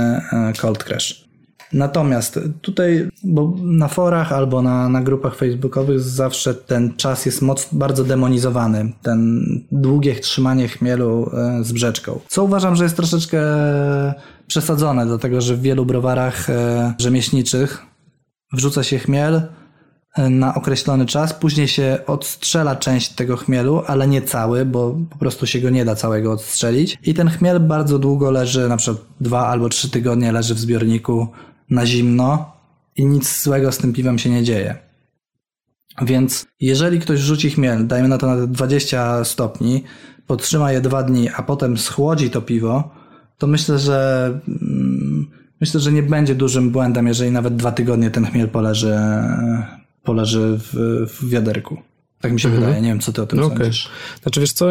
cold 0.60 0.84
crash. 0.84 1.31
Natomiast 1.72 2.40
tutaj, 2.60 3.08
bo 3.24 3.54
na 3.62 3.88
forach 3.88 4.32
albo 4.32 4.62
na, 4.62 4.88
na 4.88 5.02
grupach 5.02 5.34
facebookowych 5.34 6.00
zawsze 6.00 6.54
ten 6.54 6.96
czas 6.96 7.26
jest 7.26 7.42
moc, 7.42 7.68
bardzo 7.72 8.04
demonizowany. 8.04 8.92
Ten 9.02 9.44
długie 9.72 10.14
trzymanie 10.14 10.68
chmielu 10.68 11.30
e, 11.32 11.64
z 11.64 11.72
brzeczką. 11.72 12.20
Co 12.28 12.44
uważam, 12.44 12.76
że 12.76 12.84
jest 12.84 12.96
troszeczkę 12.96 13.42
przesadzone, 14.46 15.06
dlatego 15.06 15.40
że 15.40 15.56
w 15.56 15.62
wielu 15.62 15.86
browarach 15.86 16.50
e, 16.50 16.94
rzemieślniczych 16.98 17.86
wrzuca 18.52 18.82
się 18.82 18.98
chmiel 18.98 19.42
e, 20.16 20.30
na 20.30 20.54
określony 20.54 21.06
czas, 21.06 21.34
później 21.34 21.68
się 21.68 21.98
odstrzela 22.06 22.76
część 22.76 23.08
tego 23.08 23.36
chmielu, 23.36 23.82
ale 23.86 24.08
nie 24.08 24.22
cały, 24.22 24.64
bo 24.64 24.96
po 25.10 25.18
prostu 25.18 25.46
się 25.46 25.60
go 25.60 25.70
nie 25.70 25.84
da 25.84 25.94
całego 25.94 26.32
odstrzelić. 26.32 26.98
I 27.04 27.14
ten 27.14 27.30
chmiel 27.30 27.60
bardzo 27.60 27.98
długo 27.98 28.30
leży, 28.30 28.68
na 28.68 28.76
przykład 28.76 29.06
dwa 29.20 29.46
albo 29.46 29.68
trzy 29.68 29.90
tygodnie 29.90 30.32
leży 30.32 30.54
w 30.54 30.58
zbiorniku 30.58 31.28
na 31.72 31.86
zimno 31.86 32.52
i 32.96 33.06
nic 33.06 33.42
złego 33.42 33.72
z 33.72 33.78
tym 33.78 33.92
piwem 33.92 34.18
się 34.18 34.30
nie 34.30 34.42
dzieje. 34.42 34.74
Więc 36.02 36.46
jeżeli 36.60 37.00
ktoś 37.00 37.20
rzuci 37.20 37.50
chmiel, 37.50 37.86
dajmy 37.86 38.08
na 38.08 38.18
to 38.18 38.26
na 38.26 38.46
20 38.46 39.24
stopni, 39.24 39.84
podtrzyma 40.26 40.72
je 40.72 40.80
dwa 40.80 41.02
dni, 41.02 41.28
a 41.36 41.42
potem 41.42 41.78
schłodzi 41.78 42.30
to 42.30 42.42
piwo, 42.42 42.90
to 43.38 43.46
myślę, 43.46 43.78
że 43.78 44.28
mm, 44.48 45.30
myślę, 45.60 45.80
że 45.80 45.92
nie 45.92 46.02
będzie 46.02 46.34
dużym 46.34 46.70
błędem, 46.70 47.06
jeżeli 47.06 47.30
nawet 47.30 47.56
dwa 47.56 47.72
tygodnie 47.72 48.10
ten 48.10 48.26
chmiel 48.26 48.48
poleży 48.48 48.98
poleży 50.02 50.58
w, 50.58 50.74
w 51.08 51.28
wiaderku. 51.28 51.76
Tak 52.20 52.32
mi 52.32 52.40
się 52.40 52.48
Mhm. 52.48 52.64
wydaje. 52.64 52.82
Nie 52.82 52.88
wiem, 52.88 53.00
co 53.00 53.12
ty 53.12 53.22
o 53.22 53.26
tym 53.26 53.38
No 53.38 53.48
sądzisz. 53.48 53.88
Znaczy 54.22 54.40
wiesz 54.40 54.52
co, 54.52 54.66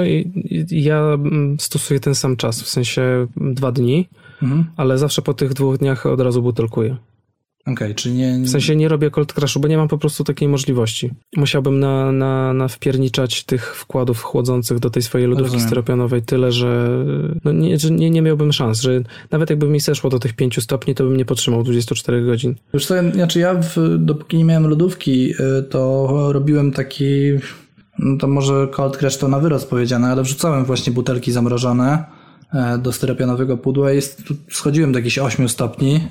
ja 0.71 0.97
mm, 0.97 1.59
stosuję 1.59 1.99
ten 1.99 2.15
sam 2.15 2.37
czas, 2.37 2.61
w 2.61 2.69
sensie 2.69 3.27
dwa 3.37 3.71
dni, 3.71 4.09
Mhm. 4.43 4.65
ale 4.77 4.97
zawsze 4.97 5.21
po 5.21 5.33
tych 5.33 5.53
dwóch 5.53 5.77
dniach 5.77 6.05
od 6.05 6.21
razu 6.21 6.41
butelkuję. 6.41 6.97
Okej, 7.65 7.95
czyli 7.95 8.15
nie... 8.15 8.39
W 8.39 8.49
sensie 8.49 8.75
nie 8.75 8.87
robię 8.87 9.11
cold 9.11 9.33
crashu, 9.33 9.59
bo 9.59 9.67
nie 9.67 9.77
mam 9.77 9.87
po 9.87 9.97
prostu 9.97 10.23
takiej 10.23 10.47
możliwości. 10.47 11.11
Musiałbym 11.37 11.79
na, 11.79 12.11
na, 12.11 12.53
na 12.53 12.67
wpierniczać 12.67 13.43
tych 13.43 13.75
wkładów 13.75 14.23
chłodzących 14.23 14.79
do 14.79 14.89
tej 14.89 15.03
swojej 15.03 15.27
lodówki 15.27 15.43
Rozumiem. 15.43 15.67
styropianowej 15.67 16.21
tyle, 16.21 16.51
że, 16.51 16.89
no 17.43 17.51
nie, 17.51 17.79
że 17.79 17.91
nie, 17.91 18.09
nie 18.09 18.21
miałbym 18.21 18.53
szans, 18.53 18.81
że 18.81 19.01
nawet 19.31 19.49
jakby 19.49 19.67
mi 19.67 19.79
zeszło 19.79 20.09
do 20.09 20.19
tych 20.19 20.33
5 20.33 20.63
stopni, 20.63 20.95
to 20.95 21.03
bym 21.03 21.17
nie 21.17 21.25
potrzymał 21.25 21.63
24 21.63 22.25
godzin. 22.25 22.55
Już 22.73 22.85
to, 22.85 22.95
znaczy 23.13 23.39
ja 23.39 23.53
w, 23.53 23.97
dopóki 23.97 24.37
nie 24.37 24.45
miałem 24.45 24.67
lodówki, 24.67 25.31
y, 25.31 25.63
to 25.63 26.07
robiłem 26.33 26.71
taki, 26.71 27.31
no 27.99 28.17
to 28.17 28.27
może 28.27 28.67
cold 28.71 28.97
crash 28.97 29.17
to 29.17 29.27
na 29.27 29.39
wyrost 29.39 29.69
powiedziane, 29.69 30.07
ale 30.07 30.23
wrzucałem 30.23 30.65
właśnie 30.65 30.93
butelki 30.93 31.31
zamrożone 31.31 32.20
do 32.79 32.91
styropianowego 32.91 33.57
pudła 33.57 33.91
i 33.91 33.95
jest- 33.95 34.23
schodziłem 34.49 34.91
do 34.91 34.99
jakichś 34.99 35.17
8 35.17 35.49
stopni 35.49 36.07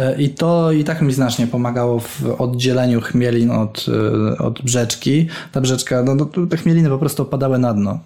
e, 0.00 0.22
i 0.22 0.30
to 0.30 0.72
i 0.72 0.84
tak 0.84 1.02
mi 1.02 1.12
znacznie 1.12 1.46
pomagało 1.46 2.00
w 2.00 2.22
oddzieleniu 2.38 3.00
chmielin 3.00 3.50
od, 3.50 3.86
e, 4.34 4.38
od 4.38 4.62
brzeczki. 4.62 5.26
Ta 5.52 5.60
brzeczka, 5.60 6.02
no, 6.02 6.14
no 6.14 6.46
te 6.46 6.56
chmieliny 6.56 6.88
po 6.88 6.98
prostu 6.98 7.22
opadały 7.22 7.58
na 7.58 7.74
dno. 7.74 8.00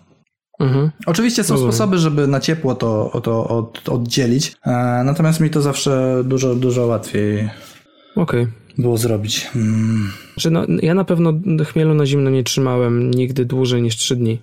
Mhm. 0.60 0.90
Oczywiście 1.06 1.44
są 1.44 1.58
sposoby, 1.58 1.98
żeby 1.98 2.26
na 2.26 2.40
ciepło 2.40 2.74
to, 2.74 3.20
to 3.24 3.48
od, 3.48 3.88
oddzielić, 3.88 4.52
e, 4.66 4.70
natomiast 5.04 5.40
mi 5.40 5.50
to 5.50 5.62
zawsze 5.62 6.22
dużo, 6.24 6.54
dużo 6.54 6.86
łatwiej 6.86 7.50
Okej. 8.16 8.46
było 8.78 8.98
zrobić. 8.98 9.50
Mm. 9.56 10.12
Że 10.36 10.50
no, 10.50 10.64
ja 10.82 10.94
na 10.94 11.04
pewno 11.04 11.32
chmielu 11.64 11.94
na 11.94 12.06
zimno 12.06 12.30
nie 12.30 12.44
trzymałem 12.44 13.10
nigdy 13.10 13.44
dłużej 13.44 13.82
niż 13.82 13.96
3 13.96 14.16
dni. 14.16 14.38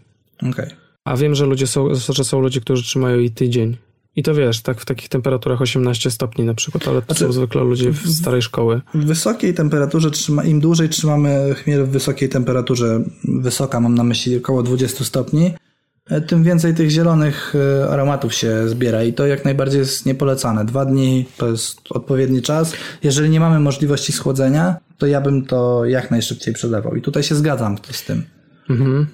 Okej. 0.49 0.67
A 1.09 1.17
wiem, 1.17 1.35
że 1.35 1.45
ludzie 1.45 1.67
są, 1.67 1.95
że 2.09 2.23
są 2.23 2.39
ludzie, 2.39 2.61
którzy 2.61 2.83
trzymają 2.83 3.19
i 3.19 3.31
tydzień. 3.31 3.77
I 4.15 4.23
to 4.23 4.35
wiesz, 4.35 4.61
tak 4.61 4.81
w 4.81 4.85
takich 4.85 5.09
temperaturach 5.09 5.61
18 5.61 6.11
stopni 6.11 6.45
na 6.45 6.53
przykład, 6.53 6.87
ale 6.87 7.01
to 7.01 7.05
Znaczy- 7.05 7.25
są 7.25 7.31
zwykle 7.31 7.63
ludzie 7.63 7.91
w 7.91 8.09
starej 8.09 8.41
szkoły. 8.41 8.81
W 8.93 9.05
wysokiej 9.05 9.53
temperaturze, 9.53 10.11
trzyma, 10.11 10.43
im 10.43 10.59
dłużej 10.59 10.89
trzymamy 10.89 11.55
chmiel 11.55 11.85
w 11.85 11.89
wysokiej 11.89 12.29
temperaturze, 12.29 13.03
wysoka 13.23 13.79
mam 13.79 13.95
na 13.95 14.03
myśli 14.03 14.37
około 14.37 14.63
20 14.63 15.03
stopni, 15.03 15.53
e, 16.09 16.21
tym 16.21 16.43
więcej 16.43 16.75
tych 16.75 16.89
zielonych 16.89 17.53
e, 17.55 17.89
aromatów 17.89 18.33
się 18.33 18.69
zbiera 18.69 19.03
i 19.03 19.13
to 19.13 19.27
jak 19.27 19.45
najbardziej 19.45 19.79
jest 19.79 20.05
niepolecane. 20.05 20.65
Dwa 20.65 20.85
dni 20.85 21.25
to 21.37 21.47
jest 21.47 21.79
odpowiedni 21.89 22.41
czas. 22.41 22.73
Jeżeli 23.03 23.29
nie 23.29 23.39
mamy 23.39 23.59
możliwości 23.59 24.11
schłodzenia, 24.11 24.75
to 24.97 25.07
ja 25.07 25.21
bym 25.21 25.45
to 25.45 25.85
jak 25.85 26.11
najszybciej 26.11 26.53
przelewał. 26.53 26.95
I 26.95 27.01
tutaj 27.01 27.23
się 27.23 27.35
zgadzam 27.35 27.77
z 27.91 28.03
tym. 28.05 28.23
Mhm. 28.69 29.07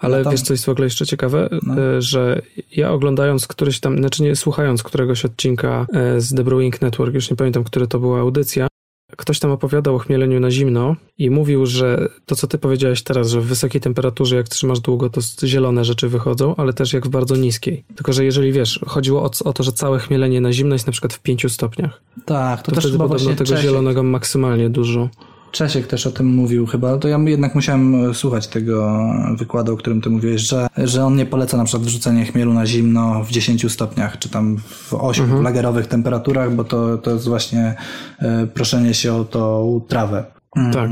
Ale 0.00 0.18
No 0.18 0.24
to- 0.24 0.30
wiesz, 0.30 0.42
co 0.42 0.52
jest 0.52 0.64
w 0.64 0.68
ogóle 0.68 0.86
jeszcze 0.86 1.06
ciekawe, 1.06 1.48
No. 1.62 1.80
E, 1.80 2.02
że 2.02 2.42
ja 2.76 2.92
oglądając 2.92 3.46
któryś 3.46 3.80
tam, 3.80 3.98
znaczy 3.98 4.22
nie 4.22 4.36
słuchając 4.36 4.82
któregoś 4.82 5.24
odcinka 5.24 5.86
e, 5.92 6.20
z 6.20 6.34
The 6.34 6.44
Brewing 6.44 6.82
Network, 6.82 7.14
już 7.14 7.30
nie 7.30 7.36
pamiętam, 7.36 7.64
który 7.64 7.86
to 7.86 7.98
była 8.00 8.20
audycja, 8.20 8.68
ktoś 9.16 9.38
tam 9.38 9.50
opowiadał 9.50 9.94
o 9.94 9.98
chmieleniu 9.98 10.40
na 10.40 10.50
zimno 10.50 10.96
i 11.18 11.30
mówił, 11.30 11.66
że 11.66 12.08
to, 12.26 12.36
co 12.36 12.46
ty 12.46 12.58
powiedziałeś 12.58 13.02
teraz, 13.02 13.28
że 13.28 13.40
w 13.40 13.46
wysokiej 13.46 13.80
temperaturze, 13.80 14.36
jak 14.36 14.48
trzymasz 14.48 14.80
długo, 14.80 15.10
to 15.10 15.20
zielone 15.44 15.84
rzeczy 15.84 16.08
wychodzą, 16.08 16.54
ale 16.56 16.72
też 16.72 16.92
jak 16.92 17.06
w 17.06 17.10
bardzo 17.10 17.36
niskiej. 17.36 17.84
Tylko, 17.94 18.12
że 18.12 18.24
jeżeli 18.24 18.52
wiesz, 18.52 18.80
chodziło 18.86 19.22
o, 19.22 19.30
o 19.44 19.52
to, 19.52 19.62
że 19.62 19.72
całe 19.72 19.98
chmielenie 19.98 20.40
na 20.40 20.52
zimno 20.52 20.74
jest 20.74 20.86
na 20.86 20.92
przykład 20.92 21.12
w 21.12 21.20
5 21.20 21.52
stopniach, 21.52 22.02
Tak, 22.24 22.62
to, 22.62 22.66
to, 22.66 22.74
też 22.74 22.84
wtedy 22.84 22.92
chyba 22.92 23.08
podobno 23.08 23.30
tego 23.30 23.44
Czesiek, 23.44 23.62
zielonego 23.62 24.02
maksymalnie 24.02 24.70
dużo. 24.70 25.08
Czesiek 25.52 25.86
też 25.86 26.06
o 26.06 26.10
tym 26.10 26.26
mówił 26.26 26.66
chyba, 26.66 26.98
to 26.98 27.08
ja 27.08 27.18
jednak 27.26 27.54
musiałem 27.54 28.10
e, 28.10 28.14
słuchać 28.14 28.46
tego 28.46 29.00
wykładu, 29.38 29.72
o 29.72 29.76
którym 29.76 30.00
ty 30.00 30.10
mówiłeś, 30.10 30.42
że, 30.42 30.66
że 30.76 31.04
on 31.04 31.16
nie 31.16 31.26
poleca 31.26 31.56
na 31.56 31.64
przykład 31.64 31.86
wrzucenia 31.86 32.24
chmielu 32.24 32.52
na 32.52 32.66
zimno 32.66 33.24
w 33.24 33.30
10 33.30 33.72
stopniach, 33.72 34.18
czy 34.18 34.28
tam 34.28 34.56
w 34.58 34.94
8 34.94 35.24
Mhm. 35.24 35.40
w 35.40 35.44
lagerowych 35.44 35.86
temperaturach, 35.86 36.54
bo 36.54 36.64
to, 36.64 36.98
to 36.98 37.10
jest 37.10 37.28
właśnie 37.28 37.74
e, 38.18 38.46
proszenie 38.46 38.94
się 38.94 39.14
o 39.14 39.24
tą 39.24 39.80
trawę. 39.88 40.24
Mm. 40.56 40.72
Tak. 40.72 40.90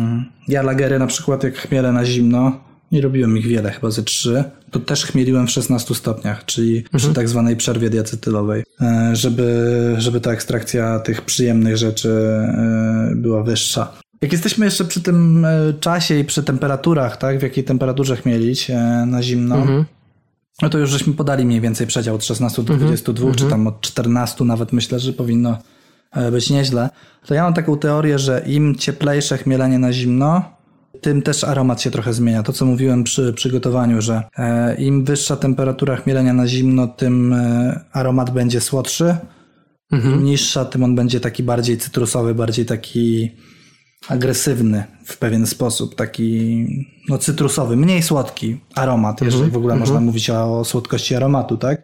Ja 0.49 0.63
lagery 0.63 0.99
na 0.99 1.07
przykład 1.07 1.45
jak 1.45 1.57
chmielę 1.57 1.93
na 1.93 2.05
zimno, 2.05 2.53
nie 2.93 3.01
robiłem 3.01 3.39
ich 3.39 3.47
wiele, 3.47 3.71
chyba 3.71 3.91
ze 3.91 4.03
trzy, 4.03 4.45
to 4.71 4.81
też 4.81 5.05
chmieliłem 5.05 5.47
w 5.47 5.51
16 5.51 5.95
stopniach, 5.95 6.45
czyli 6.45 6.85
przy 6.97 7.15
tak 7.15 7.29
zwanej 7.29 7.57
przerwie 7.57 7.91
diacetylowej, 7.91 8.65
e, 8.81 9.17
żeby, 9.17 9.95
żeby 9.99 10.21
ta 10.21 10.33
ekstrakcja 10.33 10.99
tych 10.99 11.23
przyjemnych 11.23 11.77
rzeczy 11.77 12.11
była 13.17 13.43
wyższa. 13.43 13.93
Jak 14.21 14.33
jesteśmy 14.33 14.65
jeszcze 14.65 14.85
przy 14.85 15.01
tym 15.01 15.45
e, 15.45 15.75
czasie 15.81 16.19
i 16.19 16.25
przy 16.25 16.43
temperaturach, 16.43 17.17
tak, 17.17 17.39
w 17.39 17.43
jakiej 17.43 17.65
temperaturze 17.65 18.17
chmielić 18.17 18.71
e, 18.71 18.77
na 19.07 19.23
zimno, 19.23 19.57
Mhm. 19.57 19.85
no 20.63 20.69
to 20.69 20.79
już 20.79 20.91
żeśmy 20.91 21.13
podali 21.13 21.45
mniej 21.45 21.61
więcej 21.61 21.87
przedział 21.87 22.15
od 22.15 22.25
16 22.25 22.63
do 22.63 22.75
22, 22.75 23.35
czy 23.35 23.45
tam 23.45 23.67
od 23.67 23.81
14 23.81 24.45
nawet 24.45 24.73
myślę, 24.73 25.01
że 25.01 25.13
powinno 25.13 25.59
e, 26.13 26.31
być 26.31 26.51
nieźle. 26.51 26.91
To 27.27 27.35
ja 27.35 27.43
mam 27.43 27.55
taką 27.55 27.79
teorię, 27.79 28.19
że 28.19 28.43
im 28.47 28.75
cieplejsze 28.77 29.39
chmielenie 29.39 29.79
na 29.79 29.93
zimno, 29.93 30.43
tym 31.01 31.23
też 31.23 31.45
aromat 31.45 31.83
się 31.83 31.91
trochę 31.91 32.13
zmienia. 32.13 32.43
To, 32.43 32.53
co 32.53 32.67
mówiłem 32.67 33.05
przy 33.05 33.33
przygotowaniu, 33.33 34.03
że 34.03 34.23
im 34.79 35.05
wyższa 35.05 35.37
temperatura 35.37 35.97
chmielenia 35.97 36.33
na 36.33 36.47
zimno, 36.47 36.87
tym 36.89 37.35
aromat 37.93 38.31
będzie 38.31 38.61
słodszy. 38.61 39.17
Im 39.93 40.25
niższa, 40.25 40.65
tym 40.65 40.85
on 40.85 40.95
będzie 40.95 41.21
taki 41.21 41.43
bardziej 41.43 41.79
cytrusowy, 41.79 42.35
bardziej 42.35 42.67
taki 42.67 43.31
agresywny 44.09 44.85
w 45.05 45.19
pewien 45.19 45.47
sposób, 45.47 45.95
taki 45.95 46.67
no 47.09 47.19
cytrusowy, 47.19 47.77
mniej 47.77 48.03
słodki 48.03 48.61
aromat, 48.75 49.23
jeżeli 49.23 49.51
w 49.51 49.57
ogóle 49.57 49.77
można 49.77 50.01
mówić 50.01 50.31
o 50.31 50.65
słodkości 50.65 51.15
aromatu, 51.15 51.57
tak? 51.57 51.83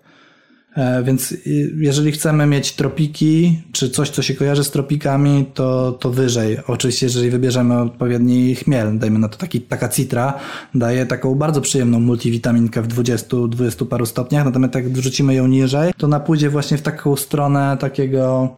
E, 0.77 1.03
Więc 1.03 1.35
jeżeli 1.77 2.13
chcemy 2.13 2.47
mieć 2.47 2.73
tropiki, 2.73 3.63
czy 3.73 3.91
coś, 3.91 4.11
co 4.11 4.23
się 4.23 4.35
kojarzy 4.35 4.65
z 4.65 4.71
tropikami, 4.71 5.47
to, 5.55 5.93
to 5.93 6.11
wyżej. 6.11 6.59
Oczywiście, 6.67 7.07
jeżeli 7.07 7.31
wybierzemy 7.31 7.81
odpowiedni 7.81 8.55
chmiel, 8.55 8.99
dajmy 8.99 9.19
na 9.19 9.29
to 9.29 9.39
taki, 9.39 9.61
taka 9.61 9.89
citra, 9.89 10.35
daje 10.75 11.07
taką 11.07 11.35
bardzo 11.35 11.61
przyjemną 11.61 12.01
multivitaminkę 12.01 12.83
w 12.83 12.87
20, 12.87 13.37
20 13.49 13.85
paru 13.85 14.07
stopniach, 14.07 14.45
natomiast 14.45 14.75
jak 14.75 14.89
wrzucimy 14.89 15.35
ją 15.35 15.47
niżej, 15.47 15.93
to 15.97 16.07
ona 16.07 16.21
pójdzie 16.21 16.51
właśnie 16.51 16.79
w 16.79 16.83
taką 16.83 17.17
stronę 17.17 17.77
takiego 17.81 18.57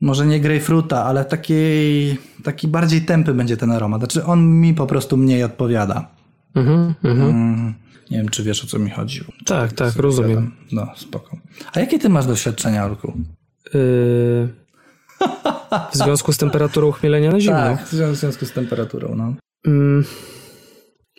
może 0.00 0.26
nie 0.26 0.40
grejpfruta, 0.40 1.04
ale 1.04 1.24
takiej, 1.24 2.18
taki 2.44 2.68
bardziej 2.68 3.02
tępy 3.02 3.34
będzie 3.34 3.56
ten 3.56 3.70
aromat. 3.70 4.00
Znaczy 4.00 4.24
on 4.24 4.60
mi 4.60 4.74
po 4.74 4.86
prostu 4.86 5.16
mniej 5.16 5.44
odpowiada. 5.44 6.08
Mhm, 6.54 6.94
mhm. 7.04 7.30
Mm, 7.30 7.74
nie 8.10 8.18
wiem, 8.18 8.28
czy 8.28 8.42
wiesz 8.42 8.64
o 8.64 8.66
co 8.66 8.78
mi 8.78 8.90
chodzi. 8.90 9.24
Tak, 9.46 9.72
tak, 9.72 9.96
rozumiem. 9.96 10.34
gadam? 10.34 10.52
No, 10.72 10.88
spoko. 10.96 11.36
A 11.74 11.80
jakie 11.80 11.98
ty 11.98 12.08
masz 12.08 12.26
doświadczenia, 12.26 12.84
Olku? 12.84 13.12
Yy, 13.74 14.48
w 15.92 15.96
związku 15.96 16.32
z 16.32 16.38
temperaturą 16.38 16.92
chmielenia 16.92 17.30
na 17.32 17.40
zimno. 17.40 17.56
Tak, 17.58 17.86
w 17.86 17.92
związku- 17.92 18.14
w 18.16 18.20
związku 18.20 18.46
z 18.46 18.52
temperaturą, 18.52 19.14
no. 19.14 19.34
Mm, 19.66 20.04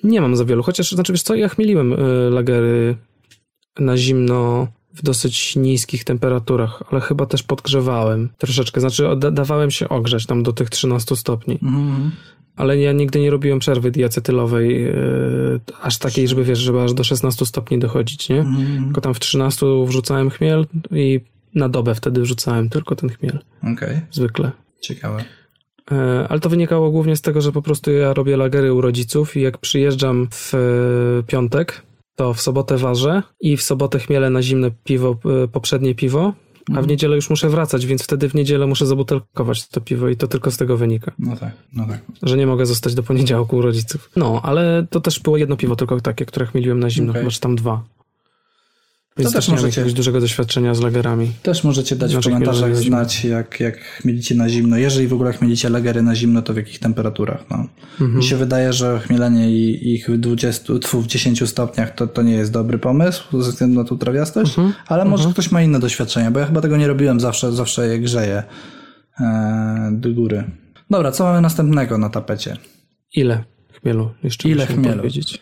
nie 0.04 0.22
mam 0.22 0.36
za 0.36 0.46
wielu, 0.46 0.64
chociaż, 0.64 0.92
znaczy 0.92 1.14
wiesz 1.14 1.24
co, 1.24 1.36
ja 1.36 1.50
chmieliłem 1.50 1.94
y, 1.94 2.30
lagery 2.30 2.96
na 3.80 3.98
zimno 3.98 4.68
w 4.94 5.02
dosyć 5.04 5.56
niskich 5.56 6.04
temperaturach, 6.04 6.84
ale 6.92 7.02
chyba 7.02 7.26
też 7.26 7.44
podgrzewałem 7.44 8.30
troszeczkę, 8.38 8.82
znaczy 8.82 9.08
da- 9.18 9.32
dawałem 9.32 9.72
się 9.72 9.90
ogrzać 9.90 10.26
tam 10.26 10.44
do 10.44 10.54
tych 10.54 10.70
13 10.70 11.16
stopni, 11.16 11.60
Mhm. 11.64 12.12
ale 12.56 12.78
ja 12.78 12.92
nigdy 12.92 13.20
nie 13.20 13.32
robiłem 13.32 13.60
przerwy 13.60 13.92
diacetylowej 13.92 14.88
y, 14.90 14.96
aż 15.82 15.98
takiej, 15.98 16.28
żeby 16.28 16.44
wiesz, 16.44 16.60
żeby 16.60 16.82
aż 16.82 16.94
do 16.94 17.04
16 17.04 17.46
stopni 17.46 17.80
dochodzić, 17.80 18.30
nie? 18.30 18.40
Mhm. 18.40 18.84
Tylko 18.86 19.02
tam 19.02 19.14
w 19.14 19.20
13 19.20 19.66
wrzucałem 19.86 20.30
chmiel 20.30 20.66
i 20.92 21.20
na 21.56 21.70
dobę 21.70 21.96
wtedy 21.96 22.22
wrzucałem 22.22 22.70
tylko 22.70 22.96
ten 22.96 23.10
chmiel, 23.10 23.40
Okej, 23.74 24.02
zwykle. 24.12 24.52
ciekawe. 24.82 25.24
E, 25.92 26.26
Ale 26.30 26.40
to 26.40 26.50
wynikało 26.50 26.92
głównie 26.92 27.16
z 27.16 27.22
tego, 27.22 27.42
że 27.42 27.52
po 27.52 27.62
prostu 27.62 27.92
ja 27.92 28.14
robię 28.14 28.38
lagery 28.38 28.74
u 28.74 28.82
rodziców 28.82 29.38
i 29.38 29.42
jak 29.42 29.58
przyjeżdżam 29.58 30.28
w 30.32 30.54
e, 30.54 30.58
piątek, 31.28 31.82
to 32.20 32.34
w 32.34 32.42
sobotę 32.42 32.78
ważę 32.78 33.24
i 33.42 33.58
w 33.58 33.62
sobotę 33.62 34.00
chmielę 34.00 34.30
na 34.30 34.42
zimne 34.42 34.72
piwo, 34.84 35.16
e, 35.44 35.48
poprzednie 35.48 35.96
piwo, 35.96 36.34
a 36.76 36.82
w 36.82 36.88
niedzielę 36.88 37.16
już 37.16 37.30
muszę 37.30 37.50
wracać, 37.50 37.86
więc 37.86 38.04
wtedy 38.04 38.30
w 38.30 38.34
niedzielę 38.34 38.68
muszę 38.68 38.86
zabutelkować 38.86 39.68
to 39.68 39.82
piwo 39.82 40.10
i 40.10 40.16
to 40.16 40.28
tylko 40.28 40.52
z 40.52 40.58
tego 40.58 40.78
wynika, 40.78 41.12
No 41.20 41.36
tak, 41.36 41.52
no 41.74 41.88
tak. 41.88 42.02
że 42.24 42.38
nie 42.38 42.48
mogę 42.48 42.66
zostać 42.66 42.96
do 42.96 43.04
poniedziałku 43.04 43.58
u 43.58 43.62
rodziców. 43.62 44.10
No, 44.16 44.40
ale 44.44 44.88
to 44.90 45.02
też 45.02 45.20
było 45.20 45.38
jedno 45.38 45.58
piwo 45.58 45.76
tylko 45.76 46.02
takie, 46.02 46.26
które 46.26 46.46
chmieliłem 46.46 46.80
na 46.80 46.90
zimno, 46.90 47.12
Okej. 47.12 47.22
chyba 47.22 47.32
czy 47.32 47.40
tam 47.40 47.56
dwa. 47.56 47.84
Więc 49.20 49.32
To 49.32 49.38
też 49.38 49.50
możecie- 49.50 49.68
jakiegoś 49.68 49.94
dużego 49.94 50.22
doświadczenia 50.22 50.74
z 50.74 50.82
lagerami. 50.82 51.32
Też 51.44 51.64
możecie 51.64 51.96
dać 51.96 52.10
w 52.10 52.14
Znaczy 52.14 52.30
komentarzach 52.30 52.76
znać, 52.78 53.26
jak, 53.26 53.60
jak 53.60 53.80
chmielicie 53.80 54.36
na 54.36 54.50
zimno. 54.50 54.78
Jeżeli 54.78 55.08
w 55.08 55.14
ogóle 55.14 55.34
chmielicie 55.34 55.70
lagery 55.70 56.02
na 56.02 56.16
zimno, 56.16 56.42
to 56.42 56.54
w 56.54 56.58
jakich 56.58 56.80
temperaturach. 56.80 57.46
No. 57.50 57.66
Mhm. 57.92 58.16
Mi 58.18 58.24
się 58.24 58.36
wydaje, 58.38 58.74
że 58.74 59.00
chmielenie 59.00 59.52
ich 59.76 60.10
w 60.10 60.18
20, 60.18 60.80
tfu, 60.80 61.02
w 61.02 61.08
10 61.08 61.48
stopniach 61.48 61.96
to, 61.96 62.08
to 62.08 62.22
nie 62.22 62.34
jest 62.34 62.52
dobry 62.52 62.78
pomysł 62.80 63.42
ze 63.42 63.52
względu 63.52 63.80
na 63.84 63.88
tą 63.90 63.98
trawiastość, 63.98 64.58
Mhm. 64.58 64.74
ale 64.88 65.06
może 65.06 65.30
ktoś 65.30 65.52
ma 65.52 65.62
inne 65.62 65.80
doświadczenia, 65.80 66.32
bo 66.32 66.40
ja 66.40 66.46
chyba 66.46 66.62
tego 66.62 66.78
nie 66.78 66.88
robiłem 66.88 67.20
zawsze, 67.20 67.52
zawsze 67.52 67.88
je 67.88 68.00
grzeję 68.00 68.44
e, 69.20 69.90
do 69.94 70.14
góry. 70.14 70.44
Dobra, 70.90 71.12
co 71.12 71.24
mamy 71.24 71.42
następnego 71.42 71.98
na 71.98 72.10
tapecie? 72.10 72.58
Ile 73.16 73.44
chmielu 73.82 74.10
jeszcze 74.24 74.50
Ile 74.50 74.66
chmielu? 74.66 74.98
powiedzieć? 74.98 75.40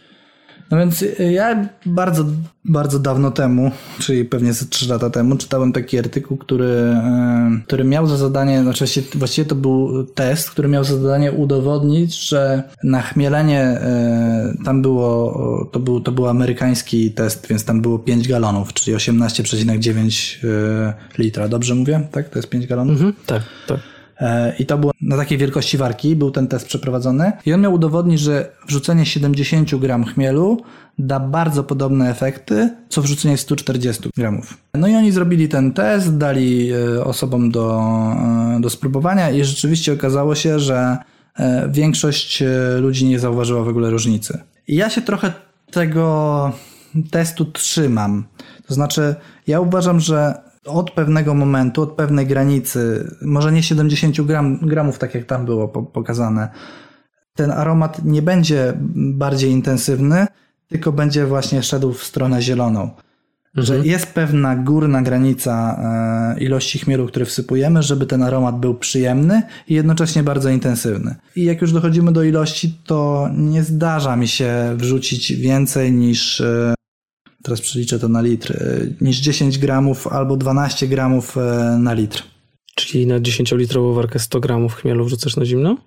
No 0.72 0.78
więc 0.78 1.02
y, 1.02 1.32
ja 1.32 1.70
bardzo, 1.86 2.26
bardzo 2.66 3.00
dawno 3.00 3.32
temu, 3.32 3.72
czyli 4.00 4.26
pewnie 4.26 4.54
ze 4.54 4.66
3 4.66 4.90
lata 4.90 5.10
temu, 5.10 5.36
czytałem 5.38 5.74
taki 5.74 6.00
artykuł, 6.00 6.38
który, 6.38 6.66
y, 6.66 7.64
który 7.68 7.84
miał 7.84 8.08
za 8.08 8.18
zadanie, 8.18 8.62
znaczy 8.64 8.86
właściwie- 9.16 9.48
to 9.48 9.56
był 9.56 10.04
test, 10.04 10.50
który 10.52 10.68
miał 10.68 10.84
za 10.84 10.98
zadanie 10.98 11.32
udowodnić, 11.32 12.28
że 12.30 12.64
na 12.84 13.02
chmielenie 13.02 13.82
y, 14.62 14.64
tam 14.66 14.82
było, 14.82 15.70
to 15.72 15.80
był, 15.80 16.02
to 16.02 16.12
był 16.12 16.28
amerykański 16.28 17.12
test, 17.12 17.48
więc 17.50 17.66
tam 17.66 17.82
było 17.82 18.00
5 18.00 18.28
galonów, 18.28 18.74
czyli 18.74 18.96
18,9 18.96 20.40
y, 20.44 21.22
litra. 21.22 21.48
Dobrze 21.48 21.76
mówię? 21.76 22.08
Tak? 22.12 22.30
To 22.30 22.40
jest 22.40 22.50
5 22.50 22.68
galonów? 22.68 22.94
Mhm, 22.94 23.14
tak, 23.26 23.42
tak. 23.68 23.80
E, 24.22 24.56
I 24.60 24.66
to 24.66 24.78
było 24.78 24.92
na 25.02 25.18
takiej 25.18 25.38
wielkości 25.38 25.78
warki, 25.78 26.16
był 26.16 26.32
ten 26.32 26.48
test 26.48 26.68
przeprowadzony. 26.68 27.32
I 27.46 27.54
on 27.54 27.62
miał 27.62 27.74
udowodnić, 27.74 28.20
że 28.20 28.52
wrzucenie 28.68 29.06
70 29.06 29.76
gram 29.76 30.06
chmielu 30.06 30.62
da 31.00 31.20
bardzo 31.20 31.64
podobne 31.64 32.10
efekty, 32.10 32.70
co 32.90 33.02
wrzucenie 33.02 33.38
140 33.38 34.10
gramów. 34.18 34.58
No 34.74 34.88
i 34.88 34.96
oni 34.96 35.12
zrobili 35.12 35.50
ten 35.50 35.74
test, 35.74 36.18
dali 36.18 36.72
e, 36.72 37.04
osobom 37.04 37.52
do, 37.52 37.82
e, 38.58 38.62
do 38.62 38.70
spróbowania 38.70 39.30
i 39.30 39.44
rzeczywiście 39.44 39.94
okazało 39.94 40.36
się, 40.36 40.60
że 40.60 40.98
większość 41.70 42.44
ludzi 42.80 43.06
nie 43.06 43.20
zauważyła 43.20 43.64
w 43.64 43.68
ogóle 43.68 43.90
różnicy. 43.90 44.40
I 44.68 44.76
ja 44.76 44.90
się 44.90 45.02
trochę 45.02 45.34
tego 45.72 46.52
testu 47.12 47.46
trzymam. 47.46 48.24
To 48.68 48.74
znaczy, 48.74 49.16
ja 49.48 49.60
uważam, 49.60 50.00
że 50.00 50.47
od 50.68 50.92
pewnego 50.92 51.34
momentu, 51.34 51.82
od 51.82 51.92
pewnej 51.92 52.28
granicy, 52.28 53.12
może 53.22 53.52
nie 53.52 53.64
70 53.64 54.22
gram, 54.22 54.60
gramów, 54.62 55.00
tak 55.00 55.16
jak 55.16 55.26
tam 55.26 55.46
było 55.46 55.68
po, 55.68 55.84
pokazane, 55.84 56.50
ten 57.36 57.52
aromat 57.52 58.06
nie 58.06 58.22
będzie 58.22 58.74
bardziej 58.96 59.52
intensywny, 59.52 60.28
tylko 60.68 60.92
będzie 60.92 61.26
właśnie 61.26 61.64
szedł 61.64 61.94
w 61.94 62.04
stronę 62.04 62.42
zieloną. 62.42 62.90
Że 63.56 63.88
jest 63.88 64.14
pewna 64.14 64.56
górna 64.56 65.02
granica 65.02 65.80
e, 66.38 66.40
ilości 66.40 66.80
chmielu, 66.80 67.08
który 67.08 67.26
wsypujemy, 67.26 67.84
żeby 67.84 68.06
ten 68.06 68.24
aromat 68.24 68.60
był 68.60 68.76
przyjemny 68.76 69.42
i 69.68 69.74
jednocześnie 69.74 70.24
bardzo 70.24 70.50
intensywny. 70.50 71.16
I 71.36 71.44
jak 71.44 71.62
już 71.62 71.72
dochodzimy 71.72 72.12
do 72.12 72.24
ilości, 72.24 72.78
to 72.86 73.30
nie 73.38 73.64
zdarza 73.64 74.16
mi 74.16 74.28
się 74.28 74.76
wrzucić 74.76 75.34
więcej 75.34 75.92
niż 75.92 76.42
e, 76.42 76.74
teraz 77.48 77.62
przeliczę 77.62 78.00
to 78.00 78.08
na 78.08 78.22
litr, 78.22 78.52
e, 78.64 78.88
niż 79.02 79.18
10 79.18 79.58
gramów 79.58 80.08
albo 80.08 80.38
12 80.38 80.88
gramów 80.88 81.38
e, 81.38 81.78
na 81.80 81.94
litr. 81.94 82.24
Czyli 82.76 83.08
na 83.08 83.20
10-litrową 83.20 83.96
warkę 83.96 84.20
100 84.20 84.40
gramów 84.40 84.76
chmielu 84.76 85.06
wrzucasz 85.06 85.36
na 85.38 85.46
zimno? 85.46 85.78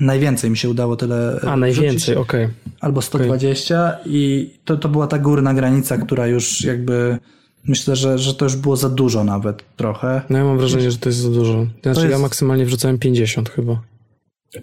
Najwięcej 0.00 0.50
mi 0.50 0.56
się 0.56 0.68
udało 0.68 0.96
tyle 0.96 1.40
A, 1.46 1.56
najwięcej, 1.56 2.16
okej. 2.16 2.48
albo 2.80 3.02
120 3.02 3.98
i 4.06 4.50
to, 4.64 4.76
to 4.76 4.88
była 4.88 5.06
ta 5.06 5.18
górna 5.18 5.54
granica, 5.54 5.98
która 5.98 6.26
już 6.26 6.64
jakby 6.64 7.18
myślę, 7.64 7.96
że, 7.96 8.18
że 8.18 8.34
to 8.34 8.44
już 8.44 8.56
było 8.56 8.76
za 8.76 8.88
dużo 8.88 9.24
nawet 9.24 9.76
trochę. 9.76 10.22
No 10.30 10.38
ja 10.38 10.44
mam 10.44 10.58
wrażenie, 10.58 10.90
że 10.90 10.98
to 10.98 11.08
jest 11.08 11.18
za 11.18 11.30
dużo. 11.30 11.66
Znaczy 11.82 12.00
jest- 12.00 12.12
ja 12.12 12.18
maksymalnie 12.18 12.64
wrzucałem 12.64 12.98
50 12.98 13.48
chyba. 13.48 13.82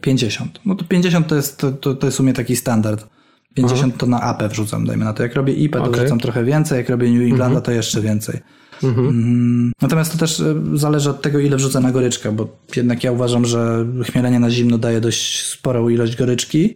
50. 0.01 0.59
No 0.65 0.75
to 0.75 0.85
50 0.85 1.27
to 1.27 1.35
jest, 1.35 1.57
to, 1.57 1.71
to, 1.71 1.95
to 1.95 2.07
jest 2.07 2.15
w 2.15 2.17
sumie 2.17 2.33
taki 2.33 2.55
standard. 2.55 3.07
50 3.55 3.97
to 3.97 4.05
na 4.05 4.21
AP 4.21 4.43
wrzucam, 4.43 4.85
dajmy 4.85 5.05
na 5.05 5.13
to. 5.13 5.23
Jak 5.23 5.35
robię 5.35 5.53
IP, 5.53 5.73
to 5.73 5.83
Okej. 5.83 5.93
wrzucam 5.93 6.19
trochę 6.19 6.43
więcej, 6.43 6.77
jak 6.77 6.89
robię 6.89 7.09
New 7.09 7.31
Englanda, 7.31 7.61
to 7.61 7.71
jeszcze 7.71 8.01
więcej. 8.01 8.39
Mm, 8.83 9.71
Natomiast 9.81 10.11
to 10.11 10.17
też 10.17 10.39
e, 10.39 10.55
zależy 10.73 11.09
od 11.09 11.21
tego, 11.21 11.39
ile 11.39 11.57
wrzucę 11.57 11.79
na 11.79 11.91
goryczkę, 11.91 12.31
bo 12.31 12.47
jednak 12.75 13.03
ja 13.03 13.11
uważam, 13.11 13.45
że 13.45 13.85
chmielenie 14.03 14.39
na 14.39 14.49
zimno 14.49 14.77
daje 14.77 15.01
dość 15.01 15.45
sporą 15.45 15.89
ilość 15.89 16.15
goryczki. 16.15 16.75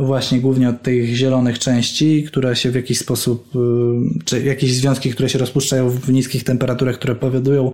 Właśnie 0.00 0.40
głównie 0.40 0.68
od 0.68 0.82
tych 0.82 1.14
zielonych 1.14 1.58
części, 1.58 2.24
które 2.24 2.56
się 2.56 2.70
w 2.70 2.74
jakiś 2.74 2.98
sposób, 2.98 3.56
y, 3.56 3.58
czy 4.24 4.42
jakieś 4.42 4.74
związki, 4.74 5.10
które 5.10 5.28
się 5.28 5.38
rozpuszczają 5.38 5.90
w 5.90 6.12
niskich 6.12 6.44
temperaturach, 6.44 6.94
które 6.94 7.14
powodują 7.14 7.72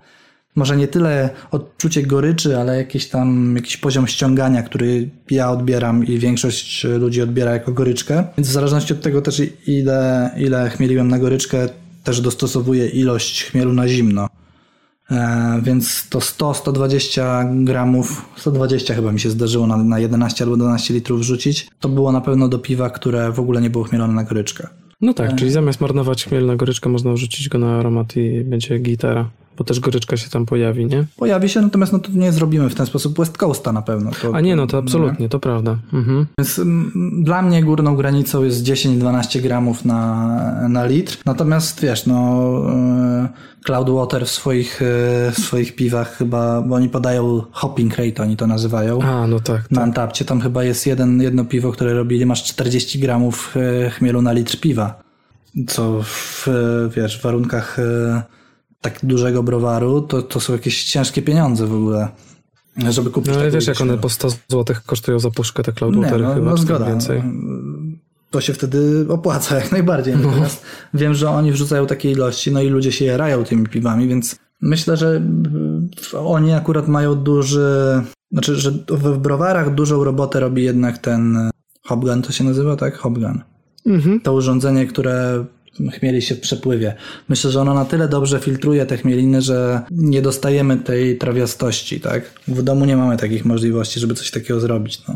może 0.55 0.77
nie 0.77 0.87
tyle 0.87 1.29
odczucie 1.51 2.03
goryczy, 2.03 2.57
ale 2.57 2.77
jakiś 2.77 3.09
tam 3.09 3.55
jakiś 3.55 3.77
poziom 3.77 4.07
ściągania, 4.07 4.63
który 4.63 5.09
ja 5.31 5.51
odbieram 5.51 6.05
i 6.05 6.19
większość 6.19 6.83
ludzi 6.83 7.21
odbiera 7.21 7.51
jako 7.51 7.71
goryczkę. 7.71 8.23
Więc 8.37 8.49
w 8.49 8.51
zależności 8.51 8.93
od 8.93 9.01
tego 9.01 9.21
też 9.21 9.41
ile, 9.67 10.31
ile 10.37 10.69
chmieliłem 10.69 11.07
na 11.07 11.19
goryczkę, 11.19 11.69
też 12.03 12.21
dostosowuję 12.21 12.87
ilość 12.87 13.43
chmielu 13.43 13.73
na 13.73 13.87
zimno. 13.87 14.29
E, 15.11 15.61
więc 15.63 16.09
to 16.09 16.19
100-120 16.19 17.63
gramów, 17.63 18.25
120 18.37 18.93
chyba 18.93 19.11
mi 19.11 19.19
się 19.19 19.29
zdarzyło 19.29 19.67
na, 19.67 19.77
na 19.77 19.99
11 19.99 20.43
albo 20.43 20.57
12 20.57 20.93
litrów 20.93 21.19
wrzucić. 21.19 21.67
To 21.79 21.89
było 21.89 22.11
na 22.11 22.21
pewno 22.21 22.47
do 22.47 22.59
piwa, 22.59 22.89
które 22.89 23.31
w 23.31 23.39
ogóle 23.39 23.61
nie 23.61 23.69
było 23.69 23.83
chmielone 23.83 24.13
na 24.13 24.23
goryczkę. 24.23 24.67
No 25.01 25.13
tak, 25.13 25.35
czyli 25.35 25.51
zamiast 25.51 25.81
marnować 25.81 26.25
chmiel 26.25 26.45
na 26.45 26.55
goryczkę, 26.55 26.89
można 26.89 27.13
wrzucić 27.13 27.49
go 27.49 27.57
na 27.57 27.79
aromat 27.79 28.17
i 28.17 28.43
będzie 28.43 28.79
gitara. 28.79 29.29
Bo 29.57 29.63
też 29.63 29.79
goryczka 29.79 30.17
się 30.17 30.29
tam 30.29 30.45
pojawi, 30.45 30.85
nie? 30.85 31.05
Pojawi 31.17 31.49
się, 31.49 31.61
natomiast 31.61 31.93
no 31.93 31.99
to 31.99 32.09
nie 32.13 32.31
zrobimy 32.31 32.69
w 32.69 32.75
ten 32.75 32.85
sposób 32.85 33.17
West 33.17 33.37
Coasta 33.37 33.71
na 33.71 33.81
pewno. 33.81 34.11
To, 34.21 34.35
A 34.35 34.41
nie, 34.41 34.55
no 34.55 34.67
to 34.67 34.77
absolutnie, 34.77 35.29
to 35.29 35.39
prawda. 35.39 35.77
Mhm. 35.93 36.25
Więc 36.37 36.59
mm, 36.59 36.91
dla 37.23 37.41
mnie 37.41 37.63
górną 37.63 37.95
granicą 37.95 38.43
jest 38.43 38.63
10-12 38.63 39.41
gramów 39.41 39.85
na, 39.85 40.69
na 40.69 40.85
litr. 40.85 41.17
Natomiast 41.25 41.81
wiesz, 41.81 42.05
no 42.05 42.43
e, 42.69 43.29
Cloudwater 43.63 44.25
w 44.25 44.29
swoich, 44.31 44.81
e, 44.81 44.85
w 45.31 45.37
swoich 45.37 45.75
piwach 45.75 46.17
chyba, 46.17 46.61
bo 46.61 46.75
oni 46.75 46.89
podają 46.89 47.41
hopping 47.51 47.97
rate, 47.97 48.23
oni 48.23 48.37
to 48.37 48.47
nazywają. 48.47 49.01
A, 49.01 49.27
no 49.27 49.39
tak. 49.39 49.71
Na 49.71 49.75
tak. 49.75 49.83
Antapcie 49.83 50.25
tam 50.25 50.41
chyba 50.41 50.63
jest 50.63 50.87
jeden, 50.87 51.21
jedno 51.21 51.45
piwo, 51.45 51.71
które 51.71 51.93
robili, 51.93 52.25
masz 52.25 52.43
40 52.43 52.99
gramów 52.99 53.55
e, 53.57 53.89
chmielu 53.89 54.21
na 54.21 54.31
litr 54.31 54.59
piwa. 54.59 55.03
Co 55.67 56.03
w, 56.03 56.47
wiesz, 56.95 57.19
w 57.19 57.23
warunkach 57.23 57.77
tak 58.83 58.99
dużego 59.03 59.43
browaru, 59.43 60.01
to, 60.01 60.21
to 60.21 60.39
są 60.39 60.53
jakieś 60.53 60.83
ciężkie 60.83 61.21
pieniądze 61.21 61.67
w 61.67 61.73
ogóle, 61.73 62.07
żeby 62.89 63.09
kupić 63.09 63.33
No 63.33 63.39
ale 63.39 63.51
wiesz, 63.51 63.67
jak 63.67 63.81
one 63.81 63.97
po 63.97 64.09
100 64.09 64.29
zł 64.29 64.75
kosztują 64.85 65.19
za 65.19 65.31
puszkę 65.31 65.63
te 65.63 65.71
Cloudwatery 65.71 66.25
chyba, 66.25 66.51
no 66.51 66.57
czy 66.57 66.57
tam 66.57 66.57
zgoda. 66.57 66.85
więcej. 66.85 67.23
To 68.29 68.41
się 68.41 68.53
wtedy 68.53 69.05
opłaca 69.09 69.55
jak 69.61 69.71
najbardziej. 69.71 70.15
No. 70.15 70.27
Natomiast 70.27 70.65
wiem, 70.93 71.13
że 71.13 71.29
oni 71.29 71.51
wrzucają 71.51 71.87
takie 71.87 72.11
ilości, 72.11 72.51
no 72.51 72.61
i 72.61 72.69
ludzie 72.69 72.91
się 72.91 73.05
jarają 73.05 73.43
tymi 73.43 73.67
piwami, 73.67 74.07
więc 74.07 74.35
myślę, 74.61 74.97
że 74.97 75.07
mm, 75.07 75.89
oni 76.17 76.53
akurat 76.53 76.87
mają 76.87 77.15
duży, 77.15 78.01
znaczy, 78.31 78.55
że 78.55 78.71
w 78.89 79.17
browarach 79.17 79.75
dużą 79.75 80.03
robotę 80.03 80.39
robi 80.39 80.63
jednak 80.63 80.97
ten 80.97 81.49
Hopgun, 81.83 82.21
to 82.21 82.31
się 82.31 82.43
nazywa, 82.43 82.75
tak? 82.75 82.97
Hopgun. 82.97 83.41
Mhm. 83.85 84.19
To 84.21 84.33
urządzenie, 84.33 84.87
które 84.87 85.45
chmieli 85.93 86.21
się 86.21 86.35
w 86.35 86.39
przepływie. 86.39 86.95
Myślę, 87.29 87.51
że 87.51 87.61
ono 87.61 87.73
na 87.73 87.85
tyle 87.85 88.07
dobrze 88.07 88.39
filtruje 88.39 88.85
te 88.85 88.97
chmieliny, 88.97 89.41
że 89.41 89.81
nie 89.91 90.21
dostajemy 90.21 90.77
tej 90.77 91.17
trawiastości, 91.17 91.99
tak? 91.99 92.39
W 92.47 92.61
domu 92.63 92.85
nie 92.85 92.97
mamy 92.97 93.17
takich 93.17 93.45
możliwości, 93.45 93.99
żeby 93.99 94.13
coś 94.13 94.31
takiego 94.31 94.59
zrobić, 94.59 95.07
no. 95.07 95.15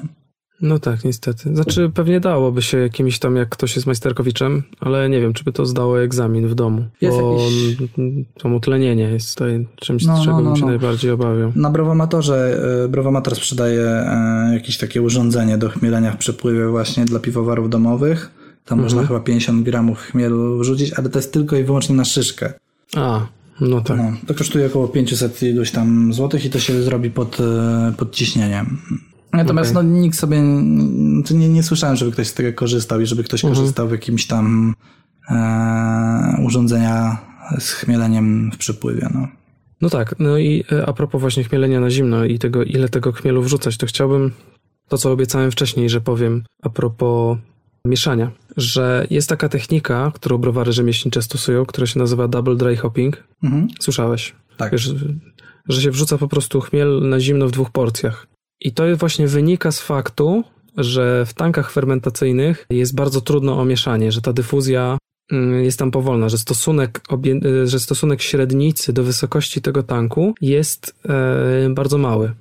No 0.62 0.80
tak, 0.80 1.04
niestety. 1.04 1.56
Znaczy 1.56 1.92
pewnie 1.94 2.20
dałoby 2.20 2.62
się 2.62 2.78
jakimś 2.78 3.20
tam, 3.20 3.36
jak 3.36 3.50
ktoś 3.50 3.76
jest 3.76 3.86
majsterkowiczem, 3.86 4.64
ale 4.80 5.10
nie 5.10 5.22
wiem, 5.22 5.34
czy 5.34 5.44
by 5.44 5.52
to 5.52 5.66
zdało 5.66 6.02
egzamin 6.02 6.48
w 6.48 6.56
domu. 6.56 6.86
Jest 7.02 7.18
bo 7.18 7.38
jakiś- 7.40 7.88
to 8.40 8.50
utlenienie 8.50 9.04
jest 9.04 9.34
tutaj 9.34 9.68
czymś, 9.76 10.06
No, 10.06 10.18
no, 10.18 10.26
czego 10.26 10.42
no, 10.42 10.44
bym 10.44 10.56
się 10.56 10.62
no. 10.62 10.68
najbardziej 10.68 11.12
obawiał. 11.12 11.52
Na 11.56 11.70
Browomatorze, 11.70 12.60
y, 12.86 12.90
Browomator 12.90 13.36
sprzedaje 13.36 13.82
e, 13.82 14.50
jakieś 14.54 14.78
takie 14.78 15.02
urządzenie 15.02 15.58
do 15.58 15.70
chmielenia 15.70 16.12
w 16.12 16.18
przepływie 16.18 16.68
właśnie 16.68 17.06
dla 17.06 17.20
piwowarów 17.20 17.70
domowych. 17.70 18.32
Tam 18.68 18.82
można 18.82 19.08
chyba 19.08 19.20
50 19.20 19.64
gramów 19.64 20.00
chmielu 20.00 20.60
wrzucić, 20.60 20.94
ale 20.94 21.10
to 21.10 21.20
jest 21.20 21.34
tylko 21.34 21.56
i 21.56 21.64
wyłącznie 21.64 21.96
na 21.96 22.06
szyszkę. 22.06 22.54
A, 22.96 23.28
no 23.62 23.82
tak. 23.82 23.98
No, 23.98 24.14
to 24.28 24.34
kosztuje 24.34 24.66
około 24.66 24.88
500 24.88 25.44
iluś 25.44 25.72
tam 25.72 26.14
złotych 26.14 26.46
i 26.46 26.50
to 26.50 26.60
się 26.60 26.82
zrobi 26.82 27.12
pod, 27.12 27.40
e, 27.40 27.94
pod 27.98 28.16
ciśnieniem. 28.16 28.78
Natomiast 29.34 29.72
Okej. 29.72 29.84
no, 29.86 30.00
nikt 30.00 30.18
sobie, 30.18 30.38
to 31.26 31.34
nie, 31.34 31.50
nie 31.50 31.64
słyszałem, 31.64 31.96
żeby 31.96 32.12
ktoś 32.12 32.28
z 32.28 32.34
tego 32.34 32.54
korzystał 32.54 33.02
i 33.02 33.06
żeby 33.06 33.24
ktoś 33.24 33.42
korzystał 33.42 33.88
w 33.88 33.92
jakimś 33.92 34.28
tam 34.28 34.74
e, 35.30 36.42
urządzenia 36.46 37.18
z 37.60 37.72
chmieleniem 37.72 38.52
w 38.54 38.58
przepływie. 38.58 39.10
No. 39.14 39.28
No 39.82 39.90
tak, 39.90 40.16
no 40.20 40.38
i 40.38 40.64
e, 40.72 40.86
a 40.86 40.94
propos 40.94 41.22
właśnie 41.22 41.44
chmielenia 41.44 41.80
na 41.80 41.90
zimno 41.90 42.26
i 42.26 42.40
tego, 42.40 42.64
ile 42.64 42.90
tego 42.90 43.12
chmielu 43.12 43.42
wrzucać, 43.42 43.78
to 43.78 43.86
chciałbym 43.86 44.32
to, 44.88 44.98
co 44.98 45.12
obiecałem 45.12 45.52
wcześniej, 45.52 45.90
że 45.90 46.02
powiem 46.02 46.44
a 46.62 46.70
propos 46.70 47.38
mieszania, 47.88 48.32
że 48.58 49.08
jest 49.10 49.30
taka 49.30 49.50
technika, 49.50 50.12
którą 50.16 50.38
browary 50.38 50.72
rzemieślnicze 50.74 51.22
stosują, 51.22 51.66
która 51.66 51.88
się 51.88 52.00
nazywa 52.00 52.28
double 52.28 52.56
dry 52.56 52.78
hopping. 52.78 53.24
Mhm. 53.44 53.68
Słyszałeś? 53.80 54.36
Tak. 54.58 54.72
Wiesz, 54.72 54.94
że 55.70 55.82
się 55.82 55.92
wrzuca 55.92 56.18
po 56.18 56.28
prostu 56.28 56.62
chmiel 56.62 57.10
na 57.10 57.20
zimno 57.20 57.48
w 57.48 57.52
dwóch 57.52 57.72
porcjach. 57.72 58.28
I 58.62 58.72
to 58.72 58.84
właśnie 58.98 59.28
wynika 59.28 59.72
z 59.72 59.82
faktu, 59.82 60.44
że 60.78 61.26
w 61.26 61.34
tankach 61.34 61.72
fermentacyjnych 61.72 62.66
jest 62.70 62.96
bardzo 62.96 63.22
trudno 63.22 63.60
o 63.60 63.66
mieszanie, 63.66 64.12
że 64.12 64.22
ta 64.22 64.34
dyfuzja 64.34 64.98
mm, 65.32 65.64
jest 65.64 65.80
tam 65.80 65.92
powolna, 65.92 66.30
że 66.30 66.38
stosunek, 66.38 67.02
e, 67.64 67.68
że 67.68 67.80
stosunek 67.80 68.22
średnicy 68.22 68.94
do 68.94 69.04
wysokości 69.04 69.62
tego 69.62 69.84
tanku 69.84 70.36
jest 70.42 70.96
e, 71.10 71.70
bardzo 71.70 71.98
mały. 71.98 72.32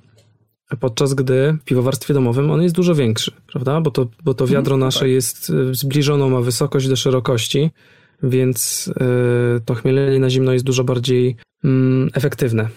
Podczas 0.75 1.13
gdy 1.13 1.57
w 1.61 1.63
piwowarstwie 1.63 2.13
domowym 2.13 2.51
on 2.51 2.61
jest 2.61 2.75
dużo 2.75 2.95
większy, 2.95 3.31
prawda? 3.47 3.81
Bo 3.81 3.91
to, 3.91 4.07
bo 4.23 4.33
to 4.33 4.47
wiadro 4.47 4.77
nasze 4.77 5.09
jest 5.09 5.49
y, 5.49 5.75
zbliżoną, 5.75 6.29
ma 6.29 6.41
wysokość 6.41 6.87
do 6.87 6.95
szerokości, 6.95 7.71
więc 8.23 8.87
y, 9.57 9.61
to 9.65 9.75
chmielenie 9.75 10.19
na 10.19 10.29
zimno 10.29 10.53
jest 10.53 10.65
dużo 10.65 10.83
bardziej 10.83 11.35
mm, 11.63 12.09
efektywne. 12.13 12.69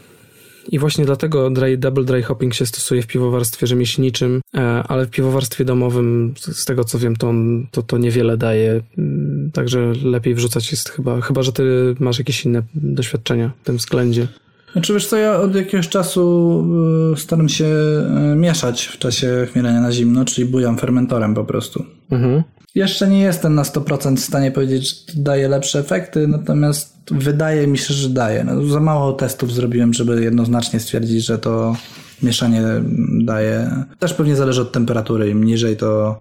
I 0.68 0.78
właśnie 0.78 1.04
dlatego 1.04 1.50
dry, 1.50 1.78
double 1.78 2.04
dry 2.04 2.22
hopping 2.22 2.54
się 2.54 2.66
stosuje 2.66 3.02
w 3.02 3.06
piwowarstwie 3.06 3.66
rzemieślniczym, 3.66 4.40
e, 4.56 4.60
ale 4.60 5.06
w 5.06 5.10
piwowarstwie 5.10 5.64
domowym, 5.64 6.34
z 6.38 6.64
tego 6.64 6.84
co 6.84 6.98
wiem, 6.98 7.16
to, 7.16 7.28
on, 7.28 7.66
to, 7.70 7.82
to 7.82 7.98
niewiele 7.98 8.36
daje. 8.36 8.80
Także 9.52 9.92
lepiej 10.04 10.34
wrzucać 10.34 10.70
jest 10.70 10.88
chyba, 10.88 11.20
chyba 11.20 11.42
że 11.42 11.52
ty 11.52 11.94
masz 12.00 12.18
jakieś 12.18 12.44
inne 12.44 12.62
doświadczenia 12.74 13.50
w 13.62 13.64
tym 13.66 13.76
względzie. 13.76 14.28
Znaczy 14.72 14.92
wiesz 14.92 15.06
co, 15.06 15.16
ja 15.16 15.36
od 15.36 15.54
jakiegoś 15.54 15.88
czasu 15.88 16.64
y, 17.14 17.20
staram 17.20 17.48
się 17.48 17.64
y, 18.32 18.36
mieszać 18.36 18.84
w 18.84 18.98
czasie 18.98 19.46
chmielenia 19.52 19.80
na 19.80 19.92
zimno, 19.92 20.24
czyli 20.24 20.48
bujam 20.48 20.78
fermentorem 20.78 21.34
po 21.34 21.44
prostu. 21.44 21.84
Mhm. 22.10 22.42
Jeszcze 22.74 23.08
nie 23.08 23.20
jestem 23.20 23.54
na 23.54 23.62
100% 23.62 24.16
w 24.16 24.20
stanie 24.20 24.50
powiedzieć, 24.50 24.88
że 24.88 25.12
to 25.14 25.22
daje 25.22 25.48
lepsze 25.48 25.78
efekty, 25.78 26.28
natomiast 26.28 26.96
wydaje 27.10 27.66
mi 27.66 27.78
się, 27.78 27.94
że 27.94 28.08
daje. 28.08 28.44
No, 28.44 28.62
za 28.62 28.80
mało 28.80 29.12
testów 29.12 29.52
zrobiłem, 29.52 29.94
żeby 29.94 30.22
jednoznacznie 30.22 30.80
stwierdzić, 30.80 31.24
że 31.24 31.38
to 31.38 31.76
mieszanie 32.22 32.62
daje. 33.24 33.84
Też 33.98 34.14
pewnie 34.14 34.36
zależy 34.36 34.62
od 34.62 34.72
temperatury. 34.72 35.30
Im 35.30 35.44
niżej 35.44 35.76
to 35.76 36.20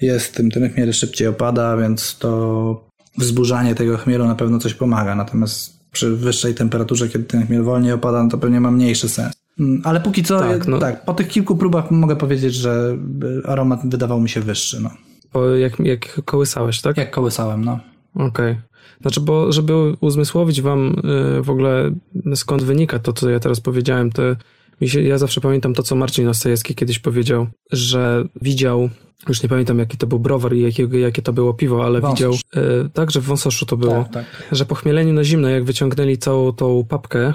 jest, 0.00 0.34
tym 0.34 0.50
ten 0.50 0.70
chmiel 0.70 0.92
szybciej 0.92 1.28
opada, 1.28 1.76
więc 1.76 2.18
to 2.18 2.84
wzburzanie 3.18 3.74
tego 3.74 3.96
chmielu 3.96 4.26
na 4.26 4.34
pewno 4.34 4.58
coś 4.58 4.74
pomaga. 4.74 5.14
Natomiast 5.14 5.83
przy 5.94 6.16
wyższej 6.16 6.54
temperaturze, 6.54 7.08
kiedy 7.08 7.24
ten 7.24 7.46
chmiel 7.46 7.62
wolniej 7.62 7.92
opada, 7.92 8.22
no 8.22 8.30
to 8.30 8.38
pewnie 8.38 8.60
ma 8.60 8.70
mniejszy 8.70 9.08
sens. 9.08 9.32
Mm, 9.60 9.82
Ale 9.84 10.00
póki 10.00 10.22
co, 10.22 10.40
Tak, 10.40 10.66
no. 10.68 10.78
tak, 10.78 11.04
po 11.04 11.14
tych 11.14 11.28
kilku 11.28 11.56
próbach 11.56 11.90
mogę 11.90 12.16
powiedzieć, 12.16 12.54
że 12.54 12.96
y, 13.44 13.46
aromat 13.46 13.80
wydawał 13.84 14.20
mi 14.20 14.28
się 14.28 14.40
wyższy. 14.40 14.80
No. 14.80 14.90
Bo 15.32 15.48
jak, 15.56 15.80
jak 15.80 16.20
kołysałeś, 16.24 16.80
tak? 16.80 16.96
Jak 16.96 17.10
kołysałem, 17.10 17.64
no. 17.64 17.80
Okej. 18.14 18.56
Znaczy, 19.02 19.20
bo 19.20 19.52
żeby 19.52 19.72
uzmysłowić 20.00 20.62
wam 20.62 21.02
y, 21.38 21.42
w 21.42 21.50
ogóle 21.50 21.90
skąd 22.34 22.62
wynika 22.62 22.98
to, 22.98 23.12
co 23.12 23.30
ja 23.30 23.40
teraz 23.40 23.60
powiedziałem, 23.60 24.10
to 24.12 24.22
się, 24.82 25.02
ja 25.02 25.18
zawsze 25.18 25.40
pamiętam 25.40 25.74
to, 25.74 25.82
co 25.82 25.96
Marcin 25.96 26.28
Ostajewski 26.28 26.74
kiedyś 26.74 26.98
powiedział, 26.98 27.46
że 27.72 28.24
widział, 28.42 28.90
już 29.28 29.42
nie 29.42 29.48
pamiętam 29.48 29.78
jaki 29.78 29.96
to 29.96 30.06
był 30.06 30.18
browar 30.18 30.54
i 30.54 30.62
jakiego, 30.62 30.98
jakie 30.98 31.22
to 31.22 31.32
było 31.32 31.54
piwo, 31.54 31.84
ale 31.84 32.00
Wąsarz. 32.00 32.18
widział, 32.18 32.32
y, 32.86 32.90
tak, 32.92 33.10
że 33.10 33.20
w 33.20 33.24
wąsoszu 33.24 33.66
to 33.66 33.76
było, 33.76 33.92
Tak, 34.04 34.12
tak. 34.12 34.24
że 34.52 34.64
po 34.66 34.74
chmieleniu 34.74 35.12
na 35.12 35.24
zimno, 35.24 35.48
jak 35.48 35.64
wyciągnęli 35.64 36.18
całą 36.18 36.52
tą 36.52 36.84
papkę, 36.88 37.28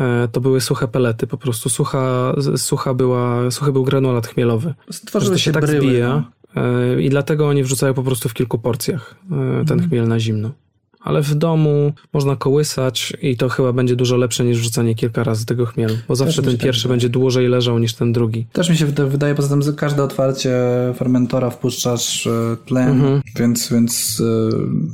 y, 0.00 0.28
to 0.32 0.40
były 0.40 0.60
suche 0.60 0.88
pelety, 0.88 1.26
po 1.26 1.36
prostu 1.38 1.68
sucha, 1.68 2.34
sucha 2.56 2.94
była, 2.94 3.50
suchy 3.50 3.72
był 3.72 3.84
granulat 3.84 4.26
chmielowy. 4.26 4.74
Stworzyły 4.90 5.32
to 5.34 5.38
się 5.38 5.44
się 5.44 5.52
tak 5.52 5.66
bryły, 5.66 5.80
zbija 5.80 6.24
no. 6.54 6.62
e, 6.62 7.02
i 7.02 7.10
dlatego 7.10 7.48
oni 7.48 7.62
wrzucają 7.62 7.94
po 7.94 8.02
prostu 8.02 8.28
w 8.28 8.34
kilku 8.34 8.58
porcjach 8.58 9.14
e, 9.26 9.28
ten 9.64 9.72
Mhm. 9.78 9.88
chmiel 9.88 10.08
na 10.08 10.20
zimno. 10.20 10.50
Ale 11.04 11.22
w 11.22 11.34
domu 11.34 11.92
można 12.12 12.36
kołysać 12.36 13.12
i 13.22 13.36
to 13.36 13.48
chyba 13.48 13.72
będzie 13.72 13.96
dużo 13.96 14.16
lepsze 14.16 14.44
niż 14.44 14.58
wrzucanie 14.58 14.94
kilka 14.94 15.24
razy 15.24 15.46
tego 15.46 15.66
chmielu, 15.66 15.94
bo 16.08 16.16
zawsze 16.16 16.42
ten 16.42 16.52
tak 16.52 16.60
pierwszy 16.60 16.82
wydaje. 16.82 16.92
będzie 16.92 17.08
dłużej 17.08 17.48
leżał 17.48 17.78
niż 17.78 17.94
ten 17.94 18.12
drugi. 18.12 18.46
Też 18.52 18.70
mi 18.70 18.76
się 18.76 18.86
wyda- 18.86 19.06
wydaje, 19.06 19.34
poza 19.34 19.48
tym 19.48 19.62
że 19.62 19.72
każde 19.72 20.02
otwarcie 20.02 20.54
fermentora 20.96 21.50
wpuszczasz 21.50 22.26
e, 22.26 22.30
tlen, 22.66 22.88
Mhm. 22.90 23.20
więc, 23.38 23.68
więc 23.72 24.22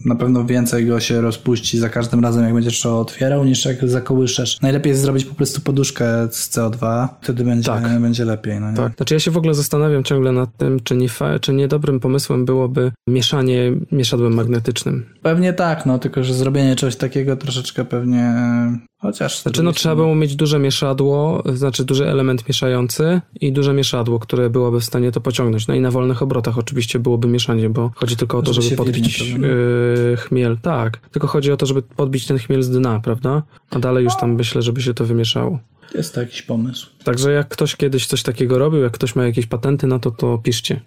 e, 0.07 0.09
na 0.09 0.15
pewno 0.17 0.45
więcej 0.45 0.87
go 0.87 1.01
się 1.01 1.21
rozpuści 1.21 1.79
za 1.79 1.89
każdym 1.89 2.21
razem, 2.21 2.45
jak 2.45 2.55
będziesz 2.55 2.81
to 2.81 3.01
otwierał, 3.01 3.45
niż 3.45 3.65
jak 3.65 3.89
zakołyszesz. 3.89 4.59
Najlepiej 4.63 4.91
jest 4.91 5.03
zrobić 5.03 5.25
po 5.25 5.35
prostu 5.35 5.61
poduszkę 5.61 6.29
z 6.31 6.51
CO2, 6.51 7.09
wtedy 7.23 7.45
będzie, 7.45 7.67
Tak. 7.67 8.01
będzie 8.01 8.25
lepiej. 8.25 8.61
No? 8.61 8.67
Tak. 8.77 8.97
Znaczy 8.97 9.15
ja 9.15 9.21
się 9.21 9.31
w 9.31 9.37
ogóle 9.37 9.55
zastanawiam 9.55 10.05
ciągle 10.05 10.33
nad 10.33 10.57
tym, 10.57 10.81
czy 10.85 10.97
nie, 10.97 11.09
czy 11.41 11.53
nie 11.53 11.69
dobrym 11.69 12.01
pomysłem 12.01 12.45
byłoby 12.45 12.93
mieszanie 13.09 13.73
mieszadłem 13.93 14.35
magnetycznym. 14.35 15.07
Pewnie 15.23 15.53
tak, 15.53 15.87
no 15.87 15.99
tylko 16.01 16.25
że 16.25 16.35
zrobienie 16.35 16.77
czegoś 16.77 16.97
takiego 16.97 17.37
troszeczkę 17.37 17.85
pewnie, 17.85 18.19
e, 18.19 18.79
chociaż... 18.99 19.43
Znaczy 19.43 19.63
no 19.63 19.73
trzeba 19.73 19.97
było 19.97 20.15
mieć 20.15 20.37
duże 20.37 20.59
mieszadło, 20.59 21.43
znaczy 21.55 21.85
duży 21.85 22.09
element 22.09 22.49
mieszający 22.49 23.21
i 23.41 23.53
duże 23.53 23.73
mieszadło, 23.73 24.19
które 24.19 24.51
byłoby 24.51 24.81
w 24.81 24.85
stanie 24.85 25.13
to 25.13 25.21
pociągnąć. 25.21 25.67
No 25.67 25.75
i 25.75 25.81
na 25.81 25.91
wolnych 25.91 26.23
obrotach 26.23 26.59
oczywiście 26.59 26.99
byłoby 26.99 27.29
mieszanie, 27.29 27.71
bo 27.71 27.91
chodzi 27.95 28.17
tylko 28.17 28.39
o 28.39 28.43
to, 28.43 28.53
Żeby 28.53 28.63
żeby, 28.63 28.71
się 28.71 28.77
podbić 28.77 29.21
yy, 29.21 30.17
chmiel. 30.17 30.59
Tak, 30.63 31.09
tylko 31.11 31.27
chodzi 31.27 31.53
o 31.53 31.57
to, 31.57 31.67
żeby 31.67 31.83
podbić 31.83 32.27
ten 32.27 32.39
chmiel 32.39 32.63
z 32.63 32.71
dna, 32.71 33.01
prawda? 33.01 33.43
A 33.71 33.79
dalej 33.79 34.05
już 34.05 34.17
tam 34.21 34.35
myślę, 34.35 34.63
żeby 34.63 34.83
się 34.83 34.95
to 34.95 35.05
wymieszało. 35.05 35.59
Jest 35.95 36.15
to 36.15 36.21
jakiś 36.21 36.43
pomysł. 36.43 36.87
Także 37.05 37.33
jak 37.33 37.49
ktoś 37.49 37.77
kiedyś 37.77 38.07
coś 38.07 38.23
takiego 38.23 38.59
robił, 38.59 38.81
jak 38.81 38.93
ktoś 38.93 39.17
ma 39.17 39.25
jakieś 39.25 39.47
patenty 39.47 39.87
na 39.87 39.99
to, 39.99 40.11
to 40.11 40.39
piszcie 40.39 40.81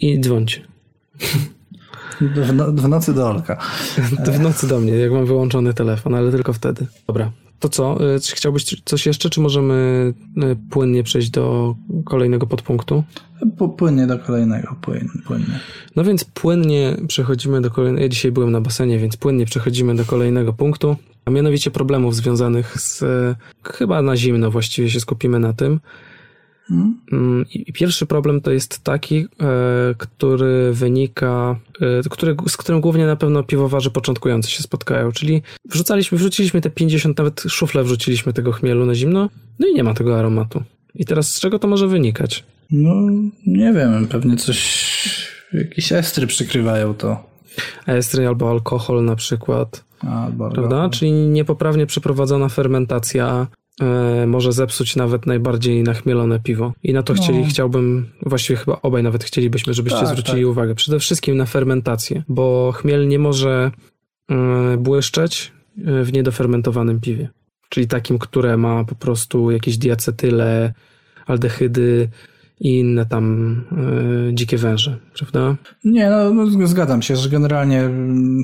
i 0.00 0.20
dzwońcie. 0.20 0.60
W, 2.20 2.52
no, 2.54 2.72
w 2.72 2.88
nocy 2.88 3.14
do 3.14 3.28
Olka. 3.28 3.56
W 4.36 4.40
nocy 4.40 4.68
do 4.68 4.80
mnie, 4.80 4.92
jak 4.92 5.12
mam 5.12 5.26
wyłączony 5.26 5.74
telefon, 5.74 6.14
ale 6.14 6.30
tylko 6.30 6.52
wtedy. 6.52 6.86
Dobra. 7.06 7.30
To 7.60 7.68
co? 7.68 8.14
Y, 8.16 8.20
Czy 8.20 8.36
chciałbyś 8.36 8.64
coś 8.84 9.06
jeszcze, 9.06 9.30
czy 9.30 9.40
możemy 9.40 9.74
y, 10.36 10.56
płynnie 10.70 11.02
przejść 11.02 11.30
do 11.30 11.74
kolejnego 12.04 12.46
podpunktu? 12.46 13.04
Płynnie 13.78 14.06
do 14.06 14.18
kolejnego, 14.18 14.76
płynnie. 14.80 15.60
No 15.96 16.04
więc 16.04 16.24
płynnie 16.24 16.96
przechodzimy 17.08 17.60
do 17.60 17.70
kolejnego. 17.70 18.02
Ja 18.02 18.08
dzisiaj 18.08 18.32
byłem 18.32 18.50
na 18.52 18.60
basenie, 18.60 18.98
więc 18.98 19.16
płynnie 19.16 19.46
przechodzimy 19.46 19.94
do 19.94 20.04
kolejnego 20.04 20.52
punktu, 20.52 20.96
a 21.24 21.30
mianowicie 21.30 21.70
problemów 21.70 22.16
związanych 22.16 22.80
z. 22.80 23.02
y, 23.02 23.34
Chyba 23.64 24.02
na 24.02 24.16
zimno 24.16 24.50
właściwie 24.50 24.90
się 24.90 25.00
skupimy 25.00 25.38
na 25.38 25.52
tym. 25.52 25.80
Hmm? 26.68 27.00
Mm, 27.12 27.44
I 27.50 27.72
pierwszy 27.72 28.06
problem 28.06 28.40
to 28.40 28.50
jest 28.50 28.84
taki, 28.84 29.16
e, 29.18 29.26
który 29.98 30.72
wynika, 30.72 31.56
e, 31.80 32.08
który, 32.10 32.36
z 32.48 32.56
którym 32.56 32.80
głównie 32.80 33.06
na 33.06 33.16
pewno 33.16 33.42
piwowarzy 33.42 33.90
początkujący 33.90 34.50
się 34.50 34.62
spotkają, 34.62 35.12
czyli 35.12 35.42
wrzucaliśmy, 35.64 36.18
wrzuciliśmy 36.18 36.60
te 36.60 36.70
50, 36.70 37.18
nawet 37.18 37.42
szuflę 37.48 37.84
wrzuciliśmy 37.84 38.32
tego 38.32 38.52
chmielu 38.52 38.86
na 38.86 38.94
zimno, 38.94 39.28
no 39.58 39.66
i 39.68 39.74
nie 39.74 39.84
ma 39.84 39.94
tego 39.94 40.18
aromatu. 40.18 40.62
I 40.94 41.04
teraz 41.04 41.34
z 41.34 41.40
czego 41.40 41.58
to 41.58 41.68
może 41.68 41.88
wynikać? 41.88 42.44
No, 42.70 42.94
nie 43.46 43.72
wiem, 43.72 44.06
pewnie 44.06 44.36
coś, 44.36 44.88
jakieś 45.52 45.92
estry 45.92 46.26
przykrywają 46.26 46.94
to. 46.94 47.28
Estry 47.86 48.26
albo 48.26 48.50
alkohol 48.50 49.04
na 49.04 49.16
przykład, 49.16 49.84
Albo 50.00 50.50
prawda? 50.50 50.88
Czyli 50.88 51.12
niepoprawnie 51.12 51.86
przeprowadzona 51.86 52.48
fermentacja 52.48 53.46
e, 53.80 54.26
może 54.26 54.52
zepsuć 54.52 54.96
nawet 54.96 55.26
najbardziej 55.26 55.82
nachmielone 55.82 56.40
piwo. 56.40 56.72
I 56.82 56.92
na 56.92 57.02
to 57.02 57.14
No. 57.14 57.22
chcieli, 57.22 57.44
chciałbym, 57.44 58.06
właściwie 58.26 58.56
chyba 58.56 58.78
obaj 58.82 59.02
nawet 59.02 59.24
chcielibyśmy, 59.24 59.74
żebyście 59.74 60.00
Tak, 60.00 60.08
zwrócili 60.08 60.42
tak. 60.42 60.50
uwagę. 60.50 60.74
Przede 60.74 60.98
wszystkim 60.98 61.36
na 61.36 61.46
fermentację, 61.46 62.22
bo 62.28 62.72
chmiel 62.72 63.08
nie 63.08 63.18
może 63.18 63.70
e, 64.30 64.76
błyszczeć 64.78 65.52
e, 65.86 66.04
w 66.04 66.12
niedofermentowanym 66.12 67.00
piwie. 67.00 67.28
Czyli 67.68 67.86
takim, 67.86 68.18
które 68.18 68.56
ma 68.56 68.84
po 68.84 68.94
prostu 68.94 69.50
jakieś 69.50 69.78
diacetyle, 69.78 70.72
aldehydy 71.26 72.08
i 72.60 72.78
inne 72.78 73.06
tam 73.06 73.64
e, 74.30 74.34
dzikie 74.34 74.56
węże, 74.58 74.96
prawda? 75.18 75.56
Nie, 75.84 76.10
no, 76.10 76.34
no 76.34 76.66
zgadzam 76.66 77.02
się, 77.02 77.16
że 77.16 77.28
generalnie 77.28 77.80
mm, 77.80 78.42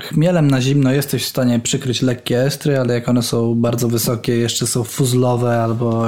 chmielem 0.00 0.50
na 0.50 0.60
zimno 0.60 0.92
jesteś 0.92 1.24
w 1.24 1.28
stanie 1.28 1.60
przykryć 1.60 2.02
lekkie 2.02 2.42
estry, 2.42 2.78
ale 2.78 2.94
jak 2.94 3.08
one 3.08 3.22
są 3.22 3.54
bardzo 3.54 3.88
wysokie, 3.88 4.36
jeszcze 4.36 4.66
są 4.66 4.84
fuzlowe 4.84 5.62
albo 5.62 6.06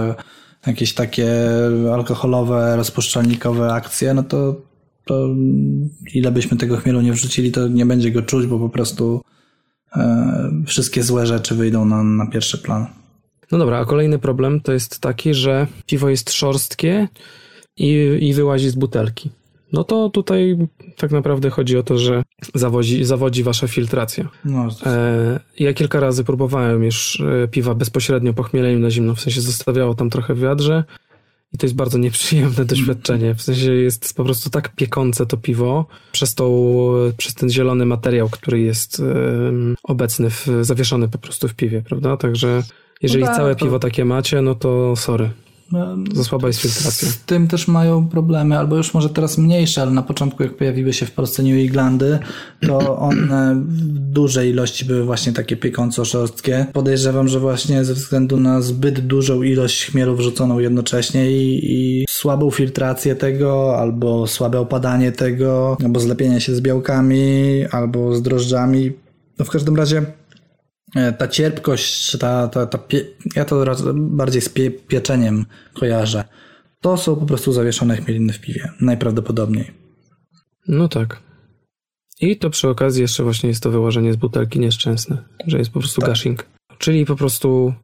jakieś 0.67 0.95
takie 0.95 1.31
alkoholowe, 1.95 2.77
rozpuszczalnikowe 2.77 3.73
akcje, 3.73 4.15
no 4.15 4.23
to, 4.23 4.61
to 5.05 5.29
ile 6.15 6.33
byśmy 6.33 6.57
tego 6.57 6.77
chmielu 6.77 7.01
nie 7.01 7.13
wrzucili, 7.13 7.53
to 7.53 7.69
nie 7.69 7.87
będzie 7.87 8.11
go 8.11 8.23
czuć, 8.23 8.47
bo 8.47 8.59
po 8.59 8.69
prostu 8.69 9.23
e, 9.97 10.51
wszystkie 10.67 11.03
złe 11.03 11.27
rzeczy 11.27 11.55
wyjdą 11.55 11.85
na, 11.85 12.03
na 12.03 12.27
pierwszy 12.27 12.59
plan. 12.59 12.87
No 13.53 13.59
dobra, 13.59 13.79
a 13.79 13.85
kolejny 13.85 14.19
problem 14.19 14.61
to 14.61 14.73
jest 14.73 15.01
taki, 15.01 15.35
że 15.35 15.67
piwo 15.87 16.09
jest 16.09 16.33
szorstkie 16.33 17.09
i, 17.77 18.19
i 18.21 18.35
wyłazi 18.35 18.71
z 18.71 18.75
butelki. 18.75 19.31
No 19.73 19.85
to 19.85 20.11
tutaj 20.11 20.57
tak 20.97 21.11
naprawdę 21.11 21.51
chodzi 21.51 21.79
o 21.79 21.83
to, 21.83 21.99
że 21.99 22.23
zawodzi, 22.55 23.05
zawodzi 23.05 23.43
wasza 23.43 23.69
filtracja. 23.69 24.29
No, 24.45 24.69
E, 24.87 25.41
ja 25.59 25.73
kilka 25.75 26.01
razy 26.01 26.25
próbowałem 26.25 26.85
już 26.85 27.21
e, 27.21 27.49
piwa 27.49 27.75
bezpośrednio 27.75 28.33
po 28.35 28.43
chmieleniu 28.43 28.79
na 28.79 28.91
zimno, 28.91 29.15
w 29.15 29.21
sensie 29.21 29.41
zostawiało 29.41 29.95
tam 29.95 30.11
trochę 30.11 30.35
w 30.35 30.41
wiadrze 30.41 30.85
i 31.53 31.59
to 31.59 31.67
jest 31.67 31.77
bardzo 31.77 31.99
nieprzyjemne 31.99 32.65
doświadczenie. 32.75 33.35
W 33.35 33.43
sensie 33.43 33.73
jest 33.73 34.17
po 34.17 34.25
prostu 34.25 34.51
tak 34.51 34.75
piekące 34.75 35.27
to 35.27 35.37
piwo 35.37 35.87
przez, 36.13 36.35
tą, 36.35 36.75
przez 37.17 37.35
ten 37.35 37.51
zielony 37.51 37.87
materiał, 37.87 38.29
który 38.29 38.61
jest 38.61 39.01
em, 39.01 39.75
obecny, 39.83 40.31
w, 40.31 40.49
zawieszony 40.61 41.09
po 41.09 41.19
prostu 41.19 41.49
w 41.49 41.55
piwie, 41.55 41.83
prawda? 41.83 42.17
Także 42.17 42.63
jeżeli 43.03 43.25
tak, 43.25 43.37
całe 43.37 43.57
to- 43.57 43.65
piwo 43.65 43.79
takie 43.79 44.05
macie, 44.05 44.43
no 44.43 44.55
to 44.55 44.97
sorry. 44.97 45.31
Za 46.15 46.25
słaba 46.25 46.47
jest 46.47 46.61
filtracja. 46.61 47.09
Z 47.09 47.19
tym 47.19 47.49
też 47.49 47.69
mają 47.69 48.09
problemy, 48.09 48.59
albo 48.59 48.77
już 48.77 48.95
może 48.95 49.11
teraz 49.11 49.39
mniejsze, 49.39 49.83
ale 49.83 49.91
na 49.91 50.03
początku 50.03 50.43
jak 50.43 50.57
pojawiły 50.57 50.93
się 50.93 51.07
w 51.07 51.13
Polsce 51.13 51.43
New 51.43 51.53
Englandy, 51.53 52.19
to 52.67 52.99
one 52.99 53.55
w 53.55 53.99
dużej 53.99 54.51
ilości 54.51 54.85
były 54.85 55.05
właśnie 55.05 55.33
takie 55.33 55.57
piekąco-szorstkie. 55.57 56.67
Podejrzewam, 56.73 57.29
że 57.29 57.41
właśnie 57.41 57.85
ze 57.85 57.95
względu 57.95 58.41
na 58.41 58.61
zbyt 58.61 59.01
dużą 59.01 59.43
ilość 59.43 59.85
chmielu 59.85 60.17
wrzuconą 60.17 60.59
jednocześnie 60.59 61.31
i, 61.31 61.73
i 61.73 62.05
słabą 62.11 62.51
filtrację 62.51 63.17
tego, 63.17 63.79
albo 63.79 64.27
słabe 64.27 64.61
opadanie 64.61 65.13
tego, 65.13 65.77
albo 65.85 66.01
zlepienie 66.01 66.41
się 66.41 66.55
z 66.55 66.61
białkami, 66.61 67.65
albo 67.71 68.15
z 68.15 68.23
drożdżami. 68.23 68.93
No 69.39 69.45
w 69.45 69.51
każdym 69.51 69.77
razie 69.77 70.03
ta 71.19 71.29
cierpkość, 71.29 72.19
ta, 72.19 72.49
ta, 72.49 72.67
ta 72.67 72.79
pie... 72.79 73.05
ja 73.37 73.45
to 73.45 73.65
bardziej 73.95 74.43
z 74.43 74.49
pie... 74.49 74.71
pieczeniem 74.71 75.47
kojarzę. 75.75 76.25
To 76.81 76.97
są 76.97 77.17
po 77.17 77.27
prostu 77.27 77.53
zawieszone 77.53 77.97
chmieliny 77.97 78.33
w 78.33 78.41
piwie, 78.41 78.71
najprawdopodobniej. 78.81 79.71
No 80.69 80.89
tak. 80.89 81.21
I 82.21 82.37
to 82.37 82.51
przy 82.51 82.69
okazji 82.69 83.03
jeszcze 83.03 83.23
właśnie 83.23 83.49
jest 83.49 83.63
to 83.63 83.71
wyłożenie 83.71 84.13
z 84.13 84.17
butelki 84.17 84.61
nieszczęsne, 84.61 85.25
że 85.47 85.59
jest 85.59 85.71
po 85.71 85.79
prostu 85.81 86.01
tak. 86.01 86.11
gushing. 86.11 86.47
Czyli 86.79 87.07
po 87.07 87.17
prostu 87.17 87.75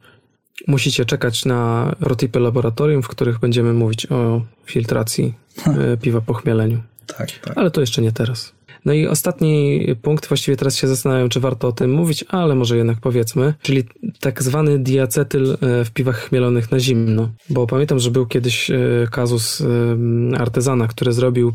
musicie 0.67 1.05
czekać 1.05 1.45
na 1.45 1.95
rotipy 2.01 2.41
laboratorium, 2.41 3.03
w 3.03 3.09
których 3.09 3.39
będziemy 3.39 3.73
mówić 3.73 4.07
o 4.07 4.43
filtracji 4.65 5.35
e, 5.67 5.97
piwa 5.97 6.21
po 6.21 6.35
chmieleniu. 6.35 6.83
Tak, 7.07 7.31
tak. 7.31 7.59
Ale 7.59 7.71
to 7.71 7.81
jeszcze 7.81 8.03
nie 8.03 8.13
teraz. 8.13 8.53
No 8.85 8.93
i 8.93 9.07
ostatni 9.07 9.81
punkt, 10.03 10.29
właściwie 10.29 10.57
teraz 10.57 10.77
się 10.77 10.89
zastanawiam, 10.89 11.29
czy 11.29 11.41
warto 11.41 11.69
o 11.69 11.73
tym 11.73 11.93
mówić, 11.93 12.25
ale 12.29 12.55
może 12.55 12.77
jednak 12.77 12.99
powiedzmy, 13.01 13.55
czyli 13.63 13.85
tak 14.21 14.43
zwany 14.43 14.79
diacetyl 14.79 15.53
e, 15.53 15.85
w 15.85 15.91
piwach 15.91 16.19
chmielonych 16.19 16.71
na 16.71 16.81
zimno. 16.81 17.29
Bo 17.51 17.67
pamiętam, 17.67 17.99
że 17.99 18.11
był 18.11 18.27
kiedyś 18.27 18.71
e, 18.71 18.79
kazus 19.11 19.61
e, 19.61 19.67
artezana, 20.39 20.89
który 20.89 21.13
zrobił 21.13 21.53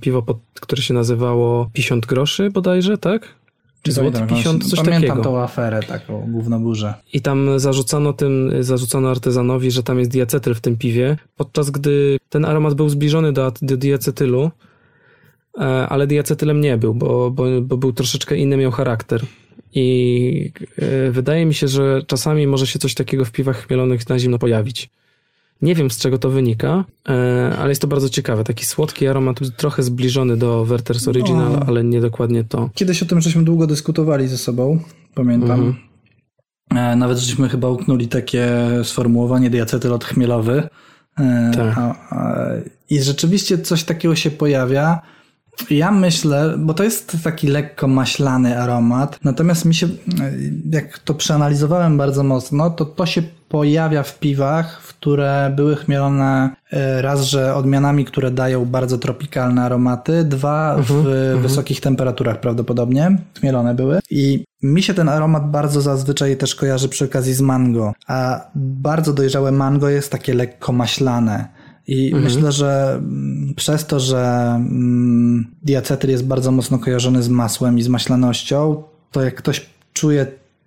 piwo, 0.00 0.24
które 0.60 0.82
się 0.82 0.94
nazywało 0.94 1.70
50 1.72 2.06
groszy 2.06 2.50
bodajże, 2.50 2.98
tak? 2.98 3.40
Czy 3.82 3.92
złoty 3.92 4.20
50, 4.28 4.68
coś 4.68 4.78
Pamiętam 4.78 5.02
takiego. 5.02 5.22
tą 5.22 5.40
aferę, 5.40 5.82
taką 5.82 6.26
głównoburzę. 6.32 6.94
I 7.12 7.20
tam 7.20 7.58
zarzucano 7.58 8.12
tym, 8.12 8.50
zarzucano 8.60 9.10
artezanowi, 9.10 9.70
że 9.70 9.82
tam 9.82 9.98
jest 9.98 10.10
diacetyl 10.10 10.54
w 10.54 10.60
tym 10.60 10.76
piwie, 10.76 11.16
podczas 11.36 11.70
gdy 11.70 12.18
ten 12.28 12.44
aromat 12.44 12.74
był 12.74 12.88
zbliżony 12.88 13.32
do, 13.32 13.52
do 13.62 13.76
diacetylu, 13.76 14.50
ale 15.88 16.06
diacetylem 16.06 16.60
nie 16.60 16.76
był, 16.76 16.94
bo, 16.94 17.30
bo, 17.30 17.44
bo 17.62 17.76
był 17.76 17.92
troszeczkę 17.92 18.36
inny, 18.36 18.56
miał 18.56 18.70
charakter. 18.70 19.22
I 19.74 20.52
e, 20.78 21.10
wydaje 21.10 21.46
mi 21.46 21.54
się, 21.54 21.68
że 21.68 22.02
czasami 22.06 22.46
może 22.46 22.66
się 22.66 22.78
coś 22.78 22.94
takiego 22.94 23.24
w 23.24 23.32
piwach 23.32 23.66
chmielonych 23.66 24.08
na 24.08 24.18
zimno 24.18 24.38
pojawić. 24.38 24.90
Nie 25.62 25.74
wiem 25.74 25.90
z 25.90 25.98
czego 25.98 26.18
to 26.18 26.30
wynika, 26.30 26.84
e, 27.08 27.56
ale 27.58 27.68
jest 27.68 27.80
to 27.80 27.88
bardzo 27.88 28.08
ciekawe. 28.08 28.44
Taki 28.44 28.66
słodki 28.66 29.06
aromat, 29.06 29.40
trochę 29.56 29.82
zbliżony 29.82 30.36
do 30.36 30.64
Werther's 30.64 31.08
Original, 31.08 31.54
o. 31.54 31.66
ale 31.66 31.84
nie 31.84 32.00
dokładnie 32.00 32.44
to. 32.44 32.70
Kiedyś 32.74 33.02
o 33.02 33.06
tym 33.06 33.20
żeśmy 33.20 33.44
długo 33.44 33.66
dyskutowali 33.66 34.28
ze 34.28 34.38
sobą, 34.38 34.78
pamiętam. 35.14 35.50
Mhm. 35.60 36.98
Nawet 36.98 37.18
żeśmy 37.18 37.48
chyba 37.48 37.68
uknuli 37.68 38.08
takie 38.08 38.48
sformułowanie 38.82 39.50
diacetylot 39.50 40.04
chmielowy. 40.04 40.68
Tak. 41.56 41.76
I 42.90 43.02
rzeczywiście 43.02 43.58
coś 43.58 43.84
takiego 43.84 44.14
się 44.14 44.30
pojawia. 44.30 45.00
Ja 45.70 45.90
myślę, 45.90 46.54
bo 46.58 46.74
to 46.74 46.84
jest 46.84 47.16
taki 47.24 47.46
lekko 47.48 47.88
maślany 47.88 48.58
aromat, 48.58 49.18
natomiast 49.24 49.64
mi 49.64 49.74
się, 49.74 49.88
jak 50.72 50.98
to 50.98 51.14
przeanalizowałem 51.14 51.98
bardzo 51.98 52.22
mocno, 52.22 52.70
to 52.70 52.84
to 52.84 53.06
się 53.06 53.22
pojawia 53.48 54.02
w 54.02 54.18
piwach, 54.18 54.80
które 54.82 55.52
były 55.56 55.76
chmielone 55.76 56.50
e, 56.72 57.02
raz, 57.02 57.22
że 57.22 57.54
odmianami, 57.54 58.04
które 58.04 58.30
dają 58.30 58.64
bardzo 58.64 58.98
tropikalne 58.98 59.62
aromaty, 59.62 60.24
dwa 60.24 60.76
w 60.76 60.90
uh-huh, 60.90 61.40
wysokich 61.40 61.78
uh-huh. 61.78 61.82
temperaturach 61.82 62.40
prawdopodobnie 62.40 63.18
chmielone 63.38 63.74
były 63.74 64.00
i 64.10 64.44
mi 64.62 64.82
się 64.82 64.94
ten 64.94 65.08
aromat 65.08 65.50
bardzo 65.50 65.80
zazwyczaj 65.80 66.36
też 66.36 66.54
kojarzy 66.54 66.88
przy 66.88 67.04
okazji 67.04 67.34
z 67.34 67.40
mango, 67.40 67.92
a 68.06 68.40
bardzo 68.54 69.12
dojrzałe 69.12 69.52
mango 69.52 69.88
jest 69.88 70.12
takie 70.12 70.34
lekko 70.34 70.72
maślane. 70.72 71.59
I 71.90 72.06
mhm. 72.06 72.24
myślę, 72.24 72.52
że 72.52 72.94
mm, 72.94 73.54
przez 73.56 73.86
to, 73.86 74.00
że 74.00 74.52
mm, 74.56 75.46
diacetyl 75.62 76.10
jest 76.10 76.26
bardzo 76.26 76.52
mocno 76.52 76.78
kojarzony 76.78 77.22
z 77.22 77.28
masłem 77.28 77.78
i 77.78 77.82
z 77.82 77.88
maślanością, 77.88 78.82
to 79.10 79.22
jak 79.22 79.34
ktoś 79.34 79.66
czuje 79.92 80.26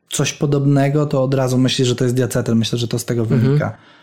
coś 0.10 0.34
podobnego, 0.34 1.06
to 1.06 1.24
od 1.24 1.34
razu 1.34 1.58
myśli, 1.58 1.86
że 1.86 1.96
to 1.96 2.04
jest 2.04 2.16
diacetyl. 2.16 2.56
Myślę, 2.56 2.80
że 2.80 2.88
to 2.88 3.00
z 3.00 3.06
tego 3.06 3.22
mhm. 3.22 3.42
wynika. 3.42 3.68
E, 3.68 4.03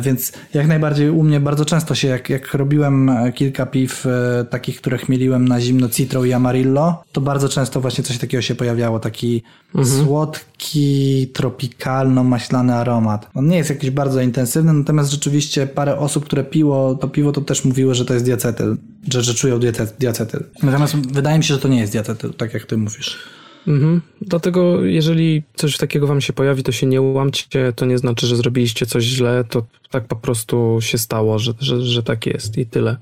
więc 0.00 0.32
jak 0.54 0.66
najbardziej 0.66 1.10
u 1.10 1.22
mnie 1.22 1.40
bardzo 1.40 1.64
często 1.64 1.94
się, 1.94 2.08
jak, 2.08 2.30
jak 2.30 2.54
robiłem 2.54 3.08
e, 3.08 3.32
kilka 3.32 3.66
piw 3.66 4.06
e, 4.06 4.44
takich, 4.44 4.76
które 4.80 4.98
chmieliłem 4.98 5.48
na 5.48 5.60
zimno 5.60 5.88
citro 5.88 6.24
i 6.24 6.32
amarillo, 6.32 7.02
to 7.12 7.20
bardzo 7.20 7.48
często 7.48 7.80
właśnie 7.80 8.04
coś 8.04 8.18
takiego 8.18 8.42
się 8.42 8.54
pojawiało, 8.54 9.00
taki 9.00 9.42
mhm. 9.74 10.04
słodki, 10.04 11.28
tropikalno-maślany 11.32 12.72
aromat. 12.72 13.30
On 13.34 13.48
nie 13.48 13.56
jest 13.56 13.70
jakiś 13.70 13.90
bardzo 13.90 14.20
intensywny, 14.20 14.72
natomiast 14.72 15.10
rzeczywiście 15.10 15.66
parę 15.66 15.98
osób, 15.98 16.24
które 16.24 16.44
piło 16.44 16.94
to 16.94 17.08
piwo, 17.08 17.32
to 17.32 17.40
też 17.40 17.64
mówiły, 17.64 17.94
że 17.94 18.04
to 18.04 18.14
jest 18.14 18.26
diacetyl, 18.26 18.76
że, 19.12 19.22
że 19.22 19.34
czują 19.34 19.58
diacetyl. 19.98 20.44
Natomiast 20.62 20.96
wydaje 20.96 21.38
mi 21.38 21.44
się, 21.44 21.54
że 21.54 21.60
to 21.60 21.68
nie 21.68 21.80
jest 21.80 21.92
diacetyl, 21.92 22.34
tak 22.34 22.54
jak 22.54 22.66
ty 22.66 22.76
mówisz. 22.76 23.39
Mhm. 23.66 24.00
Dlatego, 24.20 24.84
jeżeli 24.84 25.42
coś 25.54 25.76
takiego 25.76 26.06
wam 26.06 26.20
się 26.20 26.32
pojawi, 26.32 26.62
to 26.62 26.72
się 26.72 26.86
nie 26.86 27.02
ułamcie. 27.02 27.72
To 27.72 27.86
nie 27.86 27.98
znaczy, 27.98 28.26
że 28.26 28.36
zrobiliście 28.36 28.86
coś 28.86 29.04
źle. 29.04 29.44
To 29.50 29.66
tak 29.90 30.04
po 30.08 30.16
prostu 30.16 30.78
się 30.80 30.98
stało, 30.98 31.38
że, 31.38 31.52
że, 31.60 31.82
że 31.82 32.02
tak 32.02 32.26
jest 32.26 32.58
i 32.58 32.66
tyle. 32.66 32.96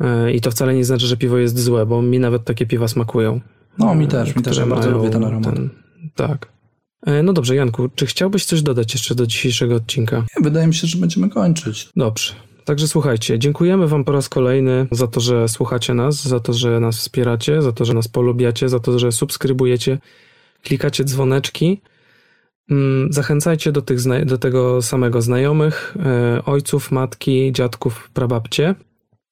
E, 0.00 0.32
I 0.32 0.40
to 0.40 0.50
wcale 0.50 0.74
nie 0.74 0.84
znaczy, 0.84 1.06
że 1.06 1.16
piwo 1.16 1.38
jest 1.38 1.58
złe, 1.58 1.86
bo 1.86 2.02
mi 2.02 2.18
nawet 2.18 2.44
takie 2.44 2.66
piwa 2.66 2.88
smakują. 2.88 3.40
No, 3.78 3.94
mi 3.94 4.08
też, 4.08 4.36
mi 4.36 4.42
też. 4.42 4.58
Ja 4.58 4.66
bardzo 4.66 4.90
lubię 4.90 5.10
ten 5.10 5.24
aromat. 5.24 5.54
Ten, 5.54 5.70
tak. 6.14 6.48
E, 7.06 7.22
no 7.22 7.32
dobrze, 7.32 7.54
Janku, 7.54 7.88
czy 7.94 8.06
chciałbyś 8.06 8.44
coś 8.44 8.62
dodać 8.62 8.94
jeszcze 8.94 9.14
do 9.14 9.26
dzisiejszego 9.26 9.74
odcinka? 9.74 10.24
Wydaje 10.42 10.66
mi 10.66 10.74
się, 10.74 10.86
że 10.86 10.98
będziemy 10.98 11.28
kończyć. 11.28 11.88
Dobrze. 11.96 12.32
Także 12.64 12.88
słuchajcie, 12.88 13.38
dziękujemy 13.38 13.88
Wam 13.88 14.04
po 14.04 14.12
raz 14.12 14.28
kolejny 14.28 14.86
za 14.90 15.06
to, 15.06 15.20
że 15.20 15.48
słuchacie 15.48 15.94
nas, 15.94 16.22
za 16.22 16.40
to, 16.40 16.52
że 16.52 16.80
nas 16.80 16.98
wspieracie, 16.98 17.62
za 17.62 17.72
to, 17.72 17.84
że 17.84 17.94
nas 17.94 18.08
polubiacie, 18.08 18.68
za 18.68 18.80
to, 18.80 18.98
że 18.98 19.12
subskrybujecie, 19.12 19.98
klikacie 20.62 21.04
dzwoneczki. 21.04 21.80
Mm, 22.70 23.12
zachęcajcie 23.12 23.72
do, 23.72 23.82
tych, 23.82 23.98
do 24.24 24.38
tego 24.38 24.82
samego 24.82 25.22
znajomych, 25.22 25.96
e, 26.06 26.44
ojców, 26.44 26.90
matki, 26.90 27.52
dziadków, 27.52 28.10
prababcie. 28.14 28.74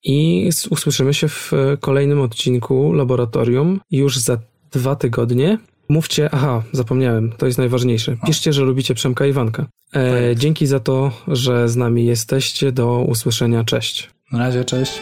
I 0.05 0.51
usłyszymy 0.71 1.15
się 1.15 1.29
w 1.29 1.53
kolejnym 1.81 2.21
odcinku 2.21 2.93
Laboratorium 2.93 3.81
już 3.91 4.19
za 4.19 4.39
dwa 4.73 4.97
tygodnie. 4.97 5.59
Mówcie, 5.89 6.29
aha, 6.33 6.63
zapomniałem, 6.73 7.33
to 7.33 7.47
jest 7.47 7.59
najważniejsze. 7.59 8.17
Piszcie, 8.27 8.53
że 8.53 8.63
lubicie 8.63 8.95
Przemka 8.95 9.27
Iwanka. 9.27 9.67
E, 9.95 10.37
dzięki 10.37 10.67
za 10.67 10.81
to, 10.81 11.13
że 11.29 11.69
z 11.69 11.77
nami 11.77 12.07
jesteście. 12.07 12.73
Do 12.73 12.99
usłyszenia. 12.99 13.65
Cześć. 13.65 14.11
Na 14.33 14.39
razie, 14.39 14.65
cześć. 14.65 14.93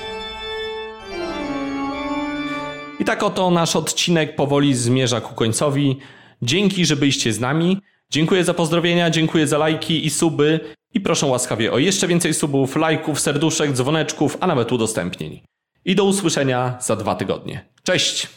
I 3.01 3.05
tak 3.05 3.23
oto 3.23 3.51
nasz 3.51 3.77
odcinek 3.77 4.37
powoli 4.37 4.75
zmierza 4.75 5.21
ku 5.21 5.35
końcowi. 5.35 5.97
Dzięki, 6.43 6.87
że 6.87 6.97
byliście 6.97 7.33
z 7.33 7.41
nami. 7.41 7.81
Dziękuję 8.11 8.45
za 8.45 8.55
pozdrowienia, 8.55 9.11
dziękuję 9.11 9.47
za 9.47 9.59
lajki 9.59 10.07
i 10.07 10.11
suby 10.11 10.61
i 10.95 11.01
proszę 11.01 11.27
łaskawie 11.27 11.73
o 11.73 11.79
jeszcze 11.79 12.09
więcej 12.09 12.35
subów, 12.35 12.77
lajków, 12.77 13.21
serduszek, 13.21 13.73
dzwoneczków, 13.73 14.37
a 14.41 14.47
nawet 14.47 14.73
udostępnień. 14.73 15.43
I 15.85 15.95
do 15.95 16.05
usłyszenia 16.05 16.79
za 16.81 16.97
dwa 16.97 17.15
tygodnie. 17.15 17.65
Cześć! 17.83 18.29